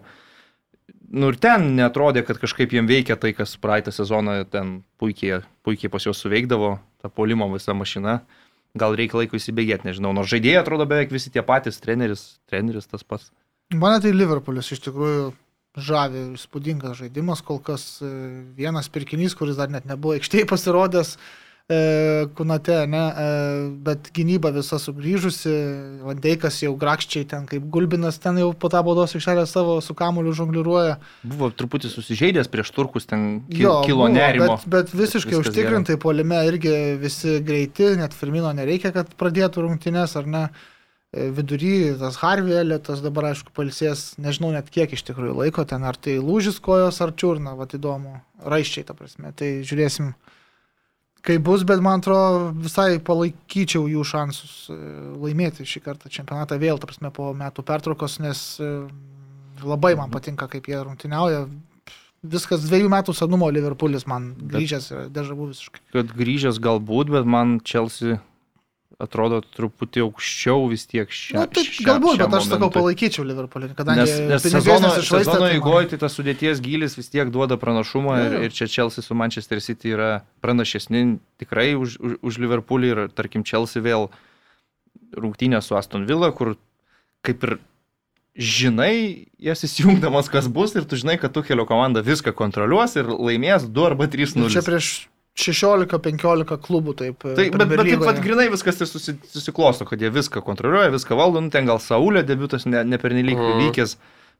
Nu 1.16 1.30
ir 1.32 1.38
ten 1.42 1.72
netrodė, 1.78 2.26
kad 2.26 2.40
kažkaip 2.42 2.74
jiem 2.74 2.90
veikia 2.90 3.18
tai, 3.22 3.32
kas 3.38 3.56
praeitą 3.62 3.94
sezoną 3.94 4.42
ten 4.50 4.80
puikiai, 5.02 5.44
puikiai 5.66 5.92
pas 5.94 6.06
juos 6.06 6.20
suveikdavo, 6.22 6.76
ta 7.02 7.10
polimo 7.10 7.48
visa 7.54 7.74
mašina. 7.78 8.20
Gal 8.76 8.98
reikia 8.98 9.22
laiko 9.22 9.38
įsibėgėti, 9.38 9.88
nežinau. 9.88 10.12
Nors 10.14 10.28
žaidėjai 10.34 10.60
atrodo 10.60 10.84
beveik 10.90 11.14
visi 11.14 11.32
tie 11.32 11.46
patys, 11.46 11.80
treneris, 11.80 12.42
treneris 12.50 12.90
tas 12.92 13.06
pats. 13.08 13.30
Mane 13.74 14.02
tai 14.04 14.12
Liverpoolis 14.14 14.74
iš 14.76 14.84
tikrųjų 14.84 15.30
žavi 15.78 16.28
įspūdingas 16.36 17.00
žaidimas, 17.02 17.42
kol 17.46 17.60
kas 17.64 18.00
e, 18.04 18.12
vienas 18.58 18.92
pirkinys, 18.92 19.36
kuris 19.38 19.58
dar 19.60 19.72
net 19.72 19.88
nebuvo 19.90 20.16
aikštėje 20.16 20.48
pasirodęs, 20.48 21.16
e, 21.68 21.80
kunate, 22.38 22.78
ne, 22.92 23.02
e, 23.02 23.26
bet 23.86 24.12
gynyba 24.16 24.54
visa 24.56 24.80
sugrįžusi, 24.82 25.54
Vandeikas 26.06 26.62
jau 26.64 26.76
grakščiai 26.80 27.28
ten 27.32 27.48
kaip 27.50 27.66
gulbinas, 27.74 28.20
ten 28.24 28.40
jau 28.40 28.52
po 28.54 28.72
tą 28.72 28.84
baudos 28.88 29.18
aikštelę 29.18 29.48
savo 29.50 29.80
su 29.84 29.96
kamuoliu 29.98 30.36
žongliruoja. 30.38 31.00
Buvo 31.28 31.52
truputį 31.52 31.92
susižeidęs 31.92 32.52
prieš 32.54 32.72
turkus, 32.76 33.10
ten 33.10 33.42
ki, 33.50 33.66
Jo, 33.66 33.80
kilo 33.88 34.08
nerimo. 34.12 34.56
Bet, 34.56 34.70
bet 34.92 34.96
visiškai 34.96 35.36
Viskas 35.36 35.52
užtikrintai 35.52 36.00
polime 36.02 36.46
irgi 36.48 36.78
visi 37.02 37.42
greiti, 37.44 37.96
net 38.00 38.16
Firmino 38.16 38.54
nereikia, 38.56 38.96
kad 38.96 39.12
pradėtų 39.20 39.68
rungtynės, 39.68 40.16
ar 40.22 40.32
ne. 40.32 40.48
E, 41.16 41.30
Vidury 41.32 41.96
tas 42.00 42.18
Harvey 42.20 42.58
Elėtas 42.60 43.00
dabar, 43.04 43.30
aišku, 43.32 43.54
palsės, 43.56 44.14
nežinau 44.20 44.52
net 44.52 44.68
kiek 44.74 44.92
iš 44.92 45.06
tikrųjų 45.08 45.38
laiko 45.38 45.64
ten, 45.68 45.86
ar 45.88 45.96
tai 45.96 46.18
lūžis 46.20 46.60
kojos, 46.64 47.00
ar 47.04 47.14
čiurna, 47.16 47.54
va 47.56 47.68
įdomu, 47.72 48.18
raiščiai, 48.44 48.84
ta 48.90 48.96
prasme. 48.98 49.32
Tai 49.40 49.52
žiūrėsim, 49.64 50.12
kaip 51.26 51.46
bus, 51.48 51.64
bet 51.68 51.80
man 51.86 52.04
atrodo 52.04 52.50
visai 52.66 53.00
palaikyčiau 53.00 53.88
jų 53.94 54.04
šansus 54.12 54.58
e, 54.74 54.80
laimėti 55.24 55.68
šį 55.68 55.86
kartą 55.88 56.12
čempionatą 56.12 56.60
vėl, 56.60 56.82
ta 56.84 56.92
prasme, 56.92 57.14
po 57.16 57.32
metų 57.38 57.64
pertraukos, 57.64 58.20
nes 58.20 58.44
e, 58.60 58.76
labai 59.64 59.96
man 59.96 60.12
patinka, 60.12 60.52
kaip 60.52 60.68
jie 60.68 60.84
rungtyniauja. 60.84 61.46
Viskas 62.26 62.66
dviejų 62.66 62.90
metų 62.92 63.14
senumo 63.16 63.48
Liverpoolis 63.54 64.08
man 64.10 64.32
grįžęs 64.52 64.92
dežavų 65.16 65.52
visiškai. 65.54 65.84
kad 65.96 66.16
grįžęs 66.18 66.60
galbūt, 66.60 67.14
bet 67.14 67.28
man 67.30 67.60
Chelsea 67.64 68.18
atrodo 69.00 69.42
truputį 69.44 70.04
aukščiau 70.06 70.70
vis 70.72 70.86
tiek 70.88 71.10
šią. 71.12 71.36
Na, 71.42 71.46
tai 71.52 71.64
galbūt, 71.84 72.20
bet 72.22 72.36
aš 72.38 72.48
sakau, 72.48 72.70
palaikyčiau 72.72 73.26
Liverpoolį, 73.28 73.74
kadangi 73.76 74.06
Nes, 74.06 74.14
nes 74.30 74.46
sezono, 74.48 74.92
sezono 74.96 75.24
tai 75.34 75.40
man- 75.42 75.56
eigoje 75.58 75.90
tai 75.92 76.00
tas 76.06 76.16
sudėties 76.16 76.62
gilis 76.64 76.96
vis 76.96 77.10
tiek 77.12 77.28
duoda 77.34 77.58
pranašumą 77.60 78.16
ir, 78.26 78.38
ir 78.48 78.56
čia 78.56 78.68
Chelsea 78.72 79.04
su 79.04 79.14
Manchester 79.18 79.60
City 79.60 79.92
yra 79.98 80.12
pranašesni 80.42 81.18
tikrai 81.44 81.74
už, 81.76 81.98
už, 82.00 82.18
už 82.24 82.40
Liverpoolį 82.46 82.92
ir 82.96 83.04
tarkim 83.12 83.44
Chelsea 83.44 83.84
vėl 83.84 84.08
rungtynė 85.16 85.62
su 85.64 85.76
Aston 85.76 86.06
Villa, 86.08 86.32
kur 86.32 86.56
kaip 87.26 87.44
ir 87.44 87.58
žinai, 88.36 89.28
jas 89.40 89.64
įsijungdamas 89.64 90.28
kas 90.32 90.48
bus 90.52 90.74
ir 90.76 90.84
tu 90.88 90.98
žinai, 91.00 91.16
kad 91.22 91.32
tu 91.36 91.44
kelio 91.44 91.64
komanda 91.68 92.02
viską 92.04 92.34
kontroliuos 92.36 92.96
ir 93.00 93.08
laimės 93.12 93.68
2 93.72 93.86
arba 93.92 94.08
3-0. 94.12 94.48
Ir 94.50 94.56
Čia 94.58 94.64
prieš 94.66 94.90
16-15 95.36 96.56
klubų 96.64 96.94
taip. 96.96 97.24
Tai, 97.26 97.48
bet, 97.52 97.64
bet 97.68 97.82
taip 97.84 98.04
pat 98.08 98.20
grinai 98.24 98.48
viskas 98.54 98.80
ir 98.80 98.88
susi, 98.88 99.18
susiklosto, 99.34 99.88
kad 99.88 100.00
jie 100.00 100.12
viską 100.16 100.44
kontroliuoja, 100.46 100.94
viską 100.94 101.18
valdo, 101.20 101.44
nu, 101.44 101.52
ten 101.52 101.68
gal 101.68 101.82
Saulė 101.84 102.24
debutas 102.28 102.64
ne, 102.70 102.86
ne 102.88 103.00
pernelyg 103.02 103.36
mm. 103.36 103.60
vykęs, 103.66 103.98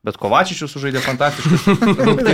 bet 0.08 0.20
Kovačičius 0.22 0.72
sužaidė 0.72 1.04
fantastiškai. 1.04 1.76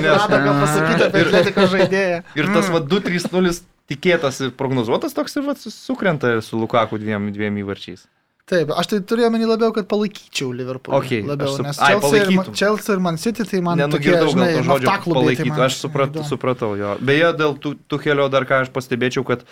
ir, 1.24 1.34
žaidėja. 1.74 2.24
ir 2.38 2.54
tas 2.54 2.70
va 2.70 2.84
2-3-0 2.86 3.58
tikėtas 3.92 4.44
ir 4.46 4.54
prognozuotas 4.58 5.18
toks 5.18 5.36
ir 5.40 5.48
va 5.50 5.58
sukrenta 5.58 6.38
ir 6.38 6.46
su 6.46 6.62
Lukaku 6.62 7.02
dviem, 7.02 7.32
dviem 7.34 7.58
įvarčiais. 7.64 8.06
Taip, 8.52 8.72
aš 8.76 8.90
tai 8.92 8.98
turėjau 9.08 9.30
menį 9.32 9.46
labiau, 9.48 9.72
kad 9.72 9.88
palaikyčiau 9.88 10.50
Liverpoolį. 10.52 10.98
Okay, 10.98 11.22
labiau, 11.24 11.54
sup... 11.56 11.64
nes 11.64 11.78
Chelsea, 11.80 12.20
Ai, 12.20 12.34
ir, 12.36 12.50
Chelsea 12.52 12.96
ir 12.98 13.04
Man 13.04 13.20
City 13.22 13.46
tai 13.48 13.62
man 13.64 13.80
tokie, 13.94 14.12
žinai, 14.12 14.50
žodžio 14.68 14.96
palaikyti. 15.06 15.54
Tai 15.56 15.68
aš 15.70 15.78
supratau, 15.80 16.26
supratau 16.28 16.72
jo. 16.76 16.98
Beje, 17.00 17.30
dėl 17.40 17.56
kelio 18.04 18.28
dar 18.34 18.44
ką 18.50 18.66
aš 18.66 18.74
pastebėčiau, 18.76 19.24
kad, 19.28 19.46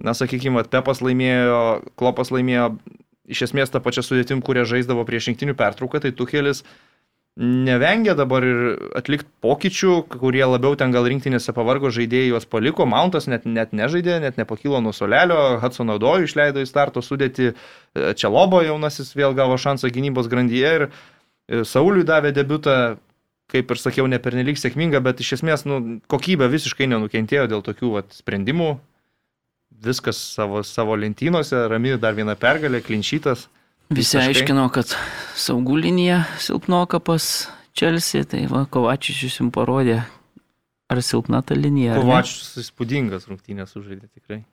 na, 0.00 0.16
sakykime, 0.16 0.64
Pepas 0.72 1.04
laimėjo, 1.04 1.60
Klopas 2.00 2.32
laimėjo 2.32 2.70
iš 3.30 3.44
esmės 3.50 3.72
tą 3.74 3.82
pačią 3.84 4.06
sudėtim, 4.06 4.40
kurie 4.40 4.64
žaisdavo 4.64 5.04
prieš 5.08 5.28
rinktinių 5.30 5.54
pertrauką, 5.60 6.00
tai 6.00 6.14
Tuhelis 6.16 6.64
nevengia 7.38 8.14
dabar 8.18 8.44
ir 8.44 8.58
atlikti 8.98 9.28
pokyčių, 9.44 9.94
kurie 10.10 10.42
labiau 10.44 10.74
ten 10.76 10.92
gal 10.92 11.06
rinktinėse 11.08 11.54
pavargo 11.56 11.90
žaidėjai 11.94 12.32
juos 12.32 12.46
paliko, 12.50 12.86
Mountas 12.90 13.28
net, 13.30 13.46
net 13.46 13.72
nežaidė, 13.76 14.18
net 14.20 14.40
nepakilo 14.40 14.80
nuo 14.82 14.92
solelio, 14.92 15.60
Hudsono 15.62 15.98
Dojų 16.02 16.26
išleido 16.26 16.64
į 16.64 16.68
starto 16.68 17.02
sudėti, 17.04 17.52
e, 17.52 18.12
Čelobo 18.18 18.60
jaunasis 18.66 19.14
vėl 19.16 19.36
gavo 19.38 19.56
šansą 19.60 19.92
gynybos 19.94 20.28
grandyje 20.32 20.74
ir 20.80 20.86
e, 20.88 21.62
Sauliui 21.64 22.04
davė 22.08 22.34
debutą, 22.34 22.98
kaip 23.50 23.70
ir 23.70 23.80
sakiau, 23.82 24.10
ne 24.10 24.18
pernelyg 24.22 24.58
sėkminga, 24.58 25.00
bet 25.02 25.22
iš 25.22 25.38
esmės 25.38 25.64
nu, 25.66 26.00
kokybė 26.10 26.50
visiškai 26.50 26.90
nenukentėjo 26.90 27.46
dėl 27.50 27.64
tokių 27.66 27.94
vat, 27.98 28.12
sprendimų. 28.14 28.74
Viskas 29.80 30.18
savo, 30.34 30.60
savo 30.66 30.98
lentynose, 30.98 31.56
rami 31.70 31.94
dar 31.96 32.12
viena 32.18 32.34
pergalė, 32.36 32.82
klinšytas. 32.84 33.46
Visi 33.90 34.14
Visiškai. 34.14 34.28
aiškino, 34.30 34.68
kad 34.70 34.92
saugų 35.34 35.80
linija 35.82 36.22
silpnoka 36.38 37.00
pas 37.02 37.48
Čelsi, 37.74 38.22
tai 38.22 38.44
va, 38.50 38.62
Kovačičius 38.70 39.40
jums 39.40 39.54
parodė, 39.54 39.96
ar 40.90 41.00
silpna 41.02 41.40
ta 41.42 41.56
linija. 41.58 41.96
Kovačičius 41.98 42.60
įspūdingas 42.62 43.26
rungtynės 43.26 43.74
sužaidė 43.74 44.06
tikrai. 44.06 44.44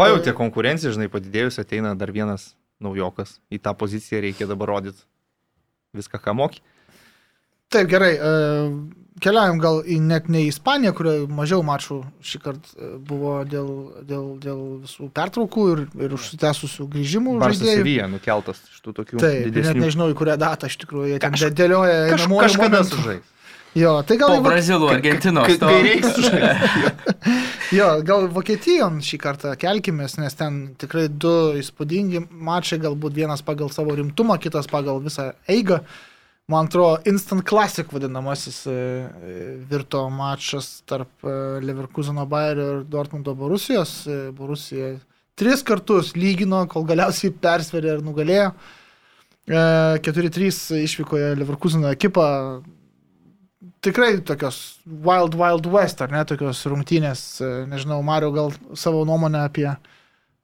Pajutė 0.00 0.32
konkurenciją, 0.36 0.94
žinai, 0.96 1.10
padidėjus 1.12 1.60
ateina 1.60 1.92
dar 1.94 2.12
vienas 2.16 2.54
naujokas. 2.80 3.36
Į 3.52 3.60
tą 3.60 3.76
poziciją 3.76 4.22
reikia 4.24 4.48
dabar 4.48 4.72
rodyti 4.72 5.04
viską, 5.94 6.18
ką 6.24 6.34
moki. 6.34 6.64
Taip, 7.74 7.90
gerai. 7.90 8.12
Uh 8.18 9.02
keliaujam 9.22 9.60
gal 9.62 9.80
į 9.86 9.98
net 10.04 10.28
ne 10.32 10.44
į 10.44 10.50
Ispaniją, 10.52 10.94
kurioje 10.96 11.26
mažiau 11.32 11.64
mačų 11.66 12.00
šį 12.24 12.40
kartą 12.42 12.72
e, 12.74 12.88
buvo 13.08 13.34
dėl, 13.48 13.68
dėl, 14.08 14.24
dėl 14.42 14.62
visų 14.84 15.10
pertraukų 15.14 15.66
ir, 15.74 15.84
ir 16.06 16.16
užsitęsusių 16.16 16.88
grįžimų. 16.94 17.36
Barcelona 17.42 18.08
nukeltas 18.16 18.62
iš 18.70 18.80
tų 18.84 18.96
tokių. 18.98 19.20
Taip, 19.22 19.46
didesnių. 19.50 19.76
net 19.76 19.86
nežinau, 19.86 20.08
į 20.12 20.18
kurią 20.18 20.38
datą 20.40 20.70
iš 20.70 20.80
tikrųjų 20.82 21.12
jie 21.12 21.20
ten 21.22 21.36
Kaž... 21.36 21.46
dėlioja. 21.60 22.00
Kaž, 22.14 22.26
kažkada 22.46 22.82
sužais. 22.88 23.30
Jo, 23.74 23.96
tai 24.06 24.14
gal... 24.20 24.36
Po 24.36 24.44
Brazilų, 24.44 24.86
Argentinos. 24.92 25.48
Kai 25.58 25.78
reiks 25.82 26.20
Jo, 27.78 27.88
gal 28.06 28.28
Vokietijon 28.30 29.00
šį 29.02 29.18
kartą 29.18 29.56
kelkimės, 29.58 30.14
nes 30.22 30.38
ten 30.38 30.60
tikrai 30.78 31.08
du 31.10 31.32
įspūdingi 31.58 32.22
mačai, 32.30 32.78
galbūt 32.84 33.16
vienas 33.18 33.42
pagal 33.42 33.72
savo 33.74 33.96
rimtumą, 33.98 34.38
kitas 34.38 34.70
pagal 34.70 35.02
visą 35.02 35.32
eigą. 35.50 35.80
Uh, 35.82 36.13
man 36.46 36.66
atrodo, 36.66 36.98
instant 37.08 37.42
classic 37.42 37.92
vadinamasis 37.92 38.66
e, 38.66 38.70
e, 38.70 39.56
virto 39.70 40.02
mačas 40.10 40.82
tarp 40.86 41.24
e, 41.24 41.60
Leverkuseno 41.64 42.26
Bayerio 42.26 42.66
ir 42.74 42.84
Dortmundo 42.84 43.34
Borusijos. 43.34 44.04
Borusija 44.36 44.94
tris 45.34 45.64
kartus 45.64 46.12
lygino, 46.16 46.64
kol 46.68 46.84
galiausiai 46.88 47.32
persverė 47.32 47.96
ir 47.96 48.04
nugalėjo. 48.04 48.52
4-3 49.44 50.78
išvykoje 50.84 51.34
Leverkuseno 51.36 51.90
ekipą. 51.92 52.28
Tikrai 53.84 54.14
tokios 54.24 54.78
Wild 54.86 55.34
Wild 55.36 55.66
West, 55.68 56.00
ar 56.00 56.12
ne, 56.12 56.22
tokios 56.24 56.62
rungtynės. 56.68 57.24
Nežinau, 57.68 57.98
Mario, 58.04 58.30
gal 58.32 58.54
savo 58.80 59.02
nuomonę 59.04 59.42
apie 59.44 59.66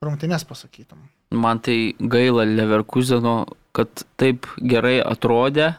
rungtynės 0.04 0.44
pasakytum. 0.48 1.00
Man 1.32 1.62
tai 1.64 1.94
gaila 1.96 2.44
Leverkuseno, 2.48 3.38
kad 3.76 4.04
taip 4.20 4.48
gerai 4.60 4.98
atrodė 5.00 5.70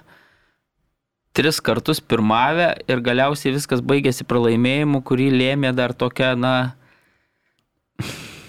tris 1.33 1.61
kartus 1.63 2.01
pirmavę 2.03 2.73
ir 2.89 3.01
galiausiai 3.03 3.55
viskas 3.55 3.83
baigėsi 3.85 4.27
pralaimėjimu, 4.27 5.01
kurį 5.07 5.29
lėmė 5.35 5.73
dar 5.77 5.95
tokia, 5.97 6.33
na... 6.35 6.53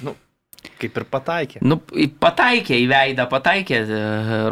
Nu, 0.02 0.16
kaip 0.82 0.98
ir 1.00 1.08
pataikė. 1.10 1.62
Nu, 1.64 1.78
pataikė 2.22 2.78
į 2.82 2.86
veidą, 2.90 3.28
pataikė 3.30 3.82
e, 3.82 4.00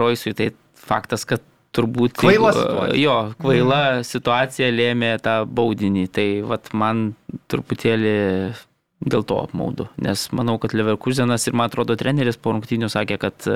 Roisui, 0.01 0.35
tai 0.39 0.51
faktas, 0.79 1.27
kad 1.29 1.43
turbūt... 1.77 2.17
Kvaila 2.21 2.53
situacija. 2.55 2.99
Jo, 3.01 3.19
kvaila 3.41 3.81
mm. 3.83 4.09
situacija 4.09 4.71
lėmė 4.75 5.15
tą 5.25 5.41
baudinį, 5.47 6.07
tai 6.15 6.29
vat 6.47 6.73
man 6.77 7.11
truputėlį 7.51 8.17
dėl 9.01 9.25
to 9.25 9.39
apmaudu. 9.41 9.89
Nes 10.01 10.27
manau, 10.37 10.59
kad 10.61 10.75
Leverkusenas 10.77 11.47
ir 11.49 11.57
man 11.57 11.71
atrodo 11.71 11.97
treneris 11.99 12.37
po 12.37 12.53
rungtynių 12.53 12.91
sakė, 12.93 13.17
kad 13.23 13.47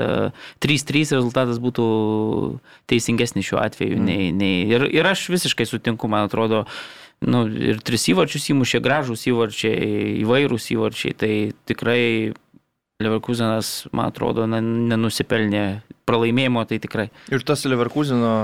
3-3 0.65 1.01
e, 1.01 1.17
rezultatas 1.19 1.61
būtų 1.61 1.85
teisingesnis 2.89 3.45
šiuo 3.51 3.61
atveju. 3.61 3.99
Mm. 3.99 4.07
Nei, 4.09 4.31
nei, 4.33 4.63
ir, 4.73 4.87
ir 4.89 5.05
aš 5.05 5.27
visiškai 5.33 5.67
sutinku, 5.69 6.09
man 6.09 6.25
atrodo, 6.25 6.63
nu, 7.21 7.45
ir 7.45 7.83
tris 7.85 8.07
įvarčius 8.09 8.49
įmušė 8.55 8.81
gražus 8.85 9.27
įvarčiai, 9.29 10.17
įvairūs 10.25 10.71
įvarčiai. 10.73 11.13
Tai 11.21 11.33
tikrai 11.69 12.01
Leverkusenas, 13.03 13.91
man 13.93 14.09
atrodo, 14.09 14.47
nenusipelnė 14.49 15.65
pralaimėjimo, 16.09 16.65
tai 16.69 16.81
tikrai. 16.81 17.09
Ir 17.33 17.45
tas 17.45 17.67
Leverkuseno 17.69 18.35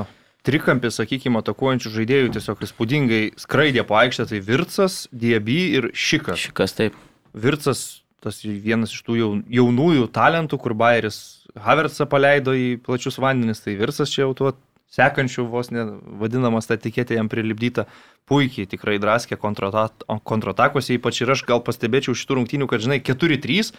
trikampis, 0.48 0.98
sakykime, 1.00 1.42
atakuojančių 1.42 1.92
žaidėjų 1.96 2.32
tiesiog 2.38 2.64
įspūdingai 2.68 3.22
skraidė 3.42 3.86
po 3.88 3.98
aikštę, 4.00 4.28
tai 4.32 4.42
Virtsas, 4.46 5.04
Diebi 5.12 5.60
ir 5.78 5.92
Šikas. 5.94 6.42
Šikas, 6.48 6.76
taip. 6.78 6.98
Virtsas, 7.38 8.02
tas 8.24 8.42
vienas 8.44 8.94
iš 8.96 9.06
tų 9.08 9.20
jaunųjų 9.52 10.10
talentų, 10.14 10.60
kur 10.62 10.76
Bayeris 10.78 11.22
Havertzą 11.60 12.08
paleido 12.10 12.56
į 12.56 12.76
plačius 12.84 13.20
vandenis, 13.22 13.64
tai 13.64 13.78
Virtsas 13.80 14.12
čia 14.12 14.26
jau 14.26 14.36
tuo 14.38 14.54
sekančių 14.92 15.46
vos 15.52 15.72
nevadinamas 15.72 16.68
ta 16.68 16.76
etiketė 16.76 17.16
jam 17.16 17.30
prilipdyta, 17.32 17.88
puikiai 18.28 18.68
tikrai 18.70 18.98
draskė 19.02 19.38
kontratakose, 19.40 20.98
ypač 20.98 21.22
ir 21.24 21.32
aš 21.32 21.46
gal 21.48 21.64
pastebėčiau 21.64 22.16
šitų 22.18 22.42
rungtynių, 22.42 22.68
kad 22.72 22.84
žinai, 22.84 23.00
4-3 23.04 23.72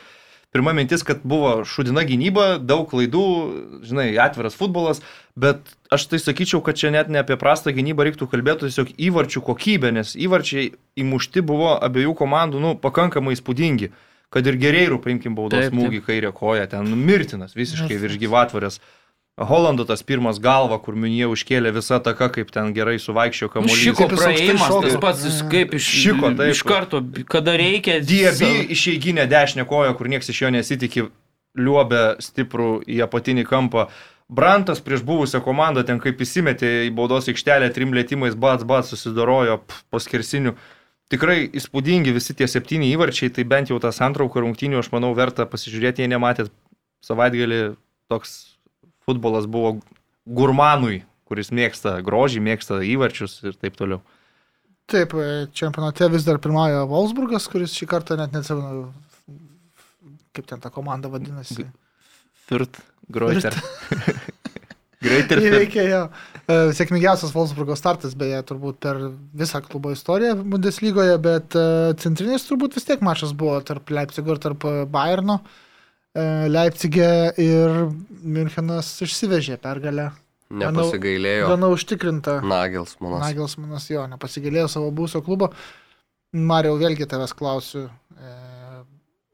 pirma 0.52 0.74
mintis, 0.76 1.02
kad 1.02 1.24
buvo 1.24 1.62
šudina 1.68 2.04
gynyba, 2.04 2.58
daug 2.60 2.84
klaidų, 2.90 3.24
žinai, 3.88 4.10
atviras 4.20 4.56
futbolas, 4.58 5.00
bet 5.38 5.74
aš 5.92 6.06
tai 6.12 6.20
sakyčiau, 6.20 6.60
kad 6.64 6.76
čia 6.76 6.92
net 6.92 7.08
ne 7.12 7.22
apie 7.22 7.38
prastą 7.40 7.72
gynybą 7.72 8.04
reiktų 8.08 8.28
kalbėti, 8.32 8.68
tiesiog 8.68 8.92
įvarčių 9.08 9.42
kokybė, 9.48 9.94
nes 9.96 10.12
įvarčiai 10.20 10.74
įmušti 11.00 11.44
buvo 11.48 11.74
abiejų 11.80 12.14
komandų, 12.20 12.60
nu, 12.62 12.74
pakankamai 12.80 13.36
įspūdingi. 13.38 13.92
Kad 14.32 14.46
ir 14.48 14.56
gerėjų, 14.60 14.96
paimkim, 15.04 15.34
baudos 15.36 15.66
smūgį 15.68 16.00
kairę 16.06 16.30
koją, 16.32 16.64
ten 16.72 16.88
mirtinas, 16.96 17.52
visiškai 17.56 17.98
virš 18.00 18.20
gyvatvorės. 18.20 18.78
Holando 19.40 19.86
tas 19.88 20.02
pirmas 20.04 20.36
galva, 20.36 20.76
kur 20.76 20.92
minėjau, 20.92 21.30
užkėlė 21.32 21.70
visą 21.72 21.96
taką, 22.04 22.28
kaip 22.34 22.50
ten 22.52 22.74
gerai 22.76 22.98
suvaikščio 23.00 23.48
kamuolys. 23.54 23.80
Šiko 23.80 24.09
praėjimas, 24.10 24.74
tas 24.84 24.98
pats, 25.00 25.38
kaip 25.48 25.72
iš, 25.78 25.86
Šiko, 26.02 26.34
taip. 26.36 26.52
iš 26.52 26.60
karto, 26.68 27.00
kada 27.32 27.54
reikia. 27.56 27.96
Diebi 28.04 28.68
išeiginę 28.76 29.24
dešinę 29.30 29.64
koją, 29.70 29.94
kur 29.96 30.12
niekas 30.12 30.28
iš 30.28 30.42
jo 30.44 30.52
nesitikė, 30.52 31.06
liuobė 31.56 32.02
stiprų 32.20 32.82
į 32.84 33.00
apatinį 33.09 33.46
kampą. 33.48 33.86
Brantas 34.32 34.84
prieš 34.84 35.00
buvusią 35.09 35.40
komandą 35.44 35.80
ten 35.88 35.96
kaip 36.00 36.20
įsimetė 36.20 36.90
į 36.90 36.92
baudos 36.96 37.32
aikštelę, 37.32 37.72
trim 37.72 37.96
lėtymais 37.96 38.36
bats 38.36 38.68
bats 38.68 38.92
susidarojo 38.92 39.62
po 39.64 40.00
skirsinių. 40.00 40.54
Tikrai 41.12 41.48
įspūdingi 41.56 42.12
visi 42.12 42.36
tie 42.36 42.44
septyni 42.48 42.92
įvarčiai, 42.92 43.32
tai 43.32 43.48
bent 43.48 43.72
jau 43.72 43.80
tas 43.80 44.04
antrauką 44.04 44.44
rungtynių, 44.44 44.84
aš 44.84 44.92
manau, 44.92 45.16
verta 45.16 45.48
pasižiūrėti, 45.48 46.04
jei 46.04 46.12
nematėt 46.12 46.52
savaitgalį 47.04 47.74
toks 48.12 48.51
futbolas 49.06 49.46
buvo 49.50 49.76
gurmanui, 50.26 51.02
kuris 51.28 51.52
mėgsta 51.54 51.96
grožį, 52.04 52.42
mėgsta 52.44 52.82
įvarčius 52.86 53.40
ir 53.46 53.56
taip 53.58 53.78
toliau. 53.78 54.02
Taip, 54.90 55.14
e, 55.16 55.46
čempionate 55.56 56.08
vis 56.12 56.26
dar 56.26 56.40
pirmauja 56.42 56.84
Wolfsburgas, 56.90 57.48
kuris 57.50 57.74
šį 57.78 57.88
kartą 57.90 58.18
net 58.20 58.34
neatsimenu, 58.34 58.90
kaip 60.36 60.48
ten 60.50 60.60
ta 60.62 60.72
komanda 60.74 61.10
vadinasi. 61.12 61.68
Firt, 62.48 62.82
Greuter. 63.12 63.56
Greitai 65.02 65.38
ir 65.38 65.48
įveikė 65.48 65.84
jo. 65.88 66.02
E, 66.46 66.56
sėkmingiausias 66.78 67.32
Wolfsburgo 67.34 67.74
startas, 67.78 68.14
beje, 68.18 68.38
turbūt 68.46 68.78
per 68.84 69.00
visą 69.38 69.62
klubo 69.64 69.90
istoriją 69.94 70.36
Bundeslygoje, 70.42 71.16
bet 71.22 71.56
e, 71.58 71.64
centrinis 72.02 72.46
turbūt 72.46 72.78
vis 72.78 72.86
tiek 72.86 73.02
mačas 73.02 73.34
buvo 73.34 73.56
tarp 73.66 73.90
Leipzigo 73.90 74.36
ir 74.36 74.42
tarp 74.42 74.66
Bayerno. 74.92 75.40
Uh, 75.42 75.71
Leipzigė 76.12 77.32
ir 77.40 77.86
Münchenas 78.22 78.90
išsivežė 79.05 79.56
pergalę. 79.62 80.10
Nepasigailėjo. 80.52 81.47
Gana 81.48 81.70
užtikrinta. 81.72 82.34
Nagelsmanas. 82.44 83.22
Nagelsmanas 83.24 83.86
jo, 83.89 84.05
nepasigailėjo 84.10 84.68
savo 84.68 84.90
būsio 84.93 85.22
klubo. 85.24 85.48
Mario, 86.32 86.74
vėlgi 86.80 87.09
tavęs 87.09 87.32
klausiu. 87.36 87.86
E, 88.12 88.34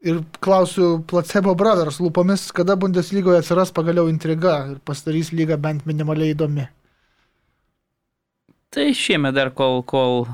ir 0.07 0.21
klausiu 0.39 1.01
Placebo 1.07 1.55
Brothers 1.59 1.99
lūpomis, 1.99 2.47
kada 2.55 2.77
Bundeslygoje 2.79 3.43
atsiras 3.43 3.75
pagaliau 3.75 4.07
intriga 4.11 4.61
ir 4.71 4.79
pasidarys 4.87 5.33
lyga 5.35 5.59
bent 5.59 5.83
minimaliai 5.89 6.31
įdomi. 6.35 6.69
Tai 8.71 8.87
šiemet 8.95 9.35
dar 9.35 9.51
kol, 9.51 9.81
kol 9.83 10.29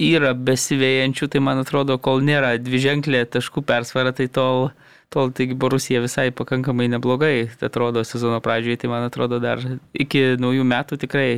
yra 0.00 0.32
besivėjančių, 0.32 1.28
tai 1.28 1.42
man 1.44 1.60
atrodo, 1.60 1.98
kol 2.00 2.22
nėra 2.24 2.54
dviženklė 2.60 3.26
taškų 3.28 3.62
persvara, 3.68 4.14
tai 4.16 4.30
tol, 4.32 4.70
tol 5.12 5.32
taigi 5.36 5.56
Borusija 5.58 6.00
visai 6.00 6.30
pakankamai 6.32 6.88
neblogai 6.92 7.50
atrodo 7.60 8.04
sezono 8.08 8.40
pradžioje, 8.44 8.80
tai 8.80 8.92
man 8.92 9.04
atrodo 9.10 9.40
dar 9.42 9.60
iki 9.92 10.40
naujų 10.40 10.64
metų 10.72 11.00
tikrai 11.04 11.30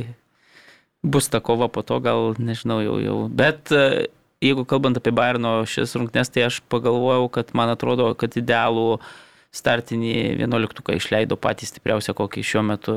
bus 1.03 1.27
ta 1.27 1.43
kova 1.43 1.67
po 1.67 1.83
to, 1.83 1.99
gal 1.99 2.33
nežinau 2.39 2.79
jau 2.85 2.97
jau. 3.03 3.17
Bet 3.27 3.73
e, 3.75 4.07
jeigu 4.43 4.63
kalbant 4.69 4.97
apie 4.97 5.11
Bayerno 5.11 5.59
šis 5.67 5.97
rungtynes, 5.99 6.31
tai 6.31 6.47
aš 6.47 6.61
pagalvojau, 6.71 7.27
kad 7.35 7.51
man 7.57 7.73
atrodo, 7.75 8.13
kad 8.15 8.39
idealų 8.39 9.01
startinį 9.53 10.39
11 10.39 10.95
išleido 10.95 11.37
patys 11.37 11.73
stipriausia, 11.73 12.15
kokį 12.17 12.47
šiuo 12.47 12.63
metu 12.71 12.95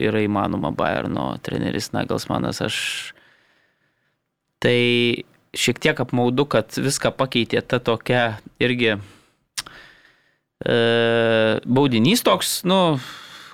yra 0.00 0.22
įmanoma 0.24 0.70
Bayerno 0.72 1.32
treneris 1.44 1.90
Nagelsmanas. 1.92 2.62
Aš 2.64 2.78
tai 4.62 4.80
šiek 5.56 5.80
tiek 5.82 6.00
apmaudu, 6.04 6.46
kad 6.50 6.76
viską 6.78 7.10
pakeitė 7.18 7.62
ta 7.66 7.80
tokia 7.82 8.38
irgi 8.62 8.94
e, 8.94 9.00
baudinys 11.64 12.22
toks, 12.26 12.60
nu, 12.68 13.00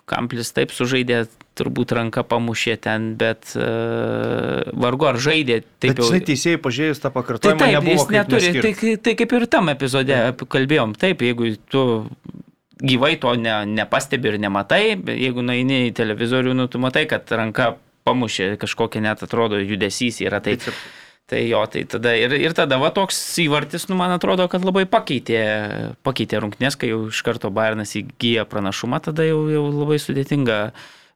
Kamplis 0.07 0.53
taip 0.55 0.71
sužaidė 0.71 1.25
turbūt 1.59 1.91
ranka 1.97 2.23
pamušė 2.27 2.77
ten, 2.85 3.09
bet 3.19 3.57
uh, 3.57 4.69
vargu 4.79 5.09
ar 5.09 5.19
žaidė. 5.19 5.63
Taip, 5.83 5.97
bet, 5.97 6.03
žinai, 6.05 6.21
teisėjai 6.29 6.61
pažiūrėjus 6.63 7.01
tą 7.03 7.11
pakartojimą, 7.15 7.59
tai 7.59 7.71
taip, 7.73 7.89
jis 7.91 8.05
neturi. 8.13 8.51
Tai, 8.63 8.93
tai 9.03 9.15
kaip 9.19 9.35
ir 9.39 9.47
tam 9.51 9.73
epizode 9.73 10.21
kalbėjom, 10.53 10.95
taip, 11.01 11.25
jeigu 11.27 11.55
tu 11.73 11.83
gyvai 12.77 13.17
to 13.19 13.33
ne, 13.41 13.57
nepastebi 13.73 14.31
ir 14.31 14.39
nematai, 14.47 14.83
jeigu 15.17 15.43
nueini 15.43 15.87
į 15.89 15.95
televizorių, 15.97 16.55
nu, 16.55 16.69
tu 16.71 16.79
matai, 16.83 17.07
kad 17.11 17.33
ranka 17.33 17.73
pamušė 18.07 18.55
kažkokia 18.63 19.03
net 19.05 19.27
atrodo 19.27 19.61
judesys 19.63 20.23
yra. 20.25 20.43
Tai, 20.45 20.59
Tai 21.27 21.41
jo, 21.43 21.59
tai 21.67 21.81
tada 21.91 22.13
ir, 22.15 22.31
ir 22.39 22.53
tada 22.55 22.77
va 22.79 22.93
toks 22.95 23.17
įvartis, 23.43 23.89
nu, 23.91 23.97
man 23.99 24.13
atrodo, 24.15 24.45
kad 24.47 24.63
labai 24.63 24.85
pakeitė, 24.87 25.41
pakeitė 26.07 26.39
rungtynės, 26.39 26.77
kai 26.79 26.93
jau 26.93 27.01
iš 27.11 27.25
karto 27.27 27.51
Bayernas 27.51 27.97
įgyja 27.99 28.45
pranašumą, 28.47 29.01
tada 29.03 29.27
jau, 29.27 29.41
jau 29.51 29.65
labai 29.73 29.99
sudėtinga 29.99 30.61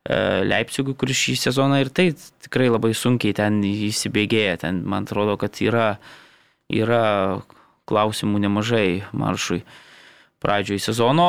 E, 0.08 0.16
Leipzigui, 0.48 0.94
kuris 0.96 1.18
šį 1.18 1.34
sezoną 1.36 1.82
ir 1.82 1.90
tai 1.92 2.08
tikrai 2.46 2.70
labai 2.70 2.94
sunkiai 2.96 3.36
ten 3.36 3.60
įsibėgėja. 3.66 4.62
Ten 4.64 4.80
man 4.88 5.04
atrodo, 5.08 5.36
kad 5.40 5.60
yra, 5.60 5.98
yra 6.72 7.40
klausimų 7.90 8.40
nemažai 8.46 9.02
maršui 9.12 9.60
pradžioj 10.40 10.80
sezono. 10.80 11.28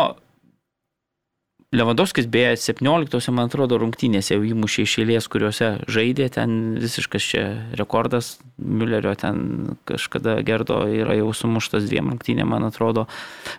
Levandovskis 1.71 2.25
beje 2.27 2.57
17, 2.59 3.31
man 3.31 3.47
atrodo, 3.47 3.77
rungtynėse 3.79 4.35
jau 4.35 4.43
įmušė 4.43 4.83
iš 4.83 4.95
eilės, 4.99 5.29
kuriuose 5.31 5.69
žaidė, 5.87 6.25
ten 6.35 6.75
visiškas 6.83 7.27
čia 7.31 7.43
rekordas, 7.79 8.33
Müllerio 8.59 9.13
ten 9.15 9.77
kažkada 9.87 10.33
gerdo 10.43 10.81
yra 10.91 11.15
jau 11.15 11.29
sumuštas 11.31 11.87
dviem 11.87 12.11
rungtynėm, 12.11 12.51
man 12.51 12.67
atrodo. 12.67 13.05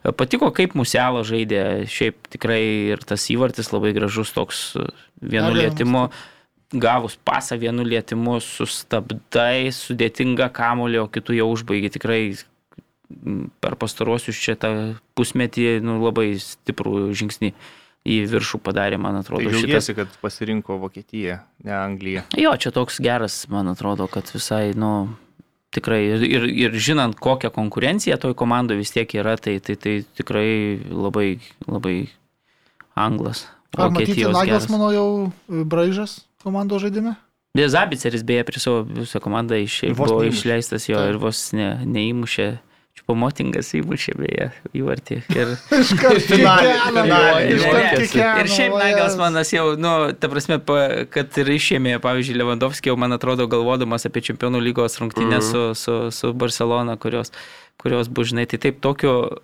Patiko, 0.05 0.53
kaip 0.53 0.77
Muselą 0.77 1.25
žaidė, 1.25 1.89
šiaip 1.89 2.29
tikrai 2.37 2.61
ir 2.93 3.09
tas 3.09 3.25
įvartis 3.33 3.73
labai 3.73 3.97
gražus 3.97 4.37
toks 4.37 4.63
vienu 5.17 5.57
lietimu. 5.57 6.11
Gavus 6.73 7.17
pasą 7.17 7.57
vienu 7.61 7.81
lietimu, 7.85 8.43
sustabdai 8.45 9.73
sudėtingą 9.73 10.53
kamulį, 10.53 11.01
o 11.01 11.09
kitų 11.09 11.41
jau 11.41 11.49
užbaigi 11.57 11.97
tikrai 11.97 12.25
per 13.65 13.81
pastaruosius 13.81 14.37
čia 14.37 14.61
tą 14.61 14.73
pusmetį 15.17 15.79
nu, 15.85 16.03
labai 16.05 16.35
stiprų 16.41 17.09
žingsnį 17.17 17.57
į 18.03 18.19
viršų 18.33 18.59
padarė, 18.65 18.99
man 19.01 19.21
atrodo. 19.21 19.47
Tai 19.47 19.55
džiaugiasi, 19.55 19.93
šitas... 19.93 19.99
kad 19.99 20.23
pasirinko 20.25 20.79
Vokietiją, 20.83 21.39
ne 21.67 21.75
Angliją. 21.77 22.25
Jo, 22.39 22.55
čia 22.59 22.73
toks 22.75 22.99
geras, 23.03 23.45
man 23.53 23.71
atrodo, 23.71 24.09
kad 24.11 24.27
visai, 24.35 24.73
nu, 24.79 24.93
tikrai 25.75 26.01
ir, 26.11 26.25
ir, 26.27 26.47
ir 26.67 26.77
žinant, 26.83 27.17
kokią 27.23 27.53
konkurenciją 27.55 28.19
toj 28.21 28.37
komandai 28.39 28.81
vis 28.81 28.93
tiek 28.95 29.15
yra, 29.17 29.37
tai, 29.41 29.59
tai, 29.65 29.79
tai 29.81 30.01
tikrai 30.19 30.81
labai, 30.91 31.29
labai 31.69 31.97
anglas. 32.99 33.47
Ar 33.79 33.93
matyti 33.95 34.27
Nagels, 34.29 34.69
manau, 34.69 34.91
jau 34.93 35.07
braižas 35.49 36.21
komandos 36.45 36.83
žaidime? 36.85 37.15
Zabiceris 37.53 38.25
beje 38.25 38.45
prie 38.49 38.61
savo 38.61 38.83
visą 38.89 39.21
komandą 39.21 39.59
iš, 39.61 39.79
buvo 39.97 40.23
išleistas 40.25 40.89
jo 40.89 41.01
ir 41.09 41.19
vos 41.21 41.51
ne, 41.57 41.75
neįmušė 41.85 42.47
Pomotingas 43.09 43.73
įmušė 43.75 44.13
beje 44.15 44.47
įvartį. 44.79 45.17
Ir, 45.35 45.53
ir 48.39 48.51
šiaip 48.53 48.77
Nagelsmanas 48.79 49.51
jau, 49.53 49.65
nu, 49.81 49.93
ta 50.15 50.31
prasme, 50.33 50.59
kad 51.13 51.39
ir 51.43 51.51
išėmė, 51.57 51.97
pavyzdžiui, 52.05 52.39
Lewandowski 52.39 52.93
jau, 52.93 52.97
man 53.01 53.17
atrodo, 53.17 53.49
galvodamas 53.51 54.07
apie 54.09 54.23
čempionų 54.29 54.61
lygos 54.69 55.01
rungtynę 55.03 55.41
mm 55.41 55.43
-hmm. 55.43 55.51
su, 55.51 55.63
su, 55.83 55.95
su 56.15 56.33
Barcelona, 56.33 56.97
kurios, 56.97 57.33
kurios 57.83 58.09
bus, 58.09 58.31
žinai, 58.31 58.47
tai 58.47 58.59
taip 58.63 58.81
tokio 58.81 59.43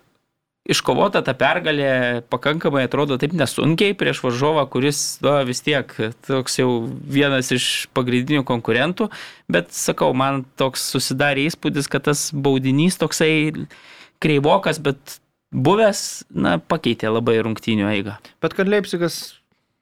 iškovota 0.69 1.21
ta 1.25 1.33
pergalė 1.37 2.21
pakankamai 2.31 2.85
atrodo 2.87 3.17
taip 3.21 3.33
nesunkiai 3.37 3.95
prieš 3.97 4.21
varžovą, 4.25 4.65
kuris 4.71 5.19
na, 5.25 5.39
vis 5.47 5.63
tiek 5.65 5.91
toks 6.27 6.59
jau 6.61 6.69
vienas 6.87 7.51
iš 7.55 7.87
pagrindinių 7.97 8.45
konkurentų, 8.47 9.09
bet 9.51 9.73
sakau, 9.75 10.11
man 10.17 10.43
toks 10.59 10.85
susidarė 10.93 11.47
įspūdis, 11.49 11.89
kad 11.91 12.07
tas 12.09 12.29
baudinys 12.33 12.99
toksai 13.01 13.31
kreivokas, 14.23 14.81
bet 14.83 15.19
buvęs, 15.55 16.03
na, 16.29 16.57
pakeitė 16.61 17.11
labai 17.11 17.39
rungtynių 17.45 17.89
eigą. 17.95 18.19
Bet 18.43 18.55
kad 18.57 18.69
Leipzigas 18.69 19.39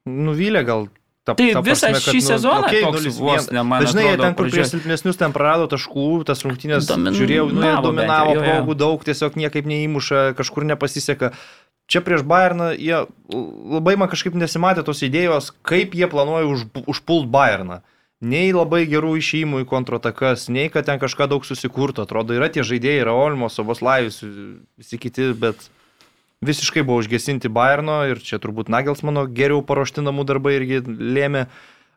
nuvylė 0.08 0.64
gal 0.68 0.88
Ta, 1.28 1.34
tai 1.36 1.50
ta 1.52 1.60
visą 1.60 1.90
prasme, 1.90 1.98
kad, 1.98 2.06
šį 2.08 2.20
nu, 2.22 2.24
sezoną 2.24 2.68
okay, 2.70 2.84
toks 2.86 3.18
vos, 3.20 3.48
ne, 3.52 3.64
man 3.68 3.84
Dažnai 3.84 4.06
jie 4.06 4.20
ten, 4.22 4.36
kur 4.38 4.48
prieš 4.48 4.70
silpnesnius 4.72 5.20
ten 5.20 5.34
prarado 5.36 5.66
taškų, 5.74 6.06
tas 6.30 6.44
rungtynės, 6.46 6.88
Domin... 6.88 7.12
žiūrėjau, 7.18 7.50
nu, 7.52 7.66
dominavo 7.84 8.38
progų 8.40 8.76
daug, 8.80 9.04
tiesiog 9.04 9.36
niekaip 9.36 9.68
neįmuša, 9.68 10.22
kažkur 10.40 10.64
nepasiseka. 10.72 11.34
Čia 11.92 12.00
prieš 12.04 12.24
Bayerną 12.28 12.70
jie 12.80 13.04
labai 13.28 13.98
man 14.00 14.08
kažkaip 14.12 14.40
nesimatė 14.40 14.88
tos 14.88 15.04
idėjos, 15.04 15.52
kaip 15.68 16.00
jie 16.00 16.08
planuoja 16.08 16.48
už, 16.48 16.66
užpult 16.88 17.28
Bayerną. 17.32 17.82
Nei 18.24 18.56
labai 18.56 18.86
gerų 18.88 19.18
išėjimų 19.20 19.66
į 19.66 19.68
kontratakas, 19.68 20.48
nei 20.48 20.72
kad 20.72 20.88
ten 20.88 20.98
kažką 20.98 21.28
daug 21.28 21.44
susikurto. 21.44 22.08
Atrodo, 22.08 22.40
yra 22.40 22.48
tie 22.48 22.64
žaidėjai, 22.64 23.04
yra 23.04 23.20
Olmo, 23.20 23.52
Soboslajus, 23.52 24.24
visi 24.80 25.00
kiti, 25.04 25.34
bet 25.36 25.68
visiškai 26.46 26.84
buvo 26.86 27.02
užgesinti 27.02 27.50
Bayerno 27.50 28.02
ir 28.12 28.22
čia 28.24 28.40
turbūt 28.42 28.70
Nagelsmano 28.74 29.26
geriau 29.30 29.64
paruošti 29.66 30.04
namų 30.06 30.28
darbai 30.30 30.58
irgi 30.60 30.84
lėmė. 30.86 31.48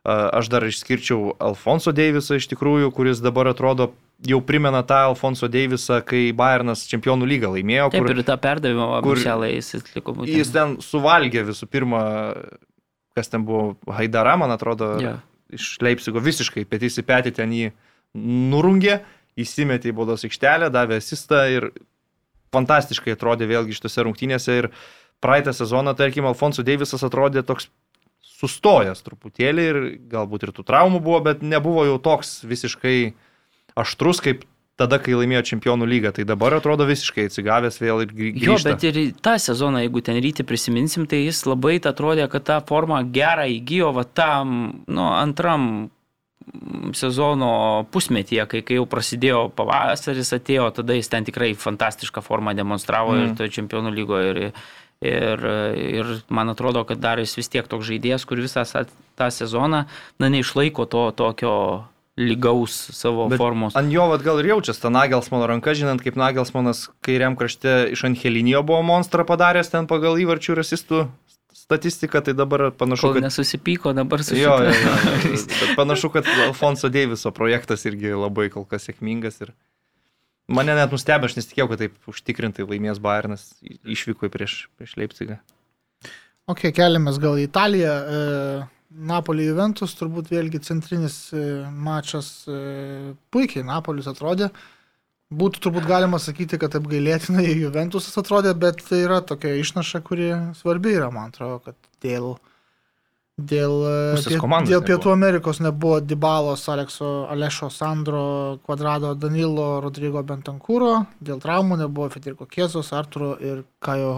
Aš 0.01 0.47
dar 0.49 0.65
išskirčiau 0.65 1.35
Alfonso 1.37 1.91
Deivisą 1.93 2.39
iš 2.39 2.47
tikrųjų, 2.49 2.89
kuris 2.95 3.19
dabar 3.21 3.51
atrodo 3.51 3.91
jau 4.25 4.39
primena 4.41 4.81
tą 4.81 4.97
Alfonso 5.11 5.45
Deivisą, 5.51 5.99
kai 6.05 6.31
Bayernas 6.33 6.87
čempionų 6.89 7.27
lygą 7.29 7.51
laimėjo. 7.53 7.91
Taip, 7.93 8.07
kur, 8.07 8.17
ir 8.17 8.25
tą 8.25 8.37
perdavimą 8.41 8.87
Bušelą 9.05 9.51
jis 9.51 9.75
atliko 9.77 10.15
būtent. 10.17 10.33
Jis 10.33 10.53
ten 10.53 10.75
suvalgė 10.81 11.45
visų 11.51 11.69
pirma, 11.69 12.01
kas 13.17 13.29
ten 13.29 13.45
buvo, 13.45 13.75
Haidara, 13.93 14.33
man 14.41 14.53
atrodo, 14.57 14.95
yeah. 15.01 15.21
iš 15.53 15.75
Leipzigo 15.85 16.21
visiškai 16.21 16.65
petys 16.69 16.97
į 16.97 17.05
petį 17.05 17.35
ten 17.37 17.53
jį 17.53 17.69
nurungė, 18.17 19.03
įsimetė 19.41 19.93
į 19.93 19.97
baudos 20.01 20.25
aikštelę, 20.25 20.73
davė 20.73 20.97
asistą 20.97 21.45
ir 21.53 21.69
fantastiškai 22.55 23.15
atrodė 23.15 23.47
vėlgi 23.49 23.77
šitose 23.77 24.05
rungtynėse 24.07 24.57
ir 24.63 24.69
praeitą 25.23 25.53
sezoną, 25.55 25.95
tarkim, 25.97 26.27
Alfonso 26.29 26.65
Deivisas 26.65 27.03
atrodė 27.05 27.45
toks 27.47 27.69
sustojęs 28.41 29.03
truputėlį 29.05 29.65
ir 29.71 29.81
galbūt 30.11 30.47
ir 30.47 30.55
tų 30.55 30.65
traumų 30.65 31.01
buvo, 31.03 31.19
bet 31.29 31.43
nebuvo 31.45 31.85
jau 31.85 31.99
toks 32.01 32.39
visiškai 32.47 33.13
aštrus 33.77 34.21
kaip 34.23 34.47
tada, 34.81 34.97
kai 35.01 35.13
laimėjo 35.17 35.43
čempionų 35.51 35.87
lygą. 35.89 36.13
Tai 36.17 36.25
dabar 36.29 36.55
atrodo 36.57 36.87
visiškai 36.89 37.27
atsigavęs 37.29 37.77
vėl 37.81 38.03
ir 38.05 38.13
grįžta. 38.15 38.47
Jo, 38.47 38.57
bet 38.65 38.85
ir 38.87 38.99
tą 39.23 39.35
sezoną, 39.41 39.83
jeigu 39.85 40.03
ten 40.05 40.17
rytį 40.23 40.45
prisiminsim, 40.49 41.05
tai 41.09 41.21
jis 41.21 41.43
labai 41.45 41.77
atrodė, 41.77 42.25
kad 42.31 42.47
tą 42.47 42.59
formą 42.67 43.01
gerą 43.13 43.45
įgyjo, 43.59 43.91
va 43.99 44.05
tam, 44.07 44.55
nu, 44.89 45.05
antram 45.13 45.91
sezono 46.93 47.85
pusmetyje, 47.91 48.45
kai, 48.49 48.61
kai 48.65 48.79
jau 48.79 48.87
prasidėjo 48.89 49.45
pavasaris, 49.55 50.33
atėjo, 50.35 50.69
tada 50.75 50.97
jis 50.97 51.09
ten 51.11 51.27
tikrai 51.27 51.53
fantastišką 51.57 52.23
formą 52.25 52.55
demonstravo 52.57 53.15
mm. 53.15 53.23
ir 53.23 53.35
to 53.39 53.49
čempionų 53.59 53.93
lygoje. 53.95 54.31
Ir, 54.31 54.41
ir, 55.01 55.45
ir 55.81 56.09
man 56.29 56.51
atrodo, 56.53 56.83
kad 56.85 56.99
dar 57.01 57.21
jis 57.23 57.37
vis 57.39 57.49
tiek 57.49 57.69
toks 57.69 57.87
žaidėjas, 57.87 58.27
kur 58.29 58.41
visą 58.43 58.65
tą 59.17 59.29
sezoną, 59.33 59.85
na, 60.21 60.29
neišlaiko 60.29 60.85
to 60.91 61.07
tokio 61.17 61.55
lygaus 62.19 62.75
savo 62.93 63.25
Bet 63.31 63.39
formos. 63.39 63.75
Ant 63.79 63.91
jo 63.93 64.05
vat, 64.11 64.21
gal 64.25 64.41
ir 64.41 64.51
jaučiasi 64.51 64.83
ta 64.83 64.91
Nagelsmano 64.93 65.47
ranka, 65.49 65.73
žinant, 65.77 66.03
kaip 66.03 66.19
Nagelsmanas 66.19 66.89
kairiam 67.05 67.37
krašte 67.39 67.93
iš 67.95 68.03
Angelinio 68.09 68.61
buvo 68.67 68.83
monstrą 68.85 69.25
padaręs 69.27 69.71
ten 69.71 69.87
pagal 69.89 70.19
įvarčių 70.21 70.59
rasistų 70.59 71.05
statistiką, 71.61 72.21
tai 72.25 72.33
dabar 72.37 72.69
panašu, 72.75 73.07
Kol 73.07 73.17
kad... 73.17 73.27
nesusipyko, 73.27 73.93
dabar 73.97 74.23
su 74.25 74.37
Jo, 74.37 74.57
jo, 74.65 74.73
jo. 74.73 74.95
Bet 75.33 75.75
panašu, 75.77 76.09
kad 76.13 76.27
Alfonso 76.47 76.89
Deiviso 76.89 77.31
projektas 77.35 77.85
irgi 77.89 78.15
labai 78.17 78.49
kol 78.53 78.65
kas 78.69 78.89
sėkmingas 78.89 79.41
ir 79.45 79.53
mane 80.51 80.75
net 80.77 80.93
nustebė, 80.93 81.29
aš 81.29 81.37
nesitikėjau, 81.39 81.69
kad 81.71 81.83
taip 81.83 82.11
užtikrintai 82.11 82.67
laimės 82.67 83.01
Bayernas 83.03 83.47
išvyko 83.61 84.29
į 84.29 84.33
prieš, 84.33 84.57
prieš 84.79 84.97
Leipzigą. 84.99 85.39
Ok, 86.51 86.67
keliamės 86.75 87.19
gal 87.21 87.39
į 87.39 87.47
Italiją. 87.47 87.93
E, 87.93 88.61
Napoli 89.07 89.45
Juventus 89.47 89.93
turbūt 89.99 90.31
vėlgi 90.33 90.59
centrinis 90.65 91.17
e, 91.31 91.45
mačas. 91.71 92.33
E, 92.49 93.13
puikiai 93.31 93.63
Napolis 93.67 94.09
atrodė. 94.11 94.49
Būtų 95.31 95.61
turbūt 95.63 95.85
galima 95.87 96.19
sakyti, 96.19 96.57
kad 96.59 96.73
apgailėtinai 96.75 97.45
Juventusas 97.55 98.17
atrodė, 98.19 98.51
bet 98.57 98.81
tai 98.83 99.05
yra 99.05 99.21
tokia 99.23 99.53
išnaša, 99.61 100.01
kuri 100.03 100.31
svarbi 100.59 100.97
yra, 100.97 101.07
man 101.13 101.31
atrodo, 101.31 101.61
kad 101.63 101.77
dėl, 102.03 102.33
dėl, 103.39 103.77
e, 103.87 104.17
dėl 104.25 104.43
nebuvo. 104.43 104.81
Pietų 104.89 105.13
Amerikos 105.13 105.61
nebuvo 105.63 106.01
Dybalos, 106.03 106.65
Alekso, 106.73 107.13
Alešo, 107.31 107.71
Sandro, 107.71 108.25
Kvadrado, 108.67 109.13
Danilo, 109.15 109.69
Rodrygo 109.85 110.19
Bentankūro, 110.27 111.05
dėl 111.23 111.39
traumų 111.39 111.79
nebuvo 111.85 112.11
Federico 112.11 112.49
Kiesos, 112.51 112.91
Arturo 112.91 113.37
ir 113.39 113.63
Kajo 113.79 114.13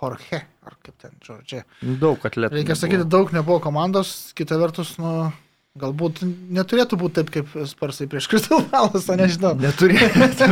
Jorge, 0.00 0.40
ar 0.64 0.80
kaip 0.82 0.96
ten, 0.98 1.12
žodžiu. 1.22 1.60
Daug 2.00 2.24
atletų. 2.24 2.56
Reikia 2.56 2.74
sakyti, 2.80 3.04
daug 3.06 3.36
nebuvo 3.36 3.60
komandos, 3.68 4.32
kita 4.38 4.56
vertus, 4.58 4.96
nu, 4.98 5.28
galbūt 5.80 6.20
neturėtų 6.52 6.98
būti 7.00 7.20
taip, 7.20 7.30
kaip 7.32 7.54
sparsai 7.70 8.08
prieš 8.10 8.28
Kristal 8.32 8.64
Palasą, 8.68 9.16
nežinau. 9.20 9.54
Neturėtų. 9.62 10.48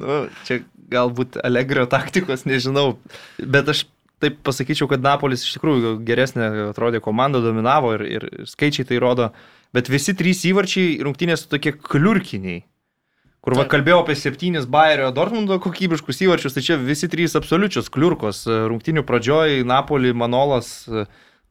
nu, 0.00 0.20
čia 0.48 0.62
galbūt 0.92 1.36
Allegrio 1.44 1.84
taktikos, 1.90 2.46
nežinau. 2.48 2.96
Bet 3.38 3.68
aš 3.72 3.84
taip 4.22 4.38
pasakyčiau, 4.46 4.88
kad 4.88 5.04
Napolis 5.04 5.44
iš 5.44 5.58
tikrųjų 5.58 5.98
geresnė 6.06 6.70
atrodė 6.70 7.02
komanda, 7.04 7.42
dominavo 7.44 7.92
ir, 7.98 8.06
ir 8.16 8.30
skaičiai 8.48 8.88
tai 8.88 9.02
rodo. 9.02 9.32
Bet 9.76 9.90
visi 9.92 10.14
trys 10.16 10.40
įvarčiai 10.48 11.02
rungtynės 11.04 11.44
tokie 11.50 11.74
kliurkiniai. 11.76 12.64
Kur 13.44 13.54
va 13.54 13.62
kalbėjau 13.70 14.00
apie 14.00 14.16
septynis 14.18 14.64
Bayerio 14.66 15.12
Dortmundo 15.14 15.60
kokybiškus 15.62 16.24
įvarčius, 16.24 16.56
tai 16.56 16.64
čia 16.66 16.78
visi 16.80 17.06
trys 17.06 17.36
absoliučios 17.38 17.92
kliurkos. 17.94 18.40
Rungtynių 18.72 19.04
pradžioj 19.06 19.60
Napoli, 19.68 20.10
Manolas 20.16 20.70
e, 20.88 21.04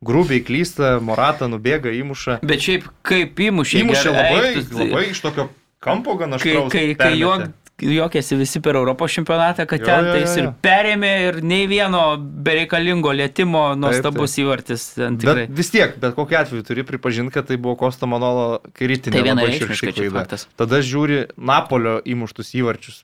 grubiai 0.03 0.43
klysta, 0.45 0.97
Morata 1.03 1.49
nubėga, 1.51 1.93
įmuša. 1.95 2.39
Bet 2.45 2.63
šiaip 2.65 2.89
kaip 3.05 3.39
įmušė. 3.49 3.83
Įmušė 3.83 4.15
labai, 4.15 4.41
aikštus, 4.53 4.73
labai 4.81 5.05
iš 5.11 5.21
tokio 5.23 5.49
kampo 5.83 6.17
gana 6.19 6.41
Kai, 6.41 6.57
kai, 6.71 6.87
kai 6.97 7.13
juok, 7.19 7.47
juokėsi 7.81 8.37
visi 8.39 8.61
per 8.63 8.77
Europos 8.79 9.11
čempionatą, 9.15 9.65
kad 9.69 9.83
Jo, 9.83 9.87
ten 9.89 10.07
jo, 10.07 10.13
tais 10.15 10.29
jo, 10.29 10.37
ir 10.41 10.47
jo. 10.47 10.53
perėmė 10.63 11.11
ir 11.27 11.39
nei 11.43 11.67
vieno 11.69 12.03
bereikalingo 12.17 13.11
lėtimo 13.15 13.65
nuostabus 13.79 14.37
įvartis. 14.41 14.87
Bet 14.95 15.51
vis 15.51 15.73
tiek, 15.73 15.97
bet 16.01 16.15
kokiu 16.17 16.39
atveju 16.39 16.65
turi 16.67 16.85
pripažinti, 16.87 17.33
kad 17.35 17.49
tai 17.49 17.59
buvo 17.61 17.75
Kosto 17.79 18.07
Manolo 18.07 18.61
kritinė. 18.77 19.25
Tai 19.35 19.51
šiurkščiai 19.57 19.95
čia 19.97 20.09
klaida. 20.13 20.39
Tada 20.55 20.81
žiūri 20.85 21.25
Napolio 21.35 21.99
įmuštus 22.05 22.55
įvarčius. 22.55 23.03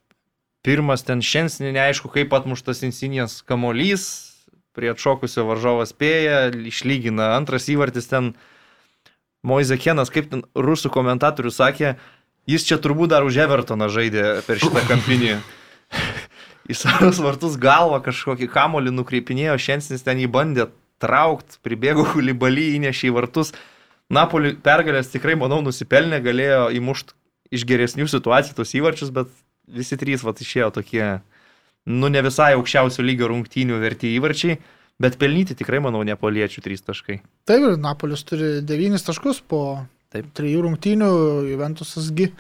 Pirmas 0.61 1.01
ten 1.01 1.23
šiandien 1.25 1.73
neaišku, 1.73 2.11
kaip 2.13 2.33
atmuštas 2.37 2.83
insinijas 2.85 3.39
kamolys, 3.41 4.30
prie 4.77 4.91
atšokusio 4.91 5.45
varžovo 5.47 5.85
spėja, 5.87 6.49
išlygina. 6.51 7.33
Antras 7.37 7.67
įvartis 7.71 8.09
ten 8.11 8.33
Moizekenas, 9.47 10.11
kaip 10.13 10.29
ten 10.31 10.43
rusų 10.55 10.91
komentatorius 10.93 11.57
sakė, 11.57 11.95
jis 12.49 12.67
čia 12.67 12.77
turbūt 12.81 13.11
dar 13.13 13.25
už 13.25 13.39
Evertoną 13.45 13.89
žaidė 13.91 14.43
per 14.45 14.61
šitą 14.61 14.85
kampinį. 14.89 15.39
Į 16.71 16.77
savus 16.77 17.19
vartus 17.19 17.57
galvą 17.59 17.99
kažkokį 18.05 18.47
kamolį 18.53 18.93
nukreipinėjo, 18.93 19.57
šiandien 19.59 20.03
ten 20.05 20.21
jį 20.21 20.29
bandė 20.31 20.69
traukti, 21.01 21.57
pribėgo 21.65 22.05
hulibalį, 22.13 22.67
įnešė 22.77 23.09
į 23.09 23.15
vartus. 23.17 23.51
Napoli 24.11 24.53
pergalės 24.53 25.09
tikrai, 25.11 25.33
manau, 25.39 25.61
nusipelnė, 25.65 26.21
galėjo 26.23 26.67
įmušti 26.77 27.15
iš 27.55 27.65
geresnių 27.67 28.07
situacijų 28.11 28.57
tos 28.59 28.73
įvarčius, 28.77 29.11
bet 29.15 29.31
visi 29.67 29.97
trys 29.99 30.23
vat 30.23 30.39
išėjo 30.43 30.69
tokie, 30.77 31.05
nu 31.85 32.09
ne 32.09 32.21
visai 32.21 32.53
aukščiausio 32.57 33.03
lygio 33.05 33.27
rungtynių 33.31 33.79
verti 33.81 34.11
įvarčiai, 34.17 34.57
bet 35.01 35.17
pelnyti 35.17 35.55
tikrai, 35.57 35.79
manau, 35.81 36.03
nepoliečių 36.05 36.61
trys 36.61 36.83
taškai. 36.85 37.19
Taip, 37.49 37.63
ir 37.71 37.77
Napolis 37.81 38.21
turi 38.27 38.61
devynis 38.61 39.01
taškus 39.07 39.39
po 39.41 39.85
Taip. 40.13 40.27
trijų 40.37 40.61
rungtynių, 40.67 41.09
Juventusasgi 41.49 42.31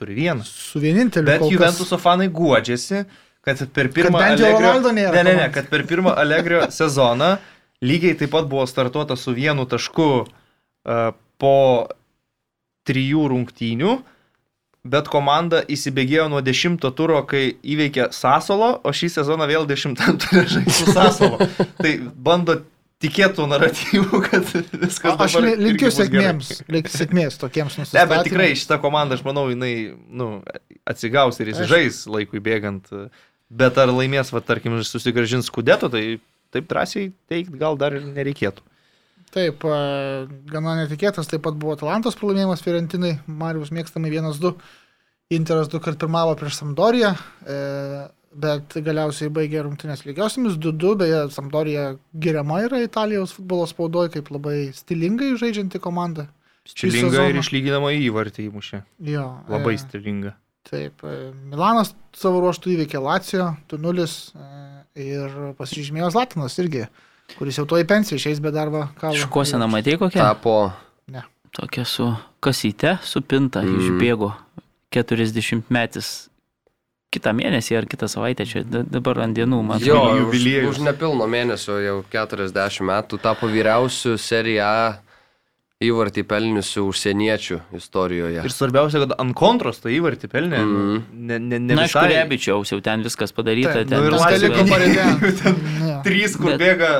Turi 0.00 0.14
vieną. 0.16 0.44
su 0.44 0.80
vieninteliu. 0.80 1.26
Bet 1.26 1.40
kas- 1.40 1.50
Juventuso 1.52 1.98
fanai 2.00 2.28
guodžiasi, 2.28 3.04
kad 3.44 3.60
per 3.72 3.88
pirmą 3.88 4.18
bent 4.18 4.40
jau 4.40 4.52
Ronaldo 4.58 4.90
nėra 4.92 5.12
Ne, 5.16 5.22
ne, 5.24 5.34
ne, 5.36 5.48
kad 5.52 5.68
per 5.70 5.84
pirmą 5.88 6.12
Allegrio 6.16 6.66
sezoną 6.80 7.38
lygiai 7.82 8.16
taip 8.20 8.30
pat 8.30 8.44
buvo 8.48 8.66
startuota 8.68 9.16
su 9.16 9.32
vienu 9.32 9.64
tašku 9.66 10.08
uh, 10.26 11.12
po 11.40 11.88
trijų 12.88 13.28
rungtynių, 13.32 13.92
bet 14.84 15.08
komanda 15.12 15.60
įsibėgėjo 15.68 16.28
nuo 16.32 16.40
dešimto 16.44 16.90
turo, 16.96 17.20
kai 17.28 17.54
įveikė 17.62 18.10
Sasolo, 18.16 18.80
o 18.84 18.92
šį 18.96 19.10
sezoną 19.18 19.46
vėl 19.50 19.66
dešimtam 19.68 20.18
turė 20.22 20.46
žaisti 20.48 20.76
su 20.84 20.92
Sasolo. 20.96 21.38
tai 21.82 21.98
bando 22.00 22.60
tikėtų 23.00 23.46
naratyvų, 23.48 24.20
kad 24.28 24.44
viskas 24.80 25.14
A- 25.14 25.24
Aš 25.24 25.36
dabar 25.38 25.46
li- 25.48 25.56
linkiu 25.70 25.88
bus 25.88 25.96
gerai. 25.96 26.06
sėkmėms, 26.08 26.50
linkiu 26.68 26.94
sėkmės 26.98 27.38
tokiems 27.40 27.76
Ne, 27.78 27.84
nusistatymams. 27.84 28.10
bet 28.12 28.26
tikrai 28.28 28.48
šitą 28.60 28.80
komandą, 28.82 29.16
aš 29.16 29.24
manau, 29.24 29.46
jinai 29.52 29.72
nu, 30.08 30.30
atsigaus 30.88 31.40
ir 31.40 31.52
įsižais 31.54 32.02
laikui 32.12 32.40
bėgant. 32.44 32.88
Bet 33.50 33.78
ar 33.82 33.88
laimės, 33.90 34.28
va, 34.32 34.40
tarkim, 34.44 34.76
susigražins 34.86 35.48
skudeto, 35.50 35.88
tai 35.90 36.20
taip 36.54 36.68
drąsiai 36.70 37.08
teikti 37.30 37.56
gal 37.58 37.76
dar 37.80 37.96
ir 37.96 38.04
nereikėtų. 38.06 38.62
Taip, 39.30 39.62
gana 40.50 40.72
netikėtas, 40.80 41.28
taip 41.30 41.44
pat 41.44 41.54
buvo 41.54 41.76
Atalantos 41.76 42.16
pralaimėjimas 42.18 42.64
Fiorentinai, 42.64 43.12
Marijus 43.30 43.70
mėgstamai 43.70 44.10
1-2, 44.10 44.54
Interas 45.30 45.68
du 45.70 45.78
kart 45.78 45.94
pirmavo 46.00 46.32
prieš 46.34 46.56
Sampdoriją, 46.58 47.12
e, 47.46 47.58
bet 48.42 48.74
galiausiai 48.82 49.30
baigė 49.30 49.62
rungtynės 49.62 50.02
lygiosiamis 50.02 50.56
2-2, 50.58 50.96
beje, 50.98 51.20
Sampdorija 51.34 51.84
giriama 52.24 52.58
yra 52.66 52.80
Italijos 52.82 53.36
futbolo 53.36 53.68
spaudoje 53.70 54.10
kaip 54.16 54.32
labai 54.34 54.72
stilingai 54.74 55.36
žaidžianti 55.38 55.78
komanda. 55.82 56.26
Stilinga 56.66 57.28
ir 57.30 57.38
išlyginama 57.40 57.92
įvartį 57.96 58.48
įmušė. 58.48 58.82
Jo, 59.06 59.26
Labai 59.50 59.76
e, 59.76 59.82
stilinga. 59.84 60.34
Taip, 60.66 61.06
e, 61.06 61.30
Milanas 61.50 61.94
savo 62.18 62.42
ruoštų 62.42 62.74
įveikė 62.74 63.00
Lacijo 63.02 63.52
2-0 63.70 64.06
e, 64.06 64.50
ir 65.06 65.38
pasižymėjo 65.58 66.10
Zlatinas 66.14 66.58
irgi, 66.62 66.88
kuris 67.38 67.58
jau 67.58 67.66
to 67.66 67.76
į 67.80 67.84
pensiją 67.86 68.18
išeis 68.20 68.40
be 68.40 68.50
darbo. 68.54 68.88
Škoseną 69.00 69.68
matei 69.70 69.96
kokią? 70.00 70.18
Tapo 70.20 70.72
Tokia 71.50 71.82
su 71.84 72.04
kasyte, 72.40 72.98
supinta, 73.02 73.58
Mm. 73.60 73.68
mm. 73.74 73.80
išbėgo 73.82 74.28
40 74.94 75.64
metis. 75.68 76.28
Kitą 77.10 77.32
mėnesį 77.34 77.74
ar 77.80 77.86
kitą 77.90 78.06
savaitę 78.06 78.46
čia 78.46 78.62
da- 78.62 78.84
dabar 78.86 79.18
ant 79.24 79.34
dienų, 79.36 79.58
man 79.66 79.80
Jo, 79.82 79.96
atrodo. 79.98 80.12
už, 80.14 80.20
jubiliejus. 80.36 80.68
už 80.70 80.78
nepilno 80.86 81.26
mėnesio 81.26 81.80
jau 81.82 82.04
40 82.08 82.80
metų 82.86 83.18
tapo 83.20 83.48
vyriausiu 83.50 84.14
Serie 84.16 84.60
A 84.62 85.00
įvartį 85.82 86.22
pelniusiu 86.28 86.86
užsieniečių 86.86 87.58
istorijoje. 87.74 88.44
Ir 88.44 88.52
svarbiausia, 88.54 89.00
kad 89.02 89.14
ant 89.18 89.34
kontros 89.34 89.80
tą 89.80 89.88
įvartį 89.90 90.28
pelnė. 90.30 90.58
Mhm. 90.62 91.02
Ne, 91.26 91.38
ne, 91.38 91.58
ne 91.58 91.74
Na, 91.74 91.82
visai. 91.88 92.06
rebičiaus 92.14 92.70
jau 92.70 92.80
ten 92.80 93.02
viskas 93.02 93.32
padaryta. 93.32 93.72
Taip, 93.74 93.88
ten 93.88 93.98
nu 93.98 94.06
ir 94.06 94.12
pareidė. 94.70 95.04
Jo. 95.88 96.02
Trys, 96.06 96.36
kur 96.36 96.54
Bet- 96.56 96.60
bėga 96.60 96.90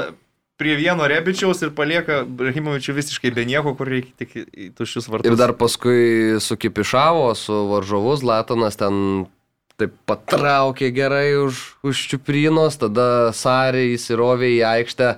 prie 0.61 0.77
vieno 0.77 1.07
Rebičiaus 1.09 1.62
ir 1.65 1.73
palieka 1.77 2.20
Brahimovičių 2.28 2.95
visiškai 3.01 3.32
be 3.35 3.47
nieko, 3.49 3.73
kur 3.78 3.89
reikia 3.89 4.12
tik 4.20 4.35
į- 4.37 4.70
tuščius 4.77 5.09
vartus. 5.09 5.32
Ir 5.32 5.39
dar 5.41 5.55
paskui 5.57 6.37
sukipišavo 6.45 7.31
su 7.41 7.57
varžovus, 7.73 8.23
Latonas 8.28 8.77
ten 8.81 9.24
taip 9.81 9.95
patraukė 10.05 10.91
gerai 10.93 11.31
už, 11.41 11.57
už 11.89 11.97
čiuprinos, 12.12 12.77
tada 12.82 13.32
Sarė 13.32 13.87
įsirovė 13.95 14.51
į 14.59 14.61
aikštę, 14.77 15.15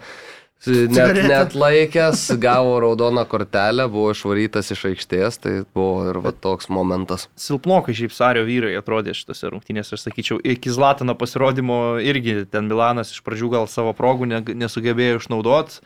net, 0.66 1.18
net 1.26 1.55
laikęs, 1.59 2.24
gavo 2.40 2.76
raudoną 2.82 3.24
kortelę, 3.28 3.89
buvo 3.90 4.12
išvarytas 4.14 4.72
iš 4.74 4.84
aikštės, 4.93 5.39
tai 5.43 5.55
buvo 5.74 6.09
ir 6.10 6.20
va 6.22 6.32
toks 6.32 6.70
momentas. 6.72 7.28
silpnokai 7.36 7.94
šiaip 7.98 8.14
Sario 8.14 8.44
vyrai 8.47 8.74
atrodė 8.78 9.14
šitose 9.16 9.51
rungtynėse, 9.52 9.97
aš 9.97 10.06
sakyčiau, 10.06 10.39
iki 10.39 10.72
Zlatano 10.72 11.16
pasirodymo 11.18 11.98
irgi 12.02 12.44
ten 12.51 12.70
Milanas 12.70 13.14
iš 13.14 13.24
pradžių 13.26 13.51
gal 13.56 13.66
savo 13.70 13.94
progų 13.97 14.30
ne, 14.30 14.43
nesugebėjo 14.62 15.22
išnaudoti, 15.22 15.82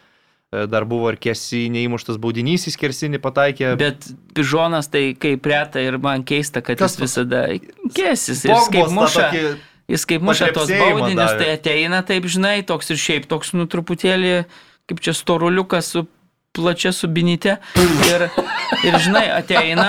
dar 0.71 0.85
buvo 0.87 1.11
ir 1.11 1.19
kesi 1.21 1.67
neįmuštas 1.75 2.21
baudinys 2.23 2.69
į 2.71 2.75
skersinį 2.77 3.21
pataikė. 3.25 3.73
Bet 3.81 4.07
pižonas 4.37 4.91
tai 4.93 5.09
kaip 5.19 5.47
reta 5.49 5.83
ir 5.83 5.99
man 6.03 6.23
keista, 6.27 6.63
kad 6.65 6.79
Kas 6.79 6.95
jis 6.95 7.03
visada 7.03 7.47
kesis. 7.97 8.45
Ir 8.45 8.53
jis 8.53 8.69
Pogbos 8.69 8.71
kaip 8.71 8.95
muša, 8.95 9.25
tokį 9.33 9.57
jis 9.91 10.07
kaip 10.09 10.25
muša 10.27 10.53
tos 10.57 10.73
baudinius, 10.73 11.37
tai 11.39 11.55
ateina 11.55 12.03
taip, 12.07 12.27
žinai, 12.31 12.59
toks 12.67 12.93
ir 12.95 13.01
šiaip 13.01 13.31
toks, 13.31 13.55
nu, 13.57 13.69
truputėlį, 13.71 14.37
kaip 14.91 15.03
čia 15.03 15.17
storuliukas 15.17 15.95
su 15.95 16.07
plačia 16.57 16.93
subinyte. 16.93 17.57
Ir, 18.09 18.27
ir 18.87 18.99
žinai, 19.05 19.27
ateina, 19.37 19.89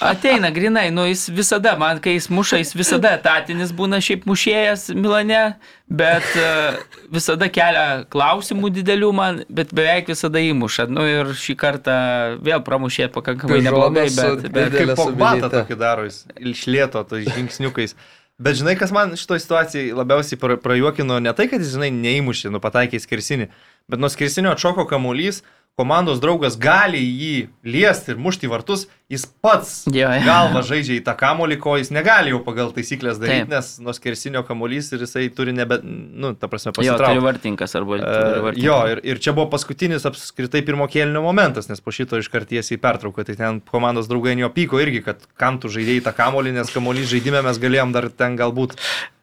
ateina 0.00 0.50
grinai, 0.54 0.88
nu 0.94 1.04
jis 1.08 1.26
visada, 1.34 1.74
man 1.80 2.00
kai 2.04 2.16
jis 2.16 2.30
muša, 2.32 2.62
jis 2.62 2.72
visada 2.78 3.12
etatinis 3.18 3.74
būna 3.76 4.00
šiaip 4.04 4.24
mušėjas 4.28 4.88
Milane, 4.96 5.42
bet 5.88 6.26
uh, 6.40 6.78
visada 7.12 7.50
kelia 7.52 8.04
klausimų 8.12 8.72
didelių 8.80 9.12
man, 9.16 9.42
bet 9.52 9.74
beveik 9.76 10.08
visada 10.12 10.42
įmuša. 10.42 10.88
Nu 10.92 11.04
ir 11.08 11.34
šį 11.36 11.58
kartą 11.60 11.98
vėl 12.44 12.64
pramušė 12.64 13.10
pakankamai 13.14 13.60
neblogai, 13.68 14.08
bet, 14.16 14.48
bet 14.54 14.78
Kaip 14.78 14.94
subinytė. 14.96 15.52
tokį 15.58 15.80
daro, 15.80 16.08
jis 16.08 16.24
išlėto 16.54 17.04
tais 17.12 17.28
žingsniukais. 17.28 17.96
Bet 18.38 18.54
žinai, 18.54 18.76
kas 18.78 18.92
man 18.94 19.16
šitoje 19.18 19.42
situacijoje 19.42 19.94
labiausiai 19.98 20.38
pra- 20.38 20.56
prajuokino, 20.62 21.16
ne 21.18 21.32
tai, 21.34 21.48
kad 21.50 21.58
jis, 21.58 21.72
žinai, 21.74 21.88
neįmušė, 21.90 22.52
nu 22.54 22.60
pataikė 22.62 23.00
į 23.00 23.02
skersinį, 23.02 23.48
bet 23.90 23.98
nuo 23.98 24.10
skersinio 24.14 24.52
atšoko 24.54 24.84
kamuolys, 24.86 25.42
komandos 25.78 26.18
draugas 26.22 26.56
gali 26.58 26.98
jį 27.00 27.34
liesti 27.62 28.12
ir 28.12 28.18
mušti 28.20 28.48
į 28.48 28.50
vartus, 28.50 28.88
jis 29.08 29.24
pats 29.40 29.86
Jo, 29.88 30.10
jo. 30.10 30.24
galva 30.26 30.60
žaidžia 30.66 30.98
į 30.98 31.04
tą 31.06 31.14
kamuolį, 31.16 31.56
ko 31.62 31.76
jis 31.78 31.92
negali 31.94 32.32
jau 32.34 32.40
pagal 32.44 32.72
taisyklės 32.76 33.20
daryti, 33.22 33.46
Taip. 33.46 33.52
nes 33.54 33.70
nuo 33.84 33.94
skersinio 33.96 34.42
kamuolys 34.48 34.90
ir 34.92 35.04
jisai 35.06 35.28
turi 35.32 35.54
nebe, 35.56 35.78
nu, 35.84 36.34
ta 36.36 36.50
prasme, 36.50 36.74
jo, 36.74 36.80
turi 36.82 36.90
pasitraukti. 36.90 37.24
vartininkas 37.28 37.76
arba... 37.78 38.00
turi 38.02 38.10
Uh, 38.10 38.44
vartininką. 38.48 38.66
jo, 38.66 38.78
ir, 38.92 39.02
ir 39.14 39.22
čia 39.24 39.32
buvo 39.38 39.46
paskutinis 39.54 40.04
apskritai 40.10 40.64
pirmo 40.66 40.90
kėlinio 40.90 41.22
momentas, 41.24 41.70
nes 41.70 41.80
po 41.80 41.94
šito 41.94 42.20
iškarties 42.20 42.74
į 42.74 42.80
pertrauką, 42.84 43.24
tai 43.30 43.38
ten 43.38 43.62
komandos 43.72 44.10
draugai 44.10 44.34
jo 44.42 44.50
pyko 44.52 44.82
irgi, 44.82 45.04
kad 45.06 45.24
kam 45.40 45.56
tu 45.62 45.70
žaidėjai 45.72 46.04
tą 46.10 46.16
kamolį, 46.18 46.58
nes 46.58 46.74
kamolį 46.74 47.06
žaidime 47.14 47.40
mes 47.46 47.62
galėjom 47.62 47.94
dar 47.96 48.10
ten 48.12 48.36
galbūt 48.36 48.76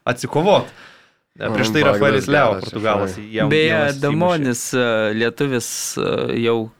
atsikovot. 0.10 0.70
E, 1.36 1.50
Prieš 1.52 1.72
tai 1.76 1.82
Rafaelis 1.84 2.28
Leo, 2.32 2.54
portugalas. 2.62 3.18
jam- 3.20 3.50
Beje. 3.52 3.94
Damonis, 4.00 4.74
e, 4.74 4.86
lietuvis, 5.20 5.98
e, 6.00 6.40
jau 6.46 6.72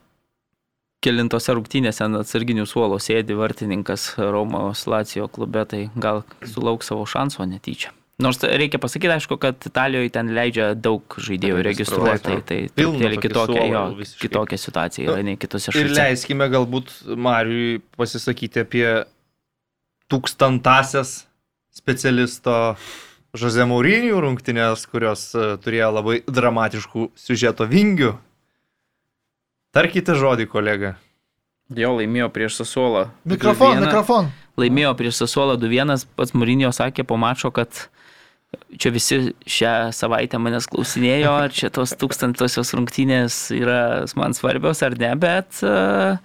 kilintose 1.04 1.52
rungtynėse 1.54 2.00
ant 2.06 2.16
atsarginių 2.22 2.64
suolo 2.66 2.96
sėdi 2.98 3.36
vartininkas 3.36 4.14
Romos 4.18 4.86
Lacijo 4.88 5.28
klube, 5.28 5.66
tai 5.68 5.90
gal 6.00 6.24
sulauks 6.42 6.88
savo 6.88 7.04
šanso 7.06 7.44
netyčia. 7.46 7.92
Nors 8.18 8.38
reikia 8.40 8.78
pasakyti, 8.80 9.12
aišku, 9.12 9.36
kad 9.38 9.60
Italijoje 9.68 10.08
ten 10.10 10.30
leidžia 10.32 10.70
daug 10.74 11.02
žaidėjų 11.20 11.58
Registruoti, 11.66 12.22
tai, 12.24 12.36
tai 12.48 12.60
truputėlį 12.72 13.18
kitokia, 13.20 13.66
jo, 13.68 13.82
kitokia 14.24 14.56
situacija 14.58 15.10
yra 15.12 15.22
nei 15.22 15.36
kitose 15.36 15.68
Ir 15.68 15.82
šalyse. 15.84 15.98
leiskime 16.00 16.48
galbūt 16.48 16.94
Mariui 17.14 17.82
pasisakyti 17.98 18.64
apie 18.64 19.04
tūkstantasias 20.10 21.26
specialisto 21.76 22.76
Jose 23.36 23.66
Mourinijų 23.68 24.20
rungtynės, 24.24 24.86
kurios 24.90 25.28
e, 25.36 25.54
turėjo 25.62 25.90
labai 25.98 26.20
dramatiškų 26.26 27.10
siužeto 27.18 27.66
vingių. 27.70 28.14
Tarkite 29.76 30.16
žodį, 30.16 30.46
kolega. 30.48 30.94
Jo 31.74 31.96
laimėjo 31.98 32.30
prieš 32.32 32.60
Sasuolą. 32.62 33.08
Mikrofon, 33.26 33.76
2:1. 33.76 33.86
mikrofon. 33.88 34.30
laimėjo 34.56 34.94
prieš 34.96 35.20
Sasuolą 35.24 35.58
2-1, 35.60 36.06
pats 36.16 36.32
Mūrinio 36.32 36.70
sakė 36.72 37.04
po 37.04 37.18
mačo, 37.20 37.50
kad 37.50 37.88
čia 38.78 38.92
visi 38.94 39.18
šią 39.42 39.74
savaitę 39.94 40.38
manęs 40.40 40.68
klausinėjo, 40.70 41.32
ar 41.46 41.54
čia 41.54 41.70
tos 41.74 41.94
tūkstantosios 41.98 42.72
rungtynės 42.76 43.50
yra 43.56 44.06
man 44.18 44.36
svarbios 44.38 44.82
ar 44.86 44.96
ne, 44.98 45.12
bet, 45.18 45.60
e, 45.66 46.16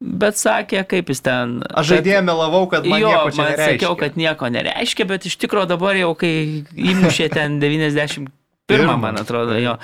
bet 0.00 0.38
sakė, 0.38 0.84
kaip 0.88 1.10
jis 1.10 1.22
ten. 1.26 1.58
Aš 1.68 1.92
žaidėjai 1.94 2.22
melavau, 2.26 2.64
kad 2.70 2.86
man 2.86 3.02
jo, 3.02 3.10
nieko 3.10 3.32
man 3.36 3.52
nereiškia. 3.52 3.74
sakiau, 3.74 3.96
kad 3.98 4.18
nieko 4.20 4.50
nereiškia, 4.54 5.06
bet 5.10 5.26
iš 5.30 5.38
tikrųjų 5.42 5.70
dabar 5.74 5.98
jau, 5.98 6.12
kai 6.18 6.32
įmušė 6.72 7.28
ten 7.34 7.58
91, 7.62 8.30
Pirmą. 8.70 8.98
man 9.00 9.18
atrodo, 9.20 9.58
jo 9.58 9.76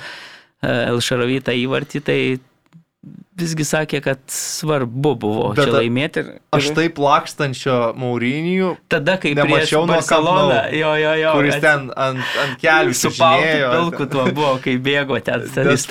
Elšarovytą 0.65 1.53
įvartį, 1.65 2.01
tai 2.05 2.19
visgi 3.37 3.65
sakė, 3.67 3.99
kad 4.01 4.19
svarbu 4.31 5.11
buvo 5.19 5.49
Bet 5.53 5.65
čia 5.67 5.73
laimėti. 5.75 6.19
Ir, 6.23 6.29
Aš 6.55 6.69
taip 6.77 6.97
lakstančio 7.03 7.91
Maurinijų, 7.99 8.69
Tada, 8.89 9.17
kai 9.21 9.33
prieš 9.35 9.71
nuo 9.75 9.99
Nou, 10.55 10.71
jo, 10.79 10.93
jo, 11.01 11.11
jo, 11.21 11.31
kuris 11.35 11.55
ats- 11.57 11.61
ten 11.65 11.81
ant, 11.95 12.23
ant 12.45 12.55
kelių 12.63 12.93
su 12.95 13.09
paltu 13.11 13.43
čiuožinėjo. 13.43 13.69
pilku 13.75 14.03
tuo 14.15 14.23
buvo, 14.31 14.53
kai 14.63 14.77
bėgo 14.77 15.19
ten. 15.23 15.41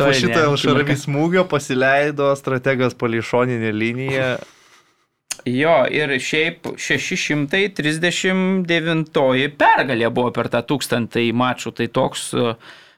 po 0.01 0.09
šito. 0.17 0.41
Elšaravį 0.49 0.97
smūgio 1.05 1.45
pasileido 1.51 2.33
strategas 2.41 2.95
pališoninė 2.99 3.73
linija. 3.77 4.33
Jo, 5.45 5.83
ir 5.93 6.09
šiaip 6.25 6.63
639 6.81 9.53
pergalė 9.61 10.09
buvo 10.15 10.31
per 10.33 10.49
tą 10.53 10.63
tūkstantį 10.65 11.27
mačų, 11.37 11.73
tai 11.77 11.87
toks 11.93 12.31
e, 12.35 12.55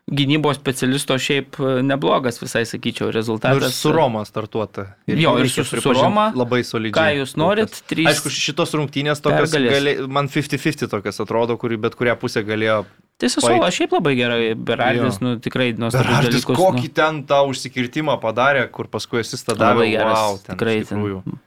gynybos 0.07 0.55
specialisto 0.61 1.17
šiaip 1.19 1.57
e, 1.59 1.71
neblogas 1.83 2.39
visai, 2.43 2.63
sakyčiau, 2.67 3.09
Nu, 3.09 3.11
ir 3.11 3.15
rezultatas. 3.19 3.75
su 3.75 3.91
Roma 3.93 4.25
startuota. 4.25 4.85
Jo, 5.07 5.39
ir 5.43 5.49
su- 5.51 5.65
su 5.65 5.93
Roma. 5.93 6.33
Labai 6.35 6.63
solidžiai. 6.65 6.95
Ką 6.95 7.17
jūs 7.25 7.35
norit? 7.37 7.83
Trys 7.91 8.07
Aišku, 8.13 8.31
šitos 8.31 8.71
rungtynės 8.79 9.21
tokios, 9.21 9.51
gali, 9.51 9.97
man 10.07 10.29
50-50 10.29 10.89
tokias 10.89 11.19
atrodo, 11.21 11.57
kuri 11.59 11.77
bet 11.77 11.95
kurią 11.99 12.15
pusę 12.21 12.45
galėjo. 12.47 12.85
Tai 13.19 13.29
Sasuola 13.33 13.71
šiaip 13.73 13.93
labai 13.97 14.15
gerai, 14.15 14.55
Berardis, 14.55 15.19
nu 15.25 15.39
tikrai 15.41 15.73
nuostabus 15.73 16.07
Berardis 16.07 16.45
dalykus. 16.45 16.57
kokį 16.61 16.93
ten 16.95 17.23
tą 17.25 17.43
užsikirtimą 17.49 18.21
padarė, 18.21 18.71
kur 18.71 18.87
paskui 18.93 19.21
esi 19.25 19.41
tada 19.45 19.73
Labai 19.73 19.89
davė. 19.89 19.91
geras, 19.97 20.19
Wow, 20.19 20.39
ten, 20.45 20.57
tikrai 20.57 20.85
ten. 20.85 21.41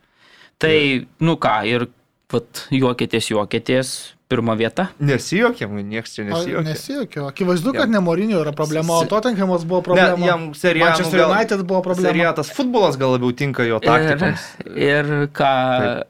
Tai, 0.60 1.06
nu 1.22 1.38
ką, 1.38 1.54
ir 1.70 1.88
vat, 2.34 2.64
juokėtės, 2.74 3.30
juokėtės, 3.34 3.92
pirma 4.30 4.54
vieta. 4.60 4.90
Nesijokėm, 5.02 5.80
nieks 5.90 6.14
čia 6.14 6.28
A, 6.28 6.30
nesijokė. 6.30 6.64
Nesijokiu. 6.68 7.24
Akivaizdu, 7.32 7.74
kad 7.74 7.88
Jam- 7.88 7.96
ne 7.98 8.02
Morinio 8.06 8.44
yra 8.44 8.52
problema, 8.54 9.00
o 9.02 9.08
Tottenhamas 9.10 9.66
buvo 9.66 9.80
Ne, 9.82 9.88
problema. 9.88 10.26
jam 10.28 10.54
serija. 10.54 10.92
Manchester 10.92 11.26
United 11.26 11.64
buvo 11.66 11.82
problema. 11.82 12.12
Serija, 12.12 12.36
tas 12.38 12.52
futbolas 12.54 12.98
gal 13.02 13.16
labiau 13.18 13.34
tinka 13.34 13.66
jo 13.66 13.80
taktikoms. 13.82 14.46
Ir, 14.70 14.78
ir 14.78 15.28
ką, 15.34 15.50
Taip. 15.82 16.08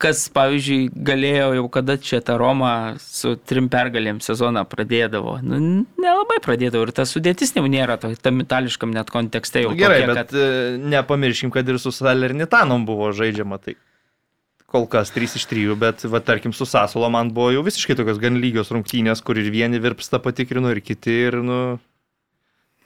kas, 0.00 0.22
pavyzdžiui, 0.32 0.88
galėjo 1.04 1.50
jau 1.58 1.66
kada 1.76 1.98
čia 2.00 2.22
ta 2.24 2.38
Roma 2.40 2.94
su 2.98 3.34
trim 3.36 3.68
pergalėm 3.68 4.22
sezoną 4.24 4.64
pradėdavo. 4.64 5.36
Nu, 5.44 5.84
nelabai 6.00 6.40
pradėdavo 6.40 6.88
ir 6.88 6.92
ta 6.96 7.04
sudėtis 7.04 7.52
jau 7.52 7.66
nėra 7.68 7.98
to, 8.00 8.14
tam 8.16 8.40
itališkam 8.40 8.96
net 8.96 9.12
kontekste 9.12 9.66
jau. 9.66 9.76
Gerai, 9.76 10.00
tokia, 10.06 10.14
bet 10.14 10.32
kad... 10.32 10.80
nepamirškim, 10.96 11.52
kad 11.52 11.68
ir 11.68 11.76
su 11.78 11.92
Salernitanom 11.92 12.86
buvo 12.88 13.12
žaidžiama. 13.12 13.60
Tai 13.60 13.76
kol 14.70 14.86
kas 14.90 15.10
3 15.14 15.36
iš 15.40 15.46
3, 15.50 15.76
bet, 15.78 16.04
va, 16.10 16.22
tarkim, 16.24 16.54
su 16.56 16.66
Sasulo 16.68 17.10
man 17.12 17.32
buvo 17.34 17.50
jau 17.54 17.64
visiškai 17.66 17.96
tokios 17.98 18.20
gan 18.22 18.38
lygios 18.42 18.70
rungtynės, 18.74 19.22
kur 19.26 19.38
ir 19.40 19.50
vieni 19.52 19.80
virpsta 19.82 20.22
patikrino, 20.22 20.70
ir 20.70 20.82
kiti, 20.84 21.16
ir, 21.26 21.40
nu, 21.42 21.58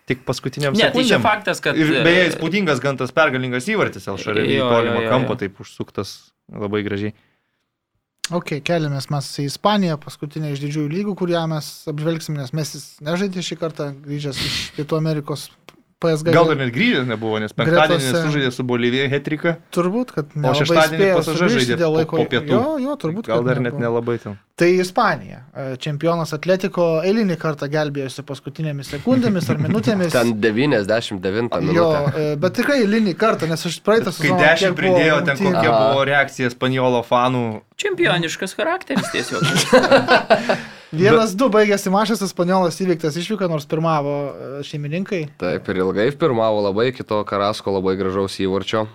tik 0.09 0.25
paskutiniam 0.29 0.75
Ne, 0.77 0.89
tai 0.89 1.05
čia 1.05 1.17
sekundėm. 1.17 1.27
faktas, 1.27 1.61
kad... 1.65 1.77
Ir 1.77 1.93
beje, 2.05 2.25
e, 2.25 2.33
įspūdingas 2.33 2.81
gan 2.85 3.01
tas 3.01 3.13
pergalingas 3.15 3.69
įvartis, 3.71 4.09
Elšarė, 4.11 4.47
į 4.57 4.59
tolimą 4.65 5.05
kampą 5.13 5.39
taip 5.41 5.61
užsuktas 5.65 6.17
labai 6.53 6.85
gražiai. 6.87 7.15
Ok, 8.33 8.55
keliamės 8.65 9.11
mes 9.13 9.27
į 9.43 9.51
Ispaniją, 9.51 9.99
paskutinę 10.01 10.55
iš 10.55 10.63
didžiųjų 10.63 10.89
lygų, 10.89 11.15
kurią 11.21 11.43
mes 11.51 11.67
apžvelgsim, 11.93 12.39
nes 12.41 12.55
mes 12.57 12.71
jis 12.73 12.87
nežaidė 13.05 13.45
šį 13.45 13.59
kartą, 13.61 13.91
grįžęs 14.07 14.41
iš 14.41 14.55
Pietų 14.79 14.97
Amerikos 14.97 15.51
PSG. 16.05 16.33
Gal 16.37 16.49
dar 16.53 16.61
net 16.63 16.73
grįžęs 16.77 17.09
nebuvo, 17.11 17.41
nes 17.43 17.53
penktadienį 17.57 17.99
Gretose- 18.05 18.25
sužaidė 18.29 18.53
su 18.53 18.63
Bolivija 18.69 19.09
Hetrika, 19.13 19.57
Turbūt, 19.75 20.13
kad 20.15 20.27
o 20.37 20.39
nelabai 20.45 20.59
šeštadienį 20.63 21.13
sugrįžti 21.27 21.59
žaidė 21.59 21.79
dėl 21.83 21.93
po, 21.93 21.99
laiko. 21.99 22.17
po 22.23 22.27
pietų. 22.35 22.53
Jo, 22.59 22.75
jo, 22.85 22.97
turbūt. 23.05 23.31
Gal 23.33 23.45
dar 23.49 23.61
net 23.65 23.73
nebuvo. 23.73 23.85
nelabai 23.89 24.19
ten. 24.23 24.39
Tai 24.55 24.69
Ispanija. 24.79 25.41
E, 25.51 25.63
Čempionas 25.83 26.31
Atletiko 26.37 26.85
eilinį 27.03 27.35
kartą 27.43 27.67
gelbėjosi 27.73 28.23
paskutinėmis 28.23 28.93
sekundėmis 28.95 29.49
ar 29.51 29.59
minutėmis. 29.59 30.13
Ten 30.15 30.31
99 30.39 31.59
Jo, 31.59 31.61
minutė. 31.61 32.13
e, 32.15 32.37
bet 32.39 32.55
tikrai 32.61 32.77
eilinį 32.85 33.17
kartą, 33.19 33.49
nes 33.51 33.67
aš 33.67 33.81
praeitą 33.83 34.13
Kai 34.15 34.29
sezoną. 34.29 34.39
dešimt 34.45 34.61
kiek 34.61 34.71
buvo 34.79 34.95
pridėjo, 34.95 35.17
ten 35.27 35.37
kokia 35.43 35.73
buvo 35.75 36.05
reakcija 36.07 36.51
Spanijolo 36.55 37.03
fanų. 37.03 37.45
Čempioniškas 37.83 38.55
charakteris 38.55 39.11
tiesiog. 39.11 39.43
Vienas, 40.99 41.35
du 41.39 41.49
baigėsi 41.53 41.91
mašas, 41.93 42.23
Espaniolas 42.27 42.79
įveiktas 42.83 43.17
išvyka, 43.21 43.49
nors 43.51 43.67
pirmavo 43.71 44.13
e, 44.15 44.51
šeimininkai. 44.67 45.23
Taip, 45.41 45.71
ir 45.73 45.81
ilgai 45.85 46.09
pirmavo 46.19 46.63
labai, 46.69 46.91
kito 46.97 47.21
Karasko 47.29 47.75
labai 47.75 47.97
gražaus 48.01 48.39
įvarčio. 48.45 48.87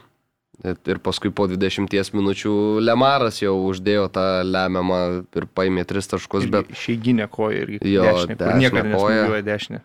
Ir 0.59 0.75
ir 0.91 0.97
paskui 0.99 1.29
po 1.31 1.45
20 1.47 1.87
minučių 2.17 2.53
Lemaras 2.83 3.37
jau 3.39 3.53
uždėjo 3.69 4.09
tą 4.11 4.25
lemiamą 4.43 4.97
ir 5.39 5.45
paėmė 5.55 5.85
3 5.87 6.09
taškus, 6.17 6.49
bet, 6.51 6.73
Išeiginė 6.75 7.29
koja 7.31 7.61
ir 7.63 7.77
Jo, 7.87 8.03
dešinė, 8.03 8.49
niekada 8.59 8.89
nesmūgiuoja 8.89 9.45
dešinė. 9.47 9.79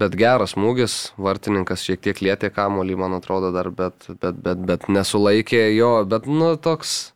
bet 0.00 0.16
geras 0.16 0.54
smūgis, 0.56 0.94
vartininkas 1.20 1.84
šiek 1.84 2.00
tiek 2.04 2.22
lietė 2.24 2.48
kamolį, 2.52 2.96
man 3.00 3.18
atrodo, 3.18 3.52
dar, 3.52 3.68
bet, 3.76 4.08
bet, 4.20 4.40
bet, 4.40 4.64
bet 4.68 4.88
nesulaikė 4.88 5.62
jo, 5.76 5.92
bet, 6.08 6.24
nu, 6.28 6.54
toks, 6.56 7.12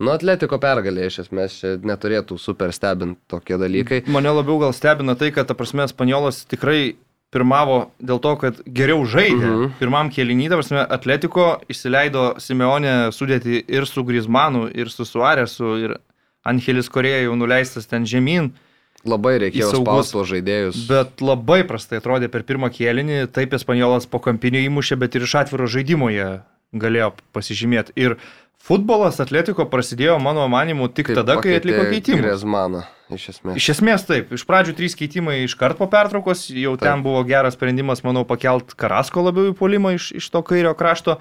nu, 0.00 0.14
atletiko 0.14 0.58
pergalė 0.62 1.06
iš 1.10 1.20
esmės, 1.26 1.60
čia 1.60 1.76
neturėtų 1.84 2.38
super 2.40 2.72
stebinti 2.76 3.20
tokie 3.30 3.58
dalykai. 3.60 4.02
Mane 4.10 4.32
labiau 4.32 4.58
gal 4.62 4.74
stebina 4.76 5.16
tai, 5.20 5.30
kad, 5.36 5.48
ta 5.50 5.56
prasme, 5.58 5.86
Spaniolas 5.90 6.42
tikrai 6.50 6.96
pirmavo 7.30 7.90
dėl 8.02 8.18
to, 8.22 8.34
kad 8.40 8.62
geriau 8.66 9.04
žaidė. 9.06 9.36
Mhm. 9.38 9.58
Mhm. 9.60 9.74
Pirmam 9.82 10.10
kėlinį, 10.12 10.48
ta 10.50 10.58
prasme, 10.60 10.80
Atletiko 10.98 11.46
išsileido 11.70 12.24
Simeonė 12.42 12.96
sudėti 13.14 13.62
ir 13.62 13.86
su 13.86 14.04
Grizmanu, 14.06 14.66
ir 14.74 14.90
su 14.90 15.06
Suaresu, 15.06 15.76
ir 15.84 15.96
Angelis 16.46 16.90
Korėja 16.90 17.26
jau 17.26 17.36
nuleistas 17.38 17.86
ten 17.86 18.08
žemyn. 18.08 18.50
Labai 19.08 19.38
reikėjo 19.40 19.80
tuos 19.80 20.12
žaidėjus. 20.28 20.82
Bet 20.88 21.22
labai 21.24 21.62
prastai 21.64 22.02
atrodė 22.02 22.28
per 22.28 22.44
pirmą 22.44 22.68
kėlinį, 22.72 23.30
taip 23.32 23.54
Espaniolas 23.56 24.04
po 24.10 24.20
kampinio 24.20 24.60
įmušė, 24.60 24.98
bet 25.00 25.16
ir 25.16 25.24
iš 25.24 25.38
atviro 25.40 25.68
žaidimo 25.70 26.10
jie 26.12 26.42
galėjo 26.76 27.14
pasižymėti. 27.34 27.94
Ir 27.96 28.18
futbolas 28.64 29.20
Atletiko 29.22 29.66
prasidėjo, 29.70 30.18
mano 30.22 30.46
manimu, 30.50 30.88
tik 30.92 31.12
tada, 31.16 31.38
kai 31.42 31.56
atliko 31.58 31.84
keitimus. 31.88 32.22
Grezmaną, 32.22 32.84
iš 33.14 33.28
esmės. 33.34 33.60
Iš 33.60 33.68
esmės 33.74 34.06
taip, 34.08 34.32
iš 34.36 34.46
pradžių 34.48 34.76
trys 34.78 34.96
keitimai 34.98 35.40
iškart 35.46 35.80
po 35.80 35.88
pertraukos, 35.90 36.46
jau 36.52 36.76
taip. 36.76 36.86
ten 36.86 37.04
buvo 37.06 37.22
geras 37.28 37.56
sprendimas, 37.58 38.04
manau, 38.06 38.26
pakelt 38.28 38.76
Karasko 38.78 39.24
labiau 39.26 39.52
į 39.52 39.56
polimą 39.58 39.94
iš, 39.98 40.10
iš 40.20 40.30
to 40.32 40.44
kairio 40.46 40.74
krašto. 40.78 41.20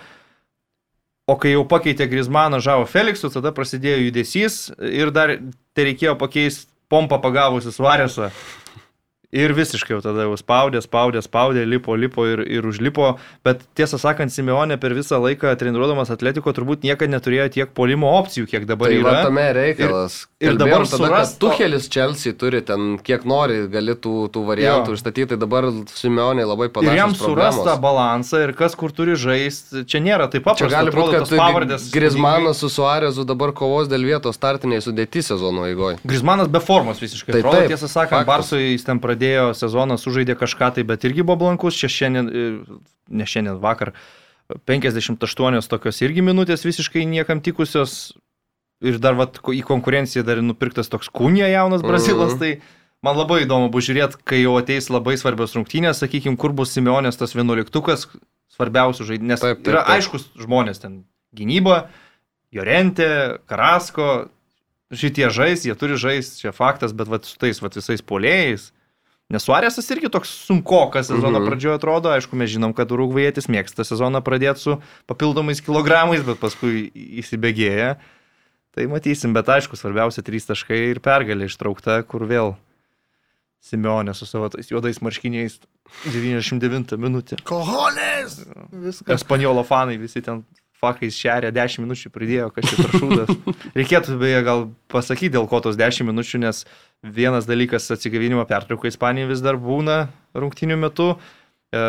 O 1.29 1.35
kai 1.37 1.53
jau 1.53 1.61
pakeitė 1.69 2.07
Grismaną 2.09 2.57
Žavo 2.65 2.87
Feliksų, 2.89 3.29
tada 3.35 3.51
prasidėjo 3.53 3.99
judesys 4.07 4.71
ir 4.81 5.11
dar 5.13 5.35
tai 5.77 5.91
reikėjo 5.91 6.15
pakeisti 6.17 6.71
pompą 6.89 7.19
pagavusi 7.21 7.69
Svaresą. 7.69 8.31
Ir 9.29 9.51
visiškai 9.53 9.93
jau 9.93 9.99
tada 10.01 10.23
jau 10.25 10.33
spaudė, 10.41 10.79
spaudė, 10.81 11.21
spaudė, 11.21 11.61
lipo, 11.69 11.93
lipo 11.93 12.23
ir, 12.25 12.39
ir 12.49 12.65
užlipo. 12.65 13.11
Bet 13.45 13.59
tiesą 13.77 13.99
sakant, 14.01 14.33
Simeonė 14.33 14.79
per 14.81 14.95
visą 14.97 15.19
laiką 15.21 15.51
treniruodamas 15.61 16.09
Atletiko 16.09 16.49
turbūt 16.57 16.81
niekada 16.81 17.11
neturėjo 17.13 17.45
tiek 17.53 17.69
polimo 17.77 18.09
opcijų, 18.17 18.47
kiek 18.49 18.65
dabar 18.65 18.89
Tai 18.89 18.95
yra. 18.97 19.11
va 19.19 19.27
tame 19.27 19.43
reikalas. 19.53 20.15
ir 20.41 20.55
Kalbėjom 20.55 20.57
dabar 20.63 20.85
tada, 20.89 20.97
surast 21.03 21.35
kad 21.37 21.43
Tuhelis 21.43 21.85
Chelsea 21.93 22.33
turi 22.33 22.63
ten 22.65 22.97
kiek 23.05 23.27
nori, 23.29 23.59
gali 23.69 23.93
tų, 24.01 24.15
tų 24.33 24.43
variantų 24.49 24.95
Jo. 24.95 24.97
užstatyti, 24.97 25.27
tai 25.35 25.37
dabar 25.45 25.69
Simeonė 25.93 26.47
labai 26.49 26.71
Ir 26.71 26.73
panašiai. 26.79 26.97
jam 27.03 27.13
surast 27.13 27.61
tą 27.69 27.77
balansą 27.85 28.41
ir 28.47 28.55
kas 28.57 28.73
kur 28.73 28.89
turi 28.97 29.13
žaisti, 29.13 29.85
čia 29.85 30.01
nėra 30.01 30.25
taip 30.33 30.47
paprasta. 30.49 30.65
Čia 30.65 30.73
gali 30.73 30.95
būti, 30.97 31.19
kad 31.21 31.35
pavardės. 31.37 31.91
Grismanas 31.93 32.63
su 32.65 32.71
Suarezu 32.73 33.27
dabar 33.29 33.53
kovos 33.53 33.85
dėl 33.93 34.09
vietos 34.09 34.41
startiniai 34.41 34.81
sudėti 34.81 35.21
sezono 35.21 35.69
eigoje. 35.69 36.01
Grismanas 36.01 36.49
be 36.49 36.57
formos 36.65 36.97
visiškai. 36.97 37.37
Tai 37.37 37.45
atrodo, 37.45 37.61
taip, 37.61 37.75
tiesą 37.75 37.93
sakant. 37.93 38.25
Barsui 38.25 38.71
jis 38.73 38.83
ten 38.89 38.97
pradėjo 38.97 39.18
sezoną, 39.57 39.97
sužaidė 39.99 40.37
kažką 40.39 40.71
tai, 40.77 40.85
bet 40.87 41.05
irgi 41.07 41.25
buvo 41.25 41.45
blankus. 41.45 41.77
Čia 41.79 41.89
šiandien, 41.91 42.29
e, 42.29 42.79
ne 43.09 43.27
šiandien, 43.27 43.59
vakar 43.61 43.93
58 44.69 45.69
tokios 45.69 46.01
irgi 46.05 46.25
minutės 46.25 46.65
visiškai 46.65 47.05
niekam 47.09 47.43
tikusios. 47.45 48.15
Ir 48.79 48.95
dar 49.03 49.17
vat, 49.19 49.41
į 49.43 49.59
konkurenciją 49.67 50.23
dar 50.23 50.39
nupirktas 50.39 50.87
toks 50.87 51.09
kūnija 51.11 51.49
jaunas 51.51 51.81
brazilas. 51.83 52.37
Mhm. 52.37 52.39
Tai 52.39 52.79
man 53.03 53.17
labai 53.19 53.41
įdomu 53.43 53.67
bus 53.73 53.89
žiūrėti, 53.89 54.21
kai 54.23 54.39
jau 54.39 54.55
ateis 54.55 54.87
labai 54.87 55.17
svarbios 55.19 55.55
rungtynės, 55.57 55.99
sakykime, 55.99 56.39
kur 56.39 56.55
bus 56.55 56.71
Simeonės 56.71 57.19
tas 57.19 57.35
vienuoliktukas 57.35 58.07
svarbiausių 58.55 59.07
žaidėjų. 59.11 59.31
Nes 59.33 59.43
Taip, 59.43 59.59
taip, 59.59 59.71
yra 59.73 59.83
taip. 59.83 59.97
aiškus 59.97 60.29
žmonės 60.39 60.79
ten 60.79 61.01
gynyba, 61.35 61.89
Jorentė, 62.55 63.39
Karasko, 63.49 64.29
šitie 64.89 65.29
žais, 65.33 65.65
jie 65.67 65.75
turi 65.77 65.99
žaisti, 65.99 66.45
čia 66.45 66.53
faktas, 66.55 66.95
bet 66.97 67.09
vat, 67.11 67.27
su 67.29 67.37
tais 67.41 67.61
vat, 67.61 67.77
visais 67.77 68.01
polėjais. 68.01 68.71
Nes 69.29 69.43
Suarėsas 69.45 69.85
irgi 69.93 70.09
toks 70.09 70.29
sunkokas 70.47 71.11
sezono 71.11 71.37
Mhm. 71.37 71.45
pradžioje 71.49 71.75
atrodo, 71.77 72.09
aišku, 72.09 72.33
mes 72.33 72.49
žinom, 72.49 72.73
kad 72.73 72.89
Urugvajėtis 72.89 73.45
mėgsta 73.45 73.85
sezoną 73.85 74.23
pradėti 74.25 74.57
su 74.63 74.77
papildomais 75.05 75.61
kilogramais, 75.61 76.23
bet 76.25 76.39
paskui 76.41 76.89
įsibėgėja. 77.21 77.97
Tai 78.73 78.85
matysim, 78.89 79.33
bet 79.33 79.45
aišku, 79.45 79.77
svarbiausia 79.77 80.21
trys 80.25 80.45
taškai 80.49 80.89
ir 80.91 80.99
pergalė 80.99 81.45
ištraukta, 81.45 82.01
kur 82.09 82.25
vėl 82.25 82.55
Simeonė 83.61 84.13
su 84.15 84.25
savo 84.25 84.47
tais 84.49 84.69
juodais 84.71 85.01
marškiniais 85.03 85.59
99 86.07 86.95
minutė. 86.97 87.35
Koholės! 87.43 88.37
Viskas. 88.71 89.19
Espanjolo 89.19 89.65
fanai 89.67 89.97
visi 89.99 90.21
ten 90.23 90.45
fakais 90.79 91.17
šeria 91.19 91.51
10 91.51 91.81
minučių 91.83 92.09
pridėjo, 92.15 92.45
kad 92.55 92.63
čia 92.63 92.77
trašūdas. 92.85 93.33
Reikėtų 93.77 94.15
beje 94.21 94.39
gal 94.47 94.63
pasakyti, 94.87 95.33
dėl 95.35 95.49
ko 95.51 95.59
tos 95.65 95.75
10 95.75 96.07
minučių, 96.07 96.39
nes 96.45 96.63
vienas 97.03 97.47
dalykas 97.47 97.91
atsigavinimo 97.91 98.43
pertrauka 98.45 98.89
Ispanijai 98.89 99.29
vis 99.29 99.43
dar 99.43 99.59
būna 99.59 100.07
rungtinių 100.35 100.77
metu. 100.79 101.13
E, 101.71 101.83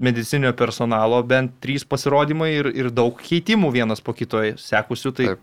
medicinio 0.00 0.52
personalo 0.56 1.20
bent 1.22 1.58
trys 1.60 1.84
pasirodymai 1.84 2.50
ir, 2.54 2.70
ir 2.72 2.88
daug 2.90 3.18
keitimų 3.20 3.72
vienas 3.74 4.00
po 4.00 4.14
kitoje 4.16 4.54
sekusių, 4.56 5.12
tai 5.12 5.26
Taip. 5.28 5.42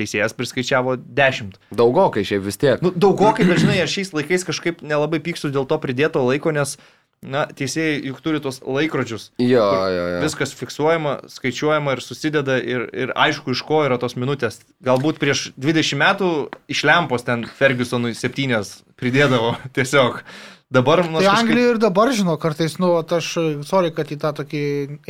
teisėjas 0.00 0.34
priskaičiavo 0.38 0.96
10. 0.96 1.58
Daugokai 1.76 2.24
šiaip 2.24 2.46
vis 2.46 2.56
tiek. 2.60 2.80
Nu, 2.80 2.94
daugokai 2.96 3.44
dažnai 3.48 3.76
aš 3.84 3.98
šiais 3.98 4.14
laikais 4.16 4.46
kažkaip 4.48 4.80
nelabai 4.80 5.20
pykstu 5.20 5.52
dėl 5.52 5.68
to 5.68 5.76
pridėto 5.82 6.24
laiko, 6.24 6.54
nes, 6.56 6.78
na, 7.22 7.42
teisėjai 7.46 7.98
juk 8.08 8.20
turi 8.24 8.40
tos 8.40 8.62
laikrodžius. 8.64 9.30
Jo, 9.42 9.64
jo, 9.92 10.04
jo. 10.14 10.20
Viskas 10.24 10.54
fiksuojama, 10.56 11.18
skaičiuojama 11.28 11.96
ir 11.96 12.00
susideda 12.04 12.56
ir, 12.62 12.86
ir 12.96 13.12
aišku, 13.12 13.52
iš 13.52 13.60
ko 13.68 13.82
yra 13.84 13.98
tos 14.00 14.16
minutės. 14.16 14.62
Galbūt 14.86 15.20
prieš 15.20 15.50
20 15.60 16.00
metų 16.00 16.30
iš 16.72 16.84
lempos 16.88 17.26
ten 17.26 17.44
Fergusonui 17.58 18.14
septynės 18.16 18.78
pridėdavo 19.00 19.52
tiesiog. 19.76 20.22
Dabar, 20.70 21.00
nu, 21.02 21.18
Tai 21.18 21.26
kažkaip- 21.26 21.40
Anglija 21.42 21.70
ir 21.74 21.78
dabar 21.82 22.12
žino, 22.14 22.36
kartais, 22.38 22.76
nu, 22.78 22.92
aš, 23.02 23.28
sorry, 23.66 23.90
kad 23.90 24.06
į 24.14 24.20
tą 24.22 24.30
tokį 24.38 24.60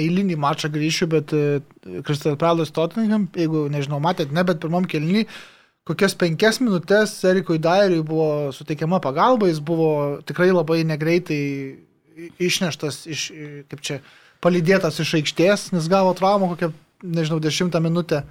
eilinį 0.00 0.38
mačą 0.40 0.70
grįšiu, 0.72 1.08
bet 1.12 1.34
Kristal 2.08 2.38
Pralas 2.40 2.72
Tottenham, 2.72 3.26
jeigu, 3.36 3.66
nežinau, 3.68 3.98
matėt, 4.00 4.32
ne, 4.32 4.40
bet 4.48 4.56
pirmam 4.62 4.86
kelnį, 4.88 5.26
kokias 5.84 6.16
penkias 6.16 6.62
minutės 6.64 7.12
Erikui 7.28 7.60
Dairiui 7.60 8.00
buvo 8.08 8.48
suteikiama 8.56 9.02
pagalba, 9.04 9.50
jis 9.52 9.60
buvo 9.60 10.22
tikrai 10.24 10.48
labai 10.48 10.80
negreitai 10.88 11.42
išneštas 12.40 13.06
iš, 13.10 13.24
kaip 13.70 13.80
čia, 13.84 13.98
palydėtas 14.44 15.00
iš 15.02 15.14
aikštės, 15.20 15.70
nes 15.74 15.88
gavo 15.92 16.12
traumą 16.18 16.52
kokią, 16.54 16.72
nežinau, 17.02 17.40
dešimtą 17.44 17.80
minutę. 17.84 18.22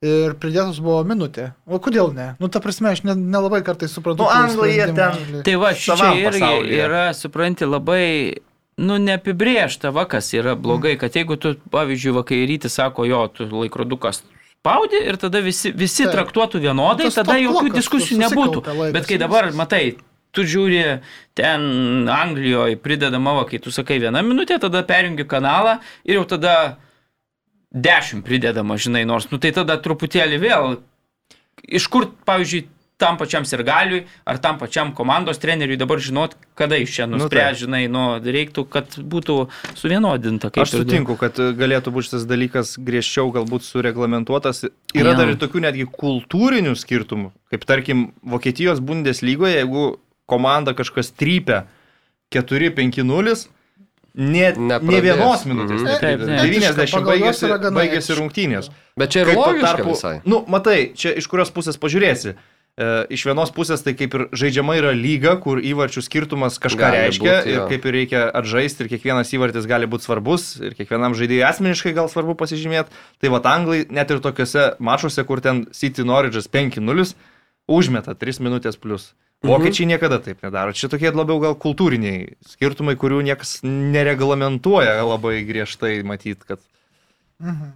Ir 0.00 0.32
pridėtas 0.40 0.78
buvo 0.80 1.02
minutė. 1.04 1.50
O 1.68 1.76
kodėl 1.78 2.14
ne? 2.16 2.30
Nu, 2.40 2.48
ta 2.48 2.60
prasme, 2.64 2.88
aš 2.94 3.02
ne- 3.04 3.12
nelabai 3.20 3.60
kartais 3.62 3.92
suprantu. 3.92 4.24
Nu, 4.24 4.30
Anglai 4.32 4.70
jie 4.72 4.86
ten-. 4.96 5.42
Tai 5.44 5.56
va, 5.60 5.74
čia 5.76 5.92
Savam 5.96 6.16
irgi 6.16 6.40
pasaulyje. 6.40 6.78
yra, 6.86 7.02
supranti, 7.12 7.68
labai, 7.68 8.06
nu, 8.80 8.96
neapibriešta, 8.96 9.92
va, 9.92 10.06
kas 10.08 10.32
yra 10.32 10.54
blogai, 10.56 10.94
kad 10.96 11.12
jeigu 11.12 11.36
tu, 11.36 11.52
pavyzdžiui, 11.70 12.14
vakaryti 12.16 12.70
sako, 12.72 13.04
jo, 13.04 13.26
tu 13.28 13.44
laikrodukas 13.52 14.22
spaudi 14.60 15.04
ir 15.08 15.16
tada 15.20 15.40
visi, 15.44 15.70
visi 15.72 16.04
Taip. 16.06 16.14
traktuotų 16.16 16.60
vienodai, 16.64 17.04
Tas 17.08 17.20
tada 17.20 17.36
jokių 17.36 17.68
diskusijų 17.76 18.18
nebūtų. 18.24 18.64
laikas. 18.72 18.92
Bet 18.96 19.06
kai 19.08 19.16
dabar, 19.20 19.52
matai, 19.52 19.96
tu 20.32 20.44
žiūri 20.46 21.00
ten 21.38 22.08
Anglijoje 22.10 22.78
pridedama, 22.82 23.34
va, 23.40 23.44
kai 23.48 23.58
tu 23.62 23.72
sakai 23.74 23.98
vieną 24.02 24.22
minutę, 24.26 24.58
tada 24.62 24.82
perjungi 24.86 25.26
kanalą 25.28 25.78
ir 26.04 26.20
jau 26.20 26.26
tada 26.36 26.56
dešimt 27.70 28.24
pridedama, 28.26 28.76
žinai, 28.80 29.04
nors, 29.06 29.28
nu 29.30 29.38
tai 29.38 29.52
tada 29.54 29.76
truputėlį 29.78 30.38
vėl 30.42 30.76
iš 31.70 31.86
kur, 31.92 32.08
pavyzdžiui, 32.26 32.66
tam 33.00 33.16
pačiam 33.16 33.46
sirgaliui 33.48 34.02
ar 34.28 34.36
tam 34.44 34.58
pačiam 34.60 34.90
komandos 34.92 35.38
treneriui 35.40 35.78
dabar 35.80 36.02
žinot, 36.04 36.34
kada 36.58 36.76
iš 36.76 36.92
čia 36.98 37.06
Nu, 37.08 37.16
nuspręs, 37.16 37.54
taip. 37.56 37.60
žinai, 37.62 37.86
nu, 37.88 38.02
reiktų, 38.20 38.66
kad 38.68 38.92
būtų 39.00 39.36
suvienodinta. 39.78 40.50
Aš 40.60 40.74
sutinku, 40.82 41.16
kad 41.16 41.38
e, 41.40 41.46
galėtų 41.56 41.94
būti 41.94 42.10
šitas 42.10 42.26
dalykas 42.28 42.74
griežčiau 42.76 43.32
galbūt 43.32 43.64
sureglamentuotas. 43.64 44.66
Yra 44.92 45.14
Jo. 45.14 45.16
dar 45.16 45.32
ir 45.32 45.40
tokių 45.40 45.64
netgi 45.64 45.88
kultūrinių 45.88 46.74
skirtumų, 46.76 47.32
kaip 47.54 47.64
tarkim 47.64 48.10
Vokietijos 48.20 48.84
Bundeslygoje, 48.84 49.62
jeigu 49.62 49.86
komanda 50.30 50.74
kažkas 50.78 51.12
trypia 51.12 51.64
4-5-0, 52.34 53.48
ne, 54.14 54.46
ne 54.58 55.00
vienos 55.02 55.44
minutės. 55.48 55.82
Taip, 55.98 56.22
taip. 56.22 56.24
90 56.46 56.94
Pagal 56.94 57.24
juos 57.24 57.42
baigėsi, 57.42 57.74
baigėsi 57.80 58.16
rungtynės. 58.18 58.70
Bet 58.98 59.14
čia 59.14 59.24
ir 59.24 59.34
logiška 59.34 59.86
visai. 59.86 60.14
Nu, 60.28 60.44
matai, 60.50 60.92
čia 60.98 61.14
iš 61.18 61.28
kurios 61.30 61.52
pusės 61.54 61.78
pažiūrėsi. 61.80 62.36
E, 62.80 62.86
iš 63.12 63.24
vienos 63.28 63.50
pusės 63.52 63.82
tai 63.84 63.92
kaip 63.98 64.14
ir 64.16 64.22
žaidžiama 64.40 64.76
yra 64.78 64.92
lyga, 64.96 65.34
kur 65.42 65.58
įvarčių 65.60 66.04
skirtumas 66.06 66.58
kažką 66.62 66.80
Gali 66.80 67.00
reiškia 67.02 67.32
būt, 67.32 67.48
ir 67.50 67.62
kaip 67.72 67.88
ir 67.88 67.96
reikia 67.98 68.22
atžaisti 68.40 68.86
ir 68.86 68.90
kiekvienas 68.92 69.32
įvartis 69.36 69.66
gali 69.68 69.88
būti 69.90 70.06
svarbus 70.06 70.52
ir 70.62 70.76
kiekvienam 70.78 71.16
žaidėjui 71.18 71.44
asmeniškai 71.50 71.92
gal 71.98 72.08
svarbu 72.12 72.38
pasižymėti. 72.40 72.94
Tai 73.20 73.32
va, 73.34 73.42
anglai 73.52 73.82
net 73.90 74.14
ir 74.14 74.22
tokiuose 74.24 74.70
mačuose, 74.78 75.26
kur 75.28 75.42
ten 75.44 75.66
City 75.76 76.06
Norridge'as 76.06 76.48
5-0, 76.48 77.10
užmeta 77.68 78.14
3 78.16 78.40
minutės 78.46 78.80
plus. 78.80 79.10
Mhm. 79.42 79.48
Vokiečiai 79.54 79.86
niekada 79.88 80.18
taip 80.20 80.42
nedaro. 80.44 80.72
Čia 80.76 80.90
tokie 80.92 81.08
labiau 81.16 81.40
gal 81.40 81.54
kultūriniai 81.56 82.34
skirtumai, 82.44 82.92
kurių 83.00 83.22
niekas 83.24 83.60
nereglamentuoja 83.64 85.00
labai 85.04 85.40
griežtai 85.48 86.02
matyt, 86.04 86.44
kad 86.44 86.60
Mhm. 87.40 87.72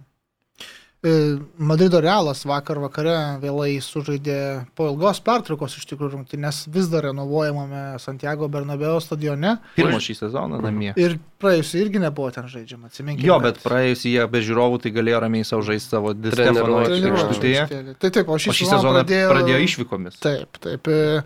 E, 1.05 1.37
Madrido 1.61 1.99
Realas 2.01 2.39
vakar 2.49 2.79
vakare 2.81 3.37
vėlai 3.41 3.77
sužaidė 3.81 4.65
po 4.73 4.87
ilgos 4.89 5.19
pertraukos 5.21 5.75
iš 5.77 5.85
tikrųjų 5.91 6.15
rungtynės 6.15 6.63
vis 6.73 6.87
dar 6.89 7.03
renovuojamame 7.05 7.99
Santiago 8.01 8.47
Bernabeo 8.49 8.95
stadione 9.01 9.57
pirmo 9.75 9.99
šį 10.01 10.15
sezoną 10.17 10.61
namie. 10.63 10.93
ir 10.97 11.19
praėjusiai 11.41 11.83
irgi 11.85 12.01
nebuvo 12.01 12.31
ten 12.33 12.47
žaidžiama, 12.49 12.89
atsiminkime. 12.89 13.27
Jo, 13.27 13.37
bet 13.39 13.61
praėjusį 13.61 14.15
jie 14.15 14.25
be 14.33 14.41
žiūrovų 14.41 14.81
tai 14.81 14.91
galėjo 14.97 15.19
ramiai 15.27 15.45
savo 15.45 15.61
žaisti 15.61 15.93
savo 15.93 16.13
Di 16.17 16.29
Treniruotės 16.33 16.57
Stefano 16.57 16.85
Treniruotės 16.89 17.29
aikštėje. 17.35 17.61
aikštelė. 17.67 17.95
Tai 18.01 18.09
taip, 18.17 18.27
o 18.29 18.33
O 18.33 18.37
šį, 18.41 18.55
šį 18.61 18.65
sezoną 18.73 18.93
pradėjo, 19.03 19.29
pradėjo 19.35 19.59
išvykomis. 19.67 20.17
Taip, 20.25 20.57
taip. 20.57 20.87
e, 20.87 21.21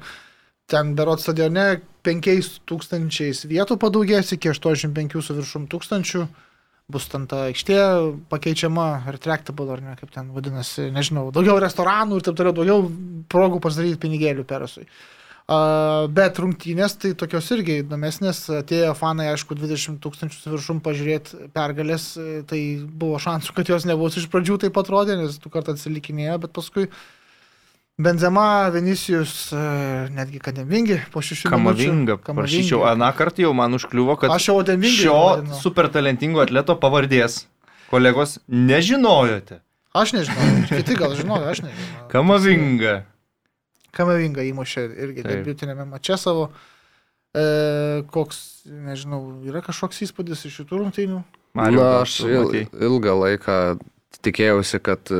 Ten 0.70 0.94
berot 0.98 1.22
stadione 1.22 1.82
5000 2.06 3.50
vietų 3.50 3.78
padaugės 3.82 4.34
iki 4.36 4.52
85 4.52 5.18
su 5.26 5.36
viršum 5.38 5.68
tūkstančių. 5.72 6.26
Bus 6.90 7.06
ten 7.10 7.28
ta 7.30 7.44
aikštė 7.50 7.80
pakeičiama, 8.32 8.88
retractable 9.14 9.70
ar 9.76 9.82
ne, 9.86 9.94
kaip 10.00 10.10
ten 10.14 10.32
vadinasi, 10.34 10.88
nežinau, 10.94 11.28
daugiau 11.34 11.60
restoranų 11.62 12.18
ir 12.18 12.26
taip 12.26 12.38
toliau, 12.40 12.56
daugiau 12.58 12.88
progų 13.30 13.60
pasidaryti 13.62 14.02
pinigėlių 14.02 14.46
perasui. 14.50 14.88
A, 14.90 15.10
Bet 15.50 16.38
rungtynės 16.38 16.94
tai 17.02 17.16
tokios 17.18 17.48
irgi 17.56 17.80
įdomesnės. 17.82 18.44
Atėjo 18.60 18.91
fanai, 18.98 19.32
aišku, 19.34 19.58
20 19.58 19.98
tūkstančių 20.04 20.38
su 20.38 20.52
viršum 20.54 20.82
pažiūrėti 20.86 21.50
pergalės. 21.56 22.12
Tai 22.50 22.60
buvo 23.02 23.18
šansų, 23.22 23.56
kad 23.58 23.72
jos 23.74 23.88
nebus 23.90 24.20
iš 24.22 24.28
pradžių 24.30 24.60
taip 24.66 24.78
atrodė, 24.78 25.18
nes 25.18 25.40
du 25.41 25.50
kartą 25.54 25.74
atsilikinėjo, 25.74 26.38
bet 26.46 26.54
paskui 26.54 26.86
Benzema, 28.00 28.70
Vinicijus, 28.72 29.52
e, 29.52 29.58
netgi 30.16 30.40
Kademingi 30.40 31.02
po 31.12 31.20
šešių 31.20 31.50
Kamavinga, 31.52 32.16
minučių. 32.16 32.36
prašyčiau, 32.38 32.84
aną 32.88 33.10
kartą 33.18 33.44
jau 33.44 33.52
man 33.54 33.76
užkliuvo, 33.76 34.16
kad 34.22 34.32
Aš 34.32 34.48
jau 34.48 34.56
Odemingį 34.62 35.02
šio 35.02 35.18
vadinu. 35.20 35.58
super 35.60 35.90
talentingo 35.92 36.40
atleto 36.40 36.78
pavardės, 36.80 37.42
kolegos, 37.92 38.38
nežinojote. 38.48 39.60
Aš 39.92 40.14
nežinau, 40.16 40.48
kiti 40.72 40.96
gal 40.96 41.12
žinojo, 41.20 41.44
aš 41.52 41.64
nežinau. 41.66 42.08
Kamavinga. 42.14 42.96
Kamavinga 43.92 44.48
įmušė 44.48 44.86
irgi 44.96 45.26
Taip. 45.26 45.32
debiutinėme 45.34 45.90
mače 45.92 46.16
savo. 46.22 46.48
E, 47.36 47.44
koks, 48.16 48.64
nežinau, 48.66 49.26
yra 49.44 49.60
kažkoks 49.66 50.00
įspūdis 50.08 50.48
iš 50.48 50.62
šitų 50.62 50.80
rungtynių? 50.86 51.20
Gal 51.58 51.82
aš 52.06 52.20
il, 52.24 52.64
ilgą 52.80 53.14
laiką 53.26 53.58
tikėjausi, 54.26 54.80
kad 54.84 55.11
e, 55.14 55.19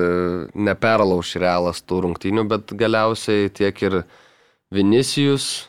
neperlauš 0.56 1.36
realas 1.42 1.82
tų 1.86 2.02
rungtynių, 2.08 2.46
bet 2.50 2.74
galiausiai 2.80 3.50
tiek 3.54 3.84
ir 3.86 4.02
Vinicijus 4.74 5.68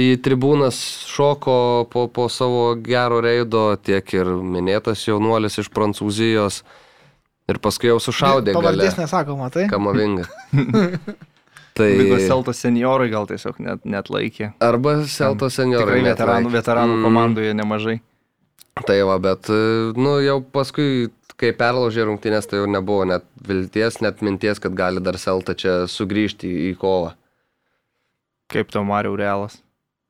į 0.00 0.14
tribūnas 0.24 0.78
šoko 1.10 1.84
po, 1.92 2.06
po 2.08 2.28
savo 2.32 2.72
gero 2.80 3.18
reido, 3.24 3.74
tiek 3.76 4.06
ir 4.16 4.30
minėtas 4.40 5.02
jaunuolis 5.08 5.58
iš 5.60 5.68
Prancūzijos. 5.74 6.62
Ir 7.50 7.58
paskui 7.60 7.90
jau 7.90 7.98
sušaudė. 8.00 8.54
Pavardės 8.56 8.96
nesakoma, 8.96 9.50
tai? 9.52 9.66
Kamavinga. 9.68 10.24
tai 11.76 11.88
Vigo 11.98 12.16
Selto 12.22 12.54
seniorai 12.56 13.10
gal 13.12 13.26
tiesiog 13.28 13.58
net, 13.60 13.82
net 13.84 14.08
laikė. 14.12 14.52
arba 14.62 15.02
Selto 15.10 15.50
senjorai. 15.52 15.98
Tikrai 15.98 16.06
veteranų, 16.12 16.52
veteranų 16.54 16.96
Mm. 16.96 17.04
komandoje 17.08 17.52
nemažai. 17.58 17.98
Tai 18.80 18.98
va, 19.04 19.18
bet, 19.20 19.50
e, 19.52 19.92
nu, 20.00 20.16
jau 20.24 20.38
paskui, 20.54 21.10
kai 21.40 21.52
perlaužė 21.56 22.06
rungtynės, 22.08 22.48
tai 22.48 22.62
jau 22.62 22.70
nebuvo 22.70 23.04
net 23.08 23.26
vilties, 23.46 24.00
net 24.04 24.22
minties, 24.24 24.62
kad 24.62 24.72
gali 24.76 25.02
dar 25.04 25.18
Selta 25.20 25.54
čia 25.58 25.82
sugrįžti 25.90 26.48
į, 26.70 26.72
kovą. 26.80 27.12
Kaip 28.52 28.72
to 28.72 28.84
Mario 28.84 29.14
Realas. 29.16 29.60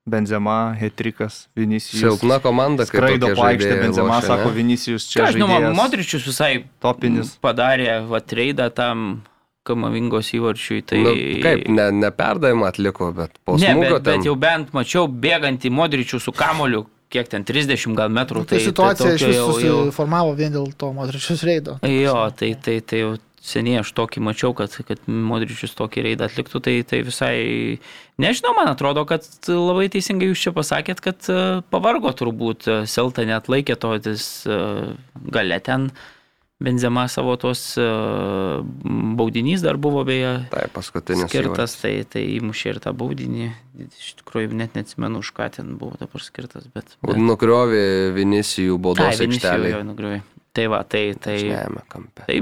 Benzema, 0.03 0.75
Hetrikas, 0.75 1.47
Vinicijus. 1.55 2.01
Silpna 2.01 2.41
komanda, 2.43 2.83
kai 2.83 2.99
Skraido 2.99 3.29
tokie 3.29 3.39
po 3.39 3.45
aikštę, 3.47 3.67
žaidėjai 3.69 3.83
Benzema 3.85 4.17
lošia, 4.17 4.31
sako 4.33 4.49
ne? 4.49 4.55
Vinicijus 4.57 5.05
čia. 5.07 5.21
Aš 5.29 5.37
žaidėjas 5.37 5.77
Modričius 5.79 6.25
visai 6.27 6.51
Topinis. 6.83 7.37
padarė 7.43 8.01
va 8.11 8.19
treidą 8.19 8.67
tam 8.75 9.05
kamavingos 9.63 10.33
įvarčiui. 10.35 10.81
Tai... 10.91 10.99
Nu, 11.07 11.13
kaip, 11.45 11.63
ne, 11.71 11.87
neperdavimą 12.03 12.67
atliko, 12.73 13.13
bet 13.15 13.39
po 13.47 13.55
ne, 13.61 13.71
smūgio 13.71 13.95
bet, 14.01 14.09
ten. 14.09 14.19
bet 14.19 14.27
jau 14.27 14.35
bent 14.43 14.75
mačiau 14.75 15.07
bėgantį 15.07 15.71
Modričių 15.79 16.19
su 16.27 16.35
kamoliu, 16.35 16.83
kiek 17.13 17.29
ten 17.33 17.45
30 17.49 17.99
gal 17.99 18.13
metrų. 18.13 18.45
Nu, 18.45 18.49
tai 18.49 18.63
situacija 18.65 19.17
iš 19.17 19.27
tokio 19.27 19.35
vis 19.35 19.61
susiformavo 19.61 20.33
vien 20.39 20.55
dėl 20.55 20.73
to 20.79 20.93
Modričius 20.97 21.45
reido. 21.49 21.77
Jo, 21.87 22.17
tai, 22.37 22.55
tai, 22.61 22.81
tai 22.87 23.05
jau 23.05 23.13
seniai 23.43 23.81
aš 23.83 23.91
tokį 23.97 24.23
mačiau, 24.23 24.55
kad, 24.57 24.75
kad 24.87 25.03
Modričius 25.11 25.75
tokį 25.79 26.07
reidą 26.07 26.29
atliktų, 26.29 26.63
tai, 26.63 26.77
tai 26.87 27.03
visai, 27.07 27.35
nežinau, 28.23 28.55
man 28.59 28.71
atrodo, 28.71 29.05
kad 29.09 29.27
labai 29.51 29.89
teisingai 29.93 30.31
jūs 30.31 30.45
čia 30.47 30.55
pasakėt, 30.55 31.03
kad 31.03 31.31
e, 31.33 31.39
pavargo 31.75 32.15
turbūt, 32.17 32.69
e, 32.71 32.79
Selta 32.91 33.27
net 33.29 33.51
laikė 33.53 33.77
to, 33.83 33.97
tis 34.05 34.27
e, 34.47 34.59
gale 35.35 35.59
ten 35.67 35.91
Benzema 36.63 37.05
savo 37.11 37.35
tos 37.41 37.63
e, 37.81 37.87
baudinys 39.19 39.63
dar 39.65 39.77
buvo 39.83 40.05
beje 40.07 40.33
Tai 40.53 40.67
paskutinis. 40.75 41.27
skirtas, 41.31 41.75
tai, 41.81 41.95
tai 42.09 42.23
įmušė 42.39 42.75
ir 42.75 42.81
tą 42.85 42.93
baudinį, 42.97 43.49
iš 43.89 44.13
tikrųjų 44.23 44.53
net 44.59 44.77
neatsimenu, 44.79 45.23
už 45.25 45.33
ką 45.37 45.49
ten 45.59 45.75
buvo 45.81 45.99
dabar 46.01 46.23
skirtas, 46.25 46.69
bet... 46.75 46.97
bet... 47.03 47.19
Nukriovė 47.19 48.13
Vinicijų 48.17 48.79
baudos 48.83 49.09
Ai, 49.11 49.19
Vinicius 49.25 49.49
aikštelį. 49.51 49.73
jo 49.75 49.83
nugriovė. 49.91 50.21
Tai 50.53 50.67
va, 50.69 50.83
tai, 50.85 51.05
tai, 51.17 51.39
Žemė 51.49 51.83
kampe. 51.89 52.27
tai 52.29 52.41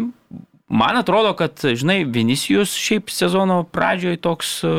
man 0.70 0.98
atrodo, 0.98 1.34
kad, 1.38 1.56
žinai, 1.62 2.00
Vinicijus 2.10 2.72
šiaip 2.78 3.10
sezono 3.14 3.62
pradžioje 3.70 4.18
toks 4.22 4.56
e, 4.66 4.74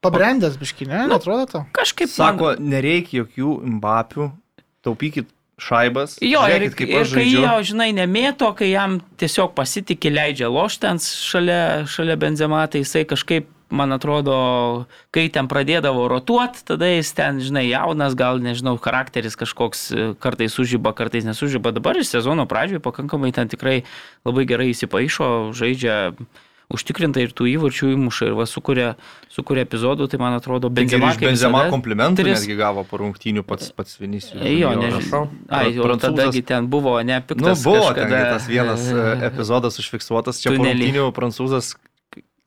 Pabrendęs 0.00 0.54
biškinė, 0.56 1.02
Nu, 1.10 1.18
atrodo 1.20 1.44
to. 1.50 1.60
kažkaip... 1.76 2.08
Sako, 2.08 2.54
man... 2.54 2.70
nereikia 2.72 3.18
jokių 3.22 3.50
Mbapių, 3.76 4.30
taupykit 4.86 5.28
šaibas. 5.60 6.16
Jo, 6.24 6.42
ir, 6.48 6.66
žiūrėkit, 6.66 6.90
ir 6.90 7.04
aš 7.04 7.14
kai 7.14 7.26
jo, 7.28 7.54
žinai, 7.70 7.90
nemėto, 7.96 8.50
kai 8.58 8.72
jam 8.72 8.98
tiesiog 9.20 9.54
pasitikė, 9.56 10.12
leidžia 10.16 10.50
loštens 10.52 11.12
šalia, 11.28 11.86
šalia 11.90 12.18
benzema, 12.20 12.64
tai 12.70 12.84
jisai 12.84 13.06
kažkaip, 13.08 13.48
man 13.70 13.94
atrodo, 13.94 14.34
kai 15.14 15.28
ten 15.32 15.46
pradėdavo 15.50 16.08
rotuot, 16.10 16.58
tada 16.66 16.88
jis 16.90 17.12
ten, 17.14 17.38
žinai, 17.44 17.68
jaunas, 17.70 18.16
gal, 18.18 18.42
nežinau, 18.42 18.74
charakteris 18.82 19.38
kažkoks 19.38 19.84
e, 19.94 20.06
kartais 20.18 20.56
sužyba, 20.58 20.92
kartais 20.98 21.26
nesužyba. 21.28 21.72
Dabar 21.76 22.00
iš 22.00 22.10
sezono 22.10 22.48
pradžioje 22.50 22.82
pakankamai 22.82 23.30
ten 23.36 23.50
tikrai 23.52 23.82
labai 24.26 24.46
gerai 24.50 24.72
įsipaišo, 24.74 25.52
žaidžia 25.56 26.00
užtikrintai 26.70 27.24
ir 27.26 27.32
tų 27.34 27.48
įvarčių 27.56 27.90
įmuša 27.96 28.28
ir 28.30 28.34
va 28.38 28.46
sukuria, 28.46 28.94
sukuria 29.28 29.64
epizodų, 29.66 30.06
tai 30.12 30.18
man 30.22 30.36
atrodo, 30.38 30.70
Taigi 30.70 30.94
benzema, 30.96 31.10
iš 31.12 31.18
Benzema 31.24 31.62
komplimentų 31.72 32.22
tris- 32.22 32.40
netgi 32.44 32.56
gavo 32.60 32.84
po 32.86 33.00
rungtynių 33.02 33.42
pats, 33.44 33.72
pats 33.74 33.98
Vinicius. 34.00 34.38
Jo, 34.40 34.70
nežinau. 34.78 35.28
Ai, 35.48 35.72
Prancūzas- 35.74 36.00
tadagi 36.14 36.42
ten 36.46 36.66
buvo 36.70 36.96
Nu, 37.02 37.04
nepiktas. 37.10 37.64
buvo 37.64 37.90
kažkada, 37.90 38.22
tas 38.38 38.46
vienas 38.46 38.86
e, 38.90 38.94
epizodas 39.30 39.78
užfiksuotas, 39.82 40.40
čia 40.40 40.50
po 40.54 40.62
tunely. 40.62 40.78
rungtynių 40.78 41.10
prancūzas 41.12 41.74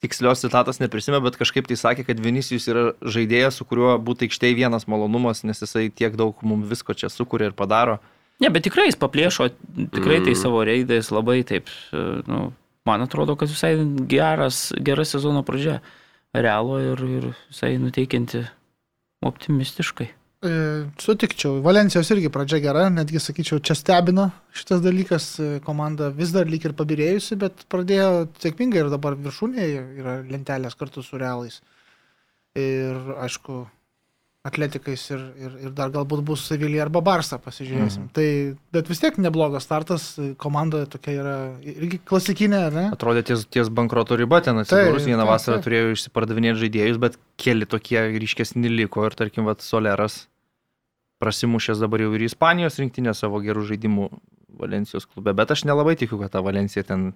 tikslios 0.04 0.42
citatos 0.44 0.80
neprisimė, 0.84 1.22
bet 1.24 1.38
kažkaip 1.40 1.68
tai 1.68 1.78
sakė, 1.80 2.04
kad 2.08 2.20
Vinicijus 2.20 2.66
yra 2.68 2.90
žaidėjas, 3.04 3.60
su 3.62 3.64
kuriuo 3.66 3.94
būtų 4.04 4.28
aikštėje 4.28 4.56
vienas 4.58 4.84
malonumas, 4.92 5.44
nes 5.48 5.62
jisai 5.64 5.86
tiek 5.96 6.16
daug 6.20 6.36
mums 6.44 6.68
visko 6.68 6.92
čia 6.94 7.08
sukuria 7.08 7.48
ir 7.52 7.56
padaro. 7.56 8.00
Ne, 8.44 8.50
bet 8.52 8.66
tikrai 8.66 8.90
jis 8.90 8.98
paplėšo, 9.00 9.48
tikrai 9.94 10.18
tai 10.26 10.34
Mm. 10.34 10.42
savo 10.42 10.60
reidais 10.66 11.08
labai 11.12 11.44
taip, 11.48 11.68
e, 11.94 12.22
nu, 12.28 12.52
man 12.90 13.06
atrodo, 13.06 13.36
kad 13.40 13.52
visai 13.52 13.76
geras, 14.10 14.72
gera 14.80 15.06
sezono 15.06 15.44
pradžia. 15.48 15.82
Realo 16.34 16.80
ir, 16.82 17.02
ir 17.06 17.26
visai 17.52 17.76
nuteikianti 17.78 18.40
optimistiškai. 19.22 20.08
E, 20.44 20.54
Sutikčiau, 21.00 21.60
Valencijos 21.64 22.10
irgi 22.12 22.32
pradžia 22.34 22.58
gera, 22.64 22.88
netgi 22.92 23.22
sakyčiau, 23.22 23.62
čia 23.64 23.78
stebina 23.80 24.26
šitas 24.58 24.82
dalykas, 24.84 25.28
e, 25.40 25.52
komanda 25.64 26.10
vis 26.18 26.34
dar 26.36 26.50
lyg 26.50 26.66
ir 26.68 26.74
pabirėjusi, 26.80 27.38
bet 27.40 27.64
pradėjo 27.72 28.26
sėkmingai 28.44 28.82
ir 28.82 28.90
dabar 28.92 29.16
viršūnėje 29.16 29.86
yra 30.02 30.18
lentelės 30.28 30.76
kartu 30.80 31.06
su 31.06 31.22
realais. 31.22 31.62
Ir 32.60 33.14
aišku, 33.24 33.62
atletikais 34.44 35.06
ir, 35.14 35.22
ir, 35.40 35.52
ir 35.68 35.72
dar 35.76 35.92
galbūt 35.94 36.20
bus 36.28 36.42
Sevilija 36.50 36.84
arba 36.84 37.00
Barsa, 37.04 37.38
pasižiūrėsim. 37.40 38.10
Mhm. 38.10 38.12
Tai, 38.16 38.26
bet 38.76 38.90
vis 38.92 39.00
tiek 39.00 39.16
neblogas 39.24 39.64
startas, 39.64 40.08
komanda 40.42 40.82
tokia 40.92 41.14
yra 41.22 41.36
irgi 41.64 42.02
klasikinė, 42.04 42.60
ne? 42.76 42.86
Atrodė 42.92 43.24
ties, 43.30 43.46
ties 43.48 43.72
bankroto 43.72 44.18
riba 44.20 44.42
ten 44.44 44.60
atsidūrus, 44.60 45.08
vieną 45.08 45.24
taip, 45.24 45.32
vasarą 45.32 45.58
taip. 45.62 45.70
turėjo 45.70 45.96
išsipardavinėti 45.96 46.64
žaidėjus, 46.66 47.00
bet 47.06 47.16
keli 47.40 47.70
tokie 47.72 48.04
ryškesni 48.20 48.72
liko 48.74 49.08
ir 49.08 49.16
tarkim, 49.16 49.48
vat, 49.48 49.64
Soleras 49.64 50.26
prasimušęs 51.24 51.80
dabar 51.80 52.04
jau 52.04 52.12
ir 52.18 52.28
Ispanijos 52.28 52.82
rinktinę 52.84 53.16
savo 53.16 53.40
gerų 53.40 53.64
žaidimų 53.72 54.10
Valencijos 54.60 55.08
klube, 55.08 55.32
bet 55.40 55.56
aš 55.56 55.64
nelabai 55.70 55.96
tikiu, 55.96 56.20
kad 56.20 56.36
ta 56.36 56.44
Valencija 56.44 56.84
ten 56.84 57.14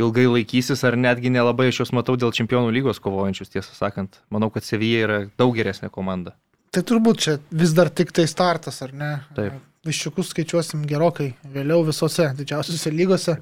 ilgai 0.00 0.26
laikysis, 0.28 0.82
ar 0.86 0.96
netgi 1.00 1.32
nelabai 1.32 1.70
aš 1.70 1.82
juos 1.82 1.94
matau 1.96 2.16
dėl 2.20 2.34
čempionų 2.36 2.72
lygos 2.74 3.00
kovojančius, 3.02 3.52
tiesą 3.54 3.76
sakant. 3.76 4.20
Manau, 4.32 4.50
kad 4.52 4.66
Sevija 4.66 5.06
yra 5.06 5.20
daug 5.40 5.56
geresnė 5.56 5.90
komanda. 5.92 6.36
Tai 6.74 6.82
turbūt 6.84 7.22
čia 7.24 7.38
vis 7.54 7.72
dar 7.76 7.88
tik 7.88 8.12
tai 8.12 8.26
startas, 8.28 8.82
ar 8.84 8.92
ne? 8.92 9.14
Taip. 9.36 9.56
Viščiukus 9.86 10.34
skaičiuosim 10.34 10.82
gerokai 10.88 11.30
vėliau 11.54 11.86
visose 11.86 12.26
didžiausiose 12.36 12.92
lygose. 12.92 13.38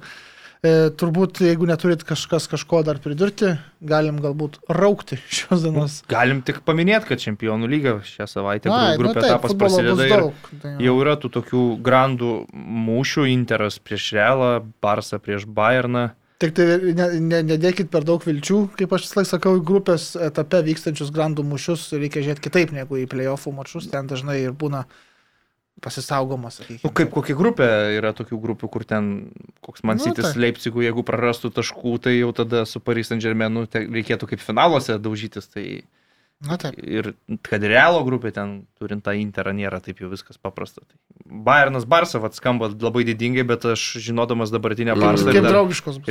E, 0.65 0.89
turbūt, 0.97 1.41
jeigu 1.43 1.67
neturit 1.67 2.05
kažkas 2.07 2.47
kažko 2.49 2.79
dar 2.87 2.97
pridurti, 3.03 3.51
galim 3.85 4.21
galbūt 4.23 4.57
raukti 4.71 5.17
šios 5.27 5.65
dienos. 5.65 5.97
Galim 6.09 6.39
tik 6.45 6.61
paminėti, 6.65 7.09
kad 7.11 7.21
čempionų 7.21 7.69
lyga 7.69 7.97
šią 8.07 8.29
savaitę 8.31 8.71
Ai, 8.71 8.93
nu 8.95 9.03
grupė 9.03 9.19
taip, 9.19 9.27
etapas 9.33 9.57
prasideda 9.59 10.07
ir 10.07 10.13
daug. 10.15 10.47
Tai 10.61 10.71
jau. 10.77 10.79
jau 10.87 10.95
yra 11.03 11.17
tų 11.19 11.33
tokių 11.35 11.65
grandų 11.85 12.31
mūšių, 12.87 13.27
Interas 13.33 13.81
prieš 13.83 14.13
Realą, 14.15 14.53
Barsa 14.81 15.19
prieš 15.21 15.45
Bayerną. 15.45 16.13
Tik 16.45 16.53
tai 16.53 16.93
ne, 16.93 17.07
ne, 17.25 17.41
nedėkit 17.55 17.89
per 17.89 18.05
daug 18.05 18.21
vilčių, 18.21 18.59
kaip 18.77 18.91
aš 18.93 19.07
vis 19.07 19.17
laik 19.17 19.29
sakau, 19.31 19.55
grupės 19.65 20.11
etape 20.19 20.61
vykstančius 20.67 21.09
grandų 21.15 21.45
mušius 21.47 21.87
reikia 21.97 22.21
žiūrėti 22.21 22.45
kitaip 22.45 22.73
negu 22.75 22.99
į 23.01 23.07
playoffų 23.09 23.53
mačus, 23.55 23.89
ten 23.89 24.05
dažnai 24.11 24.37
ir 24.43 24.53
būna 24.53 24.83
pasisaugomas, 25.81 26.59
sakykime. 26.61 26.83
Nu, 26.85 26.91
kaip 26.95 27.11
kokia 27.15 27.35
grupė 27.39 27.67
yra 27.97 28.13
tokių 28.15 28.39
grupių, 28.45 28.69
kur 28.71 28.85
ten 28.87 29.09
koks 29.65 29.83
Nu, 29.83 29.89
Mansitis 29.91 30.31
tai. 30.31 30.43
Leipzigų, 30.45 30.85
jeigu 30.85 31.03
prarastų 31.07 31.51
taškų, 31.57 31.97
tai 32.05 32.15
jau 32.19 32.31
tada 32.37 32.63
su 32.69 32.79
Paris 32.79 33.11
Saint 33.11 33.23
Germainu 33.23 33.65
reikėtų 33.73 34.29
kaip 34.31 34.43
finaluose 34.43 34.99
daužytis. 35.01 35.49
Tai 35.51 35.65
Na 36.45 36.57
taip. 36.61 36.75
Ir 36.77 37.13
kad 37.41 37.63
Realo 37.65 38.03
grupė 38.05 38.29
ten, 38.35 38.51
turint 38.77 39.01
tą 39.05 39.15
Interą, 39.17 39.49
nėra 39.57 39.79
taip 39.81 39.97
jau 40.03 40.09
viskas 40.11 40.37
paprasta. 40.37 40.83
Tai 40.85 40.97
Bayernas 41.25 41.87
Barsa 41.89 42.19
vat, 42.21 42.37
skamba 42.37 42.69
labai 42.69 43.01
didingai, 43.07 43.41
bet 43.49 43.65
aš 43.71 43.85
žinodamas 44.05 44.53
dabartinę 44.53 44.93
Barsą 44.99 45.31
ir 45.31 45.39
Kaip 45.39 45.47
dar, 45.47 45.55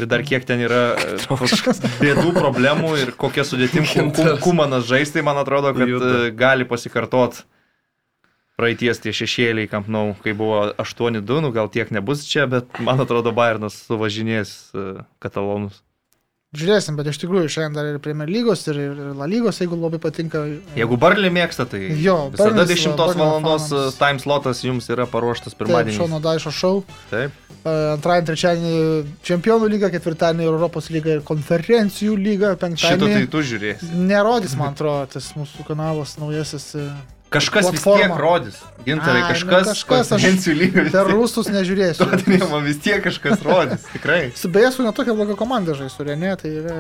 ir 0.03 0.09
dar 0.11 0.25
kiek 0.27 0.47
ten 0.49 0.65
yra 0.67 0.83
e, 0.99 1.19
bėdų, 2.03 2.33
problemų 2.35 2.91
ir 3.05 3.13
kokia 3.21 3.47
sudėtim 3.47 3.87
kum- 3.87 4.11
kum- 4.17 4.41
kumanas 4.43 4.89
žaisti, 4.91 5.23
man 5.23 5.39
atrodo, 5.39 5.71
kad 5.79 5.87
Juda. 5.89 6.11
e, 6.27 6.35
gali 6.35 6.67
pasikartot 6.67 7.45
praeities 8.59 8.99
tie 9.03 9.15
šešėliai, 9.15 9.69
kam 9.71 9.87
nau, 9.91 10.05
kai 10.23 10.35
buvo 10.35 10.65
8-2, 10.83 11.41
nu 11.43 11.51
gal 11.55 11.71
tiek 11.71 11.91
nebus 11.95 12.27
čia, 12.27 12.47
bet 12.51 12.67
man 12.83 12.99
atrodo 13.03 13.31
Bayernas 13.35 13.79
suvažinės 13.87 14.53
e, 14.75 14.85
katalonus. 15.23 15.84
Žiūrėsim, 16.55 16.95
bet 16.99 17.09
iš 17.11 17.19
tikrųjų 17.23 17.49
šiandien 17.51 17.75
dar 17.75 17.89
ir 17.91 17.97
Premier 18.03 18.31
lygos, 18.31 18.61
ir, 18.71 18.79
ir 18.79 18.99
La 19.19 19.27
lygos, 19.31 19.59
jeigu 19.63 19.75
labai 19.81 19.99
patinka. 20.03 20.45
Jeigu 20.79 20.99
Barlį 21.03 21.31
mėgsta, 21.35 21.67
tai 21.67 21.81
Jo, 21.99 22.29
visada 22.31 22.53
Burnley 22.53 22.69
10 22.71 22.95
Burnley 23.01 23.19
valandos 23.25 23.67
e, 23.67 23.75
fanams. 23.75 23.97
time 23.99 24.23
slotas 24.23 24.63
jums 24.63 24.87
yra 24.95 25.07
paruoštas 25.11 25.57
pirmadienį. 25.59 25.97
Šono 25.99 26.21
Daišo 26.23 26.53
šou. 26.55 26.85
Taip. 27.11 27.35
E, 27.65 27.75
Antradienį, 27.95 28.29
trečiadienį 28.29 28.75
Čempionų 29.27 29.71
lyga, 29.73 29.91
ketvirtadienį 29.95 30.47
Europos 30.47 30.91
lyga 30.95 31.17
ir 31.19 31.25
konferencijų 31.27 32.15
lyga, 32.21 32.53
Šitą 32.55 32.61
tai 32.61 32.69
penktadienį. 32.69 33.27
tu 33.33 33.43
žiūrėsi. 33.51 33.91
Nerodys, 34.13 34.55
man 34.61 34.77
atrodo, 34.77 35.09
tas 35.17 35.33
mūsų 35.39 35.67
kanalas 35.67 36.17
naujasis. 36.23 36.71
Kažkas 37.35 37.71
vis 37.71 37.83
Platforma. 37.83 38.05
tiek 38.05 38.23
rodys. 38.23 38.61
Gintarai, 38.85 39.23
Ai, 39.23 39.25
nu 39.25 39.33
kažkas, 39.33 39.71
kažkas, 39.73 40.13
aš-. 40.13 40.93
Per 40.93 41.11
rustus 41.11 41.49
nežiūrėsiu. 41.53 42.05
Tottenhamą 42.11 42.61
vis 42.67 42.79
tiek 42.85 43.01
kažkas 43.05 43.43
rodys, 43.47 43.87
tikrai. 43.95 44.29
Su 44.37 44.51
beje, 44.53 44.71
su 44.77 44.87
netokia 44.87 45.17
bloga 45.17 45.37
komanda 45.41 45.77
žais, 45.79 45.95
su 45.97 46.05
Renė, 46.05 46.35
tai 46.41 46.53
yra 46.61 46.79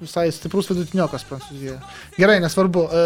visai 0.00 0.28
stiprus 0.34 0.70
vidutiniokas 0.70 1.24
Prancūzijoje. 1.28 1.78
Gerai, 2.18 2.38
nesvarbu. 2.42 2.84
E, 2.90 3.04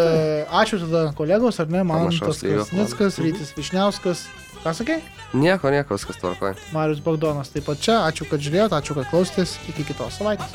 ačiū 0.61 0.81
tada 0.85 1.07
kolegos, 1.17 1.59
ar 1.61 1.69
ne, 1.73 1.81
Panašaus 1.89 2.43
lygio 2.45 2.65
Krasnickas, 2.65 3.19
Rytis 3.21 3.53
Višniauskas. 3.57 4.25
Ką 4.63 4.71
sakai? 4.77 4.99
Nieko, 5.35 5.67
nieko, 5.73 5.97
viskas 5.97 6.21
tvarkoja. 6.21 6.55
Marius 6.71 7.01
Bagdonas 7.03 7.49
taip 7.51 7.65
pat 7.67 7.81
čia. 7.83 7.97
Ačiū, 8.07 8.29
kad 8.29 8.39
žiūrėjote, 8.39 8.77
ačiū, 8.77 8.95
kad 8.95 9.09
klausėtės. 9.11 9.57
Iki 9.73 9.89
kitos 9.89 10.21
savaitės. 10.21 10.53